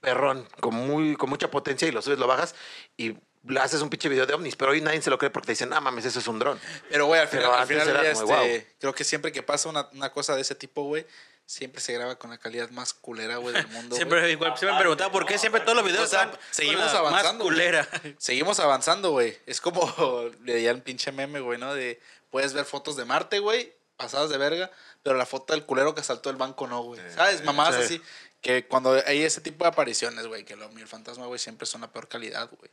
perrón, 0.00 0.48
con, 0.60 0.74
muy, 0.74 1.14
con 1.16 1.30
mucha 1.30 1.50
potencia 1.50 1.86
y 1.86 1.92
lo 1.92 2.02
subes, 2.02 2.18
lo 2.18 2.26
bajas 2.26 2.54
y 2.96 3.16
haces 3.60 3.80
un 3.80 3.90
pinche 3.90 4.08
video 4.08 4.26
de 4.26 4.34
ovnis, 4.34 4.56
pero 4.56 4.72
hoy 4.72 4.80
nadie 4.80 5.00
se 5.00 5.10
lo 5.10 5.18
cree 5.18 5.30
porque 5.30 5.46
te 5.46 5.52
dicen, 5.52 5.72
ah, 5.72 5.80
mames, 5.80 6.04
eso 6.04 6.18
es 6.18 6.28
un 6.28 6.38
dron. 6.38 6.58
Pero, 6.90 7.06
güey, 7.06 7.20
al 7.20 7.28
final, 7.28 7.52
al 7.52 7.66
final 7.66 8.12
como, 8.14 8.34
este, 8.34 8.74
creo 8.78 8.94
que 8.94 9.04
siempre 9.04 9.32
que 9.32 9.42
pasa 9.42 9.68
una, 9.68 9.88
una 9.92 10.10
cosa 10.10 10.34
de 10.34 10.42
ese 10.42 10.54
tipo, 10.54 10.82
güey, 10.82 11.06
siempre 11.48 11.80
se 11.80 11.94
graba 11.94 12.16
con 12.16 12.28
la 12.28 12.36
calidad 12.36 12.68
más 12.70 12.92
culera, 12.92 13.38
güey, 13.38 13.54
del 13.54 13.66
mundo. 13.68 13.96
Siempre, 13.96 14.30
igual, 14.30 14.50
siempre 14.58 14.74
me 14.74 14.80
preguntaba 14.80 15.10
por 15.10 15.24
qué 15.24 15.38
siempre 15.38 15.62
todos 15.62 15.76
los 15.76 15.84
videos 15.84 16.04
O 16.04 16.06
sea, 16.06 16.24
están 16.24 16.38
seguimos 16.50 16.84
con 16.84 16.92
la 16.92 16.98
avanzando, 16.98 17.44
Más 17.44 17.52
culera. 17.54 17.88
Seguimos 18.18 18.60
avanzando, 18.60 19.10
güey. 19.12 19.38
Es 19.46 19.62
como 19.62 20.30
leía 20.44 20.70
el 20.70 20.82
pinche 20.82 21.10
meme, 21.10 21.40
güey, 21.40 21.58
¿no? 21.58 21.72
De 21.72 22.00
puedes 22.30 22.52
ver 22.52 22.66
fotos 22.66 22.96
de 22.96 23.06
Marte, 23.06 23.38
güey, 23.38 23.72
pasadas 23.96 24.28
de 24.28 24.36
verga, 24.36 24.70
pero 25.02 25.16
la 25.16 25.24
foto 25.24 25.54
del 25.54 25.64
culero 25.64 25.94
que 25.94 26.02
asaltó 26.02 26.28
el 26.28 26.36
banco 26.36 26.66
no, 26.66 26.82
güey. 26.82 27.00
¿Sabes? 27.14 27.42
Mamadas 27.42 27.76
Sí. 27.76 27.82
así. 27.82 28.02
Que 28.42 28.66
cuando 28.66 29.02
hay 29.06 29.22
ese 29.22 29.40
tipo 29.40 29.64
de 29.64 29.70
apariciones, 29.70 30.26
güey, 30.26 30.44
que 30.44 30.54
y 30.54 30.80
el 30.80 30.86
fantasma, 30.86 31.24
güey, 31.26 31.38
siempre 31.40 31.66
son 31.66 31.80
la 31.80 31.90
peor 31.90 32.08
calidad, 32.08 32.48
güey. 32.58 32.70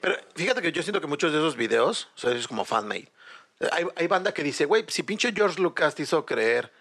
Pero 0.00 0.16
fíjate 0.34 0.62
que 0.62 0.72
yo 0.72 0.82
siento 0.82 1.02
que 1.02 1.06
muchos 1.06 1.30
de 1.30 1.38
esos 1.38 1.56
videos 1.56 2.08
son 2.14 2.34
es 2.34 2.48
como 2.48 2.64
fan-made. 2.64 3.12
Hay, 3.70 3.86
hay 3.94 4.06
banda 4.06 4.32
que 4.32 4.42
dice, 4.42 4.64
güey, 4.64 4.86
si 4.88 5.02
pinche 5.02 5.30
George 5.32 5.60
Lucas 5.60 5.94
te 5.94 6.02
hizo 6.02 6.24
creer, 6.26 6.72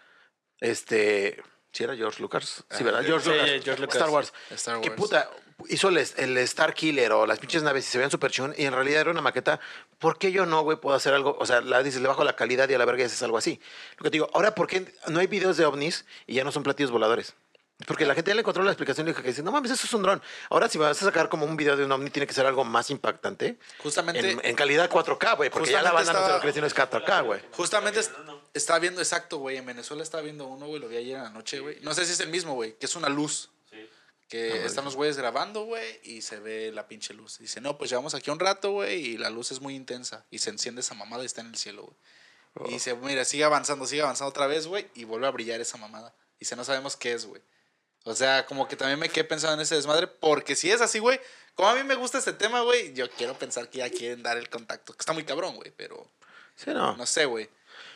este... 0.72 1.41
Si 1.72 1.84
era 1.84 1.95
George 1.95 2.22
Lucas? 2.22 2.64
Sí, 2.70 2.84
¿verdad? 2.84 3.03
George 3.03 3.24
sí, 3.26 3.32
Lucas. 3.36 3.64
George 3.66 3.82
Lucas. 3.82 3.95
Star 3.95 4.09
Wars. 4.11 4.34
Star 4.51 4.80
Que 4.82 4.89
Wars. 4.89 4.99
puta, 5.01 5.30
hizo 5.70 5.89
el, 5.89 5.97
el 5.97 6.38
Star 6.39 6.76
Killer 6.76 7.11
o 7.14 7.26
las 7.26 7.39
pinches 7.39 7.64
naves 7.64 7.88
y 7.88 7.91
se 7.91 7.97
veían 7.97 8.11
súper 8.11 8.30
chingón 8.30 8.53
y 8.55 8.66
en 8.66 8.74
realidad 8.74 9.01
era 9.01 9.09
una 9.11 9.22
maqueta. 9.22 9.59
¿Por 9.97 10.20
qué 10.20 10.32
yo 10.32 10.45
no, 10.45 10.61
güey, 10.61 10.78
puedo 10.78 10.95
hacer 10.95 11.16
algo? 11.16 11.36
O 11.39 11.45
sea, 11.47 11.61
la 11.61 11.82
dices, 11.82 11.99
le 11.99 12.07
bajo 12.07 12.24
la 12.24 12.36
calidad 12.36 12.70
y 12.70 12.76
a 12.76 12.78
la 12.78 12.86
verga 12.86 13.01
y 13.01 13.05
haces 13.07 13.24
algo 13.24 13.39
así. 13.39 13.59
Lo 13.97 14.03
que 14.03 14.09
te 14.11 14.16
digo, 14.18 14.30
ahora, 14.36 14.53
¿por 14.53 14.68
qué 14.68 14.93
no 15.07 15.20
hay 15.20 15.26
videos 15.26 15.57
de 15.57 15.66
ovnis 15.66 16.05
y 16.28 16.36
ya 16.36 16.43
no 16.43 16.51
son 16.51 16.61
platillos 16.61 16.91
voladores? 16.91 17.34
Porque 17.88 18.05
la 18.05 18.14
gente 18.14 18.30
ya 18.30 18.36
le 18.36 18.41
encontró 18.41 18.64
la 18.64 18.70
explicación 18.72 19.09
y 19.09 19.14
que 19.16 19.24
dice, 19.24 19.41
no 19.41 19.51
mames, 19.51 19.72
eso 19.72 19.88
es 19.88 19.93
un 19.95 20.03
dron. 20.03 20.22
Ahora, 20.51 20.70
si 20.70 20.78
vas 20.78 21.01
a 21.01 21.05
sacar 21.05 21.28
como 21.28 21.45
un 21.47 21.57
video 21.57 21.76
de 21.76 21.84
un 21.86 21.91
ovni, 21.91 22.11
tiene 22.11 22.28
que 22.28 22.34
ser 22.34 22.45
algo 22.45 22.64
más 22.64 22.91
impactante. 22.91 23.57
Justamente, 23.80 24.30
En, 24.30 24.39
en 24.43 24.55
calidad 24.55 24.89
4K, 24.91 25.36
güey, 25.38 25.49
porque 25.49 25.72
ya 25.72 25.82
la 25.82 25.91
banda 25.91 26.14
no 26.14 26.20
se 26.20 26.51
lo 26.53 26.61
no 26.61 26.68
es 26.68 26.76
4K, 26.76 27.24
güey. 27.26 27.41
justamente 27.51 27.99
es- 27.99 28.11
estaba 28.54 28.80
viendo, 28.80 29.01
exacto, 29.01 29.38
güey, 29.38 29.58
en 29.58 29.66
Venezuela 29.66 30.04
estaba 30.04 30.24
viendo 30.24 30.47
uno, 30.47 30.68
güey, 30.68 30.80
lo 30.80 30.88
vi 30.88 30.97
ayer 30.97 31.18
en 31.18 31.24
la 31.24 31.30
noche, 31.30 31.60
güey. 31.60 31.80
No 31.82 31.93
sé 31.93 32.06
si 32.06 32.14
es 32.14 32.20
el 32.20 32.30
mismo, 32.30 32.54
güey, 32.54 32.78
que 32.78 32.86
es 32.86 32.95
una 32.95 33.10
luz. 33.10 33.49
Sí. 33.70 33.89
Que 34.30 34.66
están 34.66 34.86
los 34.86 34.95
güeyes 34.95 35.18
grabando, 35.18 35.66
güey, 35.66 35.99
y 36.04 36.22
se 36.22 36.39
ve 36.39 36.72
la 36.72 36.88
pinche 36.88 37.14
luz. 37.14 37.38
Dice, 37.39 37.62
no, 37.62 37.78
pues 37.78 37.89
llevamos 37.89 38.16
aquí 38.16 38.32
un 38.32 38.39
rato, 38.39 38.72
güey, 38.72 38.99
y 38.99 39.18
la 39.18 39.30
luz 39.30 39.51
es 39.51 39.60
muy 39.62 39.76
intensa. 39.76 40.26
Y 40.32 40.39
se 40.39 40.49
enciende 40.49 40.82
esa 40.82 40.95
mamada 40.95 41.24
y 41.24 41.26
está 41.26 41.41
en 41.41 41.47
el 41.47 41.58
cielo, 41.58 41.84
güey. 41.84 42.70
Y 42.70 42.74
dice, 42.74 42.93
mira, 42.95 43.26
sigue 43.26 43.43
avanzando, 43.43 43.88
sigue 43.88 44.04
avanzando 44.04 44.30
otra 44.30 44.45
vez, 44.47 44.68
güey, 44.68 44.88
y 44.93 45.06
vuelve 45.06 45.28
a 45.28 45.32
brillar 45.32 45.60
esa 45.60 45.78
mamada. 45.78 46.14
Y 46.36 46.41
dice, 46.41 46.56
no 46.56 46.64
sabemos 46.64 46.95
qué 46.95 47.14
es, 47.14 47.26
güey. 47.26 47.41
O 48.06 48.16
sea, 48.16 48.45
como 48.45 48.68
que 48.68 48.76
también 48.76 48.99
me 48.99 49.10
quedé 49.10 49.24
pensando 49.24 49.56
en 49.56 49.62
ese 49.62 49.76
desmadre, 49.76 50.08
porque 50.08 50.56
si 50.56 50.70
es 50.70 50.82
así, 50.82 50.99
güey, 50.99 51.20
como 51.56 51.70
a 51.70 51.76
mí 51.76 51.84
me 51.84 51.95
gusta 51.95 52.18
este 52.18 52.34
tema, 52.34 52.62
güey, 52.62 52.93
yo 52.93 53.10
quiero 53.12 53.38
pensar 53.38 53.70
que 53.70 53.80
ya 53.80 53.89
quieren 53.89 54.22
dar 54.24 54.38
el 54.38 54.49
contacto. 54.49 54.93
Que 54.93 54.99
está 54.99 55.14
muy 55.14 55.24
cabrón, 55.24 55.56
güey, 55.56 55.72
pero 55.76 56.12
Sí, 56.56 56.72
no. 56.72 56.95
no 56.95 57.06
sé, 57.06 57.26
güey. 57.26 57.49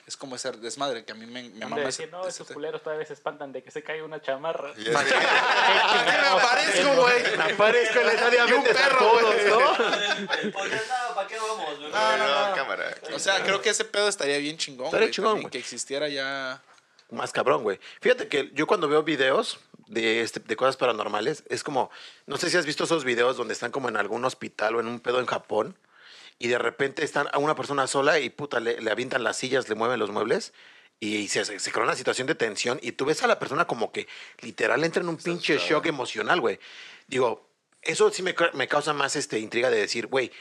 Es 0.08 0.16
como 0.16 0.38
ese 0.38 0.50
desmadre 0.54 1.04
que 1.04 1.12
a 1.12 1.16
mí 1.16 1.26
me, 1.26 1.44
me 1.50 1.66
mama 1.66 1.82
decir, 1.82 2.06
ese- 2.06 2.12
no, 2.12 2.22
ese 2.22 2.30
esos 2.44 2.48
culeros 2.52 2.82
todavía 2.82 3.06
se 3.06 3.12
espantan 3.14 3.52
de 3.52 3.62
que 3.62 3.72
se 3.72 3.84
caiga 3.84 4.06
una 4.06 4.22
chamarra. 4.22 4.74
¿Para 4.94 5.06
qué 5.06 5.16
me 6.22 6.28
aparezco, 6.28 7.02
güey? 7.02 7.38
Me 7.38 7.44
aparezco 7.54 8.00
en 8.00 8.06
la 8.08 8.48
Y 8.48 8.52
un 8.54 8.64
perro, 8.64 9.12
güey. 9.12 9.26
Ya 9.26 10.76
está, 10.78 11.14
¿para 11.14 11.28
qué 11.28 11.36
vamos? 11.38 11.80
No, 11.80 12.18
no, 12.18 12.50
no, 12.50 12.56
cámara. 12.56 12.96
O 13.14 13.20
sea, 13.20 13.44
creo 13.44 13.62
que 13.62 13.70
ese 13.72 13.84
pedo 13.84 14.08
estaría 14.08 14.38
bien 14.38 14.58
chingón, 14.58 14.86
Estaría 14.88 15.08
güey, 15.08 15.14
chingón. 15.14 15.50
Que 15.50 15.58
existiera 15.58 16.08
ya... 16.08 16.62
Más 17.10 17.32
cabrón, 17.34 17.64
güey. 17.64 17.80
Fíjate 18.02 18.30
que 18.30 18.50
yo 18.54 18.66
cuando 18.66 18.88
veo 18.88 19.04
videos 19.04 19.60
de, 19.88 20.22
este, 20.22 20.40
de 20.40 20.56
cosas 20.56 20.78
paranormales, 20.78 21.44
es 21.50 21.64
como, 21.64 21.90
no 22.26 22.38
sé 22.38 22.50
si 22.50 22.56
has 22.58 22.66
visto 22.66 22.86
esos 22.86 23.04
videos 23.04 23.36
donde 23.38 23.54
están 23.54 23.72
como 23.72 23.90
en 23.90 23.98
algún 23.98 24.24
hospital 24.26 24.76
o 24.76 24.80
en 24.80 24.88
un 24.88 25.00
pedo 25.02 25.20
en 25.20 25.26
Japón 25.26 25.78
y 26.40 26.48
de 26.48 26.58
repente 26.58 27.04
están 27.04 27.28
a 27.32 27.40
una 27.40 27.56
persona 27.56 27.88
sola 27.88 28.20
y 28.20 28.30
puta, 28.30 28.60
le, 28.60 28.82
le 28.82 28.92
avientan 28.92 29.24
las 29.24 29.38
sillas, 29.38 29.70
le 29.70 29.76
mueven 29.76 30.00
los 30.00 30.12
muebles 30.12 30.54
y 31.00 31.28
se, 31.28 31.46
se, 31.46 31.60
se 31.60 31.72
crea 31.72 31.84
una 31.84 31.96
situación 31.96 32.28
de 32.28 32.36
tensión 32.36 32.80
y 32.82 32.94
tú 32.94 33.06
ves 33.06 33.24
a 33.24 33.28
la 33.28 33.40
persona 33.40 33.66
como 33.66 33.92
que 33.92 34.08
literal 34.42 34.84
entra 34.84 35.02
en 35.02 35.10
un 35.10 35.18
pinche 35.18 35.58
shock 35.58 35.86
emocional, 35.86 36.42
güey. 36.42 36.60
Digo, 37.08 37.48
eso 37.82 38.12
sí 38.12 38.24
me, 38.24 38.36
me 38.54 38.68
causa 38.68 38.94
más 38.94 39.16
este, 39.16 39.40
intriga 39.40 39.70
de 39.70 39.78
decir, 39.78 40.08
güey, 40.08 40.32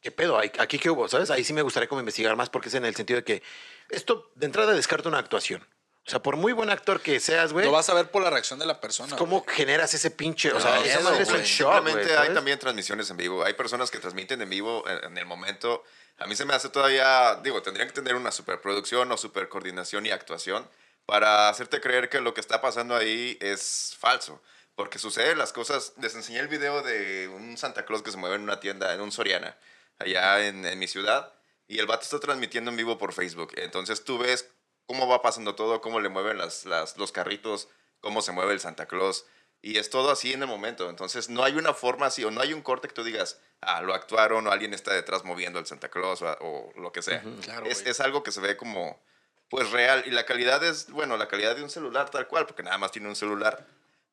¿qué 0.00 0.10
pedo? 0.10 0.38
¿Aquí 0.38 0.78
qué 0.78 0.90
hubo? 0.90 1.08
¿Sabes? 1.08 1.30
Ahí 1.30 1.44
sí 1.44 1.52
me 1.52 1.62
gustaría 1.62 1.88
como 1.88 2.00
investigar 2.00 2.36
más 2.36 2.50
porque 2.50 2.68
es 2.68 2.74
en 2.74 2.84
el 2.84 2.94
sentido 2.94 3.18
de 3.18 3.24
que 3.24 3.42
esto 3.88 4.30
de 4.34 4.46
entrada 4.46 4.72
descarta 4.72 5.08
una 5.08 5.18
actuación. 5.18 5.66
O 6.06 6.10
sea, 6.10 6.22
por 6.22 6.36
muy 6.36 6.52
buen 6.52 6.68
actor 6.68 7.00
que 7.00 7.18
seas, 7.18 7.52
güey, 7.54 7.64
Lo 7.64 7.72
vas 7.72 7.88
a 7.88 7.94
ver 7.94 8.10
por 8.10 8.22
la 8.22 8.28
reacción 8.28 8.58
de 8.58 8.66
la 8.66 8.78
persona. 8.78 9.16
¿cómo 9.16 9.44
generas 9.46 9.94
ese 9.94 10.10
pinche? 10.10 10.52
O 10.52 10.60
sea, 10.60 10.76
No, 10.76 11.00
madre 11.02 11.22
es 11.22 11.30
un 11.30 11.40
shock, 11.40 11.70
güey, 11.70 11.82
Simplemente 11.84 12.10
hay 12.10 12.16
¿sabes? 12.16 12.34
también 12.34 12.58
transmisiones 12.58 13.08
en 13.08 13.16
vivo. 13.16 13.42
Hay 13.42 13.54
personas 13.54 13.90
que 13.90 13.98
transmiten 13.98 14.42
en 14.42 14.50
vivo 14.50 14.84
en, 14.86 15.02
en 15.04 15.18
el 15.18 15.24
momento. 15.24 15.82
A 16.18 16.26
mí 16.26 16.36
se 16.36 16.44
me 16.44 16.52
hace 16.54 16.68
todavía, 16.68 17.36
digo, 17.42 17.62
tendrían 17.62 17.88
que 17.88 17.94
tener 17.94 18.16
una 18.16 18.32
superproducción 18.32 19.10
o 19.10 19.16
supercoordinación 19.16 20.04
y 20.04 20.10
actuación 20.10 20.68
para 21.06 21.48
hacerte 21.48 21.80
creer 21.80 22.10
que 22.10 22.20
lo 22.20 22.34
que 22.34 22.40
está 22.42 22.60
pasando 22.60 22.94
ahí 22.94 23.38
es 23.40 23.96
falso. 23.98 24.42
Porque 24.74 24.98
suceden 24.98 25.38
las 25.38 25.52
cosas. 25.54 25.94
Les 26.02 26.14
enseñé 26.14 26.40
el 26.40 26.48
video 26.48 26.82
de 26.82 27.28
un 27.28 27.56
Santa 27.56 27.86
Claus 27.86 28.02
que 28.02 28.10
se 28.10 28.16
mueve 28.18 28.36
en 28.36 28.42
una 28.42 28.60
tienda, 28.60 28.92
en 28.92 29.00
un 29.00 29.10
Soriana, 29.10 29.56
allá 29.98 30.46
en, 30.46 30.66
en 30.66 30.78
mi 30.78 30.86
ciudad. 30.86 31.32
Y 31.66 31.78
el 31.78 31.86
vato 31.86 32.02
está 32.02 32.20
transmitiendo 32.20 32.70
en 32.70 32.76
vivo 32.76 32.98
por 32.98 33.14
Facebook. 33.14 33.52
Entonces 33.56 34.04
tú 34.04 34.18
ves 34.18 34.50
cómo 34.86 35.08
va 35.08 35.22
pasando 35.22 35.54
todo, 35.54 35.80
cómo 35.80 36.00
le 36.00 36.08
mueven 36.08 36.38
las, 36.38 36.64
las- 36.66 36.96
los 36.96 37.12
carritos, 37.12 37.68
cómo 38.00 38.22
se 38.22 38.32
mueve 38.32 38.52
el 38.52 38.60
Santa 38.60 38.86
Claus. 38.86 39.26
Y 39.62 39.78
es 39.78 39.88
todo 39.88 40.10
así 40.10 40.32
en 40.34 40.42
el 40.42 40.48
momento. 40.48 40.90
Entonces 40.90 41.30
no 41.30 41.42
hay 41.42 41.54
una 41.56 41.72
forma 41.72 42.06
así, 42.06 42.22
o 42.24 42.30
no 42.30 42.42
hay 42.42 42.52
un 42.52 42.60
corte 42.60 42.86
que 42.88 42.94
tú 42.94 43.02
digas, 43.02 43.40
ah, 43.62 43.80
lo 43.80 43.94
actuaron, 43.94 44.46
o 44.46 44.50
alguien 44.52 44.74
está 44.74 44.92
detrás 44.92 45.24
moviendo 45.24 45.58
el 45.58 45.64
Santa 45.66 45.88
Claus, 45.88 46.20
o, 46.20 46.36
o 46.40 46.72
lo 46.78 46.92
que 46.92 47.00
sea. 47.00 47.22
Claro, 47.42 47.64
es, 47.66 47.80
es 47.86 48.00
algo 48.00 48.22
que 48.22 48.30
se 48.30 48.40
ve 48.42 48.58
como, 48.58 49.00
pues 49.48 49.70
real. 49.70 50.02
Y 50.06 50.10
la 50.10 50.26
calidad 50.26 50.62
es, 50.62 50.90
bueno, 50.90 51.16
la 51.16 51.28
calidad 51.28 51.56
de 51.56 51.62
un 51.62 51.70
celular 51.70 52.10
tal 52.10 52.28
cual, 52.28 52.44
porque 52.44 52.62
nada 52.62 52.76
más 52.76 52.92
tiene 52.92 53.08
un 53.08 53.16
celular. 53.16 53.66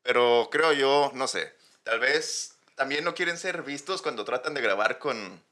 Pero 0.03 0.47
creo 0.51 0.71
yo, 0.71 1.11
no 1.15 1.27
sé, 1.27 1.53
tal 1.83 1.99
vez 1.99 2.55
también 2.75 3.03
no 3.03 3.13
quieren 3.13 3.37
ser 3.37 3.61
vistos 3.61 4.01
cuando 4.01 4.23
tratan 4.23 4.53
de 4.53 4.61
grabar 4.61 4.99
con, 4.99 5.43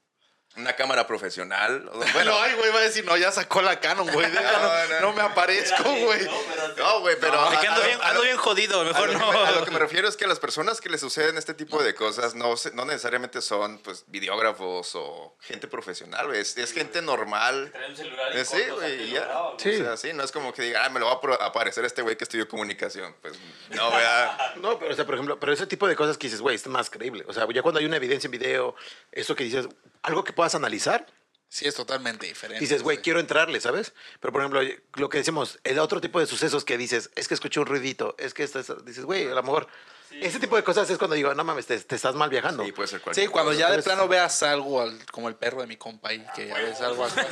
una 0.56 0.74
cámara 0.76 1.06
profesional. 1.08 1.90
o- 1.94 2.00
Bueno, 2.14 2.32
no, 2.32 2.42
ay, 2.42 2.54
güey, 2.56 2.72
va 2.72 2.80
a 2.80 2.82
decir, 2.82 3.06
no, 3.06 3.16
ya 3.16 3.32
sacó 3.32 3.62
la 3.62 3.80
Canon, 3.80 4.08
güey. 4.12 4.28
No, 4.34 4.42
No, 4.42 4.88
no. 4.88 5.00
no 5.02 5.14
me 5.14 5.22
aparezco, 5.22 5.84
güey. 5.84 6.24
No, 6.26 6.32
pero- 6.50 6.68
no, 6.78 7.00
güey, 7.02 7.16
pero... 7.20 7.52
Es 7.54 7.60
que 7.60 7.68
a- 7.68 7.70
ando 7.72 7.82
a- 7.84 7.86
bien, 7.86 8.00
a- 8.02 8.08
ando 8.10 8.22
bien 8.24 8.38
jodido, 8.38 8.82
A 8.82 8.84
mejor 8.84 9.14
no. 9.14 9.32
me, 9.32 9.38
a 9.38 9.52
lo 9.52 9.64
que 9.66 9.72
me 9.72 9.80
refiero 9.80 10.08
es 10.10 10.18
que 10.18 10.28
las 10.28 10.40
personas 10.40 10.82
que 10.82 10.90
le 10.90 10.98
suceden 10.98 11.38
este 11.38 11.54
tipo 11.54 11.82
de 11.84 11.94
cosas 11.96 12.36
no, 12.36 12.56
no 12.74 12.86
necesariamente 12.86 13.42
son 13.42 13.78
pues 13.80 14.04
videógrafos 14.08 14.92
o 14.96 15.36
gente 15.40 15.68
profesional, 15.68 16.28
güey. 16.28 16.40
Es, 16.42 16.58
es 16.58 16.74
gente 16.74 17.02
normal. 17.02 17.70
Trae 17.72 17.90
un 17.90 17.96
celular 17.96 18.36
Eh, 18.36 18.40
en 18.40 18.46
sí, 18.46 18.62
güey, 18.76 19.02
y 19.02 19.04
y 19.04 19.12
ya. 19.12 19.22
graba. 19.22 19.54
Sí. 19.58 19.76
O 19.76 19.84
sea, 19.84 19.98
sí, 19.98 20.14
no 20.14 20.24
es 20.24 20.32
como 20.32 20.52
que 20.54 20.64
diga, 20.64 20.84
ah, 20.86 20.90
me 20.90 21.00
lo 21.00 21.06
va 21.06 21.20
a 21.42 21.46
aparecer 21.46 21.86
este 21.86 22.02
güey 22.02 22.18
que 22.18 22.24
estudió 22.24 22.48
comunicación. 22.48 23.16
Pues 23.22 23.36
no, 23.70 23.92
vea. 23.92 24.54
No, 24.58 24.78
pero, 24.80 24.92
o 24.92 24.96
sea, 24.96 25.06
por 25.06 25.14
ejemplo, 25.16 25.40
pero 25.40 25.54
ese 25.54 25.68
tipo 25.68 25.88
de 25.88 25.96
cosas 25.96 26.18
que 26.18 26.28
dices, 26.28 26.42
güey, 26.42 26.56
es 26.56 26.68
más 26.68 26.90
creíble. 26.90 27.24
O 27.28 27.34
sea, 27.34 27.48
ya 27.54 27.62
cuando 27.62 27.80
hay 27.80 27.86
una 27.86 27.98
evidencia 27.98 28.28
en 28.28 28.32
video, 28.32 28.76
eso 29.12 29.36
que 29.36 29.44
dices, 29.44 29.68
algo 30.04 30.24
que 30.24 30.34
puedas 30.34 30.56
analizar, 30.56 31.06
Sí, 31.52 31.68
es 31.68 31.74
totalmente 31.74 32.28
diferente. 32.28 32.60
dices, 32.60 32.84
güey, 32.84 33.00
quiero 33.00 33.20
entrarle, 33.20 33.60
¿sabes? 33.60 33.94
Pero, 34.20 34.32
por 34.32 34.42
ejemplo, 34.42 34.62
lo 34.96 35.10
que 35.10 35.18
decimos, 35.18 35.58
el 35.64 35.80
otro 35.80 36.00
tipo 36.00 36.20
de 36.20 36.28
sucesos 36.28 36.64
que 36.64 36.78
dices, 36.78 37.10
es 37.16 37.28
que 37.28 37.34
escuché 37.34 37.60
un 37.60 37.66
ruidito, 37.66 38.14
es 38.20 38.36
que 38.36 38.44
esto, 38.44 38.60
es- 38.60 38.86
dices, 38.86 39.04
güey, 39.04 39.26
a 39.26 39.34
lo 39.34 39.42
mejor, 39.42 39.68
ese 40.12 40.40
tipo 40.40 40.56
de 40.56 40.64
cosas 40.64 40.88
es 40.92 40.98
cuando 41.00 41.16
digo, 41.16 41.34
no 41.34 41.44
mames, 41.44 41.66
te, 41.66 41.80
te 41.80 41.96
estás 41.96 42.14
mal 42.14 42.30
viajando. 42.30 42.64
Sí, 42.64 42.72
puede 42.72 42.88
ser 42.88 43.02
cualquier 43.02 43.26
Sí, 43.28 43.32
cuando 43.32 43.50
cosa. 43.52 43.62
ya 43.62 43.72
de 43.76 43.82
plano 43.82 44.08
veas 44.08 44.44
algo 44.44 44.80
al- 44.82 45.04
como 45.12 45.28
el 45.28 45.36
perro 45.36 45.62
de 45.62 45.68
mi 45.68 45.78
compa 45.78 46.10
ahí, 46.10 46.24
que 46.36 46.48
ya 46.48 46.54
ves 46.56 46.82
algo 46.82 47.06
así. 47.06 47.20
El 47.20 47.26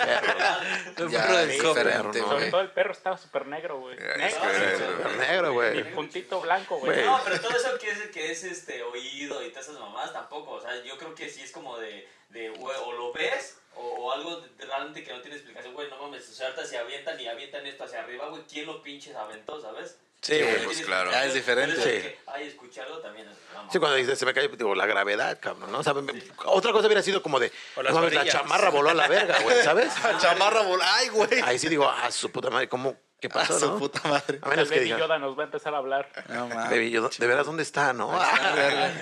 perro 1.11 1.37
de 1.37 1.43
es 1.43 1.49
mi 1.49 1.57
compa. 1.59 1.83
diferente, 1.83 2.19
¿no? 2.21 2.27
Sobre 2.29 2.49
todo 2.51 2.61
el 2.61 2.71
perro 2.71 2.91
estaba 2.93 3.17
súper 3.17 3.45
negro, 3.47 3.79
güey. 3.79 3.97
Eh, 3.99 4.13
Negro, 4.17 4.41
sí, 4.51 5.17
Negro, 5.19 5.47
Mi 5.49 5.53
güey. 5.53 5.93
puntito 5.93 6.41
blanco, 6.41 6.77
güey. 6.79 7.05
No, 7.05 7.19
pero 7.23 7.39
todo 7.39 7.51
eso 7.55 7.77
que 7.79 7.89
es, 7.91 7.99
que 8.11 8.31
es 8.31 8.43
este 8.43 8.81
oído 8.83 9.43
y 9.45 9.49
todas 9.49 9.65
esas 9.67 9.79
mamadas 9.79 10.11
tampoco. 10.13 10.51
O 10.53 10.61
sea, 10.61 10.81
yo 10.83 10.97
creo 10.97 11.13
que 11.15 11.29
sí 11.29 11.41
es 11.41 11.51
como 11.51 11.77
de, 11.77 12.07
de 12.29 12.49
güey, 12.49 12.75
o 12.85 12.91
lo 12.93 13.13
ves 13.13 13.57
o, 13.75 13.81
o 13.81 14.11
algo 14.11 14.41
de- 14.41 14.65
realmente 14.65 15.03
que 15.03 15.13
no 15.13 15.21
tiene 15.21 15.37
explicación. 15.37 15.73
Güey, 15.73 15.89
no 15.89 15.97
mames, 16.01 16.27
o 16.29 16.33
sea, 16.33 16.47
ahorita 16.47 16.65
se 16.65 16.77
avientan 16.77 17.19
y 17.19 17.27
avientan 17.27 17.65
esto 17.65 17.83
hacia 17.83 17.99
arriba, 18.01 18.27
güey. 18.29 18.41
¿Quién 18.51 18.65
lo 18.65 18.81
pinches 18.81 19.15
aventó, 19.15 19.61
sabes? 19.61 19.97
Sí, 20.21 20.33
Sí, 20.35 20.41
güey. 20.41 20.63
pues 20.65 20.81
claro. 20.81 21.11
Ya 21.11 21.25
es 21.25 21.33
diferente. 21.35 21.75
Sí. 21.75 21.83
que, 21.83 22.19
Ay, 22.25 22.47
escucharlo 22.47 22.99
también 22.99 23.27
es. 23.29 23.37
vamos. 23.53 23.71
Sí, 23.71 23.77
cuando 23.77 23.97
dices, 23.97 24.17
se 24.17 24.25
me 24.25 24.33
cae, 24.33 24.47
digo, 24.47 24.73
la 24.73 24.87
gravedad, 24.87 25.37
cabrón, 25.39 25.71
¿no? 25.71 25.79
O 25.79 25.83
sea, 25.83 25.93
me- 25.93 26.11
otra 26.45 26.71
cosa 26.71 26.87
hubiera 26.87 27.03
sido 27.03 27.21
como 27.21 27.39
de, 27.39 27.51
no 27.83 27.91
mames, 27.93 28.13
la 28.13 28.25
chamarra 28.25 28.69
voló 28.71 28.89
a 28.89 28.93
la 28.95 29.07
verga, 29.07 29.39
güey, 29.41 29.61
¿sabes? 29.63 29.93
Chamarra 30.19 30.61
vol... 30.63 30.79
Ay, 30.83 31.09
güey. 31.09 31.29
Ahí 31.43 31.59
sí 31.59 31.69
digo, 31.69 31.87
ah, 31.87 32.09
su 32.11 32.31
puta 32.31 32.49
madre, 32.49 32.67
¿cómo? 32.67 32.97
¿Qué 33.19 33.27
A 33.27 33.29
pasó, 33.31 33.59
su 33.59 33.65
no? 33.67 33.79
puta 33.79 33.99
madre. 34.07 34.39
A 34.43 34.49
menos 34.49 34.65
El 34.65 34.69
que 34.69 34.75
Baby 34.75 34.85
diga, 34.85 34.99
Yoda 34.99 35.17
nos 35.17 35.35
va 35.37 35.41
a 35.41 35.45
empezar 35.45 35.73
a 35.73 35.77
hablar. 35.77 36.11
No 36.29 36.47
mames. 36.47 36.69
Baby 36.69 36.91
Yoda, 36.91 37.09
¿de 37.17 37.27
veras 37.27 37.45
dónde 37.47 37.63
está, 37.63 37.91
no? 37.93 38.11
Ah, 38.13 38.29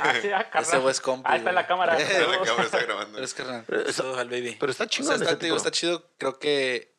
Ah, 0.01 0.13
sí, 0.21 0.29
ah. 0.31 0.49
Ese 0.61 0.77
güey 0.77 0.91
es 0.91 1.01
compi, 1.01 1.29
Ahí 1.29 1.39
está 1.39 1.51
güey. 1.51 1.55
la 1.55 1.67
cámara. 1.67 1.99
La 1.99 2.45
cámara 2.45 2.63
está 2.63 2.79
grabando. 2.83 3.13
Pero 3.13 3.25
es 3.25 3.33
que 3.33 3.43
Saludos 3.93 4.17
al 4.19 4.29
baby. 4.29 4.55
pero 4.59 4.71
está 4.71 4.85
O 4.85 4.87
sea, 4.87 4.89
chingón 4.89 5.21
está, 5.57 5.71
chido. 5.71 6.09
Creo 6.17 6.39
que 6.39 6.95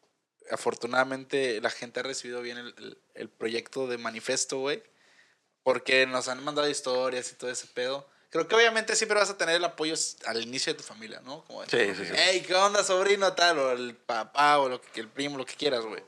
afortunadamente 0.50 1.60
la 1.60 1.70
gente 1.70 2.00
ha 2.00 2.02
recibido 2.02 2.40
bien 2.42 2.58
el, 2.58 2.74
el- 2.78 2.98
el 3.14 3.28
proyecto 3.30 3.86
de 3.86 3.96
manifesto, 3.98 4.58
güey. 4.58 4.82
Porque 5.62 6.06
nos 6.06 6.28
han 6.28 6.44
mandado 6.44 6.68
historias 6.68 7.32
y 7.32 7.34
todo 7.36 7.50
ese 7.50 7.66
pedo. 7.68 8.06
Creo 8.30 8.46
que 8.46 8.54
obviamente 8.54 8.94
siempre 8.94 9.18
vas 9.18 9.30
a 9.30 9.38
tener 9.38 9.54
el 9.56 9.64
apoyo 9.64 9.94
al 10.26 10.42
inicio 10.42 10.72
de 10.72 10.76
tu 10.76 10.82
familia, 10.84 11.20
¿no? 11.24 11.44
Como 11.44 11.64
de, 11.64 11.70
Sí, 11.70 11.94
sí, 11.96 12.04
sí. 12.06 12.12
Hey, 12.14 12.44
¿qué 12.46 12.54
onda, 12.54 12.84
sobrino? 12.84 13.32
Tal, 13.32 13.58
o 13.58 13.70
el 13.72 13.96
papá, 13.96 14.58
o 14.58 14.68
lo 14.68 14.80
que, 14.82 15.00
el 15.00 15.08
primo, 15.08 15.38
lo 15.38 15.46
que 15.46 15.54
quieras, 15.54 15.84
güey. 15.84 16.02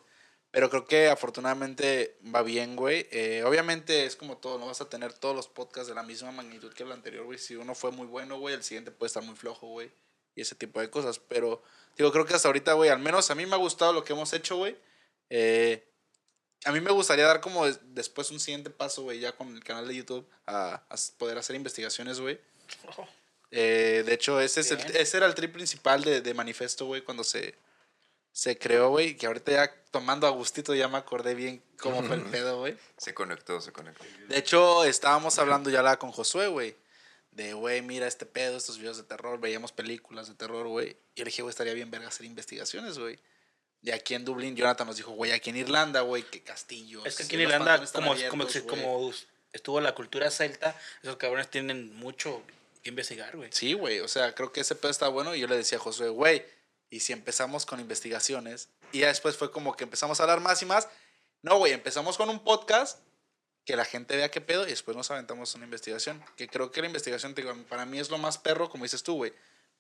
Pero 0.51 0.71
creo 0.71 0.87
que 0.87 1.09
afortunadamente 1.09 2.17
va 2.35 2.43
bien, 2.43 2.75
güey. 2.75 3.07
Eh, 3.11 3.43
obviamente 3.45 4.07
es 4.07 4.17
como 4.17 4.39
todo, 4.39 4.59
no 4.59 4.67
vas 4.67 4.81
a 4.81 4.89
tener 4.89 5.13
todos 5.13 5.37
los 5.37 5.47
podcasts 5.47 5.89
de 5.89 5.95
la 5.95 6.03
misma 6.03 6.33
magnitud 6.33 6.73
que 6.73 6.85
el 6.85 6.93
anterior, 6.93 7.25
güey. 7.27 7.39
Si 7.39 7.55
uno 7.55 7.75
fue 7.75 7.91
muy 7.91 8.07
bueno, 8.07 8.39
güey, 8.39 8.55
el 8.55 8.63
siguiente 8.63 8.91
puede 8.91 9.09
estar 9.09 9.23
muy 9.23 9.37
flojo, 9.37 9.67
güey. 9.69 9.91
Y 10.35 10.41
ese 10.41 10.55
tipo 10.55 10.81
de 10.81 10.89
cosas. 10.89 11.19
Pero, 11.19 11.63
digo, 11.99 12.11
creo 12.13 12.25
que 12.25 12.33
hasta 12.35 12.49
ahorita, 12.49 12.73
güey, 12.73 12.89
al 12.91 12.99
menos 12.99 13.31
a 13.31 13.35
mí 13.35 13.45
me 13.45 13.55
ha 13.55 13.59
gustado 13.59 13.93
lo 13.93 14.05
que 14.05 14.15
hemos 14.15 14.33
hecho, 14.33 14.57
güey. 14.57 14.77
Eh, 15.29 15.85
a 16.65 16.73
mí 16.73 16.81
me 16.81 16.91
gustaría 16.93 17.27
dar 17.27 17.41
como 17.41 17.67
des- 17.67 17.81
después 17.95 18.31
un 18.31 18.41
siguiente 18.41 18.71
paso, 18.71 19.03
güey, 19.03 19.21
ya 19.21 19.33
con 19.33 19.55
el 19.55 19.63
canal 19.63 19.87
de 19.87 19.95
YouTube, 19.97 20.27
a, 20.47 20.83
poder 21.19 21.39
hacer 21.39 21.57
investigaciones, 21.57 22.21
güey. 22.21 22.39
Eh, 23.51 24.03
de 24.05 24.13
hecho, 24.13 24.39
ese, 24.43 24.61
es 24.61 24.71
el- 24.73 24.95
ese 24.95 25.17
era 25.17 25.25
el 25.25 25.35
trip 25.35 25.55
principal 25.55 26.05
de, 26.05 26.21
de 26.21 26.35
Manifesto, 26.35 26.85
güey, 26.85 27.01
cuando 27.01 27.25
se, 27.25 27.55
se 28.39 28.57
creó, 28.57 28.91
güey. 28.91 29.17
Que 29.17 29.27
ahorita 29.27 29.51
ya 29.51 29.75
tomando 29.91 30.29
a 30.29 30.31
gustito 30.31 30.73
ya 30.73 30.87
me 30.87 30.97
acordé 30.97 31.35
bien 31.35 31.61
cómo 31.81 32.05
fue 32.05 32.15
el 32.15 32.23
pedo, 32.23 32.61
güey. 32.61 32.77
Se 32.97 33.13
conectó, 33.13 33.61
se 33.61 33.73
conectó. 33.73 34.05
De 34.29 34.39
hecho, 34.39 34.85
estábamos 34.85 35.41
hablando 35.41 35.71
ya 35.71 35.83
la 35.83 35.99
con 35.99 36.13
Josué, 36.13 36.47
güey. 36.47 36.77
De, 37.33 37.53
güey, 37.55 37.83
mira 37.83 38.07
este 38.07 38.27
pedo, 38.27 38.57
estos 38.57 38.79
videos 38.79 38.97
de 38.97 39.03
terror. 39.03 39.41
Veíamos 39.41 39.73
películas 39.73 40.29
de 40.29 40.35
terror, 40.35 40.69
güey. 40.69 40.91
Y 41.17 41.19
yo 41.19 41.25
le 41.25 41.31
dije, 41.31 41.43
güey, 41.43 41.51
estaría 41.51 41.75
bien 41.75 41.91
verga 41.91 42.07
hacer 42.07 42.27
investigaciones, 42.27 42.97
güey. 42.97 43.19
Y 43.83 43.91
aquí 43.91 44.15
en 44.15 44.25
Dublín, 44.25 44.55
Jonathan 44.55 44.87
nos 44.87 44.99
dijo, 44.99 45.11
güey, 45.11 45.33
aquí 45.33 45.51
en 45.51 45.57
Irlanda, 45.57 46.03
güey, 46.03 46.23
que 46.23 46.41
castillos. 46.45 47.05
Es 47.07 47.17
que 47.17 47.25
aquí 47.25 47.35
en 47.35 47.43
Irlanda, 47.43 47.85
como, 47.93 48.13
abiertos, 48.13 48.63
como, 48.63 48.83
como 48.83 49.13
estuvo 49.53 49.81
la 49.81 49.97
cultura 49.97 50.31
celta, 50.31 50.81
esos 51.03 51.17
cabrones 51.17 51.51
tienen 51.51 51.93
mucho 51.97 52.41
que 52.85 52.91
investigar, 52.91 53.37
güey. 53.37 53.51
Sí, 53.53 53.73
güey, 53.73 53.99
o 53.99 54.07
sea, 54.07 54.33
creo 54.37 54.53
que 54.53 54.61
ese 54.61 54.77
pedo 54.77 54.93
está 54.93 55.09
bueno. 55.09 55.35
Y 55.35 55.41
yo 55.41 55.49
le 55.49 55.57
decía 55.57 55.79
a 55.79 55.81
Josué, 55.81 56.09
güey, 56.09 56.45
y 56.91 57.01
si 57.01 57.13
empezamos 57.13 57.67
con 57.67 57.81
investigaciones, 57.81 58.69
y 58.93 59.01
ya 59.01 59.09
después 59.09 59.37
fue 59.37 59.51
como 59.51 59.77
que 59.77 59.85
empezamos 59.85 60.19
a 60.19 60.23
hablar 60.23 60.41
más 60.41 60.63
y 60.63 60.67
más. 60.67 60.89
No, 61.43 61.59
güey, 61.59 61.73
empezamos 61.73 62.17
con 62.17 62.31
un 62.31 62.43
podcast 62.43 63.01
que 63.65 63.77
la 63.77 63.85
gente 63.85 64.17
vea 64.17 64.31
qué 64.31 64.41
pedo 64.41 64.67
y 64.67 64.71
después 64.71 64.97
nos 64.97 65.11
aventamos 65.11 65.55
una 65.55 65.65
investigación. 65.65 66.25
Que 66.37 66.49
creo 66.49 66.71
que 66.71 66.81
la 66.81 66.87
investigación, 66.87 67.35
te 67.35 67.43
digo, 67.43 67.55
para 67.69 67.85
mí 67.85 67.99
es 67.99 68.09
lo 68.09 68.17
más 68.17 68.39
perro, 68.39 68.71
como 68.71 68.85
dices 68.85 69.03
tú, 69.03 69.17
güey. 69.17 69.35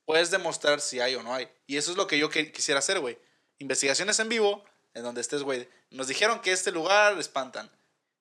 Puedes 0.04 0.30
demostrar 0.30 0.80
si 0.80 1.00
hay 1.00 1.14
o 1.14 1.22
no 1.22 1.34
hay. 1.34 1.48
Y 1.66 1.78
eso 1.78 1.90
es 1.90 1.96
lo 1.96 2.06
que 2.06 2.18
yo 2.18 2.28
quisiera 2.28 2.80
hacer, 2.80 3.00
güey. 3.00 3.18
Investigaciones 3.58 4.18
en 4.18 4.28
vivo, 4.28 4.64
en 4.92 5.02
donde 5.02 5.22
estés, 5.22 5.42
güey. 5.42 5.68
Nos 5.90 6.06
dijeron 6.06 6.40
que 6.40 6.52
este 6.52 6.70
lugar 6.70 7.18
espantan. 7.18 7.70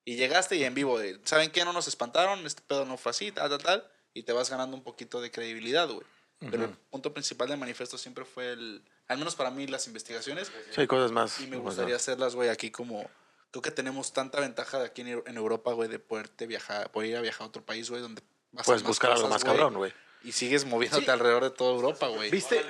Y 0.04 0.16
llegaste 0.16 0.56
y 0.56 0.64
en 0.64 0.74
vivo, 0.74 0.98
¿saben 1.24 1.50
qué? 1.50 1.66
No 1.66 1.74
nos 1.74 1.86
espantaron, 1.86 2.46
este 2.46 2.62
pedo 2.62 2.86
no 2.86 2.96
fue 2.96 3.10
así, 3.10 3.30
tal, 3.30 3.50
tal, 3.50 3.62
tal. 3.62 3.92
Y 4.14 4.22
te 4.22 4.32
vas 4.32 4.48
ganando 4.48 4.74
un 4.74 4.82
poquito 4.82 5.20
de 5.20 5.30
credibilidad, 5.30 5.86
güey. 5.86 6.06
Pero 6.40 6.64
el 6.64 6.70
punto 6.70 7.12
principal 7.12 7.48
del 7.48 7.58
manifiesto 7.58 7.98
siempre 7.98 8.24
fue 8.24 8.52
el, 8.52 8.82
al 9.08 9.18
menos 9.18 9.34
para 9.34 9.50
mí, 9.50 9.66
las 9.66 9.86
investigaciones. 9.88 10.52
Sí, 10.70 10.80
hay 10.80 10.86
cosas 10.86 11.10
más. 11.10 11.40
Y 11.40 11.46
me 11.48 11.56
más- 11.56 11.64
gustaría 11.64 11.96
hacerlas, 11.96 12.34
güey, 12.34 12.48
aquí 12.48 12.70
como... 12.70 13.08
Creo 13.50 13.62
que 13.62 13.70
tenemos 13.70 14.12
tanta 14.12 14.40
ventaja 14.40 14.78
de 14.78 14.86
aquí 14.86 15.00
en, 15.00 15.08
Eu- 15.18 15.22
en 15.26 15.36
Europa, 15.36 15.72
güey, 15.72 15.88
de 15.88 15.98
poderte 15.98 16.46
viajar, 16.46 16.90
poder 16.92 17.10
ir 17.10 17.16
a 17.16 17.20
viajar 17.22 17.42
a 17.44 17.48
otro 17.48 17.62
país, 17.62 17.88
güey, 17.90 18.02
donde 18.02 18.22
vas 18.52 18.62
a 18.62 18.66
Puedes 18.66 18.82
más 18.82 18.88
buscar 18.88 19.10
algo 19.12 19.26
más 19.28 19.42
cabrón, 19.42 19.74
güey. 19.74 19.92
Y 20.22 20.32
sigues 20.32 20.64
moviéndote 20.66 21.06
Sí. 21.06 21.10
alrededor 21.10 21.44
de 21.44 21.50
toda 21.50 21.72
Europa, 21.74 22.08
güey. 22.08 22.30
¿Viste? 22.30 22.62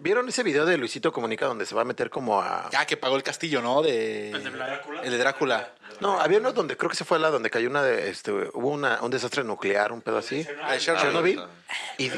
¿Vieron 0.00 0.28
ese 0.28 0.42
video 0.42 0.66
de 0.66 0.76
Luisito 0.76 1.12
Comunica 1.12 1.46
donde 1.46 1.64
se 1.64 1.74
va 1.74 1.82
a 1.82 1.84
meter 1.84 2.10
como 2.10 2.42
a... 2.42 2.68
Ya 2.70 2.84
que 2.86 2.96
pagó 2.96 3.16
el 3.16 3.22
castillo, 3.22 3.62
¿no? 3.62 3.82
De... 3.82 4.30
El 4.32 4.42
de 4.44 4.50
Drácula. 4.50 5.02
El 5.02 5.10
de 5.12 5.18
Drácula. 5.18 5.74
No, 6.02 6.20
había 6.20 6.38
uno 6.38 6.52
donde 6.52 6.76
creo 6.76 6.90
que 6.90 6.96
se 6.96 7.04
fue 7.04 7.16
a 7.16 7.20
la 7.20 7.30
donde 7.30 7.48
cayó 7.50 7.70
una 7.70 7.82
de, 7.82 8.10
este, 8.10 8.30
hubo 8.32 8.68
una, 8.68 9.00
un 9.02 9.10
desastre 9.10 9.44
nuclear, 9.44 9.92
un 9.92 10.02
pedo 10.02 10.18
así. 10.18 10.46
Ah, 10.62 10.76
Chernobyl. 10.78 11.36
Chernobyl. 11.36 11.38
Ah, 11.40 11.74
Y 11.98 12.10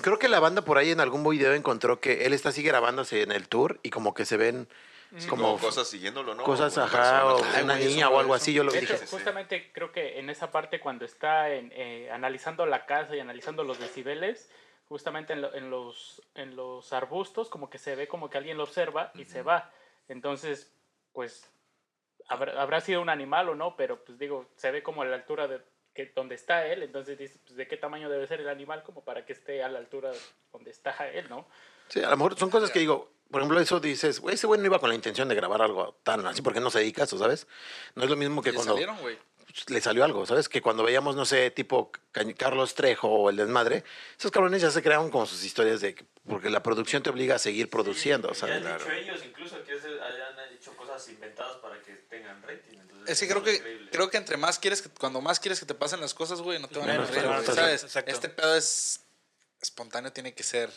creo 0.00 0.18
que 0.18 0.28
la 0.28 0.40
banda 0.40 0.62
por 0.62 0.78
ahí 0.78 0.90
en 0.92 1.00
algún 1.00 1.28
video 1.28 1.52
encontró 1.52 2.00
que 2.00 2.24
él 2.26 2.32
está 2.32 2.52
sigue 2.52 2.68
grabándose 2.68 3.22
en 3.22 3.32
el 3.32 3.48
tour 3.48 3.78
y 3.82 3.90
como 3.90 4.14
que 4.14 4.24
se 4.24 4.36
ven 4.36 4.68
Como, 5.28 5.42
como 5.54 5.58
cosas 5.58 5.88
siguiéndolo, 5.88 6.34
¿no? 6.34 6.42
cosas, 6.44 6.76
ajá, 6.78 7.26
o 7.26 7.40
una 7.62 7.76
niña 7.76 8.08
o 8.10 8.18
algo 8.18 8.34
eso. 8.34 8.42
así. 8.42 8.52
Yo 8.52 8.64
lo 8.64 8.72
De 8.72 8.80
dije. 8.80 8.94
hecho, 8.96 9.06
justamente 9.06 9.70
creo 9.72 9.92
que 9.92 10.18
en 10.18 10.30
esa 10.30 10.50
parte 10.50 10.80
cuando 10.80 11.04
está 11.04 11.50
en, 11.50 11.72
eh, 11.74 12.10
analizando 12.12 12.66
la 12.66 12.86
casa 12.86 13.14
y 13.16 13.20
analizando 13.20 13.64
los 13.64 13.78
decibeles, 13.78 14.48
justamente 14.88 15.32
en, 15.32 15.42
lo- 15.42 15.54
en 15.54 15.70
los, 15.70 16.22
en 16.34 16.54
los 16.56 16.92
arbustos, 16.92 17.48
como 17.48 17.70
que 17.70 17.78
se 17.78 17.94
ve 17.96 18.06
como 18.08 18.30
que 18.30 18.38
alguien 18.38 18.56
lo 18.56 18.64
observa 18.64 19.10
y 19.14 19.24
se 19.24 19.42
va. 19.42 19.70
Entonces, 20.08 20.70
pues, 21.12 21.48
habrá, 22.28 22.60
habrá 22.60 22.80
sido 22.80 23.00
un 23.02 23.08
animal 23.08 23.48
o 23.48 23.54
no, 23.54 23.76
pero 23.76 24.04
pues 24.04 24.18
digo, 24.18 24.48
se 24.56 24.70
ve 24.70 24.82
como 24.82 25.02
a 25.02 25.04
la 25.06 25.16
altura 25.16 25.46
de 25.48 25.60
que, 25.94 26.12
donde 26.14 26.34
está 26.34 26.66
él, 26.66 26.82
entonces 26.82 27.16
dices, 27.18 27.38
pues, 27.44 27.56
¿de 27.56 27.66
qué 27.66 27.76
tamaño 27.76 28.08
debe 28.10 28.26
ser 28.26 28.40
el 28.40 28.48
animal 28.48 28.82
como 28.82 29.02
para 29.02 29.24
que 29.24 29.32
esté 29.32 29.62
a 29.62 29.68
la 29.68 29.78
altura 29.78 30.12
donde 30.52 30.70
está 30.70 30.90
él, 31.10 31.26
no? 31.30 31.48
Sí, 31.88 32.02
a 32.02 32.10
lo 32.10 32.16
mejor 32.16 32.38
son 32.38 32.50
cosas 32.50 32.70
que 32.70 32.80
digo, 32.80 33.10
por 33.30 33.40
ejemplo, 33.40 33.58
eso 33.60 33.80
dices, 33.80 34.20
güey, 34.20 34.34
ese 34.34 34.46
güey 34.46 34.60
no 34.60 34.66
iba 34.66 34.78
con 34.78 34.88
la 34.90 34.94
intención 34.94 35.28
de 35.28 35.34
grabar 35.34 35.62
algo 35.62 35.98
tan 36.02 36.26
así, 36.26 36.42
porque 36.42 36.60
no 36.60 36.70
se 36.70 36.80
dedica 36.80 37.02
a 37.02 37.04
eso, 37.06 37.18
¿sabes? 37.18 37.46
No 37.94 38.04
es 38.04 38.10
lo 38.10 38.16
mismo 38.16 38.42
que 38.42 38.52
cuando 38.52 38.72
salieron, 38.74 38.98
güey. 38.98 39.18
le 39.68 39.80
salió 39.80 40.04
algo, 40.04 40.26
¿sabes? 40.26 40.48
Que 40.50 40.60
cuando 40.60 40.82
veíamos, 40.84 41.16
no 41.16 41.24
sé, 41.24 41.50
tipo 41.50 41.90
Ca- 42.12 42.24
Carlos 42.36 42.74
Trejo 42.74 43.08
o 43.08 43.30
El 43.30 43.36
Desmadre, 43.36 43.82
esos 44.18 44.30
cabrones 44.30 44.60
ya 44.62 44.70
se 44.70 44.82
crearon 44.82 45.10
como 45.10 45.24
sus 45.26 45.42
historias 45.44 45.80
de... 45.80 45.94
que- 45.94 46.04
Porque 46.28 46.50
la 46.50 46.62
producción 46.62 47.02
te 47.02 47.08
obliga 47.10 47.36
a 47.36 47.38
seguir 47.38 47.70
produciendo, 47.70 48.34
sí, 48.34 48.40
¿sabes? 48.40 48.62
Ya 48.62 48.72
han 48.74 48.78
dicho 48.78 48.90
ellos 48.92 49.24
incluso 49.24 49.64
que 49.64 49.74
ese- 49.76 49.88
hayan 50.00 50.25
hecho 50.66 50.76
cosas 50.76 51.08
inventadas 51.08 51.56
para 51.56 51.80
que 51.82 51.92
tengan 51.92 52.42
rating. 52.42 52.78
Entonces, 52.78 53.10
Es 53.10 53.20
que 53.20 53.28
creo 53.28 53.42
que 53.42 53.88
creo 53.90 54.10
que 54.10 54.16
entre 54.16 54.36
más 54.36 54.58
quieres 54.58 54.82
que 54.82 54.88
cuando 54.88 55.20
más 55.20 55.40
quieres 55.40 55.60
que 55.60 55.66
te 55.66 55.74
pasen 55.74 56.00
las 56.00 56.14
cosas, 56.14 56.40
güey, 56.40 56.58
no 56.58 56.68
te 56.68 56.78
van 56.78 56.90
a 56.90 56.92
Menos 56.94 57.10
reír, 57.10 57.24
a 57.24 57.28
güey, 57.28 57.38
pasar. 57.40 57.54
¿sabes? 57.54 57.84
Exacto. 57.84 58.10
Este 58.10 58.28
pedo 58.28 58.54
es 58.56 59.00
espontáneo 59.60 60.12
tiene 60.12 60.34
que 60.34 60.42
ser. 60.42 60.70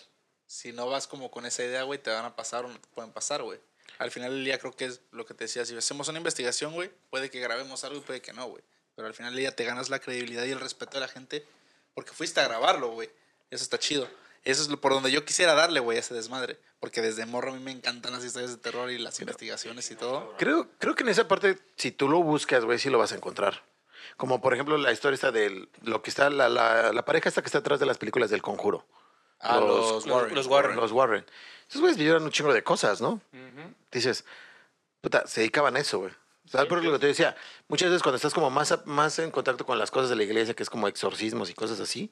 Si 0.47 0.71
no 0.73 0.87
vas 0.89 1.07
como 1.07 1.29
con 1.29 1.45
esa 1.45 1.63
idea, 1.63 1.83
güey, 1.83 1.99
te 2.01 2.09
van 2.09 2.25
a 2.25 2.35
pasar 2.35 2.65
o 2.65 2.69
no 2.69 2.79
te 2.79 2.87
pueden 2.87 3.11
pasar, 3.11 3.43
güey. 3.43 3.59
Al 3.99 4.11
final 4.11 4.31
del 4.31 4.43
día 4.45 4.57
creo 4.57 4.75
que 4.75 4.85
es 4.85 5.01
lo 5.11 5.25
que 5.25 5.33
te 5.33 5.43
decía, 5.43 5.65
si 5.65 5.75
hacemos 5.75 6.07
una 6.07 6.17
investigación, 6.17 6.73
güey, 6.73 6.89
puede 7.09 7.29
que 7.29 7.39
grabemos 7.39 7.83
algo 7.83 7.97
y 7.97 8.01
puede 8.01 8.21
que 8.21 8.33
no, 8.33 8.47
güey. 8.47 8.63
Pero 8.95 9.07
al 9.07 9.13
final 9.13 9.33
del 9.33 9.41
día 9.41 9.55
te 9.55 9.63
ganas 9.65 9.89
la 9.89 9.99
credibilidad 9.99 10.45
y 10.45 10.51
el 10.51 10.59
respeto 10.59 10.93
de 10.93 11.01
la 11.01 11.07
gente 11.07 11.45
porque 11.93 12.11
fuiste 12.11 12.39
a 12.39 12.45
grabarlo, 12.45 12.89
güey. 12.91 13.09
Eso 13.49 13.63
está 13.63 13.77
chido. 13.77 14.09
Eso 14.43 14.61
es 14.61 14.67
por 14.77 14.93
donde 14.93 15.11
yo 15.11 15.25
quisiera 15.25 15.53
darle, 15.53 15.79
güey, 15.79 15.97
a 15.97 16.01
ese 16.01 16.13
desmadre. 16.13 16.59
Porque 16.79 17.01
desde 17.01 17.25
morro 17.25 17.51
a 17.51 17.55
mí 17.55 17.59
me 17.61 17.71
encantan 17.71 18.13
las 18.13 18.23
historias 18.23 18.51
de 18.51 18.57
terror 18.57 18.89
y 18.89 18.97
las 18.97 19.19
investigaciones 19.19 19.91
y 19.91 19.95
todo. 19.95 20.33
Creo, 20.37 20.67
creo 20.79 20.95
que 20.95 21.03
en 21.03 21.09
esa 21.09 21.27
parte, 21.27 21.57
si 21.75 21.91
tú 21.91 22.07
lo 22.07 22.23
buscas, 22.23 22.63
güey, 22.63 22.79
sí 22.79 22.89
lo 22.89 22.97
vas 22.97 23.11
a 23.11 23.15
encontrar. 23.15 23.63
Como 24.15 24.41
por 24.41 24.53
ejemplo 24.53 24.77
la 24.77 24.91
historia 24.91 25.15
esta 25.15 25.31
de 25.31 25.67
lo 25.83 26.01
que 26.01 26.09
está, 26.09 26.29
la, 26.29 26.47
la, 26.49 26.93
la 26.93 27.05
pareja 27.05 27.27
esta 27.29 27.41
que 27.41 27.47
está 27.47 27.57
atrás 27.59 27.79
de 27.79 27.85
las 27.85 27.97
películas 27.97 28.29
del 28.29 28.41
conjuro. 28.41 28.85
A 29.39 29.59
Los- 29.59 30.05
los, 30.05 30.07
Warren. 30.07 30.35
los 30.35 30.47
Warren. 30.47 30.75
Los 30.77 30.91
Warren. 30.91 31.25
Esos 31.69 31.81
güeyes 31.81 31.97
vivieron 31.97 32.23
un 32.23 32.31
chingo 32.31 32.53
de 32.53 32.63
cosas, 32.63 32.99
¿no? 33.01 33.21
Dices, 33.91 34.25
puta, 35.01 35.27
se 35.27 35.41
dedicaban 35.41 35.75
a 35.75 35.79
eso, 35.79 35.99
güey. 35.99 36.13
¿Sabes 36.45 36.67
por 36.67 36.83
lo 36.83 36.91
que 36.93 36.97
te 36.99 37.07
decía? 37.07 37.35
Muchas 37.67 37.89
veces 37.89 38.01
cuando 38.01 38.15
estás 38.15 38.33
como 38.33 38.49
más, 38.49 38.73
más 38.85 39.19
en 39.19 39.29
contacto 39.29 39.65
con 39.65 39.77
las 39.77 39.91
cosas 39.91 40.09
de 40.09 40.15
la 40.15 40.23
iglesia, 40.23 40.55
que 40.55 40.63
es 40.63 40.69
como 40.69 40.87
exorcismos 40.87 41.49
y 41.49 41.53
cosas 41.53 41.79
así, 41.79 42.09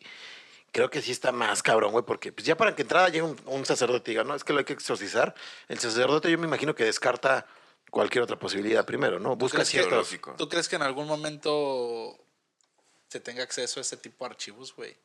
creo 0.77 0.91
que 0.91 1.01
sí 1.01 1.11
está 1.11 1.31
más 1.31 1.63
cabrón, 1.63 1.91
güey, 1.91 2.05
porque 2.05 2.31
pues 2.31 2.45
ya 2.45 2.55
para 2.55 2.75
que 2.75 2.83
entrada 2.83 3.07
llegue 3.09 3.23
un, 3.23 3.35
un 3.47 3.65
sacerdote 3.65 4.11
y 4.11 4.13
diga, 4.13 4.23
no, 4.23 4.35
es 4.35 4.43
que 4.43 4.53
lo 4.53 4.59
hay 4.59 4.65
que 4.65 4.73
exorcizar, 4.73 5.33
el 5.69 5.79
sacerdote 5.79 6.29
yo 6.29 6.37
me 6.37 6.45
imagino 6.45 6.75
que 6.75 6.83
descarta 6.83 7.47
cualquier 7.89 8.23
otra 8.23 8.37
posibilidad 8.37 8.85
primero, 8.85 9.19
¿no? 9.19 9.35
Busca 9.35 9.57
que- 9.59 9.65
ciertos... 9.65 10.15
¿Tú 10.37 10.47
crees 10.47 10.69
que 10.69 10.75
en 10.75 10.83
algún 10.83 11.07
momento 11.07 12.15
se 13.07 13.19
tenga 13.19 13.41
acceso 13.41 13.79
a 13.79 13.81
este 13.81 13.97
tipo 13.97 14.23
de 14.23 14.29
archivos, 14.29 14.75
güey? 14.75 14.95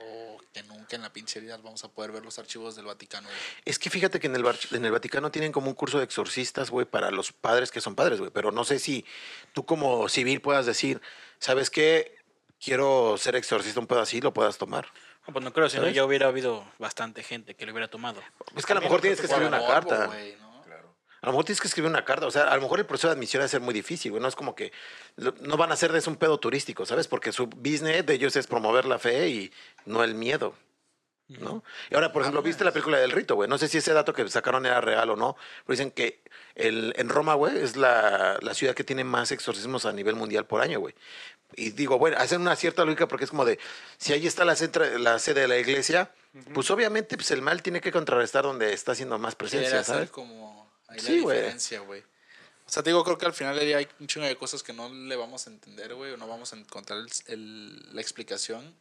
O 0.00 0.38
que 0.52 0.62
nunca 0.62 0.94
en 0.94 1.02
la 1.02 1.12
pinche 1.12 1.40
vida 1.40 1.56
vamos 1.56 1.82
a 1.82 1.88
poder 1.88 2.12
ver 2.12 2.24
los 2.24 2.38
archivos 2.38 2.76
del 2.76 2.84
Vaticano, 2.84 3.26
güey. 3.26 3.40
Es 3.64 3.80
que 3.80 3.90
fíjate 3.90 4.20
que 4.20 4.28
en 4.28 4.36
el, 4.36 4.46
en 4.70 4.84
el 4.84 4.92
Vaticano 4.92 5.32
tienen 5.32 5.50
como 5.50 5.66
un 5.66 5.74
curso 5.74 5.98
de 5.98 6.04
exorcistas, 6.04 6.70
güey, 6.70 6.86
para 6.86 7.10
los 7.10 7.32
padres 7.32 7.72
que 7.72 7.80
son 7.80 7.96
padres, 7.96 8.20
güey. 8.20 8.30
Pero 8.30 8.52
no 8.52 8.62
sé 8.62 8.78
si 8.78 9.04
tú 9.52 9.66
como 9.66 10.08
civil 10.08 10.40
puedas 10.40 10.64
decir, 10.64 11.02
¿sabes 11.40 11.70
qué? 11.70 12.16
Quiero 12.60 13.16
ser 13.18 13.34
exorcista, 13.34 13.80
un 13.80 13.86
pedo 13.88 14.00
así, 14.00 14.20
lo 14.20 14.32
puedas 14.32 14.58
tomar. 14.58 14.92
No, 15.28 15.32
Pues 15.34 15.44
no 15.44 15.52
creo, 15.52 15.68
si 15.68 15.78
no 15.78 15.88
ya 15.88 16.04
hubiera 16.04 16.28
habido 16.28 16.64
bastante 16.78 17.22
gente 17.22 17.54
que 17.54 17.66
lo 17.66 17.72
hubiera 17.72 17.88
tomado. 17.88 18.20
Es 18.56 18.64
que 18.64 18.72
a 18.72 18.76
lo 18.76 18.80
mejor 18.80 19.02
tienes 19.02 19.20
que 19.20 19.26
escribir 19.26 19.48
una 19.48 19.64
carta. 19.66 20.10
A 21.20 21.26
lo 21.26 21.32
mejor 21.32 21.44
tienes 21.44 21.60
que 21.60 21.68
escribir 21.68 21.90
una 21.90 22.04
carta. 22.04 22.26
O 22.26 22.30
sea, 22.30 22.44
a 22.44 22.56
lo 22.56 22.62
mejor 22.62 22.78
el 22.78 22.86
proceso 22.86 23.08
de 23.08 23.12
admisión 23.12 23.42
va 23.42 23.44
a 23.44 23.48
ser 23.48 23.60
muy 23.60 23.74
difícil, 23.74 24.10
güey. 24.12 24.22
No 24.22 24.28
es 24.28 24.34
como 24.34 24.54
que 24.54 24.72
no 25.16 25.56
van 25.58 25.70
a 25.70 25.74
hacer 25.74 25.92
de 25.92 25.98
eso 25.98 26.10
un 26.10 26.16
pedo 26.16 26.38
turístico, 26.38 26.86
¿sabes? 26.86 27.08
Porque 27.08 27.32
su 27.32 27.46
business 27.46 28.06
de 28.06 28.14
ellos 28.14 28.36
es 28.36 28.46
promover 28.46 28.86
la 28.86 28.98
fe 28.98 29.28
y 29.28 29.52
no 29.84 30.02
el 30.02 30.14
miedo. 30.14 30.54
¿No? 31.28 31.62
Y 31.90 31.94
ahora, 31.94 32.10
por 32.10 32.22
ejemplo, 32.22 32.40
¿viste 32.40 32.64
la 32.64 32.72
película 32.72 32.96
del 32.96 33.10
rito, 33.10 33.34
güey? 33.34 33.50
No 33.50 33.58
sé 33.58 33.68
si 33.68 33.76
ese 33.76 33.92
dato 33.92 34.14
que 34.14 34.26
sacaron 34.30 34.64
era 34.64 34.80
real 34.80 35.10
o 35.10 35.16
no, 35.16 35.36
pero 35.66 35.74
dicen 35.74 35.90
que 35.90 36.22
el, 36.54 36.94
en 36.96 37.10
Roma, 37.10 37.34
güey, 37.34 37.58
es 37.58 37.76
la, 37.76 38.38
la 38.40 38.54
ciudad 38.54 38.74
que 38.74 38.82
tiene 38.82 39.04
más 39.04 39.30
exorcismos 39.30 39.84
a 39.84 39.92
nivel 39.92 40.14
mundial 40.14 40.46
por 40.46 40.62
año, 40.62 40.80
güey. 40.80 40.94
Y 41.56 41.70
digo, 41.70 41.98
bueno, 41.98 42.16
hacen 42.18 42.40
una 42.42 42.54
cierta 42.56 42.84
lógica 42.84 43.08
porque 43.08 43.24
es 43.24 43.30
como 43.30 43.44
de, 43.44 43.58
si 43.96 44.12
ahí 44.12 44.26
está 44.26 44.44
la, 44.44 44.54
centra- 44.54 44.98
la 44.98 45.18
sede 45.18 45.40
de 45.42 45.48
la 45.48 45.58
iglesia, 45.58 46.12
pues 46.54 46.70
obviamente 46.70 47.16
pues 47.16 47.30
el 47.30 47.42
mal 47.42 47.62
tiene 47.62 47.80
que 47.80 47.90
contrarrestar 47.90 48.44
donde 48.44 48.72
está 48.72 48.92
haciendo 48.92 49.18
más 49.18 49.34
presencia, 49.34 49.82
¿sabes? 49.82 50.10
como 50.10 50.70
ahí 50.88 51.00
Sí, 51.00 51.16
la 51.16 51.22
güey. 51.22 51.36
diferencia, 51.38 51.80
güey. 51.80 52.02
O 52.66 52.70
sea, 52.70 52.82
te 52.82 52.90
digo, 52.90 53.02
creo 53.02 53.16
que 53.16 53.24
al 53.26 53.32
final 53.32 53.58
hay 53.58 53.88
un 53.98 54.06
chingo 54.06 54.26
de 54.26 54.36
cosas 54.36 54.62
que 54.62 54.74
no 54.74 54.90
le 54.92 55.16
vamos 55.16 55.46
a 55.46 55.50
entender, 55.50 55.94
güey, 55.94 56.12
o 56.12 56.16
no 56.18 56.28
vamos 56.28 56.52
a 56.52 56.56
encontrar 56.56 56.98
el- 57.00 57.08
el- 57.32 57.94
la 57.94 58.00
explicación. 58.02 58.76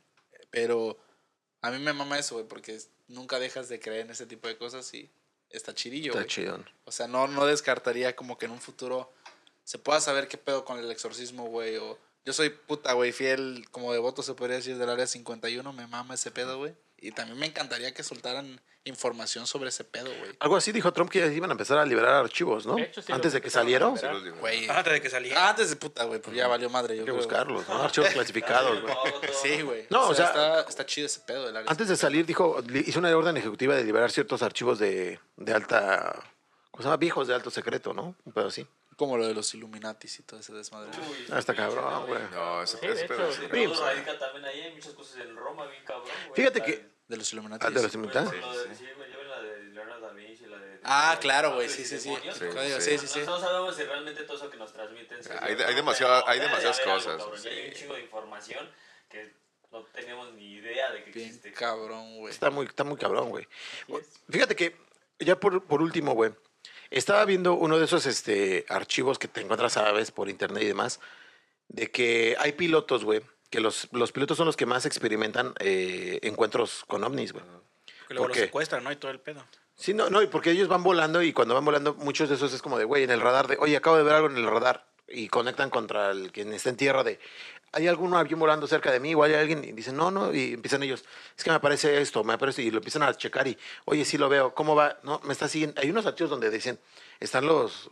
Pero 0.49 0.97
a 1.61 1.71
mí 1.71 1.79
me 1.79 1.93
mama 1.93 2.19
eso, 2.19 2.35
güey, 2.35 2.47
porque 2.47 2.79
nunca 3.07 3.39
dejas 3.39 3.69
de 3.69 3.79
creer 3.79 4.01
en 4.01 4.11
ese 4.11 4.25
tipo 4.25 4.47
de 4.49 4.57
cosas 4.57 4.93
y 4.93 5.09
está 5.49 5.73
chidillo, 5.73 6.11
Está 6.13 6.25
chidón. 6.27 6.69
O 6.83 6.91
sea, 6.91 7.07
no, 7.07 7.27
no 7.27 7.45
descartaría 7.45 8.15
como 8.15 8.37
que 8.37 8.45
en 8.45 8.51
un 8.51 8.59
futuro 8.61 9.13
se 9.63 9.77
pueda 9.77 10.01
saber 10.01 10.27
qué 10.27 10.37
pedo 10.37 10.65
con 10.65 10.79
el 10.79 10.91
exorcismo, 10.91 11.45
güey. 11.47 11.77
O 11.77 11.97
yo 12.27 12.33
soy 12.33 12.49
puta, 12.49 12.91
güey, 12.91 13.13
fiel 13.13 13.65
como 13.71 13.93
devoto, 13.93 14.21
se 14.21 14.33
podría 14.33 14.57
decir, 14.57 14.77
del 14.77 14.89
área 14.89 15.07
51. 15.07 15.71
Me 15.71 15.87
mama 15.87 16.15
ese 16.15 16.29
pedo, 16.29 16.57
güey. 16.57 16.73
Y 16.97 17.13
también 17.13 17.39
me 17.39 17.45
encantaría 17.45 17.93
que 17.93 18.03
soltaran 18.03 18.59
información 18.83 19.47
sobre 19.47 19.69
ese 19.69 19.85
pedo, 19.85 20.09
güey. 20.19 20.35
Algo 20.41 20.57
así 20.57 20.73
dijo 20.73 20.91
Trump 20.91 21.09
que 21.09 21.25
iban 21.33 21.49
a 21.49 21.53
empezar 21.53 21.77
a 21.77 21.85
liberar 21.85 22.15
archivos, 22.15 22.65
¿no? 22.65 22.75
De 22.75 22.81
hecho, 22.81 23.01
sí, 23.01 23.13
Antes 23.13 23.31
de 23.31 23.39
que 23.39 23.49
salieron. 23.49 23.97
Sí. 23.97 24.05
Antes 24.67 24.91
de 24.91 25.01
que 25.01 25.09
saliera. 25.09 25.47
Antes 25.47 25.69
de 25.69 25.77
puta, 25.77 26.03
güey, 26.03 26.19
pues 26.19 26.35
ya 26.35 26.49
valió 26.49 26.69
madre. 26.69 26.97
Yo 26.97 27.03
hay 27.03 27.05
que 27.05 27.11
creo. 27.11 27.15
buscarlos, 27.15 27.65
¿no? 27.69 27.75
Archivos 27.83 28.09
clasificados, 28.09 28.81
güey. 28.81 28.95
Sí, 29.41 29.61
güey. 29.61 29.85
No, 29.89 30.09
o 30.09 30.13
sea, 30.13 30.25
está, 30.25 30.61
está 30.63 30.85
chido 30.85 31.05
ese 31.05 31.21
pedo 31.21 31.45
del 31.45 31.55
área. 31.55 31.71
Antes 31.71 31.87
de 31.87 31.95
salir, 31.95 32.25
dijo, 32.25 32.61
hizo 32.73 32.99
una 32.99 33.15
orden 33.15 33.37
ejecutiva 33.37 33.73
de 33.73 33.85
liberar 33.85 34.11
ciertos 34.11 34.41
archivos 34.41 34.79
de, 34.79 35.17
de 35.37 35.53
alta, 35.53 36.11
¿cómo 36.71 36.81
se 36.81 36.87
llama? 36.87 36.97
Viejos 36.97 37.29
de 37.29 37.35
alto 37.35 37.49
secreto, 37.51 37.93
¿no? 37.93 38.15
Un 38.25 38.33
pedo 38.33 38.47
así. 38.47 38.67
Como 38.97 39.15
lo 39.15 39.25
de 39.27 39.33
los 39.35 39.53
Illuminatis 39.53 40.19
y 40.19 40.23
todo 40.23 40.39
ese 40.39 40.51
desmadre. 40.53 40.89
Ah, 41.31 41.37
está 41.39 41.53
cabrón, 41.55 42.07
güey. 42.07 42.19
No, 42.31 42.63
ese, 42.63 42.77
Sí, 42.77 42.87
pedo 43.07 43.31
sí. 43.31 43.41
También 44.19 44.45
ahí, 44.45 44.61
hay 44.61 44.73
muchas 44.73 44.93
cosas 44.93 45.17
en 45.21 45.35
Roma, 45.35 45.67
bien 45.67 45.83
cabrón, 45.85 46.09
güey. 46.27 46.35
Fíjate 46.35 46.59
La 46.59 46.65
que- 46.65 46.71
de- 46.77 46.97
De 47.07 47.15
los 47.15 47.31
Illuminatis. 47.31 47.65
Ah, 47.65 47.69
de 47.69 47.75
los 47.83 47.95
güey, 47.95 48.05
Illuminati. 48.05 48.37
por 48.37 48.39
lo 48.53 48.63
de- 48.63 48.75
Sí, 48.75 48.85
güey, 48.97 49.09
ya 49.11 49.17
ven 49.17 49.29
la 49.29 49.41
de 49.41 49.63
Leonardo 49.65 50.07
da 50.07 50.13
Vinci, 50.13 50.45
la 50.47 50.57
de... 50.57 50.79
Ah, 50.83 51.11
de- 51.15 51.19
claro, 51.21 51.49
de- 51.49 51.55
güey, 51.55 51.67
de- 51.67 51.73
sí, 51.73 51.85
sí, 51.85 51.99
sí. 51.99 52.09
demonios, 52.09 52.37
Sí, 52.37 52.45
sí. 52.51 52.81
Sí, 52.81 52.97
sí, 52.97 53.07
sí. 53.07 53.19
Nosotros 53.19 53.41
sabemos 53.41 53.75
si 53.77 53.83
realmente 53.83 54.23
todo 54.23 54.35
eso 54.37 54.49
que 54.49 54.57
nos 54.57 54.73
transmiten. 54.73 55.19
Hay 55.41 55.55
de- 55.55 55.63
hay 55.63 55.69
hay 55.69 55.75
demasiadas 55.75 56.79
cosas, 56.81 57.23
Hay 57.45 57.67
un 57.67 57.73
chingo 57.73 57.93
de 57.93 58.01
información 58.01 58.69
que 59.09 59.31
no 59.71 59.83
tenemos 59.93 60.33
ni 60.33 60.53
idea 60.55 60.91
de 60.91 61.03
que 61.03 61.11
Bien 61.11 61.27
existe. 61.27 61.53
cabrón, 61.53 62.17
güey. 62.17 62.33
Está 62.33 62.49
muy, 62.49 62.65
está 62.65 62.83
muy 62.83 62.97
cabrón, 62.97 63.29
güey. 63.29 63.47
Fíjate 64.29 64.55
que, 64.55 64.75
ya 65.19 65.39
por, 65.39 65.63
por 65.65 65.81
último, 65.83 66.13
güey, 66.13 66.31
estaba 66.89 67.25
viendo 67.25 67.53
uno 67.53 67.77
de 67.77 67.85
esos 67.85 68.05
este, 68.05 68.65
archivos 68.69 69.19
que 69.19 69.27
te 69.27 69.41
encuentras 69.41 69.77
a 69.77 69.91
veces 69.91 70.11
por 70.11 70.29
internet 70.29 70.63
y 70.63 70.67
demás, 70.67 70.99
de 71.67 71.91
que 71.91 72.35
hay 72.39 72.53
pilotos, 72.53 73.03
güey, 73.03 73.21
que 73.49 73.59
los, 73.59 73.87
los 73.91 74.11
pilotos 74.11 74.37
son 74.37 74.45
los 74.45 74.57
que 74.57 74.65
más 74.65 74.85
experimentan 74.85 75.53
eh, 75.59 76.19
encuentros 76.23 76.83
con 76.87 77.03
ovnis, 77.03 77.33
güey. 77.33 77.43
Que 78.07 78.13
luego 78.13 78.25
¿por 78.25 78.29
lo 78.29 78.33
qué? 78.33 78.39
secuestran, 78.41 78.83
¿no? 78.83 78.91
Y 78.91 78.95
todo 78.95 79.11
el 79.11 79.19
pedo. 79.19 79.43
Sí, 79.75 79.93
no, 79.93 80.09
no, 80.09 80.21
y 80.21 80.27
porque 80.27 80.51
ellos 80.51 80.67
van 80.67 80.81
volando 80.81 81.21
y 81.21 81.33
cuando 81.33 81.53
van 81.53 81.65
volando, 81.65 81.93
muchos 81.95 82.29
de 82.29 82.35
esos 82.35 82.53
es 82.53 82.61
como 82.61 82.77
de, 82.77 82.85
güey, 82.85 83.03
en 83.03 83.11
el 83.11 83.21
radar 83.21 83.47
de, 83.47 83.57
oye, 83.59 83.77
acabo 83.77 83.97
de 83.97 84.03
ver 84.03 84.13
algo 84.13 84.27
en 84.27 84.37
el 84.37 84.47
radar 84.47 84.87
y 85.07 85.27
conectan 85.27 85.69
contra 85.69 86.11
el 86.11 86.31
quien 86.31 86.51
está 86.53 86.69
en 86.69 86.77
tierra 86.77 87.03
de, 87.03 87.19
¿hay 87.71 87.87
algún 87.87 88.13
avión 88.13 88.39
volando 88.39 88.67
cerca 88.67 88.91
de 88.91 88.99
mí? 88.99 89.13
O 89.15 89.23
hay 89.23 89.33
alguien 89.33 89.63
y 89.63 89.71
dicen, 89.71 89.95
no, 89.95 90.11
no, 90.11 90.33
y 90.33 90.53
empiezan 90.53 90.83
ellos, 90.83 91.03
es 91.37 91.43
que 91.43 91.49
me 91.49 91.55
aparece 91.55 92.01
esto, 92.01 92.23
me 92.23 92.33
aparece, 92.33 92.61
y 92.63 92.71
lo 92.71 92.77
empiezan 92.77 93.03
a 93.03 93.13
checar 93.15 93.47
y, 93.47 93.57
oye, 93.85 94.05
sí 94.05 94.17
lo 94.17 94.29
veo, 94.29 94.53
¿cómo 94.53 94.75
va? 94.75 94.99
No, 95.03 95.19
me 95.23 95.33
está 95.33 95.47
siguiendo. 95.47 95.79
Hay 95.81 95.89
unos 95.89 96.05
archivos 96.05 96.29
donde 96.29 96.49
dicen, 96.49 96.79
están 97.19 97.45
los, 97.45 97.89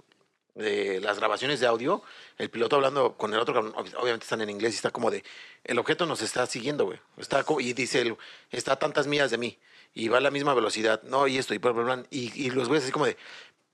eh, 0.55 0.99
las 1.01 1.19
grabaciones 1.19 1.59
de 1.59 1.67
audio, 1.67 2.01
el 2.37 2.49
piloto 2.49 2.77
hablando 2.77 3.17
con 3.17 3.33
el 3.33 3.39
otro, 3.39 3.59
obviamente 3.97 4.23
están 4.23 4.41
en 4.41 4.49
inglés 4.49 4.73
y 4.73 4.75
está 4.77 4.91
como 4.91 5.11
de, 5.11 5.23
el 5.65 5.77
objeto 5.79 6.05
nos 6.05 6.21
está 6.21 6.45
siguiendo, 6.45 6.85
güey. 6.85 6.99
Está 7.17 7.43
y 7.59 7.73
dice, 7.73 8.15
está 8.51 8.73
a 8.73 8.79
tantas 8.79 9.07
millas 9.07 9.31
de 9.31 9.37
mí 9.37 9.59
y 9.93 10.09
va 10.09 10.17
a 10.17 10.21
la 10.21 10.31
misma 10.31 10.53
velocidad, 10.53 11.01
no, 11.03 11.27
y 11.27 11.37
esto, 11.37 11.53
y 11.53 11.57
bla, 11.57 11.71
bla, 11.71 11.83
bla. 11.83 12.05
Y, 12.09 12.49
los 12.51 12.67
güeyes 12.67 12.83
así 12.83 12.91
como 12.91 13.05
de, 13.05 13.17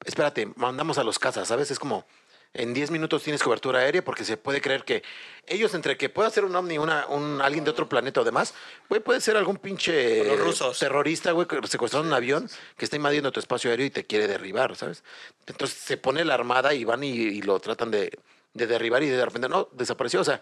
espérate, 0.05 0.47
mandamos 0.55 0.97
a 0.97 1.03
los 1.03 1.19
cazas, 1.19 1.47
¿sabes? 1.47 1.71
Es 1.71 1.79
como, 1.79 2.05
en 2.53 2.73
10 2.73 2.91
minutos 2.91 3.23
tienes 3.23 3.41
cobertura 3.41 3.79
aérea 3.79 4.03
porque 4.03 4.25
se 4.25 4.37
puede 4.37 4.61
creer 4.61 4.83
que 4.83 5.03
ellos, 5.47 5.73
entre 5.73 5.97
que 5.97 6.09
pueda 6.09 6.29
ser 6.29 6.45
un 6.45 6.55
ovni, 6.55 6.77
una, 6.77 7.07
un, 7.07 7.41
alguien 7.41 7.63
de 7.63 7.71
otro 7.71 7.87
planeta 7.87 8.21
o 8.21 8.23
demás, 8.23 8.53
güey, 8.89 9.01
puede 9.01 9.21
ser 9.21 9.37
algún 9.37 9.57
pinche 9.57 10.23
Los 10.25 10.39
rusos. 10.39 10.79
terrorista, 10.79 11.31
güey, 11.31 11.47
que 11.47 11.65
secuestraron 11.67 12.07
un 12.07 12.13
avión 12.13 12.49
que 12.77 12.85
está 12.85 12.97
invadiendo 12.97 13.31
tu 13.31 13.39
espacio 13.39 13.69
aéreo 13.69 13.85
y 13.85 13.89
te 13.89 14.05
quiere 14.05 14.27
derribar, 14.27 14.75
¿sabes? 14.75 15.03
Entonces 15.47 15.77
se 15.77 15.97
pone 15.97 16.25
la 16.25 16.33
armada 16.33 16.73
y 16.73 16.83
van 16.83 17.03
y, 17.03 17.09
y 17.11 17.41
lo 17.41 17.59
tratan 17.59 17.89
de, 17.89 18.11
de 18.53 18.67
derribar 18.67 19.01
y 19.03 19.09
de 19.09 19.23
repente, 19.23 19.47
no, 19.47 19.69
desapareció, 19.71 20.21
o 20.21 20.25
sea, 20.25 20.41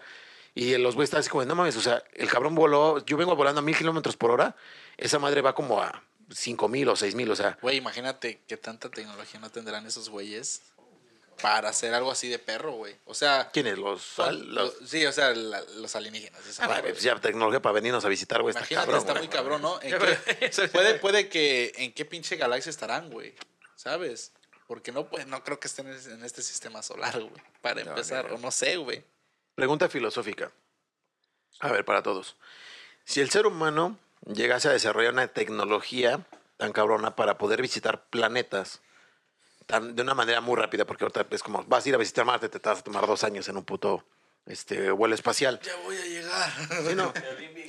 y 0.54 0.76
los 0.78 0.96
güeyes 0.96 1.08
están 1.08 1.20
así 1.20 1.30
como, 1.30 1.44
no 1.44 1.54
mames, 1.54 1.76
o 1.76 1.80
sea, 1.80 2.02
el 2.14 2.28
cabrón 2.28 2.54
voló, 2.54 3.04
yo 3.04 3.16
vengo 3.16 3.36
volando 3.36 3.60
a 3.60 3.62
mil 3.62 3.76
kilómetros 3.76 4.16
por 4.16 4.32
hora, 4.32 4.56
esa 4.96 5.18
madre 5.18 5.42
va 5.42 5.54
como 5.54 5.80
a 5.80 6.02
cinco 6.32 6.68
mil 6.68 6.88
o 6.88 6.96
seis 6.96 7.14
mil, 7.14 7.30
o 7.30 7.36
sea, 7.36 7.56
Güey, 7.62 7.76
imagínate 7.76 8.42
qué 8.46 8.56
tanta 8.56 8.88
tecnología 8.90 9.38
no 9.40 9.50
tendrán 9.50 9.86
esos 9.86 10.08
güeyes 10.08 10.62
para 11.42 11.68
hacer 11.70 11.92
algo 11.94 12.10
así 12.10 12.28
de 12.28 12.38
perro, 12.38 12.72
güey. 12.72 12.96
O 13.06 13.14
sea, 13.14 13.50
¿quiénes? 13.52 13.78
Los, 13.78 14.18
los, 14.18 14.74
sí, 14.86 15.04
o 15.06 15.12
sea, 15.12 15.30
la- 15.34 15.62
los 15.76 15.94
alienígenas. 15.96 16.46
esa 16.46 16.64
Ah, 16.64 16.78
pues 16.82 17.02
ya 17.02 17.18
tecnología 17.20 17.60
para 17.60 17.72
venirnos 17.74 18.04
a 18.04 18.08
visitar, 18.08 18.42
güey, 18.42 18.50
está 18.50 18.60
Imagínate, 18.60 18.86
cabrón. 18.86 19.00
está 19.08 19.14
muy 19.18 19.28
cabrón, 19.28 19.62
¿no? 19.62 19.80
¿En 19.82 19.98
qué- 20.50 20.68
puede, 20.72 20.94
puede 20.98 21.28
que 21.28 21.72
en 21.76 21.92
qué 21.92 22.04
pinche 22.04 22.36
galaxia 22.36 22.70
estarán, 22.70 23.10
güey. 23.10 23.34
¿Sabes? 23.76 24.32
Porque 24.66 24.92
no, 24.92 25.08
pues, 25.08 25.26
no 25.26 25.42
creo 25.42 25.58
que 25.58 25.66
estén 25.68 25.88
en 25.88 26.24
este 26.24 26.42
sistema 26.42 26.82
solar, 26.82 27.18
güey. 27.18 27.42
Para 27.60 27.82
No, 27.82 27.90
empezar, 27.90 28.26
idea. 28.26 28.36
o 28.36 28.38
no 28.38 28.50
sé, 28.50 28.76
güey. 28.76 29.02
Pregunta 29.54 29.88
filosófica. 29.88 30.52
A 31.60 31.72
ver, 31.72 31.84
para 31.84 32.02
todos. 32.02 32.36
Si 33.04 33.20
el 33.20 33.30
ser 33.30 33.46
humano 33.46 33.98
llegase 34.26 34.68
a 34.68 34.72
desarrollar 34.72 35.12
una 35.12 35.28
tecnología 35.28 36.24
tan 36.56 36.72
cabrona 36.72 37.16
para 37.16 37.38
poder 37.38 37.60
visitar 37.62 38.04
planetas 38.10 38.80
tan, 39.70 39.94
de 39.94 40.02
una 40.02 40.14
manera 40.14 40.40
muy 40.40 40.56
rápida, 40.56 40.84
porque 40.84 41.04
ahorita 41.04 41.26
es 41.30 41.42
como, 41.42 41.64
vas 41.64 41.84
a 41.84 41.88
ir 41.88 41.94
a 41.94 41.98
visitar 41.98 42.24
Marte, 42.24 42.48
te 42.48 42.58
vas 42.58 42.80
a 42.80 42.82
tomar 42.82 43.06
dos 43.06 43.24
años 43.24 43.48
en 43.48 43.56
un 43.56 43.64
puto 43.64 44.04
este, 44.46 44.90
vuelo 44.90 45.14
espacial. 45.14 45.60
Ya 45.62 45.76
voy 45.84 45.96
a 45.96 46.04
llegar. 46.04 46.50
Sí, 46.88 46.94
no. 46.94 47.12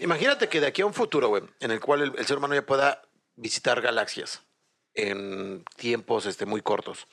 Imagínate 0.01 0.49
que 0.49 0.61
de 0.61 0.67
aquí 0.67 0.81
a 0.81 0.85
un 0.85 0.93
futuro, 0.93 1.27
güey, 1.29 1.43
en 1.59 1.71
el 1.71 1.79
cual 1.79 2.01
el, 2.01 2.13
el 2.17 2.25
ser 2.25 2.37
humano 2.37 2.55
ya 2.55 2.65
pueda 2.65 3.01
visitar 3.35 3.81
galaxias 3.81 4.41
en 4.93 5.63
tiempos 5.75 6.25
este, 6.25 6.45
muy 6.45 6.61
cortos. 6.61 7.07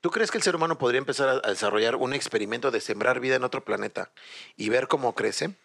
¿Tú 0.00 0.10
crees 0.10 0.30
que 0.30 0.38
el 0.38 0.44
ser 0.44 0.56
humano 0.56 0.78
podría 0.78 0.98
empezar 0.98 1.28
a, 1.28 1.32
a 1.44 1.50
desarrollar 1.50 1.96
un 1.96 2.12
experimento 2.12 2.70
de 2.70 2.80
sembrar 2.80 3.20
vida 3.20 3.36
en 3.36 3.44
otro 3.44 3.64
planeta 3.64 4.12
y 4.56 4.68
ver 4.68 4.88
cómo 4.88 5.14
crece? 5.14 5.56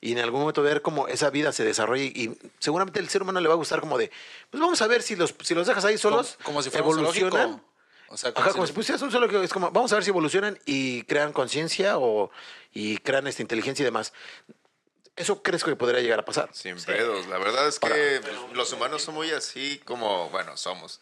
Y 0.00 0.12
en 0.12 0.18
algún 0.18 0.40
momento 0.40 0.62
ver 0.62 0.82
cómo 0.82 1.08
esa 1.08 1.30
vida 1.30 1.52
se 1.52 1.64
desarrolla 1.64 2.04
y, 2.04 2.36
seguramente 2.58 3.00
el 3.00 3.08
ser 3.08 3.22
humano 3.22 3.40
le 3.40 3.48
va 3.48 3.54
a 3.54 3.58
gustar 3.58 3.80
como 3.80 3.98
de, 3.98 4.10
pues 4.50 4.60
vamos 4.60 4.80
a 4.82 4.86
ver 4.86 5.02
si 5.02 5.16
los, 5.16 5.34
si 5.42 5.54
los 5.54 5.66
dejas 5.66 5.84
ahí 5.84 5.98
solos, 5.98 6.38
como, 6.42 6.60
como 6.60 6.62
si 6.62 6.76
evolucionan. 6.76 7.30
zoológico. 7.30 7.73
O 8.08 8.16
sea, 8.16 8.32
Ajá, 8.34 8.50
como 8.52 8.64
si- 8.66 8.72
si 8.72 8.74
pusieras 8.74 9.02
un 9.02 9.10
solo 9.10 9.28
que 9.28 9.42
es 9.42 9.52
como, 9.52 9.70
vamos 9.70 9.92
a 9.92 9.96
ver 9.96 10.04
si 10.04 10.10
evolucionan 10.10 10.58
y 10.66 11.02
crean 11.04 11.32
conciencia 11.32 11.98
o 11.98 12.30
y 12.72 12.98
crean 12.98 13.26
esta 13.26 13.42
inteligencia 13.42 13.82
y 13.82 13.86
demás. 13.86 14.12
¿Eso 15.16 15.42
crees 15.42 15.62
que 15.62 15.76
podría 15.76 16.00
llegar 16.00 16.18
a 16.18 16.24
pasar? 16.24 16.48
Sin 16.52 16.76
pedos. 16.82 17.26
La 17.28 17.38
verdad 17.38 17.68
es 17.68 17.78
que 17.78 18.20
pues, 18.20 18.34
los 18.52 18.72
humanos 18.72 19.02
son 19.02 19.14
muy 19.14 19.30
así 19.30 19.80
como, 19.84 20.28
bueno, 20.30 20.56
somos. 20.56 21.00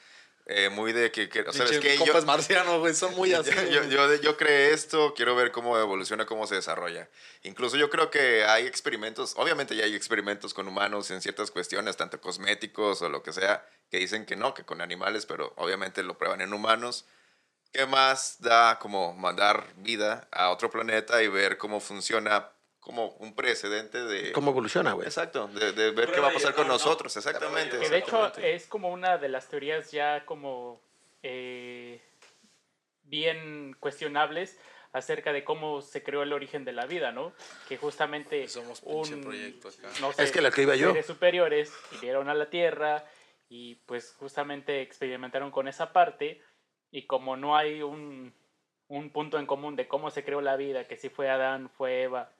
Eh, 0.55 0.68
muy 0.68 0.92
de 0.92 1.11
que, 1.11 1.28
que- 1.28 1.40
o 1.42 1.53
sea, 1.53 1.64
es 1.64 1.78
que 1.78 1.96
yo, 1.96 2.22
marcianos, 2.26 2.78
güey, 2.80 2.94
son 2.94 3.14
muy 3.14 3.32
así. 3.34 3.50
yo, 3.70 3.84
yo, 3.84 4.14
yo 4.16 4.36
creé 4.36 4.72
esto, 4.72 5.14
quiero 5.14 5.34
ver 5.34 5.50
cómo 5.50 5.78
evoluciona, 5.78 6.26
cómo 6.26 6.46
se 6.46 6.57
desarrolla. 6.57 7.09
Incluso 7.42 7.76
yo 7.76 7.88
creo 7.88 8.11
que 8.11 8.44
hay 8.44 8.66
experimentos, 8.66 9.32
obviamente 9.36 9.74
ya 9.74 9.84
hay 9.84 9.94
experimentos 9.94 10.53
con 10.53 10.68
humanos 10.68 11.11
en 11.11 11.22
ciertas 11.22 11.50
cuestiones, 11.50 11.96
tanto 11.96 12.20
cosméticos 12.20 13.00
o 13.03 13.09
lo 13.09 13.22
que 13.22 13.32
sea, 13.32 13.66
que 13.90 13.98
dicen 13.98 14.26
que 14.26 14.36
no, 14.36 14.53
que 14.53 14.64
con 14.64 14.80
animales, 14.80 15.24
pero 15.26 15.53
obviamente 15.57 16.03
lo 16.03 16.18
prueban 16.18 16.40
en 16.42 16.53
humanos. 16.53 17.07
¿Qué 17.72 17.86
más 17.86 18.36
da 18.40 18.78
como 18.78 19.14
mandar 19.14 19.72
vida 19.76 20.28
a 20.30 20.50
otro 20.50 20.70
planeta 20.70 21.22
y 21.22 21.28
ver 21.28 21.57
cómo 21.57 21.80
funciona 21.80 22.50
como 22.83 23.11
un 23.20 23.33
precedente 23.35 24.03
de... 24.03 24.33
¿Cómo 24.33 24.51
evoluciona, 24.51 24.93
güey? 24.93 25.07
Exacto, 25.07 25.47
de, 25.47 25.72
de 25.72 25.93
ver 25.93 26.11
qué 26.11 26.18
va 26.18 26.30
a 26.30 26.33
pasar 26.33 26.49
error, 26.51 26.57
con 26.57 26.66
¿no? 26.66 26.72
nosotros, 26.72 27.16
exactamente. 27.16 27.78
Que 27.78 27.89
de 27.89 27.99
hecho 27.99 28.37
es 28.39 28.66
como 28.66 28.91
una 28.91 29.18
de 29.18 29.28
las 29.28 29.49
teorías 29.49 29.93
ya 29.93 30.26
como 30.26 30.83
eh, 31.22 32.03
bien 33.05 33.76
cuestionables 33.78 34.59
acerca 34.93 35.33
de 35.33 35.45
cómo 35.45 35.80
se 35.80 36.03
creó 36.03 36.24
el 36.24 36.33
origen 36.33 36.64
de 36.64 36.72
la 36.72 36.87
vida, 36.87 37.12
¿no? 37.12 37.33
Que 37.68 37.76
justamente 37.76 38.49
Somos 38.49 38.83
un, 38.83 39.22
proyecto 39.22 39.68
acá. 39.68 39.89
no 40.01 40.12
sé, 40.12 40.24
Es 40.24 40.33
que 40.33 40.41
la 40.41 40.51
que 40.51 40.62
iba 40.62 40.74
yo. 40.74 40.89
seres 40.89 41.07
superiores 41.07 41.72
vinieron 41.93 42.28
a 42.28 42.35
la 42.35 42.51
Tierra 42.51 43.05
y 43.49 43.76
pues 43.87 44.12
justamente 44.18 44.83
experimentaron 44.83 45.53
con 45.53 45.68
esa 45.68 45.93
parte 45.93 46.43
y 46.91 47.07
como 47.07 47.37
no 47.37 47.57
hay 47.57 47.80
un, 47.80 48.35
un 48.89 49.11
punto 49.11 49.39
en 49.39 49.47
común 49.47 49.76
de 49.76 49.87
cómo 49.87 50.11
se 50.11 50.24
creó 50.24 50.41
la 50.41 50.57
vida, 50.57 50.89
que 50.89 50.97
si 50.97 51.11
fue 51.11 51.30
Adán, 51.30 51.70
fue 51.70 52.03
Eva, 52.03 52.33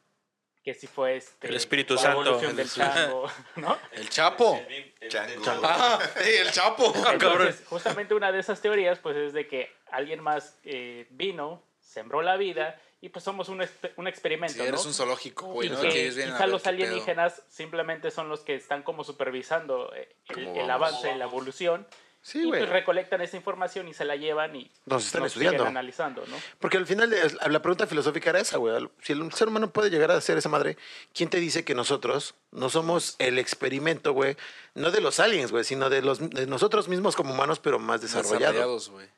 que 0.63 0.75
si 0.75 0.87
fue 0.87 1.17
este, 1.17 1.49
El 1.49 1.57
Espíritu 1.57 1.99
Santo. 1.99 2.23
evolución 2.23 2.55
del 2.57 2.71
chango, 2.73 3.31
¿no? 3.57 3.77
El 3.93 4.09
Chapo. 4.09 4.61
El 4.69 4.95
el- 5.01 5.09
Chango. 5.11 5.45
del- 5.45 5.61
Ah, 5.65 5.99
sí, 6.23 6.31
el 6.31 6.51
Chapo. 6.53 6.93
Entonces, 7.13 7.65
justamente 7.69 8.15
una 8.15 8.31
de 8.33 8.39
esas 8.41 8.61
teorías, 8.61 8.99
pues 9.01 9.17
es 9.17 9.33
de 9.33 9.47
que 9.49 9.73
alguien 9.91 10.21
más 10.21 10.59
eh, 10.65 11.07
vino, 11.11 11.63
sembró 11.81 12.23
la 12.23 12.37
vida 12.37 12.81
y 13.01 13.09
pues 13.09 13.25
somos 13.25 13.49
un, 13.49 13.67
un 13.97 14.07
experimento, 14.07 14.55
Si 14.55 14.61
eres 14.61 14.81
¿no? 14.83 14.87
un 14.89 14.95
zoológico, 14.95 15.47
güey, 15.47 15.67
y 15.69 15.71
¿no? 15.73 15.81
quizá 15.81 16.47
los 16.47 16.67
alienígenas 16.69 17.43
simplemente 17.49 18.13
son 18.13 18.29
los 18.29 18.41
que 18.41 18.55
están 18.55 18.85
como 18.85 19.03
supervisando 19.03 19.93
eh, 19.95 20.15
el, 20.29 20.45
¿Cómo 20.45 20.61
el 20.63 20.71
avance, 20.71 21.15
la 21.17 21.25
evolución. 21.25 21.87
Sí, 22.25 22.45
y 22.47 22.49
pues 22.49 22.69
recolectan 22.69 23.21
esa 23.21 23.37
información 23.37 23.89
y 23.89 23.95
se 23.95 24.05
la 24.05 24.15
llevan 24.15 24.55
y 24.55 24.71
Nos 24.87 25.05
están 25.07 25.23
siguen 25.23 25.27
estudiando. 25.27 25.65
analizando, 25.67 26.25
¿no? 26.29 26.37
Porque 26.61 26.77
al 26.77 26.87
final 26.87 27.11
de- 27.11 27.37
la 27.51 27.61
pregunta 27.61 27.89
filosófica 27.89 28.31
era 28.31 28.39
esa, 28.39 28.59
güey. 28.59 28.89
Si 29.03 29.13
el 29.13 29.33
ser 29.33 29.49
humano 29.49 29.71
puede 29.73 29.91
llegar 29.91 30.13
a 30.13 30.21
ser 30.21 30.39
esa 30.39 30.49
madre, 30.49 30.77
¿quién 31.13 31.29
te 31.31 31.39
dice 31.41 31.65
que 31.65 31.75
nosotros 31.75 32.37
no 32.53 32.71
somos 32.71 33.17
el 33.19 33.41
experimento, 33.41 34.13
güey? 34.13 34.37
No 34.75 34.93
de 34.93 35.01
los 35.01 35.19
aliens, 35.19 35.51
güey, 35.51 35.65
sino 35.65 35.91
de, 35.91 36.01
los, 36.01 36.31
de 36.31 36.47
nosotros 36.47 36.87
mismos 36.87 37.17
como 37.17 37.33
humanos, 37.35 37.59
pero 37.59 37.81
más 37.81 38.01
desarrollados, 38.01 38.39
Desarrollados, 38.41 38.89
güey. 38.91 39.09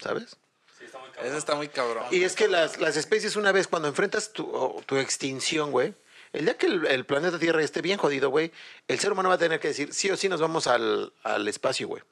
¿sabes? 0.00 0.36
Sí, 0.76 0.84
está 0.84 0.98
muy 0.98 1.08
cabrón. 1.10 1.28
Ese 1.28 1.38
está 1.38 1.54
muy 1.54 1.68
cabrón. 1.68 2.04
Y 2.10 2.24
es 2.24 2.34
que 2.34 2.48
las, 2.48 2.80
las 2.80 2.96
especies, 2.96 3.36
una 3.36 3.52
vez 3.52 3.68
cuando 3.68 3.86
enfrentas 3.86 4.32
tu, 4.32 4.82
tu 4.84 4.96
extinción, 4.96 5.70
güey, 5.70 5.94
el 6.32 6.44
día 6.44 6.58
que 6.58 6.66
el, 6.66 6.84
el 6.86 7.06
planeta 7.06 7.38
Tierra 7.38 7.62
esté 7.62 7.82
bien 7.82 7.98
jodido, 7.98 8.30
güey, 8.30 8.50
el 8.88 8.98
ser 8.98 9.12
humano 9.12 9.28
va 9.28 9.36
a 9.36 9.38
tener 9.38 9.60
que 9.60 9.68
decir, 9.68 9.94
sí 9.94 10.10
o 10.10 10.16
sí 10.16 10.28
nos 10.28 10.40
vamos 10.40 10.66
al, 10.66 11.12
al 11.22 11.46
espacio, 11.46 11.86
güey. 11.86 12.02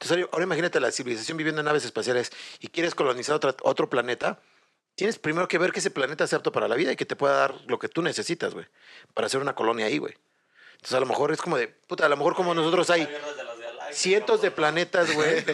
Entonces, 0.00 0.26
ahora- 0.32 0.44
imagínate 0.44 0.80
la 0.80 0.90
civilización 0.90 1.36
viviendo 1.36 1.60
en 1.60 1.66
naves 1.66 1.84
espaciales 1.84 2.32
y 2.58 2.68
quieres 2.68 2.94
colonizar 2.94 3.36
otra- 3.36 3.54
otro 3.62 3.90
planeta. 3.90 4.40
Tienes 4.94 5.18
primero 5.18 5.46
que 5.46 5.58
ver 5.58 5.72
que 5.72 5.80
ese 5.80 5.90
planeta 5.90 6.26
sea 6.26 6.38
apto 6.38 6.52
para 6.52 6.68
la 6.68 6.74
vida 6.74 6.92
y 6.92 6.96
que 6.96 7.04
te 7.06 7.16
pueda 7.16 7.34
dar 7.34 7.54
lo 7.66 7.78
que 7.78 7.88
tú 7.88 8.02
necesitas, 8.02 8.54
güey, 8.54 8.66
para 9.14 9.26
hacer 9.26 9.40
una 9.40 9.54
colonia 9.54 9.86
ahí, 9.86 9.98
güey. 9.98 10.14
Entonces, 10.74 10.94
a 10.94 11.00
lo 11.00 11.06
mejor 11.06 11.32
es 11.32 11.40
como 11.42 11.58
de, 11.58 11.68
puta, 11.68 12.06
a 12.06 12.08
lo 12.08 12.16
mejor 12.16 12.34
como 12.34 12.54
nosotros 12.54 12.88
hay 12.90 13.06
cientos 13.92 14.40
de 14.40 14.50
planetas, 14.50 15.12
güey. 15.14 15.44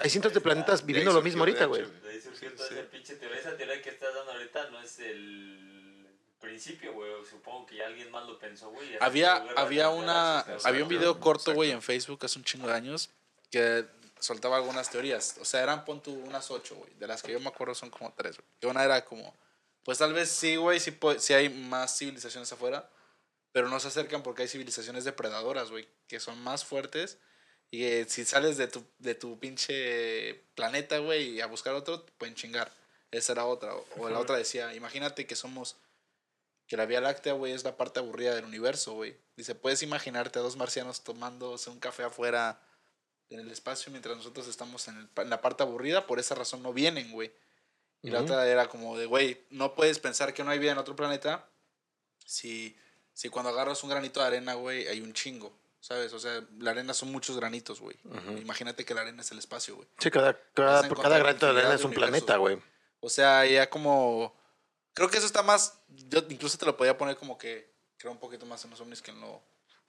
Hay 0.00 0.10
cientos 0.10 0.34
de 0.34 0.40
planetas 0.40 0.84
viviendo 0.84 1.12
lo 1.12 1.22
mismo 1.22 1.42
ahorita, 1.42 1.66
güey. 1.66 1.82
De 1.82 2.10
ahí 2.10 2.20
surgió 2.20 2.52
toda 2.54 2.68
esa 2.68 2.90
pinche 2.90 3.14
teoría. 3.16 3.38
Esa 3.38 3.56
teoría 3.56 3.80
que 3.80 3.90
estás 3.90 4.12
dando 4.14 4.32
ahorita 4.32 4.70
no 4.70 4.80
es 4.82 4.98
el 4.98 6.06
principio, 6.40 6.92
güey. 6.92 7.10
Supongo 7.28 7.66
que 7.66 7.76
ya 7.76 7.86
alguien 7.86 8.10
más 8.10 8.26
lo 8.26 8.38
pensó, 8.38 8.70
güey. 8.70 8.96
Había, 9.00 9.36
había 9.56 9.88
una, 9.90 10.40
había 10.64 10.82
un 10.82 10.88
video 10.88 11.20
corto, 11.20 11.54
güey, 11.54 11.70
en 11.70 11.82
Facebook 11.82 12.24
hace 12.24 12.38
un 12.38 12.44
chingo 12.44 12.66
de 12.66 12.74
años 12.74 13.10
que 13.52 13.86
soltaba 14.18 14.56
algunas 14.56 14.90
teorías. 14.90 15.36
O 15.40 15.44
sea, 15.44 15.62
eran, 15.62 15.84
pon 15.84 16.02
tú, 16.02 16.12
unas 16.12 16.50
ocho, 16.50 16.74
güey. 16.74 16.92
De 16.94 17.06
las 17.06 17.22
que 17.22 17.30
yo 17.30 17.38
me 17.38 17.48
acuerdo 17.48 17.74
son 17.74 17.90
como 17.90 18.12
tres, 18.14 18.36
güey. 18.36 18.48
Que 18.58 18.66
una 18.66 18.82
era 18.82 19.04
como, 19.04 19.36
pues 19.84 19.98
tal 19.98 20.14
vez 20.14 20.30
sí, 20.30 20.56
güey, 20.56 20.80
sí, 20.80 20.98
sí 21.18 21.34
hay 21.34 21.50
más 21.50 21.96
civilizaciones 21.96 22.50
afuera, 22.50 22.90
pero 23.52 23.68
no 23.68 23.78
se 23.78 23.88
acercan 23.88 24.22
porque 24.22 24.42
hay 24.42 24.48
civilizaciones 24.48 25.04
depredadoras, 25.04 25.70
güey, 25.70 25.86
que 26.08 26.18
son 26.18 26.42
más 26.42 26.64
fuertes. 26.64 27.18
Y 27.70 27.80
que 27.80 28.06
si 28.08 28.24
sales 28.24 28.56
de 28.56 28.68
tu, 28.68 28.84
de 28.98 29.14
tu 29.14 29.38
pinche 29.38 30.42
planeta, 30.54 30.98
güey, 30.98 31.30
y 31.30 31.40
a 31.40 31.46
buscar 31.46 31.74
otro, 31.74 32.00
te 32.00 32.12
pueden 32.12 32.34
chingar. 32.34 32.72
Esa 33.10 33.32
era 33.32 33.44
otra. 33.44 33.74
O, 33.74 33.86
o 33.98 34.08
la 34.08 34.18
otra 34.18 34.36
decía, 34.36 34.74
imagínate 34.74 35.26
que 35.26 35.36
somos 35.36 35.76
que 36.66 36.76
la 36.78 36.86
Vía 36.86 37.02
Láctea, 37.02 37.34
güey, 37.34 37.52
es 37.52 37.64
la 37.64 37.76
parte 37.76 38.00
aburrida 38.00 38.34
del 38.34 38.46
universo, 38.46 38.94
güey. 38.94 39.16
Dice, 39.36 39.54
puedes 39.54 39.82
imaginarte 39.82 40.38
a 40.38 40.42
dos 40.42 40.56
marcianos 40.56 41.04
tomándose 41.04 41.68
un 41.68 41.78
café 41.78 42.04
afuera 42.04 42.58
en 43.34 43.40
el 43.40 43.50
espacio 43.50 43.90
mientras 43.90 44.16
nosotros 44.16 44.48
estamos 44.48 44.88
en, 44.88 44.96
el 44.96 45.08
en 45.22 45.30
la 45.30 45.40
parte 45.40 45.62
aburrida, 45.62 46.06
por 46.06 46.18
esa 46.18 46.34
razón 46.34 46.62
no 46.62 46.72
vienen, 46.72 47.12
güey. 47.12 47.32
Y 48.02 48.10
la 48.10 48.20
otra 48.20 48.46
era 48.48 48.68
como 48.68 48.98
de, 48.98 49.06
güey, 49.06 49.40
no 49.50 49.74
puedes 49.74 50.00
pensar 50.00 50.34
que 50.34 50.42
no 50.42 50.50
hay 50.50 50.58
vida 50.58 50.72
en 50.72 50.78
otro 50.78 50.96
planeta 50.96 51.48
si, 52.26 52.76
si 53.12 53.28
cuando 53.28 53.50
agarras 53.50 53.82
un 53.84 53.90
granito 53.90 54.20
de 54.20 54.26
arena, 54.26 54.54
güey, 54.54 54.88
hay 54.88 55.00
un 55.00 55.12
chingo, 55.12 55.52
¿sabes? 55.80 56.12
O 56.12 56.18
sea, 56.18 56.42
la 56.58 56.72
arena 56.72 56.94
son 56.94 57.12
muchos 57.12 57.36
granitos, 57.36 57.80
güey. 57.80 57.96
Imagínate 58.40 58.84
que 58.84 58.94
la 58.94 59.02
arena 59.02 59.22
es 59.22 59.30
el 59.30 59.38
espacio, 59.38 59.76
güey. 59.76 59.88
Sí, 59.98 60.10
cada, 60.10 60.38
cada, 60.54 61.18
granito 61.18 61.52
de 61.52 61.60
arena 61.60 61.74
es 61.74 61.84
un 61.84 61.92
planeta, 61.92 62.36
güey. 62.36 62.60
O 63.00 63.10
sea, 63.10 63.46
ya 63.46 63.68
como... 63.68 64.34
Creo 64.94 65.08
que 65.08 65.18
eso 65.18 65.26
está 65.26 65.42
más... 65.42 65.78
Yo 65.88 66.22
incluso 66.28 66.58
te 66.58 66.66
lo 66.66 66.76
podía 66.76 66.96
poner 66.96 67.16
como 67.16 67.38
que... 67.38 67.70
Creo 67.96 68.12
un 68.12 68.18
poquito 68.18 68.46
más 68.46 68.64
en 68.64 68.70
los 68.70 68.80
ovnis 68.80 69.00
que 69.00 69.12
en, 69.12 69.20
lo, 69.20 69.40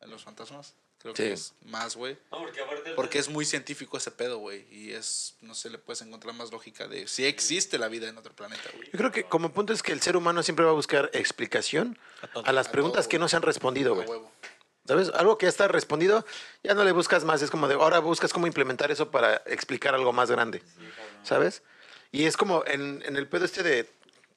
los 0.07 0.23
fantasmas. 0.23 0.73
Creo 0.99 1.13
que 1.13 1.23
Sí. 1.27 1.31
es 1.33 1.53
más, 1.65 1.97
güey. 1.97 2.17
No, 2.31 2.45
porque 2.95 3.19
es 3.19 3.27
muy 3.27 3.43
científico 3.43 3.97
ese 3.97 4.09
pedo, 4.11 4.37
güey. 4.37 4.65
Y 4.71 4.93
es... 4.93 5.35
No 5.41 5.53
sé, 5.53 5.69
le 5.69 5.77
puedes 5.77 6.01
encontrar 6.01 6.33
más 6.33 6.51
lógica 6.51 6.87
de 6.87 7.07
si 7.07 7.25
existe 7.25 7.77
la 7.77 7.89
vida 7.89 8.07
en 8.07 8.17
otro 8.17 8.33
planeta, 8.33 8.69
güey. 8.73 8.85
Yo 8.91 8.97
creo 8.97 9.11
que 9.11 9.25
como 9.25 9.51
punto 9.51 9.73
es 9.73 9.83
que 9.83 9.91
el 9.91 10.01
ser 10.01 10.15
humano 10.15 10.43
siempre 10.43 10.63
va 10.63 10.71
a 10.71 10.75
buscar 10.75 11.09
explicación 11.13 11.97
a 12.45 12.53
las 12.53 12.67
A 12.67 12.71
preguntas 12.71 13.03
todo, 13.05 13.09
que 13.09 13.19
no 13.19 13.27
se 13.27 13.35
han 13.35 13.41
respondido, 13.41 13.95
güey. 13.95 14.07
huevo. 14.07 14.31
¿Sabes? 14.87 15.09
Algo 15.13 15.37
que 15.37 15.45
ya 15.45 15.49
está 15.49 15.67
respondido, 15.67 16.25
ya 16.63 16.73
no 16.73 16.83
le 16.85 16.91
buscas 16.93 17.23
más. 17.25 17.41
Es 17.41 17.49
como 17.51 17.67
de, 17.67 17.75
ahora 17.75 17.99
buscas 17.99 18.31
cómo 18.33 18.47
implementar 18.47 18.89
eso 18.91 19.11
para 19.11 19.41
explicar 19.45 19.95
algo 19.95 20.11
más 20.13 20.29
grande. 20.31 20.61
¿Sabes? 21.23 21.63
Y 22.11 22.25
es 22.25 22.37
como 22.37 22.63
en, 22.65 23.01
en 23.05 23.15
el 23.17 23.27
pedo 23.27 23.43
este 23.45 23.63
de 23.63 23.89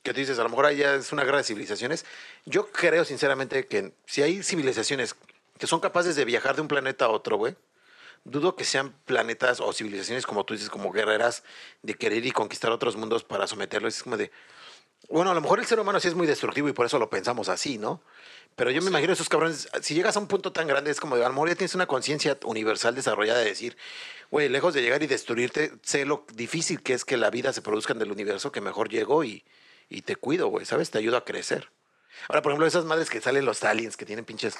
que 0.02 0.12
tú 0.14 0.20
dices, 0.20 0.38
a 0.38 0.42
lo 0.44 0.48
mejor 0.48 0.66
ahí 0.66 0.76
ya 0.78 0.94
es 0.94 1.12
una 1.12 1.24
guerra 1.24 1.38
de 1.38 1.44
civilizaciones. 1.44 2.04
Yo 2.44 2.70
creo 2.70 3.04
sinceramente 3.04 3.66
que 3.66 3.92
si 4.06 4.22
hay 4.22 4.42
civilizaciones 4.42 5.14
que 5.58 5.66
son 5.66 5.80
capaces 5.80 6.16
de 6.16 6.24
viajar 6.24 6.56
de 6.56 6.62
un 6.62 6.68
planeta 6.68 7.06
a 7.06 7.08
otro, 7.08 7.36
güey, 7.36 7.56
dudo 8.24 8.56
que 8.56 8.64
sean 8.64 8.94
planetas 9.04 9.60
o 9.60 9.72
civilizaciones 9.72 10.26
como 10.26 10.44
tú 10.44 10.54
dices, 10.54 10.68
como 10.68 10.90
guerreras 10.90 11.44
de 11.82 11.94
querer 11.94 12.26
y 12.26 12.32
conquistar 12.32 12.70
otros 12.72 12.96
mundos 12.96 13.24
para 13.24 13.46
someterlos. 13.46 13.96
Es 13.96 14.02
como 14.02 14.16
de, 14.16 14.30
bueno, 15.08 15.30
a 15.30 15.34
lo 15.34 15.40
mejor 15.40 15.60
el 15.60 15.66
ser 15.66 15.78
humano 15.78 16.00
sí 16.00 16.08
es 16.08 16.14
muy 16.14 16.26
destructivo 16.26 16.68
y 16.68 16.72
por 16.72 16.86
eso 16.86 16.98
lo 16.98 17.08
pensamos 17.08 17.48
así, 17.48 17.78
¿no? 17.78 18.02
Pero 18.56 18.70
yo 18.70 18.80
me 18.82 18.88
imagino 18.88 19.12
esos 19.12 19.28
cabrones, 19.28 19.68
si 19.82 19.94
llegas 19.94 20.16
a 20.16 20.20
un 20.20 20.28
punto 20.28 20.50
tan 20.50 20.66
grande, 20.66 20.90
es 20.90 20.98
como 20.98 21.16
de, 21.16 21.24
a 21.24 21.28
lo 21.28 21.34
mejor 21.34 21.50
ya 21.50 21.54
tienes 21.54 21.74
una 21.74 21.86
conciencia 21.86 22.38
universal 22.44 22.94
desarrollada 22.94 23.40
de 23.40 23.44
decir, 23.44 23.76
güey, 24.30 24.48
lejos 24.48 24.74
de 24.74 24.82
llegar 24.82 25.02
y 25.02 25.06
destruirte, 25.06 25.72
sé 25.82 26.06
lo 26.06 26.24
difícil 26.34 26.82
que 26.82 26.94
es 26.94 27.04
que 27.04 27.16
la 27.16 27.30
vida 27.30 27.52
se 27.52 27.62
produzca 27.62 27.92
en 27.92 28.00
el 28.00 28.10
universo, 28.10 28.52
que 28.52 28.60
mejor 28.60 28.88
llego 28.88 29.24
y, 29.24 29.44
y 29.88 30.02
te 30.02 30.16
cuido, 30.16 30.48
güey, 30.48 30.64
¿sabes? 30.64 30.90
Te 30.90 30.98
ayudo 30.98 31.18
a 31.18 31.24
crecer. 31.24 31.70
Ahora, 32.28 32.42
por 32.42 32.52
ejemplo, 32.52 32.66
esas 32.66 32.84
madres 32.84 33.10
que 33.10 33.20
salen 33.20 33.44
los 33.44 33.62
aliens, 33.64 33.96
que 33.96 34.06
tienen 34.06 34.24
pinches 34.24 34.56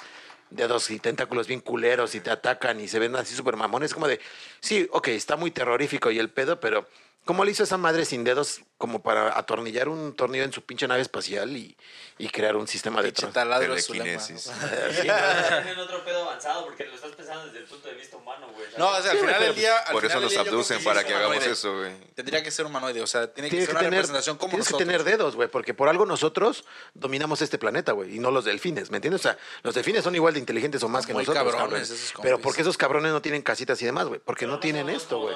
dedos 0.49 0.89
y 0.91 0.99
tentáculos 0.99 1.47
bien 1.47 1.59
culeros 1.59 2.15
y 2.15 2.19
te 2.19 2.31
atacan 2.31 2.79
y 2.79 2.87
se 2.87 2.99
ven 2.99 3.15
así 3.15 3.35
súper 3.35 3.57
mamones, 3.57 3.93
como 3.93 4.07
de, 4.07 4.19
sí, 4.61 4.87
ok, 4.91 5.09
está 5.09 5.35
muy 5.35 5.51
terrorífico 5.51 6.09
y 6.11 6.19
el 6.19 6.29
pedo, 6.29 6.59
pero 6.59 6.87
¿Cómo 7.27 7.43
le 7.43 7.51
hizo 7.51 7.63
esa 7.63 7.77
madre 7.77 8.05
sin 8.05 8.23
dedos 8.23 8.61
como 8.77 9.01
para 9.01 9.37
atornillar 9.37 9.89
un 9.89 10.15
tornillo 10.15 10.43
en 10.43 10.53
su 10.53 10.61
pinche 10.61 10.87
nave 10.87 11.01
espacial 11.01 11.57
y, 11.57 11.75
y 12.19 12.29
crear 12.29 12.55
un 12.55 12.67
sistema 12.67 13.01
de 13.01 13.11
taladro 13.11 13.77
su 13.79 13.93
Telequinesis. 13.93 14.51
Tienen 15.01 15.79
otro 15.79 16.03
pedo 16.05 16.23
avanzado 16.23 16.65
porque 16.65 16.85
lo 16.85 16.93
estás 16.93 17.11
pensando 17.13 17.45
desde 17.45 17.59
el 17.59 17.65
punto 17.65 17.87
de 17.87 17.95
vista 17.95 18.17
humano, 18.17 18.49
güey. 18.53 18.67
No, 18.77 18.89
o 18.89 19.01
sea, 19.01 19.11
al 19.11 19.17
final 19.17 19.39
del 19.39 19.55
día. 19.55 19.77
al 19.79 19.93
Por 19.93 20.05
eso 20.05 20.19
nos 20.19 20.37
abducen 20.37 20.83
para 20.83 21.03
que 21.03 21.13
hagamos 21.13 21.37
humanoide. 21.37 21.53
eso, 21.53 21.77
güey. 21.77 21.91
Tendría 22.13 22.43
que 22.43 22.51
ser 22.51 22.65
humanoide, 22.65 23.01
o 23.01 23.07
sea, 23.07 23.33
tiene 23.33 23.49
que 23.49 23.57
Tienes 23.57 23.67
ser 23.67 23.75
una 23.75 23.79
tener, 23.79 23.97
representación 23.97 24.37
como 24.37 24.51
tienes 24.51 24.67
que 24.67 24.77
tener 24.77 25.03
dedos, 25.03 25.35
güey, 25.35 25.47
porque 25.49 25.73
por 25.73 25.89
algo 25.89 26.05
nosotros 26.05 26.63
dominamos 26.93 27.41
este 27.41 27.57
planeta, 27.57 27.93
güey, 27.93 28.15
y 28.15 28.19
no 28.19 28.29
los 28.29 28.45
delfines, 28.45 28.91
¿me 28.91 28.97
entiendes? 28.97 29.21
O 29.21 29.23
sea, 29.23 29.37
los 29.63 29.73
delfines 29.73 30.03
son 30.03 30.13
igual 30.13 30.35
de 30.35 30.39
inteligentes 30.39 30.83
o 30.83 30.89
más 30.89 31.05
que 31.05 31.13
nosotros, 31.13 31.35
cabrones 31.35 31.61
cabrones. 31.61 31.89
esos 31.89 32.11
compis. 32.11 32.29
Pero 32.29 32.39
porque 32.39 32.61
esos 32.61 32.77
cabrones 32.77 33.11
no 33.11 33.21
tienen 33.21 33.41
casitas 33.41 33.81
y 33.81 33.85
demás, 33.85 34.05
güey, 34.07 34.19
porque 34.19 34.45
Pero 34.45 34.53
no 34.53 34.59
tienen 34.59 34.89
esto, 34.89 35.19
güey. 35.19 35.35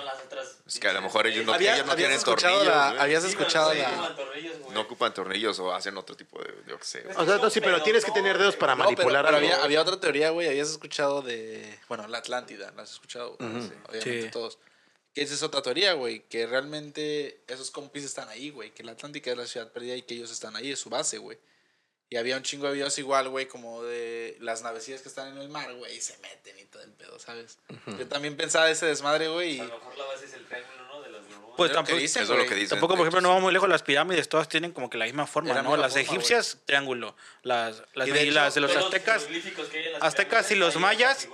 Es 0.67 0.79
que 0.79 0.87
a 0.87 0.93
lo 0.93 1.01
mejor 1.01 1.27
ellos 1.27 1.45
no, 1.45 1.57
tienen 1.57 2.19
tornillos. 2.23 2.67
Escuchado 3.31 3.73
la- 3.73 4.15
tornillos, 4.15 4.59
güey. 4.59 4.73
No 4.73 4.81
ocupan 4.81 5.13
tornillos 5.13 5.59
o 5.59 5.73
hacen 5.73 5.97
otro 5.97 6.15
tipo 6.15 6.39
de, 6.41 6.53
yo 6.67 6.77
qué 6.77 6.85
sé. 6.85 7.03
O 7.17 7.25
sea, 7.25 7.37
no, 7.37 7.49
sí, 7.49 7.59
pero 7.61 7.81
tienes 7.83 8.05
que 8.05 8.11
tener 8.11 8.37
dedos 8.37 8.55
para 8.55 8.73
No, 8.75 8.83
pero- 8.83 8.91
manipular 8.95 9.25
pero, 9.25 9.37
algo. 9.37 9.49
había, 9.49 9.63
había 9.63 9.81
otra 9.81 9.99
teoría, 9.99 10.29
güey. 10.29 10.47
Habías 10.47 10.69
escuchado 10.69 11.21
de. 11.21 11.79
Bueno, 11.87 12.07
la 12.07 12.19
Atlántida. 12.19 12.71
¿La 12.75 12.83
has 12.83 12.91
escuchado? 12.91 13.37
Sí, 13.39 13.45
obviamente 13.45 14.21
Sí. 14.23 14.29
todos. 14.31 14.57
Que 15.13 15.23
esa 15.23 15.33
es 15.33 15.43
otra 15.43 15.61
teoría, 15.61 15.93
güey. 15.93 16.21
Que 16.29 16.45
realmente 16.47 17.43
esos 17.47 17.69
compis 17.71 18.03
están 18.05 18.29
ahí, 18.29 18.49
güey. 18.49 18.71
Que 18.73 18.83
la 18.83 18.93
Atlántica 18.93 19.31
es 19.31 19.37
la 19.37 19.45
ciudad 19.45 19.71
perdida 19.71 19.95
y 19.95 20.03
que 20.03 20.13
ellos 20.13 20.31
están 20.31 20.55
ahí, 20.55 20.71
es 20.71 20.79
su 20.79 20.89
base, 20.89 21.17
güey. 21.17 21.37
Y 22.09 22.17
había 22.17 22.35
un 22.35 22.43
chingo 22.43 22.67
de 22.67 22.73
videos 22.73 22.97
igual, 22.97 23.29
güey, 23.29 23.47
como 23.47 23.83
de 23.83 24.35
las 24.41 24.61
navecillas 24.63 25.01
que 25.01 25.07
están 25.07 25.29
en 25.29 25.37
el 25.37 25.47
mar, 25.47 25.73
güey, 25.75 25.95
y 25.95 26.01
se 26.01 26.17
meten 26.17 26.59
y 26.59 26.65
todo 26.65 26.81
el 26.83 26.91
pedo, 26.91 27.17
¿sabes? 27.19 27.57
Yo 27.97 28.05
también 28.09 28.35
pensaba 28.35 28.69
ese 28.69 28.85
desmadre, 28.85 29.29
güey, 29.29 29.61
A 29.61 29.63
lo 29.63 29.75
mejor 29.79 29.97
la 29.97 30.05
base 30.05 30.25
es 30.25 30.33
el 30.33 30.45
triángulo, 30.45 30.83
¿no? 30.87 30.90
Pues 31.67 31.73
tampoco, 31.73 31.97
dicen, 31.97 32.23
Eso 32.23 32.33
es 32.33 32.39
lo 32.39 32.45
que 32.45 32.55
dicen. 32.55 32.69
tampoco, 32.69 32.93
por 32.95 33.01
ejemplo, 33.05 33.21
no 33.21 33.29
vamos 33.29 33.43
muy 33.43 33.53
lejos, 33.53 33.67
las 33.69 33.83
pirámides 33.83 34.27
todas 34.29 34.47
tienen 34.49 34.71
como 34.71 34.89
que 34.89 34.97
la 34.97 35.05
misma 35.05 35.25
forma, 35.27 35.53
¿no? 35.53 35.61
misma 35.61 35.77
Las 35.77 35.93
forma, 35.93 36.01
egipcias, 36.07 36.57
triángulo. 36.65 37.15
Las, 37.43 37.83
las, 37.93 38.07
Y 38.07 38.11
de 38.11 38.19
y 38.23 38.27
hecho, 38.29 38.33
las 38.35 38.53
de 38.55 38.61
los 38.61 38.75
aztecas, 38.75 39.27
las 39.93 40.03
aztecas 40.03 40.51
y 40.51 40.55
los 40.55 40.75
mayas, 40.77 41.27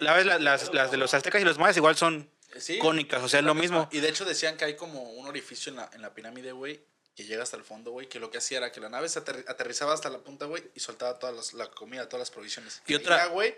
la 0.00 0.14
vez 0.14 0.26
la- 0.26 0.38
las, 0.38 0.72
las 0.74 0.90
de 0.90 0.96
los 0.96 1.14
aztecas 1.14 1.40
y 1.40 1.44
los 1.44 1.58
mayas 1.58 1.76
igual 1.76 1.96
son 1.96 2.30
Sí, 2.58 2.78
cónicas, 2.78 3.22
o 3.22 3.28
sea, 3.28 3.40
es 3.40 3.46
lo 3.46 3.54
mismo. 3.54 3.88
Y 3.92 4.00
de 4.00 4.08
hecho 4.08 4.24
decían 4.24 4.56
que 4.56 4.64
hay 4.66 4.76
como 4.76 5.02
un 5.12 5.26
orificio 5.26 5.70
en 5.70 5.76
la, 5.76 5.88
en 5.94 6.02
la 6.02 6.12
pirámide, 6.14 6.52
güey, 6.52 6.82
que 7.16 7.24
llega 7.24 7.42
hasta 7.42 7.56
el 7.56 7.64
fondo, 7.64 7.90
güey, 7.92 8.08
que 8.08 8.18
lo 8.20 8.30
que 8.30 8.38
hacía 8.38 8.58
era 8.58 8.72
que 8.72 8.80
la 8.80 8.88
nave 8.90 9.08
se 9.08 9.22
aterri- 9.24 9.44
aterrizaba 9.48 9.94
hasta 9.94 10.10
la 10.10 10.18
punta, 10.18 10.44
güey, 10.46 10.62
y 10.74 10.80
soltaba 10.80 11.18
toda 11.18 11.32
las- 11.32 11.54
la 11.54 11.70
comida, 11.70 12.08
todas 12.08 12.20
las 12.20 12.30
provisiones. 12.30 12.82
Y 12.86 12.94
otra- 12.94 13.16
Caía, 13.18 13.28
güey, 13.30 13.54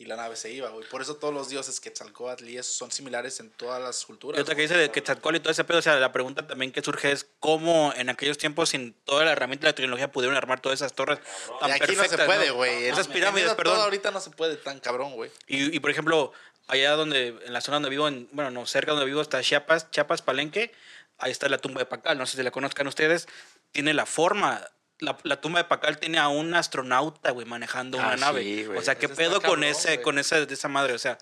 y 0.00 0.04
la 0.04 0.14
nave 0.14 0.36
se 0.36 0.50
iba, 0.52 0.68
güey. 0.70 0.88
Por 0.88 1.02
eso 1.02 1.16
todos 1.16 1.34
los 1.34 1.48
dioses 1.48 1.80
Quetzalcóatl 1.80 2.48
y 2.48 2.56
esos 2.56 2.72
son 2.74 2.92
similares 2.92 3.40
en 3.40 3.50
todas 3.50 3.82
las 3.82 4.04
culturas. 4.06 4.38
Y 4.38 4.42
otra 4.42 4.54
que 4.54 4.62
dice 4.62 4.76
de 4.76 4.90
Quetzalcóatl 4.92 5.36
y 5.36 5.40
todo 5.40 5.50
ese 5.50 5.64
pedo, 5.64 5.78
o 5.78 5.82
sea, 5.82 5.96
la 5.96 6.12
pregunta 6.12 6.46
también 6.46 6.70
que 6.70 6.80
surge 6.82 7.10
es 7.10 7.26
cómo 7.40 7.92
en 7.96 8.08
aquellos 8.08 8.38
tiempos 8.38 8.68
sin 8.68 8.92
toda 9.04 9.24
la 9.24 9.32
herramienta 9.32 9.66
de 9.66 9.72
la 9.72 9.74
tecnología 9.74 10.12
pudieron 10.12 10.36
armar 10.36 10.60
todas 10.60 10.78
esas 10.78 10.94
torres 10.94 11.18
tan 11.60 11.68
Y 11.70 11.72
aquí 11.72 11.80
no 11.80 11.86
perfectas. 12.02 12.20
se 12.20 12.26
puede, 12.26 12.50
güey. 12.50 12.84
Esas 12.84 13.06
En- 13.06 13.12
pirámides, 13.12 13.50
en 13.50 13.56
todo 13.56 13.56
perdón. 13.56 13.80
ahorita 13.80 14.10
no 14.12 14.20
se 14.20 14.30
puede 14.30 14.56
tan 14.56 14.78
cabrón, 14.78 15.14
güey. 15.14 15.32
Y, 15.48 15.74
y, 15.76 15.80
por 15.80 15.90
ejemplo, 15.90 16.32
allá 16.68 16.92
donde, 16.92 17.28
en 17.44 17.52
la 17.52 17.60
zona 17.60 17.76
donde 17.76 17.90
vivo, 17.90 18.06
en, 18.06 18.28
bueno, 18.30 18.52
no, 18.52 18.66
cerca 18.66 18.92
donde 18.92 19.06
vivo 19.06 19.20
está 19.20 19.40
Chiapas, 19.42 19.90
Chiapas, 19.90 20.22
Palenque, 20.22 20.70
ahí 21.18 21.32
está 21.32 21.48
la 21.48 21.58
tumba 21.58 21.80
de 21.80 21.86
Pacal, 21.86 22.16
no 22.18 22.24
sé 22.26 22.36
si 22.36 22.42
la 22.44 22.52
conozcan 22.52 22.86
ustedes, 22.86 23.26
tiene 23.72 23.92
la 23.94 24.06
forma, 24.06 24.64
la, 25.00 25.16
la 25.22 25.40
tumba 25.40 25.60
de 25.60 25.64
Pacal 25.68 25.98
tiene 25.98 26.18
a 26.18 26.28
un 26.28 26.54
astronauta, 26.54 27.30
güey, 27.30 27.46
manejando 27.46 27.98
una 27.98 28.10
Ah, 28.12 28.14
sí, 28.16 28.20
nave. 28.20 28.64
güey. 28.66 28.78
o 28.78 28.82
sea, 28.82 28.96
¿qué 28.96 29.06
Eso 29.06 29.14
pedo 29.14 29.32
con 29.34 29.42
cabrón, 29.42 29.64
ese, 29.64 29.88
güey. 29.94 30.02
con 30.02 30.18
esa, 30.18 30.44
de 30.44 30.52
esa 30.54 30.68
madre? 30.68 30.92
O 30.94 30.98
sea, 30.98 31.18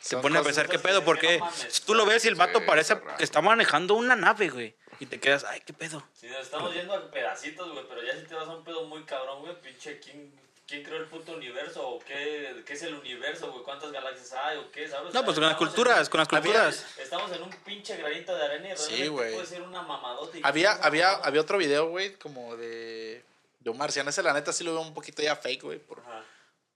se 0.00 0.16
pone 0.18 0.38
a 0.38 0.42
pensar 0.42 0.68
qué 0.68 0.78
pedo, 0.78 1.00
que 1.00 1.04
porque 1.04 1.38
no 1.38 1.50
si 1.52 1.82
tú 1.82 1.94
lo 1.94 2.06
ves 2.06 2.24
y 2.24 2.28
el 2.28 2.34
vato 2.36 2.60
Sí, 2.60 2.64
parece 2.66 2.94
raro. 2.94 3.16
que 3.16 3.24
está 3.24 3.40
manejando 3.42 3.94
una 3.94 4.16
nave, 4.16 4.48
güey, 4.48 4.76
y 5.00 5.06
te 5.06 5.18
quedas, 5.20 5.44
ay, 5.44 5.60
qué 5.66 5.72
pedo. 5.72 6.02
Sí, 6.14 6.26
nos 6.28 6.40
estamos 6.40 6.72
yendo 6.72 6.94
a 6.94 7.10
pedacitos, 7.10 7.70
güey, 7.72 7.84
pero 7.88 8.02
ya 8.02 8.16
si 8.18 8.24
te 8.26 8.34
vas 8.34 8.46
a 8.48 8.52
un 8.56 8.64
pedo 8.64 8.84
muy 8.86 9.04
cabrón, 9.04 9.40
güey, 9.42 9.60
pinche, 9.60 9.98
¿quién, 10.00 10.32
quién 10.68 10.84
creó 10.84 10.98
el 10.98 11.06
puto 11.06 11.32
universo? 11.32 11.88
¿O 11.88 11.98
qué, 11.98 12.62
qué 12.66 12.74
es 12.74 12.82
el 12.82 12.94
universo, 12.94 13.50
güey? 13.50 13.64
¿Cuántas 13.64 13.90
galaxias 13.90 14.32
hay? 14.34 14.58
¿O 14.58 14.70
qué, 14.70 14.86
sabes? 14.86 15.12
No, 15.14 15.24
pues 15.24 15.34
con 15.34 15.42
las 15.44 15.52
estamos 15.52 15.68
en 15.70 15.74
culturas, 15.74 16.00
un- 16.06 16.10
con 16.10 16.18
las 16.20 16.28
Había- 16.28 16.42
culturas. 16.42 16.86
Estamos 16.98 17.32
en 17.32 17.42
un 17.42 17.50
pinche 17.64 17.96
granito 17.96 18.36
de 18.36 18.44
arena 18.44 18.68
y 18.68 18.76
Sí, 18.76 18.82
realmente 18.90 19.08
güey. 19.08 19.34
puede 19.34 19.46
ser 19.46 19.62
una 19.62 19.82
mamadota. 19.82 20.38
y- 20.38 20.42
Había, 20.44 20.72
había, 20.72 21.06
mamada. 21.08 21.26
había 21.26 21.40
otro 21.40 21.58
video, 21.58 21.88
güey, 21.88 22.14
como 22.16 22.56
de, 22.56 23.24
de 23.60 23.70
un 23.70 23.78
marciano. 23.78 24.10
Ese, 24.10 24.22
la 24.22 24.34
neta, 24.34 24.52
sí 24.52 24.62
lo 24.62 24.72
veo 24.72 24.82
un 24.82 24.94
poquito 24.94 25.22
ya 25.22 25.34
fake, 25.36 25.62
güey, 25.62 25.78
por, 25.78 26.00
Ajá. 26.00 26.22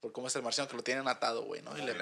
por 0.01 0.11
cómo 0.11 0.27
es 0.27 0.35
el 0.35 0.41
marciano, 0.41 0.67
que 0.69 0.75
lo 0.75 0.83
tienen 0.83 1.07
atado, 1.07 1.43
güey, 1.43 1.61
¿no? 1.61 1.77
Y 1.77 1.81
le, 1.83 1.95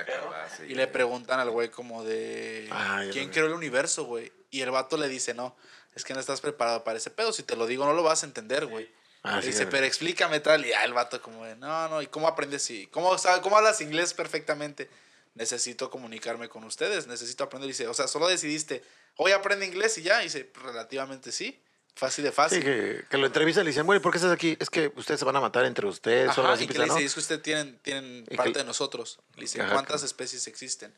y 0.69 0.73
le 0.75 0.87
preguntan 0.87 1.39
al 1.41 1.49
güey 1.49 1.69
como 1.69 2.03
de, 2.05 2.69
Ah, 2.71 3.03
¿quién 3.11 3.29
creó 3.31 3.47
el 3.47 3.53
universo, 3.53 4.05
güey? 4.05 4.31
Y 4.49 4.61
el 4.61 4.71
vato 4.71 4.95
le 4.97 5.09
dice, 5.09 5.33
no, 5.33 5.55
es 5.93 6.05
que 6.05 6.13
no 6.13 6.21
estás 6.21 6.39
preparado 6.39 6.83
para 6.85 6.97
ese 6.97 7.11
pedo. 7.11 7.33
Si 7.33 7.43
te 7.43 7.57
lo 7.57 7.65
digo, 7.67 7.85
no 7.85 7.91
lo 7.93 8.01
vas 8.01 8.23
a 8.23 8.25
entender, 8.25 8.65
güey. 8.65 8.89
Ah, 9.23 9.39
sí, 9.41 9.47
dice, 9.47 9.67
pero 9.67 9.85
explícame 9.85 10.39
tal. 10.39 10.65
Y 10.65 10.69
ya 10.69 10.83
el 10.83 10.93
vato 10.93 11.21
como 11.21 11.45
de, 11.45 11.55
no, 11.55 11.87
no, 11.89 12.01
¿y 12.01 12.07
cómo 12.07 12.27
aprendes? 12.27 12.69
Y, 12.71 12.87
¿cómo, 12.87 13.17
sabe, 13.17 13.41
¿Cómo 13.41 13.57
hablas 13.57 13.79
inglés 13.81 14.13
perfectamente? 14.13 14.89
Necesito 15.33 15.89
comunicarme 15.89 16.49
con 16.49 16.63
ustedes, 16.63 17.07
necesito 17.07 17.43
aprender. 17.43 17.69
Y 17.69 17.73
dice, 17.73 17.87
o 17.87 17.93
sea, 17.93 18.07
solo 18.07 18.27
decidiste, 18.27 18.83
hoy 19.17 19.31
aprende 19.31 19.65
inglés 19.65 19.97
y 19.97 20.03
ya. 20.03 20.21
Y 20.21 20.25
dice, 20.25 20.51
relativamente 20.63 21.31
sí. 21.31 21.61
Así 21.99 22.21
de 22.21 22.31
fácil. 22.31 22.59
Sí, 22.59 22.63
que, 22.65 23.05
que 23.09 23.17
lo 23.17 23.27
entrevistan 23.27 23.63
y 23.63 23.65
le 23.65 23.71
dicen, 23.71 23.85
bueno, 23.85 23.99
¿y 23.99 24.01
por 24.01 24.11
qué 24.13 24.17
estás 24.17 24.31
aquí? 24.31 24.57
Es 24.59 24.69
que 24.69 24.91
ustedes 24.95 25.19
se 25.19 25.25
van 25.25 25.35
a 25.35 25.41
matar 25.41 25.65
entre 25.65 25.85
ustedes. 25.87 26.35
o 26.37 26.41
Ajá, 26.41 26.53
así 26.53 26.63
y 26.63 26.67
que 26.67 26.79
le 26.79 26.87
¿no? 26.87 26.95
dice, 26.95 27.05
es 27.05 27.13
que 27.13 27.19
ustedes 27.19 27.43
tienen, 27.43 27.79
tienen 27.79 28.25
parte 28.35 28.53
que- 28.53 28.59
de 28.59 28.63
nosotros. 28.65 29.19
Le 29.35 29.41
dice, 29.41 29.61
Ajá, 29.61 29.73
¿cuántas 29.73 30.01
que- 30.01 30.07
especies 30.07 30.47
existen? 30.47 30.97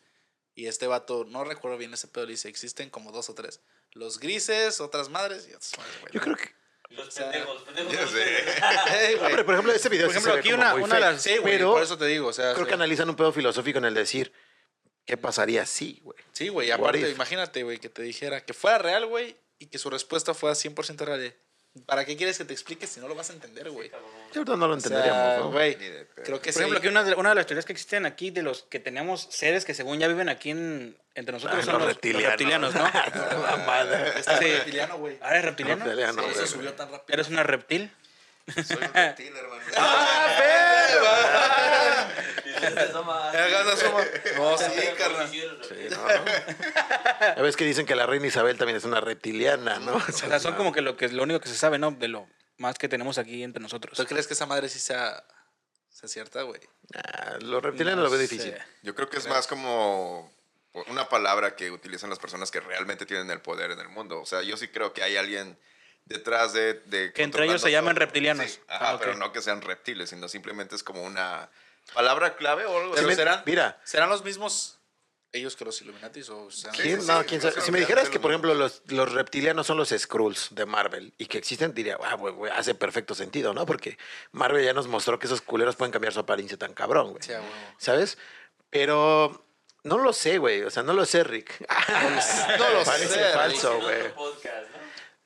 Y 0.56 0.68
este 0.68 0.86
vato, 0.86 1.26
no 1.26 1.44
recuerdo 1.44 1.78
bien 1.80 1.94
ese 1.96 2.08
pedo, 2.08 2.26
le 2.28 2.34
dice, 2.34 2.48
existen 2.48 2.92
como 2.92 3.12
dos 3.12 3.28
o 3.30 3.34
tres. 3.34 3.60
Los 3.94 4.20
grises, 4.20 4.80
otras 4.82 5.10
madres 5.10 5.48
y 5.50 5.54
otras 5.56 5.78
madres, 5.80 6.00
güey. 6.02 6.14
Yo 6.14 6.22
creo 6.22 6.36
que... 6.38 6.50
Los 6.96 7.14
sea, 7.14 7.30
pendejos, 7.32 7.62
pendejos. 7.64 7.92
ya 7.94 8.00
son 8.08 8.10
sé. 8.10 9.18
Hombre, 9.26 9.44
por 9.44 9.54
ejemplo, 9.56 9.74
ese 9.74 9.90
video 9.90 10.06
Por 10.08 10.14
sí 10.14 10.20
ejemplo, 10.20 10.32
se 10.32 10.36
ve 10.36 10.40
aquí 10.40 10.52
como 10.52 10.62
una- 10.64 10.72
muy 10.74 10.84
una 10.84 10.96
de 10.96 11.02
fake, 11.02 11.14
las- 11.14 11.22
Sí, 11.24 11.38
güey, 11.38 11.54
pero 11.58 11.72
por 11.74 11.84
eso 11.84 11.98
te 11.98 12.06
digo, 12.06 12.28
o 12.28 12.34
sea, 12.34 12.54
creo 12.54 12.66
sí. 12.66 12.70
que 12.70 12.74
analizan 12.76 13.10
un 13.10 13.16
pedo 13.16 13.32
filosófico 13.32 13.80
en 13.80 13.86
el 13.86 13.94
decir, 13.94 14.32
¿qué 15.06 15.18
pasaría 15.18 15.66
si, 15.66 16.00
güey? 16.04 16.18
Sí, 16.32 16.50
güey, 16.50 16.72
aparte, 16.72 17.00
if? 17.02 17.10
imagínate, 17.16 17.64
güey, 17.64 17.78
que 17.80 17.90
te 17.90 18.02
dijera 18.04 18.46
que 18.46 18.54
fuera 18.54 18.78
real, 18.78 19.06
güey, 19.08 19.36
y 19.60 19.68
que 19.68 19.78
su 19.78 19.90
respuesta 19.90 20.34
fuera 20.34 20.56
100% 20.56 21.06
real. 21.06 21.36
¿Para 21.88 22.06
qué 22.06 22.16
quieres 22.16 22.38
que 22.38 22.46
te 22.46 22.54
explique 22.54 22.86
si 22.86 23.00
no 23.00 23.08
lo 23.08 23.16
vas 23.16 23.32
a 23.32 23.34
entender, 23.34 23.70
güey? 23.72 23.90
Yo 23.90 24.42
ahorita 24.42 24.56
no 24.56 24.68
lo 24.68 24.76
O 24.76 24.80
sea, 24.80 24.90
entenderíamos, 24.90 25.40
¿no? 25.46 25.52
güey, 25.52 25.76
creo 25.76 26.40
que 26.40 26.54
Por 26.54 26.62
ejemplo, 26.62 26.70
sí. 26.70 26.76
aquí 26.78 26.88
una 26.88 27.04
de, 27.04 27.16
una 27.16 27.30
de 27.30 27.36
las 27.36 27.48
teorías 27.48 27.66
que 27.66 27.72
existen 27.74 28.06
aquí 28.06 28.30
de 28.30 28.44
los 28.44 28.64
que 28.64 28.80
tenemos 28.80 29.28
seres 29.32 29.66
que 29.66 29.74
según 29.74 29.98
ya 30.00 30.08
viven 30.08 30.30
aquí 30.30 30.52
en, 30.52 30.96
entre 31.16 31.34
nosotros 31.34 31.60
Ah, 31.62 31.66
son 31.66 31.80
los 31.80 31.88
reptilianos. 31.88 32.24
los 32.24 32.74
reptilianos, 32.74 32.76
¿no? 32.76 33.42
Mamada. 33.42 34.08
Está 34.20 34.38
Sí. 34.38 34.46
reptiliano, 34.52 34.98
güey. 35.00 35.18
¿Ah, 35.22 35.32
¿Eres 35.32 35.46
reptiliano? 35.46 35.84
Reptiliano, 35.84 36.22
Sí, 36.22 36.30
güey. 36.30 36.36
se 36.36 36.48
subió 36.48 36.74
tan 36.74 36.92
rápido. 36.92 37.14
¿Eres 37.14 37.30
una 37.30 37.42
reptil? 37.44 37.92
Soy 38.54 38.78
un 38.78 38.94
reptil, 38.94 39.36
hermano. 39.36 39.62
Y 39.68 39.72
se 39.72 39.80
asoma. 42.78 43.30
Hagas 43.30 43.68
asoma. 43.68 44.02
No, 44.38 44.58
sí, 44.58 44.66
carnal. 44.98 45.30
sí, 45.32 45.44
no, 45.90 45.98
¿no? 45.98 46.26
Ya 47.36 47.42
ves 47.42 47.56
que 47.56 47.66
dicen 47.66 47.86
que 47.86 47.96
la 47.96 48.06
reina 48.06 48.28
Isabel 48.28 48.58
también 48.58 48.78
es 48.78 48.84
una 48.86 49.02
reptiliana, 49.02 49.80
¿no? 49.80 49.96
O 49.96 50.12
sea, 50.12 50.40
son 50.40 50.56
como 50.56 50.72
que 50.72 50.82
lo 50.82 50.98
que 50.98 51.10
lo 51.10 51.24
único 51.24 51.40
que 51.40 51.50
se 51.50 51.56
sabe, 51.56 51.78
¿no? 51.80 51.92
De 51.92 52.08
lo 52.08 52.28
más 52.58 52.78
que 52.78 52.88
tenemos 52.88 53.18
aquí 53.18 53.44
entre 53.44 53.62
nosotros. 53.62 53.98
¿Tú 53.98 54.06
crees 54.06 54.28
que 54.28 54.34
esa 54.34 54.46
madre 54.46 54.70
sí 54.70 54.80
sea, 54.80 55.24
sea 55.90 56.08
cierta, 56.10 56.44
güey? 56.44 56.62
Ah, 56.96 57.38
los 57.42 57.62
reptilianos 57.64 58.04
lo 58.04 58.10
veo 58.10 58.20
difícil. 58.20 58.56
Yo 58.84 58.94
creo 58.96 59.10
que 59.10 59.18
es 59.18 59.28
más 59.28 59.48
como 59.48 60.32
una 60.88 61.08
palabra 61.10 61.56
que 61.56 61.72
utilizan 61.72 62.10
las 62.10 62.20
personas 62.20 62.52
que 62.52 62.60
realmente 62.60 63.06
tienen 63.06 63.30
el 63.32 63.42
poder 63.42 63.72
en 63.72 63.80
el 63.80 63.90
mundo. 63.90 64.20
O 64.22 64.26
sea, 64.26 64.42
yo 64.42 64.58
sí 64.58 64.68
creo 64.70 64.94
que 64.94 65.04
hay 65.04 65.18
alguien 65.18 65.58
detrás 66.06 66.52
de... 66.54 66.74
de 66.86 67.14
Que 67.14 67.24
entre 67.24 67.46
ellos 67.46 67.62
se 67.62 67.72
llaman 67.72 67.96
reptilianos. 67.96 68.50
Sí, 68.52 68.60
ajá, 68.68 68.90
Ah, 68.90 68.96
ok. 68.96 69.00
pero 69.02 69.16
no 69.16 69.32
que 69.32 69.42
sean 69.42 69.62
reptiles, 69.62 70.10
sino 70.10 70.28
simplemente 70.28 70.76
es 70.76 70.84
como 70.84 71.04
una 71.04 71.50
palabra 71.94 72.36
clave 72.36 72.66
o 72.66 72.78
algo 72.78 72.96
Pero 72.96 73.12
serán, 73.14 73.44
mira. 73.46 73.80
¿serán 73.84 74.10
los 74.10 74.24
mismos 74.24 74.80
ellos 75.34 75.56
que 75.56 75.66
los 75.66 75.82
Illuminatis 75.82 76.30
o 76.30 76.48
no, 76.48 77.26
quién 77.26 77.42
sabe. 77.42 77.60
Si 77.60 77.72
me 77.72 77.80
dijeras 77.80 78.10
que, 78.10 78.20
por 78.20 78.32
ejemplo, 78.32 78.54
los, 78.54 78.84
los 78.88 79.12
reptilianos 79.12 79.66
son 79.66 79.78
los 79.78 79.90
Skrulls 79.90 80.50
de 80.52 80.68
Marvel 80.68 81.12
y 81.18 81.26
que 81.26 81.40
existen, 81.40 81.74
diría, 81.74 81.98
ah, 82.04 82.14
güey, 82.14 82.34
güey, 82.34 82.52
hace 82.56 82.76
perfecto 82.76 83.16
sentido, 83.16 83.52
¿no? 83.52 83.66
Porque 83.66 83.98
Marvel 84.32 84.64
ya 84.64 84.74
nos 84.74 84.88
mostró 84.88 85.18
que 85.18 85.26
esos 85.26 85.42
culeros 85.42 85.76
pueden 85.76 85.92
cambiar 85.92 86.14
su 86.14 86.20
apariencia 86.20 86.58
tan 86.58 86.74
cabrón, 86.74 87.12
güey. 87.12 87.24
Sí. 87.24 87.34
¿Sabes? 87.80 88.20
Pero 88.70 89.44
no 89.84 89.98
lo 89.98 90.14
sé, 90.14 90.38
güey. 90.38 90.64
O 90.64 90.70
sea, 90.70 90.84
no 90.84 90.94
lo 90.94 91.04
sé, 91.06 91.24
Rick. 91.24 91.66
No 92.60 92.70
lo 92.70 92.84
Parece 92.84 93.08
sé, 93.08 93.34
falso, 93.34 93.74
En 93.74 93.82
güey. 93.82 94.14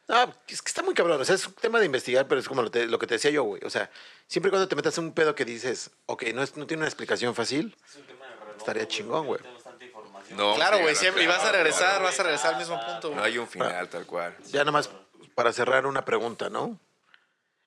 ¿No? 0.07 0.33
Es 0.47 0.61
que 0.61 0.69
está 0.69 0.81
muy 0.83 0.93
cabrón. 0.93 1.19
O 1.21 1.25
sea, 1.25 1.35
es 1.35 1.45
un 1.47 1.53
tema 1.53 1.79
de 1.79 1.85
investigar, 1.85 2.27
pero 2.27 2.39
es 2.39 2.47
como 2.47 2.61
lo, 2.61 2.71
te- 2.71 2.87
lo 2.87 2.97
que 2.99 3.07
te 3.07 3.15
decía 3.15 3.31
yo, 3.31 3.43
güey. 3.43 3.61
O 3.65 3.69
sea, 3.69 3.89
siempre 4.27 4.49
y 4.49 4.51
cuando 4.51 4.67
te 4.67 4.75
metas 4.75 4.97
en 4.97 5.05
un 5.05 5.13
pedo 5.13 5.35
que 5.35 5.45
dices, 5.45 5.91
ok, 6.05 6.23
no, 6.33 6.43
es, 6.43 6.55
no 6.57 6.65
tiene 6.67 6.81
una 6.81 6.87
explicación 6.87 7.35
fácil, 7.35 7.75
Es 7.89 7.95
un 7.95 8.03
tema 8.07 8.25
de 8.27 8.35
redondo, 8.35 8.57
Estaría 8.57 8.87
chingón, 8.87 9.25
güey. 9.27 9.41
no 10.31 10.55
Claro, 10.55 10.79
güey, 10.79 10.95
siempre. 10.95 11.23
Y 11.23 11.27
vas 11.27 11.43
a 11.43 11.51
regresar, 11.51 11.89
claro. 11.89 12.03
vas 12.05 12.19
a 12.19 12.23
regresar 12.23 12.53
al 12.53 12.59
mismo 12.59 12.79
punto, 12.85 13.13
No 13.15 13.23
hay 13.23 13.37
un 13.37 13.47
final 13.47 13.87
tal 13.89 14.05
cual. 14.05 14.35
ya 14.47 14.59
nada 14.59 14.71
más 14.71 14.89
para 15.35 15.51
cerrar 15.53 15.85
una 15.85 16.03
pregunta, 16.05 16.49
¿no? 16.49 16.79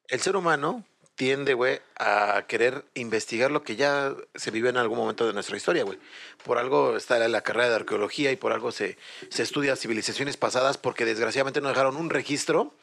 El 0.08 0.20
ser 0.20 0.34
humano 0.36 0.84
tiende, 1.20 1.52
güey, 1.52 1.80
a 1.98 2.46
querer 2.48 2.86
investigar 2.94 3.50
lo 3.50 3.62
que 3.62 3.76
ya 3.76 4.14
se 4.36 4.50
vivió 4.50 4.70
en 4.70 4.78
algún 4.78 4.96
momento 4.96 5.26
de 5.26 5.34
nuestra 5.34 5.54
historia, 5.54 5.84
güey. 5.84 5.98
Por 6.46 6.56
algo 6.56 6.96
está 6.96 7.18
la 7.28 7.42
carrera 7.42 7.68
de 7.68 7.74
arqueología 7.74 8.32
y 8.32 8.36
por 8.36 8.54
algo 8.54 8.72
se, 8.72 8.96
se 9.28 9.42
estudia 9.42 9.76
civilizaciones 9.76 10.38
pasadas 10.38 10.78
porque 10.78 11.04
desgraciadamente 11.04 11.60
no 11.60 11.68
dejaron 11.68 11.98
un 11.98 12.08
registro 12.08 12.74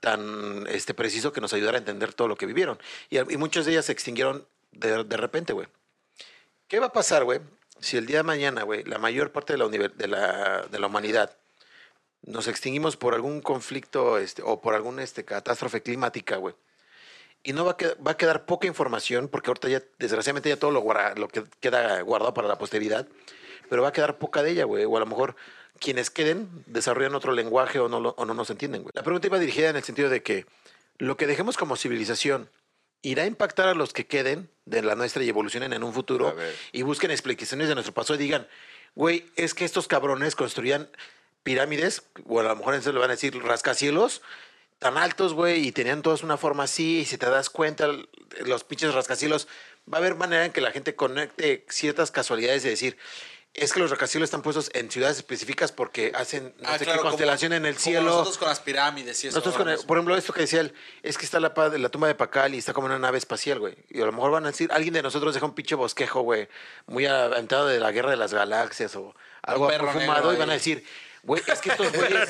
tan 0.00 0.66
este, 0.66 0.94
preciso 0.94 1.32
que 1.32 1.40
nos 1.40 1.52
ayudara 1.52 1.76
a 1.76 1.78
entender 1.78 2.12
todo 2.12 2.26
lo 2.26 2.34
que 2.34 2.46
vivieron. 2.46 2.76
Y, 3.08 3.20
muchas 3.36 3.66
de 3.66 3.70
ellas 3.70 3.84
se 3.84 3.92
extinguieron 3.92 4.44
de, 4.72 5.04
de 5.04 5.16
repente, 5.16 5.52
güey. 5.52 5.68
¿Qué 6.66 6.80
va 6.80 6.86
a 6.86 6.92
pasar, 6.92 7.22
güey? 7.22 7.38
Si 7.78 7.96
el 7.96 8.06
día 8.06 8.16
de 8.16 8.24
mañana, 8.24 8.64
güey, 8.64 8.82
la 8.82 8.98
mayor 8.98 9.30
parte 9.30 9.52
de 9.52 9.58
la, 9.60 9.68
de 9.68 10.08
la, 10.08 10.66
de 10.68 10.78
la 10.80 10.86
humanidad 10.88 11.36
nos 12.22 12.48
extinguimos 12.48 12.96
por 12.96 13.14
algún 13.14 13.40
conflicto 13.40 14.18
este, 14.18 14.42
o 14.44 14.60
por 14.60 14.74
alguna 14.74 15.04
este, 15.04 15.24
catástrofe 15.24 15.84
climática, 15.84 16.34
güey. 16.34 16.56
Y 17.42 17.52
no 17.54 17.64
va 17.64 17.72
a, 17.72 17.76
qued- 17.76 17.96
va 18.06 18.12
a 18.12 18.16
quedar 18.16 18.44
poca 18.44 18.66
información, 18.66 19.28
porque 19.28 19.48
ahorita 19.50 19.68
ya, 19.68 19.82
desgraciadamente, 19.98 20.48
ya 20.50 20.58
todo 20.58 20.70
lo, 20.70 20.80
guarda- 20.80 21.14
lo 21.14 21.28
que 21.28 21.44
queda 21.60 22.00
guardado 22.02 22.34
para 22.34 22.48
la 22.48 22.58
posteridad, 22.58 23.08
pero 23.68 23.82
va 23.82 23.88
a 23.88 23.92
quedar 23.92 24.18
poca 24.18 24.42
de 24.42 24.50
ella, 24.50 24.64
güey. 24.64 24.84
O 24.84 24.96
a 24.96 25.00
lo 25.00 25.06
mejor 25.06 25.36
quienes 25.78 26.10
queden 26.10 26.48
desarrollan 26.66 27.14
otro 27.14 27.32
lenguaje 27.32 27.78
o 27.78 27.88
no, 27.88 27.96
o 27.98 28.24
no 28.26 28.34
nos 28.34 28.50
entienden, 28.50 28.82
güey. 28.82 28.92
La 28.94 29.02
pregunta 29.02 29.26
iba 29.28 29.38
dirigida 29.38 29.70
en 29.70 29.76
el 29.76 29.84
sentido 29.84 30.10
de 30.10 30.22
que 30.22 30.44
lo 30.98 31.16
que 31.16 31.26
dejemos 31.26 31.56
como 31.56 31.76
civilización 31.76 32.50
irá 33.02 33.22
a 33.22 33.26
impactar 33.26 33.68
a 33.68 33.74
los 33.74 33.94
que 33.94 34.06
queden 34.06 34.50
de 34.66 34.82
la 34.82 34.94
nuestra 34.94 35.22
y 35.24 35.28
evolucionen 35.30 35.72
en 35.72 35.82
un 35.82 35.94
futuro 35.94 36.36
y 36.72 36.82
busquen 36.82 37.10
explicaciones 37.10 37.68
de 37.68 37.74
nuestro 37.74 37.94
pasado 37.94 38.16
y 38.16 38.22
digan, 38.22 38.46
güey, 38.94 39.24
es 39.36 39.54
que 39.54 39.64
estos 39.64 39.88
cabrones 39.88 40.36
construían 40.36 40.90
pirámides, 41.42 42.02
o 42.26 42.40
a 42.40 42.42
lo 42.42 42.56
mejor 42.56 42.74
eso 42.74 42.92
le 42.92 42.98
van 42.98 43.08
a 43.08 43.14
decir 43.14 43.34
rascacielos, 43.42 44.20
tan 44.80 44.96
altos, 44.98 45.34
güey, 45.34 45.64
y 45.68 45.72
tenían 45.72 46.02
todas 46.02 46.24
una 46.24 46.36
forma 46.36 46.64
así, 46.64 47.00
y 47.00 47.04
si 47.04 47.16
te 47.18 47.30
das 47.30 47.50
cuenta, 47.50 47.86
los 48.44 48.64
pinches 48.64 48.92
rascacielos, 48.94 49.46
va 49.92 49.98
a 49.98 50.00
haber 50.00 50.16
manera 50.16 50.44
en 50.46 50.52
que 50.52 50.60
la 50.60 50.72
gente 50.72 50.96
conecte 50.96 51.64
ciertas 51.68 52.10
casualidades 52.10 52.62
de 52.64 52.70
decir, 52.70 52.96
es 53.52 53.72
que 53.72 53.80
los 53.80 53.90
rascacielos 53.90 54.28
están 54.28 54.42
puestos 54.42 54.70
en 54.74 54.90
ciudades 54.92 55.16
específicas 55.18 55.72
porque 55.72 56.12
hacen 56.14 56.54
no 56.60 56.68
Ah, 56.68 56.78
sé 56.78 56.84
claro, 56.84 56.98
qué 56.98 57.02
como- 57.02 57.10
constelación 57.10 57.52
en 57.52 57.66
el 57.66 57.74
como 57.74 57.82
cielo. 57.84 58.04
Nosotros 58.10 58.38
con 58.38 58.48
las 58.48 58.60
pirámides 58.60 59.22
y 59.24 59.26
eso. 59.26 59.36
Nosotros 59.38 59.56
con 59.56 59.68
el- 59.68 59.78
por 59.84 59.98
ejemplo, 59.98 60.16
esto 60.16 60.32
que 60.32 60.42
decía 60.42 60.60
él, 60.60 60.72
es 61.02 61.18
que 61.18 61.24
está 61.24 61.40
la, 61.40 61.52
la 61.76 61.88
tumba 61.88 62.06
de 62.06 62.14
Pacal 62.14 62.54
y 62.54 62.58
está 62.58 62.72
como 62.72 62.86
una 62.86 62.98
nave 63.00 63.18
espacial, 63.18 63.58
güey. 63.58 63.74
Y 63.88 64.00
a 64.00 64.06
lo 64.06 64.12
mejor 64.12 64.30
van 64.30 64.44
a 64.44 64.52
decir, 64.52 64.70
alguien 64.72 64.94
de 64.94 65.02
nosotros 65.02 65.34
deja 65.34 65.44
un 65.46 65.54
pinche 65.54 65.74
bosquejo, 65.74 66.20
güey, 66.20 66.48
muy 66.86 67.06
aventado 67.06 67.66
de 67.66 67.80
la 67.80 67.90
guerra 67.90 68.10
de 68.12 68.16
las 68.16 68.32
galaxias 68.32 68.94
o 68.96 69.14
algo 69.42 69.66
perfumado 69.68 70.32
y 70.32 70.36
van 70.36 70.50
a 70.50 70.54
decir, 70.54 70.84
güey, 71.22 71.42
es 71.46 71.60
que 71.60 71.70
estos 71.70 71.92
güeyes, 71.92 72.28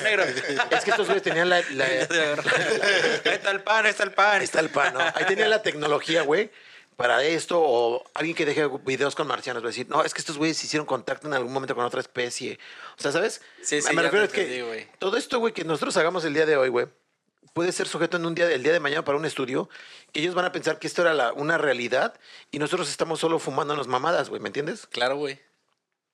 es 0.71 0.83
que 0.83 0.89
estos 0.91 1.05
güeyes 1.07 1.23
tenían 1.23 1.49
la, 1.49 1.61
la- 1.71 1.85
Ahí 3.25 3.33
está 3.33 3.51
el 3.51 3.61
pan, 3.61 3.85
ahí 3.85 3.91
está 3.91 4.03
el 4.03 4.11
pan. 4.11 4.37
Ahí 4.39 4.43
está 4.43 4.59
el 4.59 4.69
pan, 4.69 4.93
¿no? 4.93 4.99
Ahí 4.99 5.25
tenía 5.27 5.47
la 5.47 5.61
tecnología, 5.61 6.23
güey, 6.23 6.51
para 6.97 7.23
esto, 7.23 7.59
o 7.59 8.03
alguien 8.13 8.35
que 8.35 8.45
deje 8.45 8.67
videos 8.85 9.15
con 9.15 9.27
marcianos 9.27 9.63
va 9.63 9.67
a 9.67 9.69
decir, 9.71 9.87
no, 9.89 10.03
es 10.03 10.13
que 10.13 10.19
estos 10.19 10.37
güeyes 10.37 10.63
hicieron 10.63 10.85
contacto 10.85 11.27
en 11.27 11.33
algún 11.33 11.51
momento 11.53 11.73
con 11.75 11.85
otra 11.85 11.99
especie. 12.01 12.59
O 12.97 13.01
sea, 13.01 13.11
¿sabes? 13.11 13.41
Sí, 13.63 13.81
sí, 13.81 13.89
Me 13.89 13.95
ya 13.95 14.01
refiero 14.03 14.27
te 14.29 14.33
que 14.45 14.87
todo 14.99 15.17
esto, 15.17 15.39
güey, 15.39 15.53
que 15.53 15.63
nosotros 15.63 15.95
hagamos 15.97 16.23
el 16.25 16.33
día 16.33 16.45
de 16.45 16.57
hoy, 16.57 16.69
güey, 16.69 16.87
puede 17.53 17.71
ser 17.71 17.87
sujeto 17.87 18.17
en 18.17 18.25
un 18.25 18.35
día, 18.35 18.49
el 18.51 18.61
día 18.63 18.71
de 18.71 18.79
mañana 18.79 19.03
para 19.03 19.17
un 19.17 19.25
estudio, 19.25 19.67
que 20.13 20.19
ellos 20.21 20.35
van 20.35 20.45
a 20.45 20.51
pensar 20.51 20.79
que 20.79 20.87
esto 20.87 21.01
era 21.01 21.13
la- 21.13 21.33
una 21.33 21.57
realidad 21.57 22.13
y 22.51 22.59
nosotros 22.59 22.89
estamos 22.89 23.19
solo 23.19 23.39
fumándonos 23.39 23.87
mamadas, 23.87 24.29
güey, 24.29 24.41
¿me 24.41 24.49
entiendes? 24.49 24.85
Claro, 24.87 25.15
güey. 25.17 25.39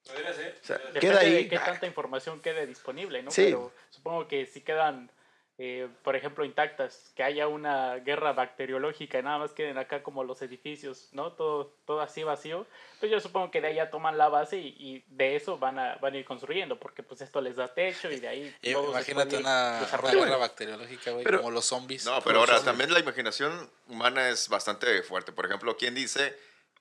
Podría 0.07 0.33
ser. 0.33 0.57
O 0.61 0.65
sea, 0.65 0.77
ser. 0.77 0.85
queda 0.99 1.13
Depende 1.13 1.17
ahí. 1.19 1.33
de 1.43 1.49
qué 1.49 1.59
tanta 1.59 1.85
información 1.85 2.41
quede 2.41 2.65
disponible, 2.65 3.23
¿no? 3.23 3.31
Sí. 3.31 3.45
Pero 3.45 3.71
supongo 3.89 4.27
que 4.27 4.45
si 4.45 4.61
quedan, 4.61 5.11
eh, 5.59 5.87
por 6.03 6.15
ejemplo, 6.15 6.45
intactas, 6.45 7.11
que 7.15 7.23
haya 7.23 7.47
una 7.47 7.95
guerra 7.95 8.31
bacteriológica 8.33 9.17
y 9.19 9.23
nada 9.23 9.39
más 9.39 9.53
queden 9.53 9.77
acá 9.79 10.03
como 10.03 10.23
los 10.23 10.41
edificios, 10.43 11.09
¿no? 11.13 11.33
Todo, 11.33 11.73
todo 11.85 12.01
así 12.01 12.23
vacío. 12.23 12.67
Pues 12.99 13.11
yo 13.11 13.19
supongo 13.19 13.49
que 13.49 13.59
de 13.61 13.67
ahí 13.69 13.75
ya 13.75 13.89
toman 13.89 14.17
la 14.19 14.29
base 14.29 14.57
y, 14.57 14.67
y 14.77 15.03
de 15.07 15.35
eso 15.35 15.57
van 15.57 15.79
a, 15.79 15.95
van 15.95 16.13
a 16.13 16.17
ir 16.17 16.25
construyendo, 16.25 16.79
porque 16.79 17.01
pues 17.01 17.21
esto 17.21 17.41
les 17.41 17.55
da 17.55 17.73
techo 17.73 18.11
y 18.11 18.19
de 18.19 18.27
ahí... 18.27 18.55
Y 18.61 18.71
Imagínate 18.71 19.37
una, 19.37 19.81
una 19.99 20.11
guerra 20.11 20.37
bacteriológica, 20.37 21.11
güey, 21.11 21.25
como 21.25 21.49
los 21.49 21.65
zombies. 21.65 22.05
No, 22.05 22.21
pero 22.21 22.39
ahora 22.39 22.57
zombies. 22.57 22.65
también 22.65 22.93
la 22.93 22.99
imaginación 22.99 23.69
humana 23.87 24.29
es 24.29 24.49
bastante 24.49 25.01
fuerte. 25.01 25.31
Por 25.31 25.47
ejemplo, 25.47 25.75
¿quién 25.75 25.95
dice 25.95 26.37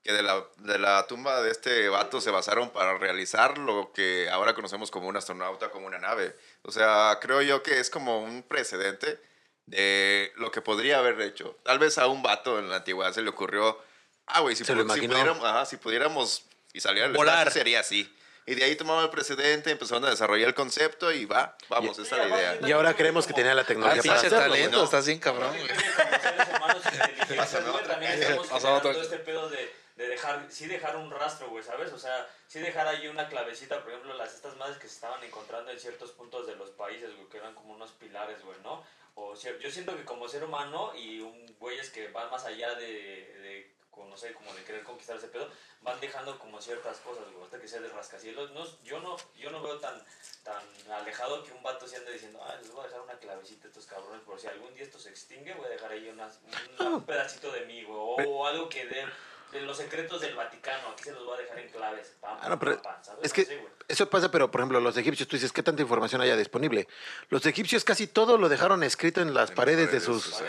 que 0.07 0.12
de 0.12 0.23
la, 0.23 0.43
de 0.59 0.78
la 0.78 1.07
tumba 1.07 1.43
de 1.43 1.51
este 1.51 1.89
vato 1.89 2.20
se 2.20 2.31
basaron 2.31 2.70
para 2.70 2.97
realizar 2.97 3.59
lo 3.59 3.93
que 3.93 4.28
ahora 4.31 4.55
conocemos 4.55 4.91
como 4.91 5.09
un 5.09 5.16
astronauta, 5.16 5.70
como 5.70 5.87
una 5.87 5.99
nave? 5.99 6.35
O 6.62 6.70
sea, 6.73 7.19
creo 7.20 7.43
yo 7.43 7.62
que 7.62 7.81
es 7.81 7.91
como 7.91 8.20
un 8.23 8.43
precedente 8.43 9.20
de 9.66 10.33
lo 10.37 10.51
que 10.53 10.62
podría 10.62 10.99
haber 11.01 11.20
hecho. 11.20 11.59
Tal 11.65 11.78
vez 11.78 11.99
a 11.99 12.07
un 12.07 12.23
vato 12.23 12.59
en 12.59 12.69
la 12.70 12.77
antigüedad 12.77 13.12
se 13.12 13.23
le 13.23 13.31
ocurrió, 13.31 13.78
ah, 14.27 14.41
güey, 14.41 14.55
si, 14.55 14.65
si 14.65 14.73
pudiéramos, 14.73 15.45
ajá, 15.45 15.66
si 15.66 15.77
pudiéramos 15.77 16.45
y 16.73 16.81
saliera 16.81 17.09
al 17.09 17.12
Volar. 17.12 17.39
espacio, 17.49 17.61
sería 17.61 17.81
así. 17.81 18.12
Y 18.49 18.55
de 18.55 18.62
ahí 18.62 18.77
tomaba 18.77 19.03
el 19.03 19.11
precedente, 19.11 19.73
empezaron 19.73 20.05
a 20.05 20.11
desarrollar 20.11 20.47
el 20.47 20.55
concepto 20.55 21.11
y 21.11 21.24
va, 21.24 21.57
vamos, 21.69 21.99
esa 21.99 22.23
es 22.23 22.31
la 22.31 22.37
idea. 22.39 22.59
Y 22.69 22.70
ahora 22.70 22.95
creemos 22.95 23.27
que 23.27 23.33
tenía 23.33 23.55
la 23.55 23.62
Ah, 23.62 23.66
tecnología 23.66 24.03
para 24.03 24.20
pinche 24.20 24.27
hacerlo, 24.28 24.39
talento, 24.55 24.78
¿no? 24.78 24.85
estás 24.85 25.05
bien 25.07 25.19
cabrón, 25.19 25.53
Yo 25.53 25.65
güey. 25.65 25.66
creo 25.66 25.81
que 25.81 25.93
como 25.97 26.23
seres 26.23 26.49
humanos 26.49 26.83
inteligentes, 26.93 27.37
Pásame 27.37 27.65
güey, 27.70 27.74
otra. 27.83 27.89
también 27.93 28.12
estamos 28.12 28.47
Pasa 28.47 28.59
generando 28.61 28.78
otra. 28.78 28.93
todo 28.93 29.03
este 29.03 29.19
pedo 29.19 29.49
de, 29.51 29.74
de 29.97 30.06
dejar, 30.09 30.47
sí 30.51 30.66
dejar 30.66 30.97
un 30.97 31.10
rastro, 31.10 31.48
güey, 31.51 31.64
¿sabes? 31.64 31.93
O 31.93 31.98
sea, 31.98 32.28
sí 32.47 32.60
dejar 32.60 32.86
ahí 32.86 33.09
una 33.09 33.28
clavecita, 33.28 33.81
por 33.82 33.90
ejemplo, 33.90 34.14
las 34.14 34.35
estas 34.35 34.55
madres 34.56 34.77
que 34.78 34.89
se 34.89 34.94
estaban 34.94 35.23
encontrando 35.24 35.70
en 35.70 35.81
ciertos 35.81 36.12
puntos 36.12 36.47
de 36.47 36.55
los 36.56 36.70
países, 36.70 37.14
güey, 37.16 37.28
que 37.28 37.39
eran 37.39 37.55
como 37.55 37.74
unos 37.74 37.93
pilares, 37.93 38.43
güey, 38.44 38.59
¿no? 38.62 38.85
O 39.14 39.35
cier- 39.35 39.59
yo 39.59 39.70
siento 39.70 39.97
que 39.97 40.05
como 40.05 40.28
ser 40.28 40.44
humano 40.44 40.93
y 40.94 41.20
un 41.20 41.47
güeyes 41.59 41.89
que 41.90 42.09
van 42.09 42.31
más 42.31 42.44
allá 42.44 42.74
de, 42.74 42.86
de 42.86 43.77
no 43.97 44.14
sé, 44.18 44.35
como 44.35 44.52
de 44.52 44.62
querer 44.62 44.82
conquistar 44.85 45.16
ese 45.16 45.28
pedo, 45.28 45.48
van 45.81 45.98
dejando 46.01 46.39
como 46.39 46.60
ciertas 46.60 46.98
cosas, 46.98 47.24
güey, 47.32 47.44
hasta 47.44 47.59
que 47.59 47.66
sea 47.66 47.81
de 47.81 47.89
rascacielos. 47.89 48.51
No, 48.51 48.66
yo, 48.85 49.01
no, 49.01 49.16
yo 49.39 49.51
no 49.51 49.62
veo 49.62 49.78
tan, 49.81 50.05
tan 50.43 50.62
alejado 50.93 51.43
que 51.43 51.52
un 51.52 51.62
vato 51.62 51.86
se 51.89 51.97
ande 51.97 52.12
diciendo, 52.12 52.39
ah, 52.44 52.55
les 52.60 52.70
voy 52.70 52.82
a 52.82 52.89
dejar 52.89 53.01
una 53.01 53.18
clavecita 53.18 53.64
a 53.66 53.68
estos 53.68 53.86
cabrones, 53.86 54.20
por 54.24 54.39
si 54.39 54.48
algún 54.48 54.74
día 54.74 54.85
esto 54.85 54.98
se 54.98 55.09
extingue, 55.09 55.55
voy 55.55 55.64
a 55.64 55.70
dejar 55.70 55.93
ahí 55.93 56.06
unas- 56.10 56.39
un, 56.81 56.86
un 56.86 57.05
pedacito 57.06 57.51
de 57.51 57.62
mí, 57.64 57.85
güey, 57.85 57.98
o, 57.98 58.16
o 58.31 58.47
algo 58.47 58.68
que 58.68 58.85
dé 58.85 59.06
de 59.52 59.60
los 59.62 59.77
secretos 59.77 60.20
del 60.20 60.35
Vaticano, 60.35 60.89
aquí 60.93 61.05
se 61.05 61.12
los 61.12 61.24
voy 61.24 61.39
a 61.39 61.43
dejar 61.43 61.59
en 61.59 61.68
claves. 61.70 62.12
Pam, 62.20 62.36
Ah, 62.43 62.48
no, 62.48 62.59
pero 62.59 62.81
pam, 62.82 62.94
pam, 62.94 63.05
¿sabes? 63.05 63.24
es 63.24 63.32
que 63.32 63.66
eso 63.89 64.10
pasa, 64.10 64.31
pero 64.31 64.51
por 64.51 64.60
ejemplo, 64.60 64.81
los 64.81 64.97
egipcios, 64.97 65.28
tú 65.28 65.36
dices, 65.36 65.52
¿qué 65.52 65.62
tanta 65.62 65.81
información 65.82 66.20
haya 66.20 66.36
disponible? 66.36 66.89
Los 67.31 67.47
egipcios 67.47 67.85
casi 67.85 68.06
todo 68.09 68.36
lo 68.36 68.48
dejaron 68.48 68.82
escrito 68.82 69.20
en 69.20 69.32
las 69.32 69.51
En 69.51 69.56
paredes 69.56 69.93
de 69.93 70.01
sus... 70.01 70.43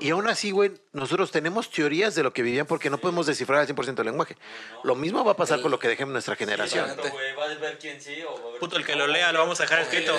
Y 0.00 0.10
aún 0.10 0.28
así, 0.28 0.52
güey, 0.52 0.72
nosotros 0.92 1.32
tenemos 1.32 1.70
teorías 1.70 2.14
de 2.14 2.22
lo 2.22 2.32
que 2.32 2.42
vivían 2.42 2.66
porque 2.66 2.90
no 2.90 2.98
podemos 2.98 3.26
descifrar 3.26 3.60
al 3.60 3.66
100% 3.66 3.98
el 3.98 4.06
lenguaje. 4.06 4.36
No, 4.36 4.76
no. 4.76 4.84
Lo 4.84 4.94
mismo 4.94 5.24
va 5.24 5.32
a 5.32 5.36
pasar 5.36 5.60
con 5.60 5.72
lo 5.72 5.78
que 5.80 5.88
dejemos 5.88 6.12
nuestra 6.12 6.36
generación. 6.36 6.88
Va 6.88 7.44
a 7.44 7.54
ver 7.56 7.78
quién 7.78 8.00
sí 8.00 8.22
o 8.22 8.32
va 8.34 8.48
a 8.48 8.50
ver 8.52 8.60
Puto, 8.60 8.76
el 8.76 8.86
que 8.86 8.94
lo 8.94 9.08
lea 9.08 9.32
lo 9.32 9.40
vamos 9.40 9.58
a 9.60 9.64
dejar 9.64 9.80
escrito. 9.80 10.16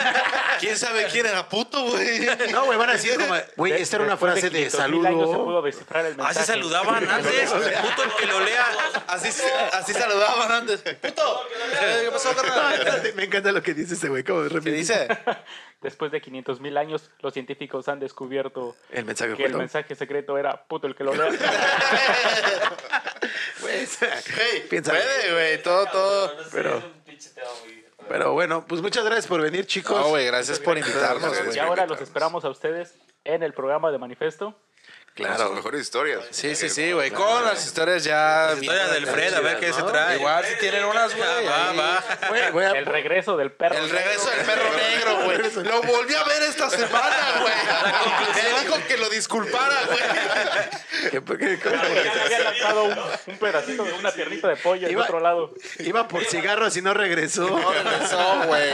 ¿Quién 0.60 0.76
sabe 0.76 1.06
quién 1.10 1.24
era 1.26 1.48
puto, 1.48 1.82
güey? 1.84 2.26
No, 2.52 2.66
güey, 2.66 2.78
van 2.78 2.90
a 2.90 2.92
decir 2.92 3.14
como, 3.16 3.34
güey, 3.56 3.72
esta 3.72 3.96
era 3.96 4.04
una 4.04 4.16
frase 4.16 4.50
de 4.50 4.68
500,000 4.68 5.06
años 5.06 5.20
se 5.20 5.24
pudo 5.26 5.32
saludo. 5.44 5.62
descifrar 5.62 6.04
el 6.06 6.16
mensaje. 6.16 6.38
Así 6.40 6.46
saludaban 6.52 7.08
antes. 7.08 7.50
Puto, 7.82 8.04
el 8.04 8.12
que 8.18 8.26
lo 8.26 8.40
lea. 8.40 8.66
Así, 9.06 9.28
así 9.72 9.92
saludaban 9.92 10.50
antes. 10.52 10.80
¡Puto! 10.82 11.40
¿Qué 12.02 12.10
pasó, 12.10 12.34
carnal? 12.34 13.12
Me 13.16 13.24
encanta 13.24 13.52
lo 13.52 13.62
que 13.62 13.74
dice 13.74 13.94
este 13.94 14.08
güey. 14.08 14.24
¿Cómo 14.24 14.48
¿Qué 14.48 14.70
dice? 14.70 15.08
Después 15.80 16.10
de 16.10 16.20
500 16.20 16.60
mil 16.60 16.76
años, 16.76 17.10
los 17.20 17.32
científicos 17.32 17.88
han 17.88 18.00
descubierto 18.00 18.74
El 18.90 19.04
mensaje 19.04 19.36
que 19.36 19.44
el 19.44 19.54
mensaje 19.54 19.94
secreto 19.94 20.36
era 20.36 20.64
puto 20.64 20.88
el 20.88 20.96
que 20.96 21.04
lo 21.04 21.14
lea. 21.14 21.30
Pues, 23.60 23.98
Hey, 24.00 24.66
Piensa. 24.68 24.90
puede, 24.90 25.32
güey. 25.32 25.62
Todo, 25.62 25.86
todo. 25.86 26.32
Pero- 26.52 28.32
bueno, 28.32 28.64
pues 28.66 28.80
muchas 28.80 29.04
gracias 29.04 29.26
por 29.26 29.40
venir, 29.40 29.66
chicos. 29.66 29.98
No, 29.98 30.08
güey, 30.08 30.26
gracias 30.26 30.58
por 30.58 30.78
invitarnos, 30.78 31.32
y 31.54 31.58
ahora 31.58 31.86
los 31.86 32.00
esperamos 32.00 32.44
a 32.44 32.48
ustedes 32.48 32.94
en 33.24 33.42
el 33.42 33.52
programa 33.52 33.90
de 33.90 33.98
Manifesto. 33.98 34.54
Con 35.18 35.26
Claro. 35.26 35.46
sus 35.48 35.56
mejores 35.56 35.80
historias. 35.82 36.24
Sí, 36.30 36.54
sí, 36.54 36.68
sí, 36.70 36.92
güey. 36.92 37.10
Con 37.10 37.44
las 37.44 37.64
historias 37.66 38.04
ya. 38.04 38.52
Historia 38.54 38.86
del 38.88 39.06
Fred, 39.06 39.34
a 39.34 39.40
ver 39.40 39.58
qué 39.58 39.72
se 39.72 39.82
trae. 39.82 40.16
Igual 40.16 40.44
si 40.44 40.54
tienen 40.60 40.84
unas, 40.84 41.14
güey. 41.16 41.46
Va, 41.46 41.72
va. 41.72 41.96
A- 42.70 42.78
El 42.78 42.86
regreso 42.86 43.36
del 43.36 43.50
perro. 43.50 43.76
El 43.76 43.90
regreso 43.90 44.30
del 44.30 44.46
perro 44.46 44.70
negro, 44.76 45.16
güey. 45.24 45.64
Lo 45.64 45.82
volví 45.82 46.14
a 46.14 46.24
ver 46.24 46.42
esta 46.44 46.70
semana, 46.70 47.16
güey. 47.40 47.54
Me 48.54 48.60
dijo 48.62 48.76
que 48.86 48.96
lo 48.96 49.08
disculpara, 49.10 49.76
güey. 49.86 49.98
que- 51.10 51.58
Ya 51.58 51.70
le 51.84 52.24
había 52.24 52.40
lanzado 52.44 52.84
un, 52.84 52.98
un 53.26 53.38
pedacito 53.38 53.84
de 53.84 53.92
una 53.94 54.12
piernita 54.12 54.48
de 54.48 54.56
pollo 54.56 54.86
en 54.86 54.92
Iba- 54.92 55.02
otro 55.04 55.20
lado. 55.20 55.52
Iba 55.80 56.06
por 56.08 56.24
cigarros 56.24 56.76
y 56.76 56.82
no 56.82 56.94
regresó. 56.94 57.48
No 57.48 57.72
regresó, 57.72 58.42
güey. 58.46 58.70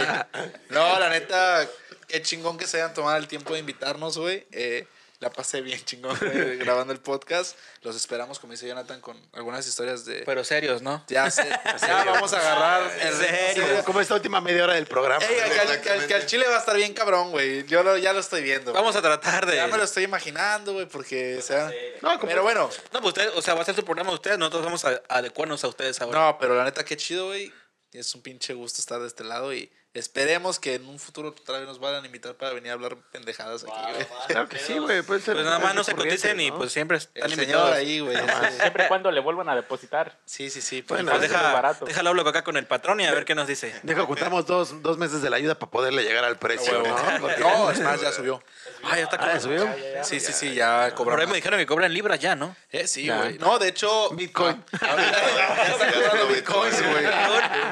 No, 0.71 0.99
la 0.99 1.09
neta, 1.09 1.66
qué 2.07 2.21
chingón 2.23 2.59
que 2.59 2.66
se 2.66 2.79
hayan 2.83 2.93
tomado 2.95 3.16
el 3.16 3.29
tiempo 3.29 3.55
de 3.55 3.61
invitarnos, 3.61 4.19
güey. 4.19 4.47
Eh, 4.53 4.87
La 5.25 5.31
pasé 5.31 5.63
bien 5.63 5.83
chingón 5.87 6.19
güey, 6.21 6.59
grabando 6.59 6.93
el 6.93 7.01
podcast. 7.01 7.57
Los 7.81 7.97
esperamos, 7.97 8.39
como 8.39 8.53
dice 8.53 8.69
Jonathan, 8.69 9.01
con 9.01 9.17
algunas 9.33 9.67
historias 9.67 10.05
de. 10.05 10.17
Pero 10.27 10.45
serios, 10.45 10.83
¿no? 10.83 11.03
ya, 11.09 11.31
sé, 11.31 11.49
ya 11.81 12.05
vamos 12.05 12.31
a 12.35 12.39
agarrar 12.41 12.83
el 13.01 13.15
serio? 13.15 13.65
Como 13.87 14.03
esta 14.03 14.13
última 14.15 14.43
media 14.43 14.65
hora 14.65 14.75
del 14.75 14.85
programa. 14.87 15.25
Ey, 15.25 15.35
que, 15.51 15.61
al- 15.61 15.81
que 15.81 15.89
al- 15.91 16.07
que 16.07 16.15
al 16.15 16.27
chile 16.27 16.47
va 16.47 16.57
a 16.57 16.59
estar 16.59 16.77
bien 16.77 16.93
cabrón, 16.93 17.31
güey. 17.31 17.65
Yo 17.67 17.83
lo- 17.83 17.97
ya 17.97 18.13
lo 18.13 18.21
estoy 18.21 18.43
viendo. 18.43 18.73
güey. 18.73 18.83
Vamos 18.83 18.97
a 18.97 19.01
tratar 19.01 19.47
de. 19.47 19.57
Ya 19.57 19.67
me 19.67 19.79
lo 19.79 19.85
estoy 19.85 20.05
imaginando, 20.05 20.75
güey, 20.75 20.85
porque 20.87 21.41
sea. 21.41 21.73
No, 22.03 22.19
como- 22.19 22.29
Pero 22.29 22.43
bueno, 22.43 22.69
No, 22.93 23.01
pues 23.01 23.07
ustedes, 23.17 23.33
o 23.35 23.41
sea, 23.41 23.55
va 23.55 23.63
a 23.63 23.65
ser 23.65 23.75
su 23.75 23.83
programa 23.83 24.11
de 24.11 24.17
ustedes, 24.17 24.37
nosotros 24.39 24.63
vamos 24.63 24.85
a 24.85 25.01
adecuarnos 25.09 25.65
a 25.65 25.69
ustedes 25.69 25.99
ahora. 26.03 26.19
no, 26.19 26.39
pero 26.39 26.55
la 26.55 26.65
neta, 26.65 26.85
qué 26.85 26.99
chido, 26.99 27.29
güey. 27.29 27.51
Es 27.93 28.15
un 28.15 28.21
pinche 28.21 28.53
gusto 28.53 28.81
estar 28.83 29.01
de 29.01 29.07
este 29.07 29.25
lado 29.25 29.55
y 29.55 29.73
esperemos 29.95 30.59
que 30.59 30.75
en 30.75 30.87
un 30.87 30.99
futuro 30.99 31.29
otra 31.29 31.59
vez 31.59 31.66
nos 31.69 31.79
vayan 31.79 32.03
a 32.03 32.07
invitar 32.07 32.35
para 32.35 32.53
venir 32.53 32.71
a 32.71 32.75
hablar 32.75 32.97
pendejadas 33.12 33.62
aquí, 33.65 33.73
güey. 33.95 34.07
Claro 34.29 34.49
que 34.49 34.59
sí, 34.59 34.75
güey. 34.79 35.03
Puede 35.03 35.21
ser. 35.21 35.35
Pues 35.35 35.47
nada 35.47 35.59
más 35.61 35.75
no 35.75 35.85
se 35.85 35.95
coticen 35.95 36.41
y 36.41 36.51
¿no? 36.51 36.59
pues 36.59 36.73
siempre 36.73 36.97
El 36.99 37.03
están 37.15 37.31
señor 37.31 37.43
invitados. 37.43 37.73
ahí, 37.77 38.01
güey. 38.01 38.16
Siempre 38.61 38.85
y 38.85 38.89
cuando 38.89 39.11
le 39.11 39.21
vuelvan 39.21 39.49
a 39.49 39.55
depositar. 39.57 40.19
Sí, 40.25 40.51
sí, 40.51 40.61
sí. 40.61 40.83
Bueno, 40.89 41.11
Pues 41.12 41.23
deja, 41.23 41.53
barato. 41.53 41.85
déjalo 41.87 42.11
hablo 42.11 42.23
acá 42.29 42.43
con 42.45 42.57
el 42.57 42.66
patrón 42.66 43.01
y 43.01 43.07
a 43.07 43.12
ver 43.15 43.25
qué 43.25 43.35
nos 43.35 43.47
dice. 43.47 43.75
Deja, 43.83 44.03
ocultamos 44.03 44.47
dos, 44.47 44.83
dos 44.83 44.99
meses 44.99 45.23
de 45.23 45.31
la 45.31 45.37
ayuda 45.37 45.55
para 45.59 45.71
poderle 45.71 46.03
llegar 46.03 46.25
al 46.25 46.39
precio, 46.39 46.83
¿no? 46.83 46.97
Porque- 47.21 47.41
No, 47.41 47.71
es 47.71 47.81
más, 47.81 48.01
ya 48.01 48.11
subió. 48.12 48.43
Ah, 48.83 48.97
ya 48.97 49.05
está 49.05 49.16
Ah, 49.21 49.35
¿ya 49.35 49.41
subió? 49.41 49.66
Sí, 50.03 50.19
sí, 50.21 50.33
sí, 50.33 50.55
ya 50.55 50.87
Por 50.97 51.07
cobró. 51.07 51.21
ahí 51.21 51.27
me 51.27 51.37
dijeron 51.37 51.59
que 51.59 51.66
cobran 51.66 51.93
libras 51.95 52.19
ya, 52.19 52.35
¿no? 52.35 52.55
Eh, 52.73 52.87
sí, 52.89 53.05
Ya. 53.07 53.19
güey. 53.19 53.39
No, 53.39 53.59
de 53.59 53.69
hecho. 53.69 54.11
Bitcoin. 54.11 54.62
Ya 54.81 55.62
está 55.73 55.93
cobrando 55.93 56.27
bitcoins, 56.29 56.83
güey. 56.83 57.07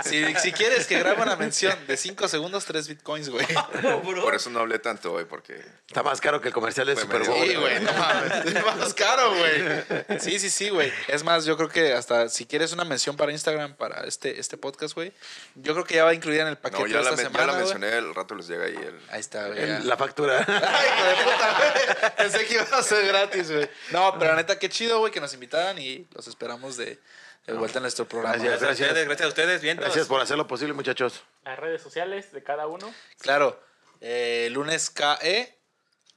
Si, 0.05 0.35
si 0.36 0.53
quieres 0.53 0.86
que 0.86 0.99
grabe 0.99 1.20
una 1.20 1.36
mención 1.36 1.77
de 1.86 1.97
5 1.97 2.11
segundos, 2.28 2.64
3 2.64 2.89
bitcoins, 2.89 3.28
güey. 3.28 3.47
Por 4.22 4.34
eso 4.34 4.51
no 4.51 4.60
hablé 4.60 4.78
tanto 4.78 5.12
hoy, 5.12 5.24
porque 5.24 5.62
Está 5.86 6.02
más 6.02 6.20
caro 6.20 6.40
que 6.40 6.48
el 6.48 6.55
comercial 6.55 6.86
de 6.86 6.97
Super 6.97 7.26
Bowl. 7.26 7.47
Sí, 7.47 7.55
güey, 7.55 7.80
no 7.80 7.93
mames. 7.93 8.47
Es 8.47 8.64
más 8.64 8.94
caro, 8.94 9.34
güey. 9.34 10.20
Sí, 10.20 10.39
sí, 10.39 10.48
sí, 10.51 10.70
güey. 10.70 10.93
Es 11.09 11.22
más, 11.22 11.44
yo 11.44 11.56
creo 11.56 11.68
que 11.68 11.93
hasta 11.93 12.28
si 12.28 12.47
quieres 12.47 12.72
una 12.72 12.84
mención 12.84 13.16
para 13.16 13.32
Instagram 13.32 13.74
para 13.76 14.05
este, 14.05 14.40
este 14.40 14.56
podcast, 14.56 14.94
güey, 14.94 15.12
yo 15.55 15.74
creo 15.74 15.84
que 15.84 15.94
ya 15.97 16.05
va 16.05 16.14
incluida 16.14 16.43
en 16.43 16.48
el 16.48 16.59
paquete 16.59 16.82
no, 16.82 16.89
ya 16.89 16.98
de 16.98 17.05
la, 17.05 17.10
esta 17.10 17.22
ya 17.22 17.28
semana. 17.28 17.47
la 17.47 17.52
güey. 17.52 17.64
mencioné, 17.64 17.98
el 17.98 18.14
rato 18.14 18.34
les 18.34 18.48
llega 18.48 18.64
ahí 18.64 18.76
el... 18.76 19.01
Ahí 19.10 19.20
está, 19.20 19.48
güey. 19.48 19.66
Ya. 19.66 19.80
La 19.80 19.97
factura. 19.97 20.39
Ay, 20.48 20.89
hijo 20.89 21.06
de 21.06 21.32
puta, 21.32 21.56
güey. 21.59 22.12
Pensé 22.16 22.47
que 22.47 22.55
iba 22.55 22.62
a 22.62 22.82
ser 22.82 23.06
gratis, 23.06 23.51
güey. 23.51 23.68
No, 23.90 24.16
pero 24.18 24.30
la 24.30 24.36
neta, 24.36 24.59
qué 24.59 24.68
chido, 24.68 24.98
güey, 25.01 25.12
que 25.12 25.20
nos 25.20 25.34
invitaran 25.34 25.78
y 25.78 26.06
los 26.14 26.26
esperamos 26.26 26.76
de, 26.76 26.98
de 27.47 27.52
vuelta 27.55 27.78
en 27.78 27.82
nuestro 27.82 28.06
programa. 28.06 28.36
Gracias, 28.36 28.60
Gracias, 28.60 28.62
a 28.62 28.66
gracias. 28.66 28.89
ustedes, 28.89 29.06
gracias 29.06 29.27
a 29.27 29.28
ustedes. 29.28 29.62
Bien, 29.62 29.77
Gracias 29.77 30.06
por 30.06 30.20
hacer 30.20 30.36
lo 30.36 30.47
posible, 30.47 30.74
muchachos. 30.74 31.23
Las 31.44 31.59
redes 31.59 31.82
sociales 31.82 32.32
de 32.32 32.43
cada 32.43 32.66
uno. 32.66 32.93
Claro. 33.19 33.60
Eh, 34.01 34.48
lunes 34.52 34.90
KE. 34.90 35.59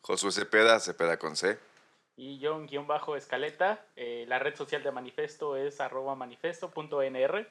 Josué 0.01 0.31
Cepeda, 0.31 0.79
Cepeda 0.79 1.17
con 1.17 1.35
C. 1.35 1.57
Y 2.17 2.39
yo, 2.39 2.55
un 2.55 2.67
guion 2.67 2.87
bajo 2.87 3.15
escaleta. 3.15 3.85
Eh, 3.95 4.25
la 4.27 4.39
red 4.39 4.55
social 4.55 4.83
de 4.83 4.91
Manifesto 4.91 5.57
es 5.57 5.81
arroba 5.81 6.15
manifesto.nr. 6.15 7.49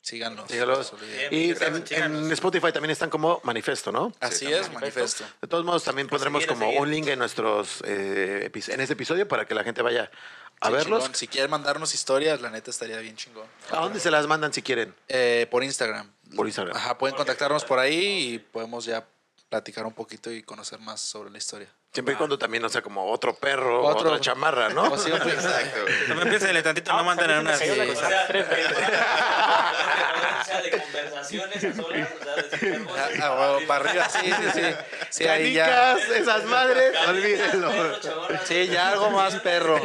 Síganos. 0.00 0.48
Olviden. 0.92 1.34
Y 1.34 1.50
en, 1.50 1.86
síganos. 1.86 2.26
en 2.26 2.32
Spotify 2.32 2.70
también 2.70 2.92
están 2.92 3.10
como 3.10 3.40
manifesto, 3.42 3.90
¿no? 3.90 4.12
Así 4.20 4.46
es, 4.52 4.72
manifesto. 4.72 5.24
De 5.42 5.48
todos 5.48 5.64
modos, 5.64 5.82
también 5.82 6.06
pondremos 6.06 6.42
seguir, 6.44 6.52
a 6.52 6.54
como 6.54 6.66
seguir. 6.66 6.80
un 6.80 6.90
link 6.92 7.08
en 7.08 7.18
nuestros 7.18 7.82
eh, 7.84 8.48
en 8.54 8.80
este 8.80 8.92
episodio 8.92 9.26
para 9.26 9.46
que 9.46 9.54
la 9.56 9.64
gente 9.64 9.82
vaya 9.82 10.08
a 10.60 10.68
Sí, 10.68 10.72
verlos. 10.72 11.00
chingón. 11.02 11.14
Si 11.14 11.28
quieren 11.28 11.50
mandarnos 11.50 11.94
historias, 11.94 12.40
la 12.40 12.50
neta 12.50 12.70
estaría 12.70 12.98
bien 12.98 13.16
chingón. 13.16 13.46
¿A 13.70 13.76
dónde 13.80 14.00
se 14.00 14.10
las 14.10 14.26
mandan 14.26 14.52
si 14.52 14.62
quieren? 14.62 14.94
Eh, 15.08 15.46
por 15.50 15.62
Instagram. 15.64 16.10
Por 16.34 16.46
Instagram. 16.46 16.76
Ajá, 16.76 16.96
pueden 16.98 17.14
contactarnos 17.16 17.64
por 17.64 17.78
ahí 17.78 18.34
y 18.34 18.38
podemos 18.38 18.84
ya 18.84 19.04
platicar 19.48 19.86
un 19.86 19.92
poquito 19.92 20.30
y 20.32 20.42
conocer 20.42 20.78
más 20.80 21.00
sobre 21.00 21.30
la 21.30 21.38
historia. 21.38 21.68
Siempre 21.92 22.14
y 22.14 22.16
cuando 22.18 22.36
también 22.38 22.62
no 22.62 22.68
sea 22.68 22.82
como 22.82 23.10
otro 23.10 23.34
perro 23.36 23.82
Otro- 23.84 24.08
otra 24.10 24.20
chamarra, 24.20 24.68
¿no? 24.70 24.82
O 24.92 24.98
siempre- 24.98 25.32
Exacto. 25.32 25.78
También 26.08 26.28
piénsenle 26.28 26.62
tantito, 26.62 26.92
no 26.92 26.98
Ah, 26.98 27.02
manden 27.04 27.30
a 27.30 27.40
en 27.40 27.48
eh, 27.48 27.56
sea, 30.46 30.60
de 30.62 30.70
conversaciones 30.70 31.64
a 31.64 31.72
solas, 31.74 32.08
o 32.12 32.24
sea, 32.24 33.08
Ah, 33.22 33.58
ah, 33.58 33.58
para 33.66 33.88
arriba, 33.90 34.08
sí, 34.08 34.18
sí, 34.30 34.50
sí. 34.54 34.62
Sí, 35.10 35.24
ahí 35.26 35.52
ya. 35.54 35.66
Canicas, 35.94 36.08
esas 36.10 36.44
madres, 36.44 36.92
olvídenlo. 37.08 37.70
Sí, 38.44 38.66
ya 38.68 38.90
algo 38.90 39.10
más 39.10 39.36
perro. 39.36 39.80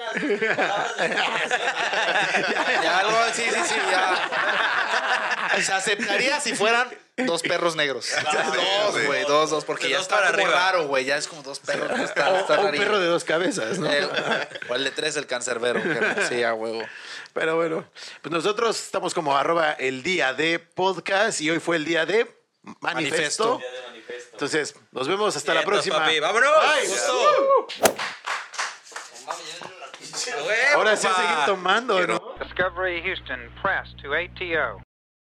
Eh, 0.00 0.38
do- 0.38 0.44
unas 0.44 0.56
palabras 0.56 0.98
de 0.98 1.16
conversación. 1.16 2.82
Ya 2.82 2.98
algo, 2.98 3.18
sí, 3.34 3.42
sí, 3.44 3.60
sí, 3.68 3.74
ya. 3.90 5.60
Se 5.62 5.72
aceptaría 5.72 6.40
si 6.40 6.54
fueran 6.54 6.88
dos 7.18 7.42
perros 7.42 7.76
negros. 7.76 8.10
Dos, 8.92 9.04
güey, 9.06 9.22
dos, 9.24 9.50
dos, 9.50 9.64
porque 9.64 9.84
De 9.84 9.90
ya 9.90 9.96
dos 9.96 10.04
está 10.06 10.16
para 10.16 10.30
como 10.32 10.42
arriba. 10.44 10.58
raro, 10.58 10.86
güey. 10.86 11.04
Ya 11.06 11.16
es 11.16 11.26
como 11.28 11.42
dos 11.42 11.60
perros. 11.60 11.90
O, 11.90 12.52
o 12.52 12.60
un 12.66 12.70
perro 12.72 12.98
de 13.00 13.06
dos 13.06 13.24
cabezas, 13.24 13.78
¿no? 13.78 13.90
El- 13.90 14.08
o 14.68 14.74
el 14.74 14.84
de 14.84 14.90
tres, 14.90 15.16
el 15.16 15.26
cancerbero. 15.26 15.82
que- 15.82 16.26
Sí, 16.28 16.42
a 16.42 16.52
huevo. 16.54 16.82
Pero 17.32 17.56
bueno, 17.56 17.84
pues 18.22 18.32
nosotros 18.32 18.78
estamos 18.78 19.14
como 19.14 19.36
arroba 19.36 19.72
el 19.72 20.02
día 20.02 20.32
de 20.34 20.58
podcast 20.58 21.40
y 21.40 21.50
hoy 21.50 21.58
fue 21.60 21.76
el 21.76 21.84
día 21.84 22.04
de 22.06 22.34
manifesto. 22.80 23.60
Entonces, 24.32 24.74
nos 24.92 25.08
vemos 25.08 25.34
hasta 25.36 25.54
la 25.54 25.62
próxima. 25.62 25.98
papi, 26.00 26.20
¡Vámonos! 26.20 26.50
Ahora 30.74 30.96
sí 30.96 31.06
seguir 31.08 31.44
tomando, 31.46 32.06
¿no? 32.06 32.18
Discovery 32.40 33.02
Houston, 33.02 33.50
press 33.62 33.94
to 34.02 34.14
ATO. 34.14 34.85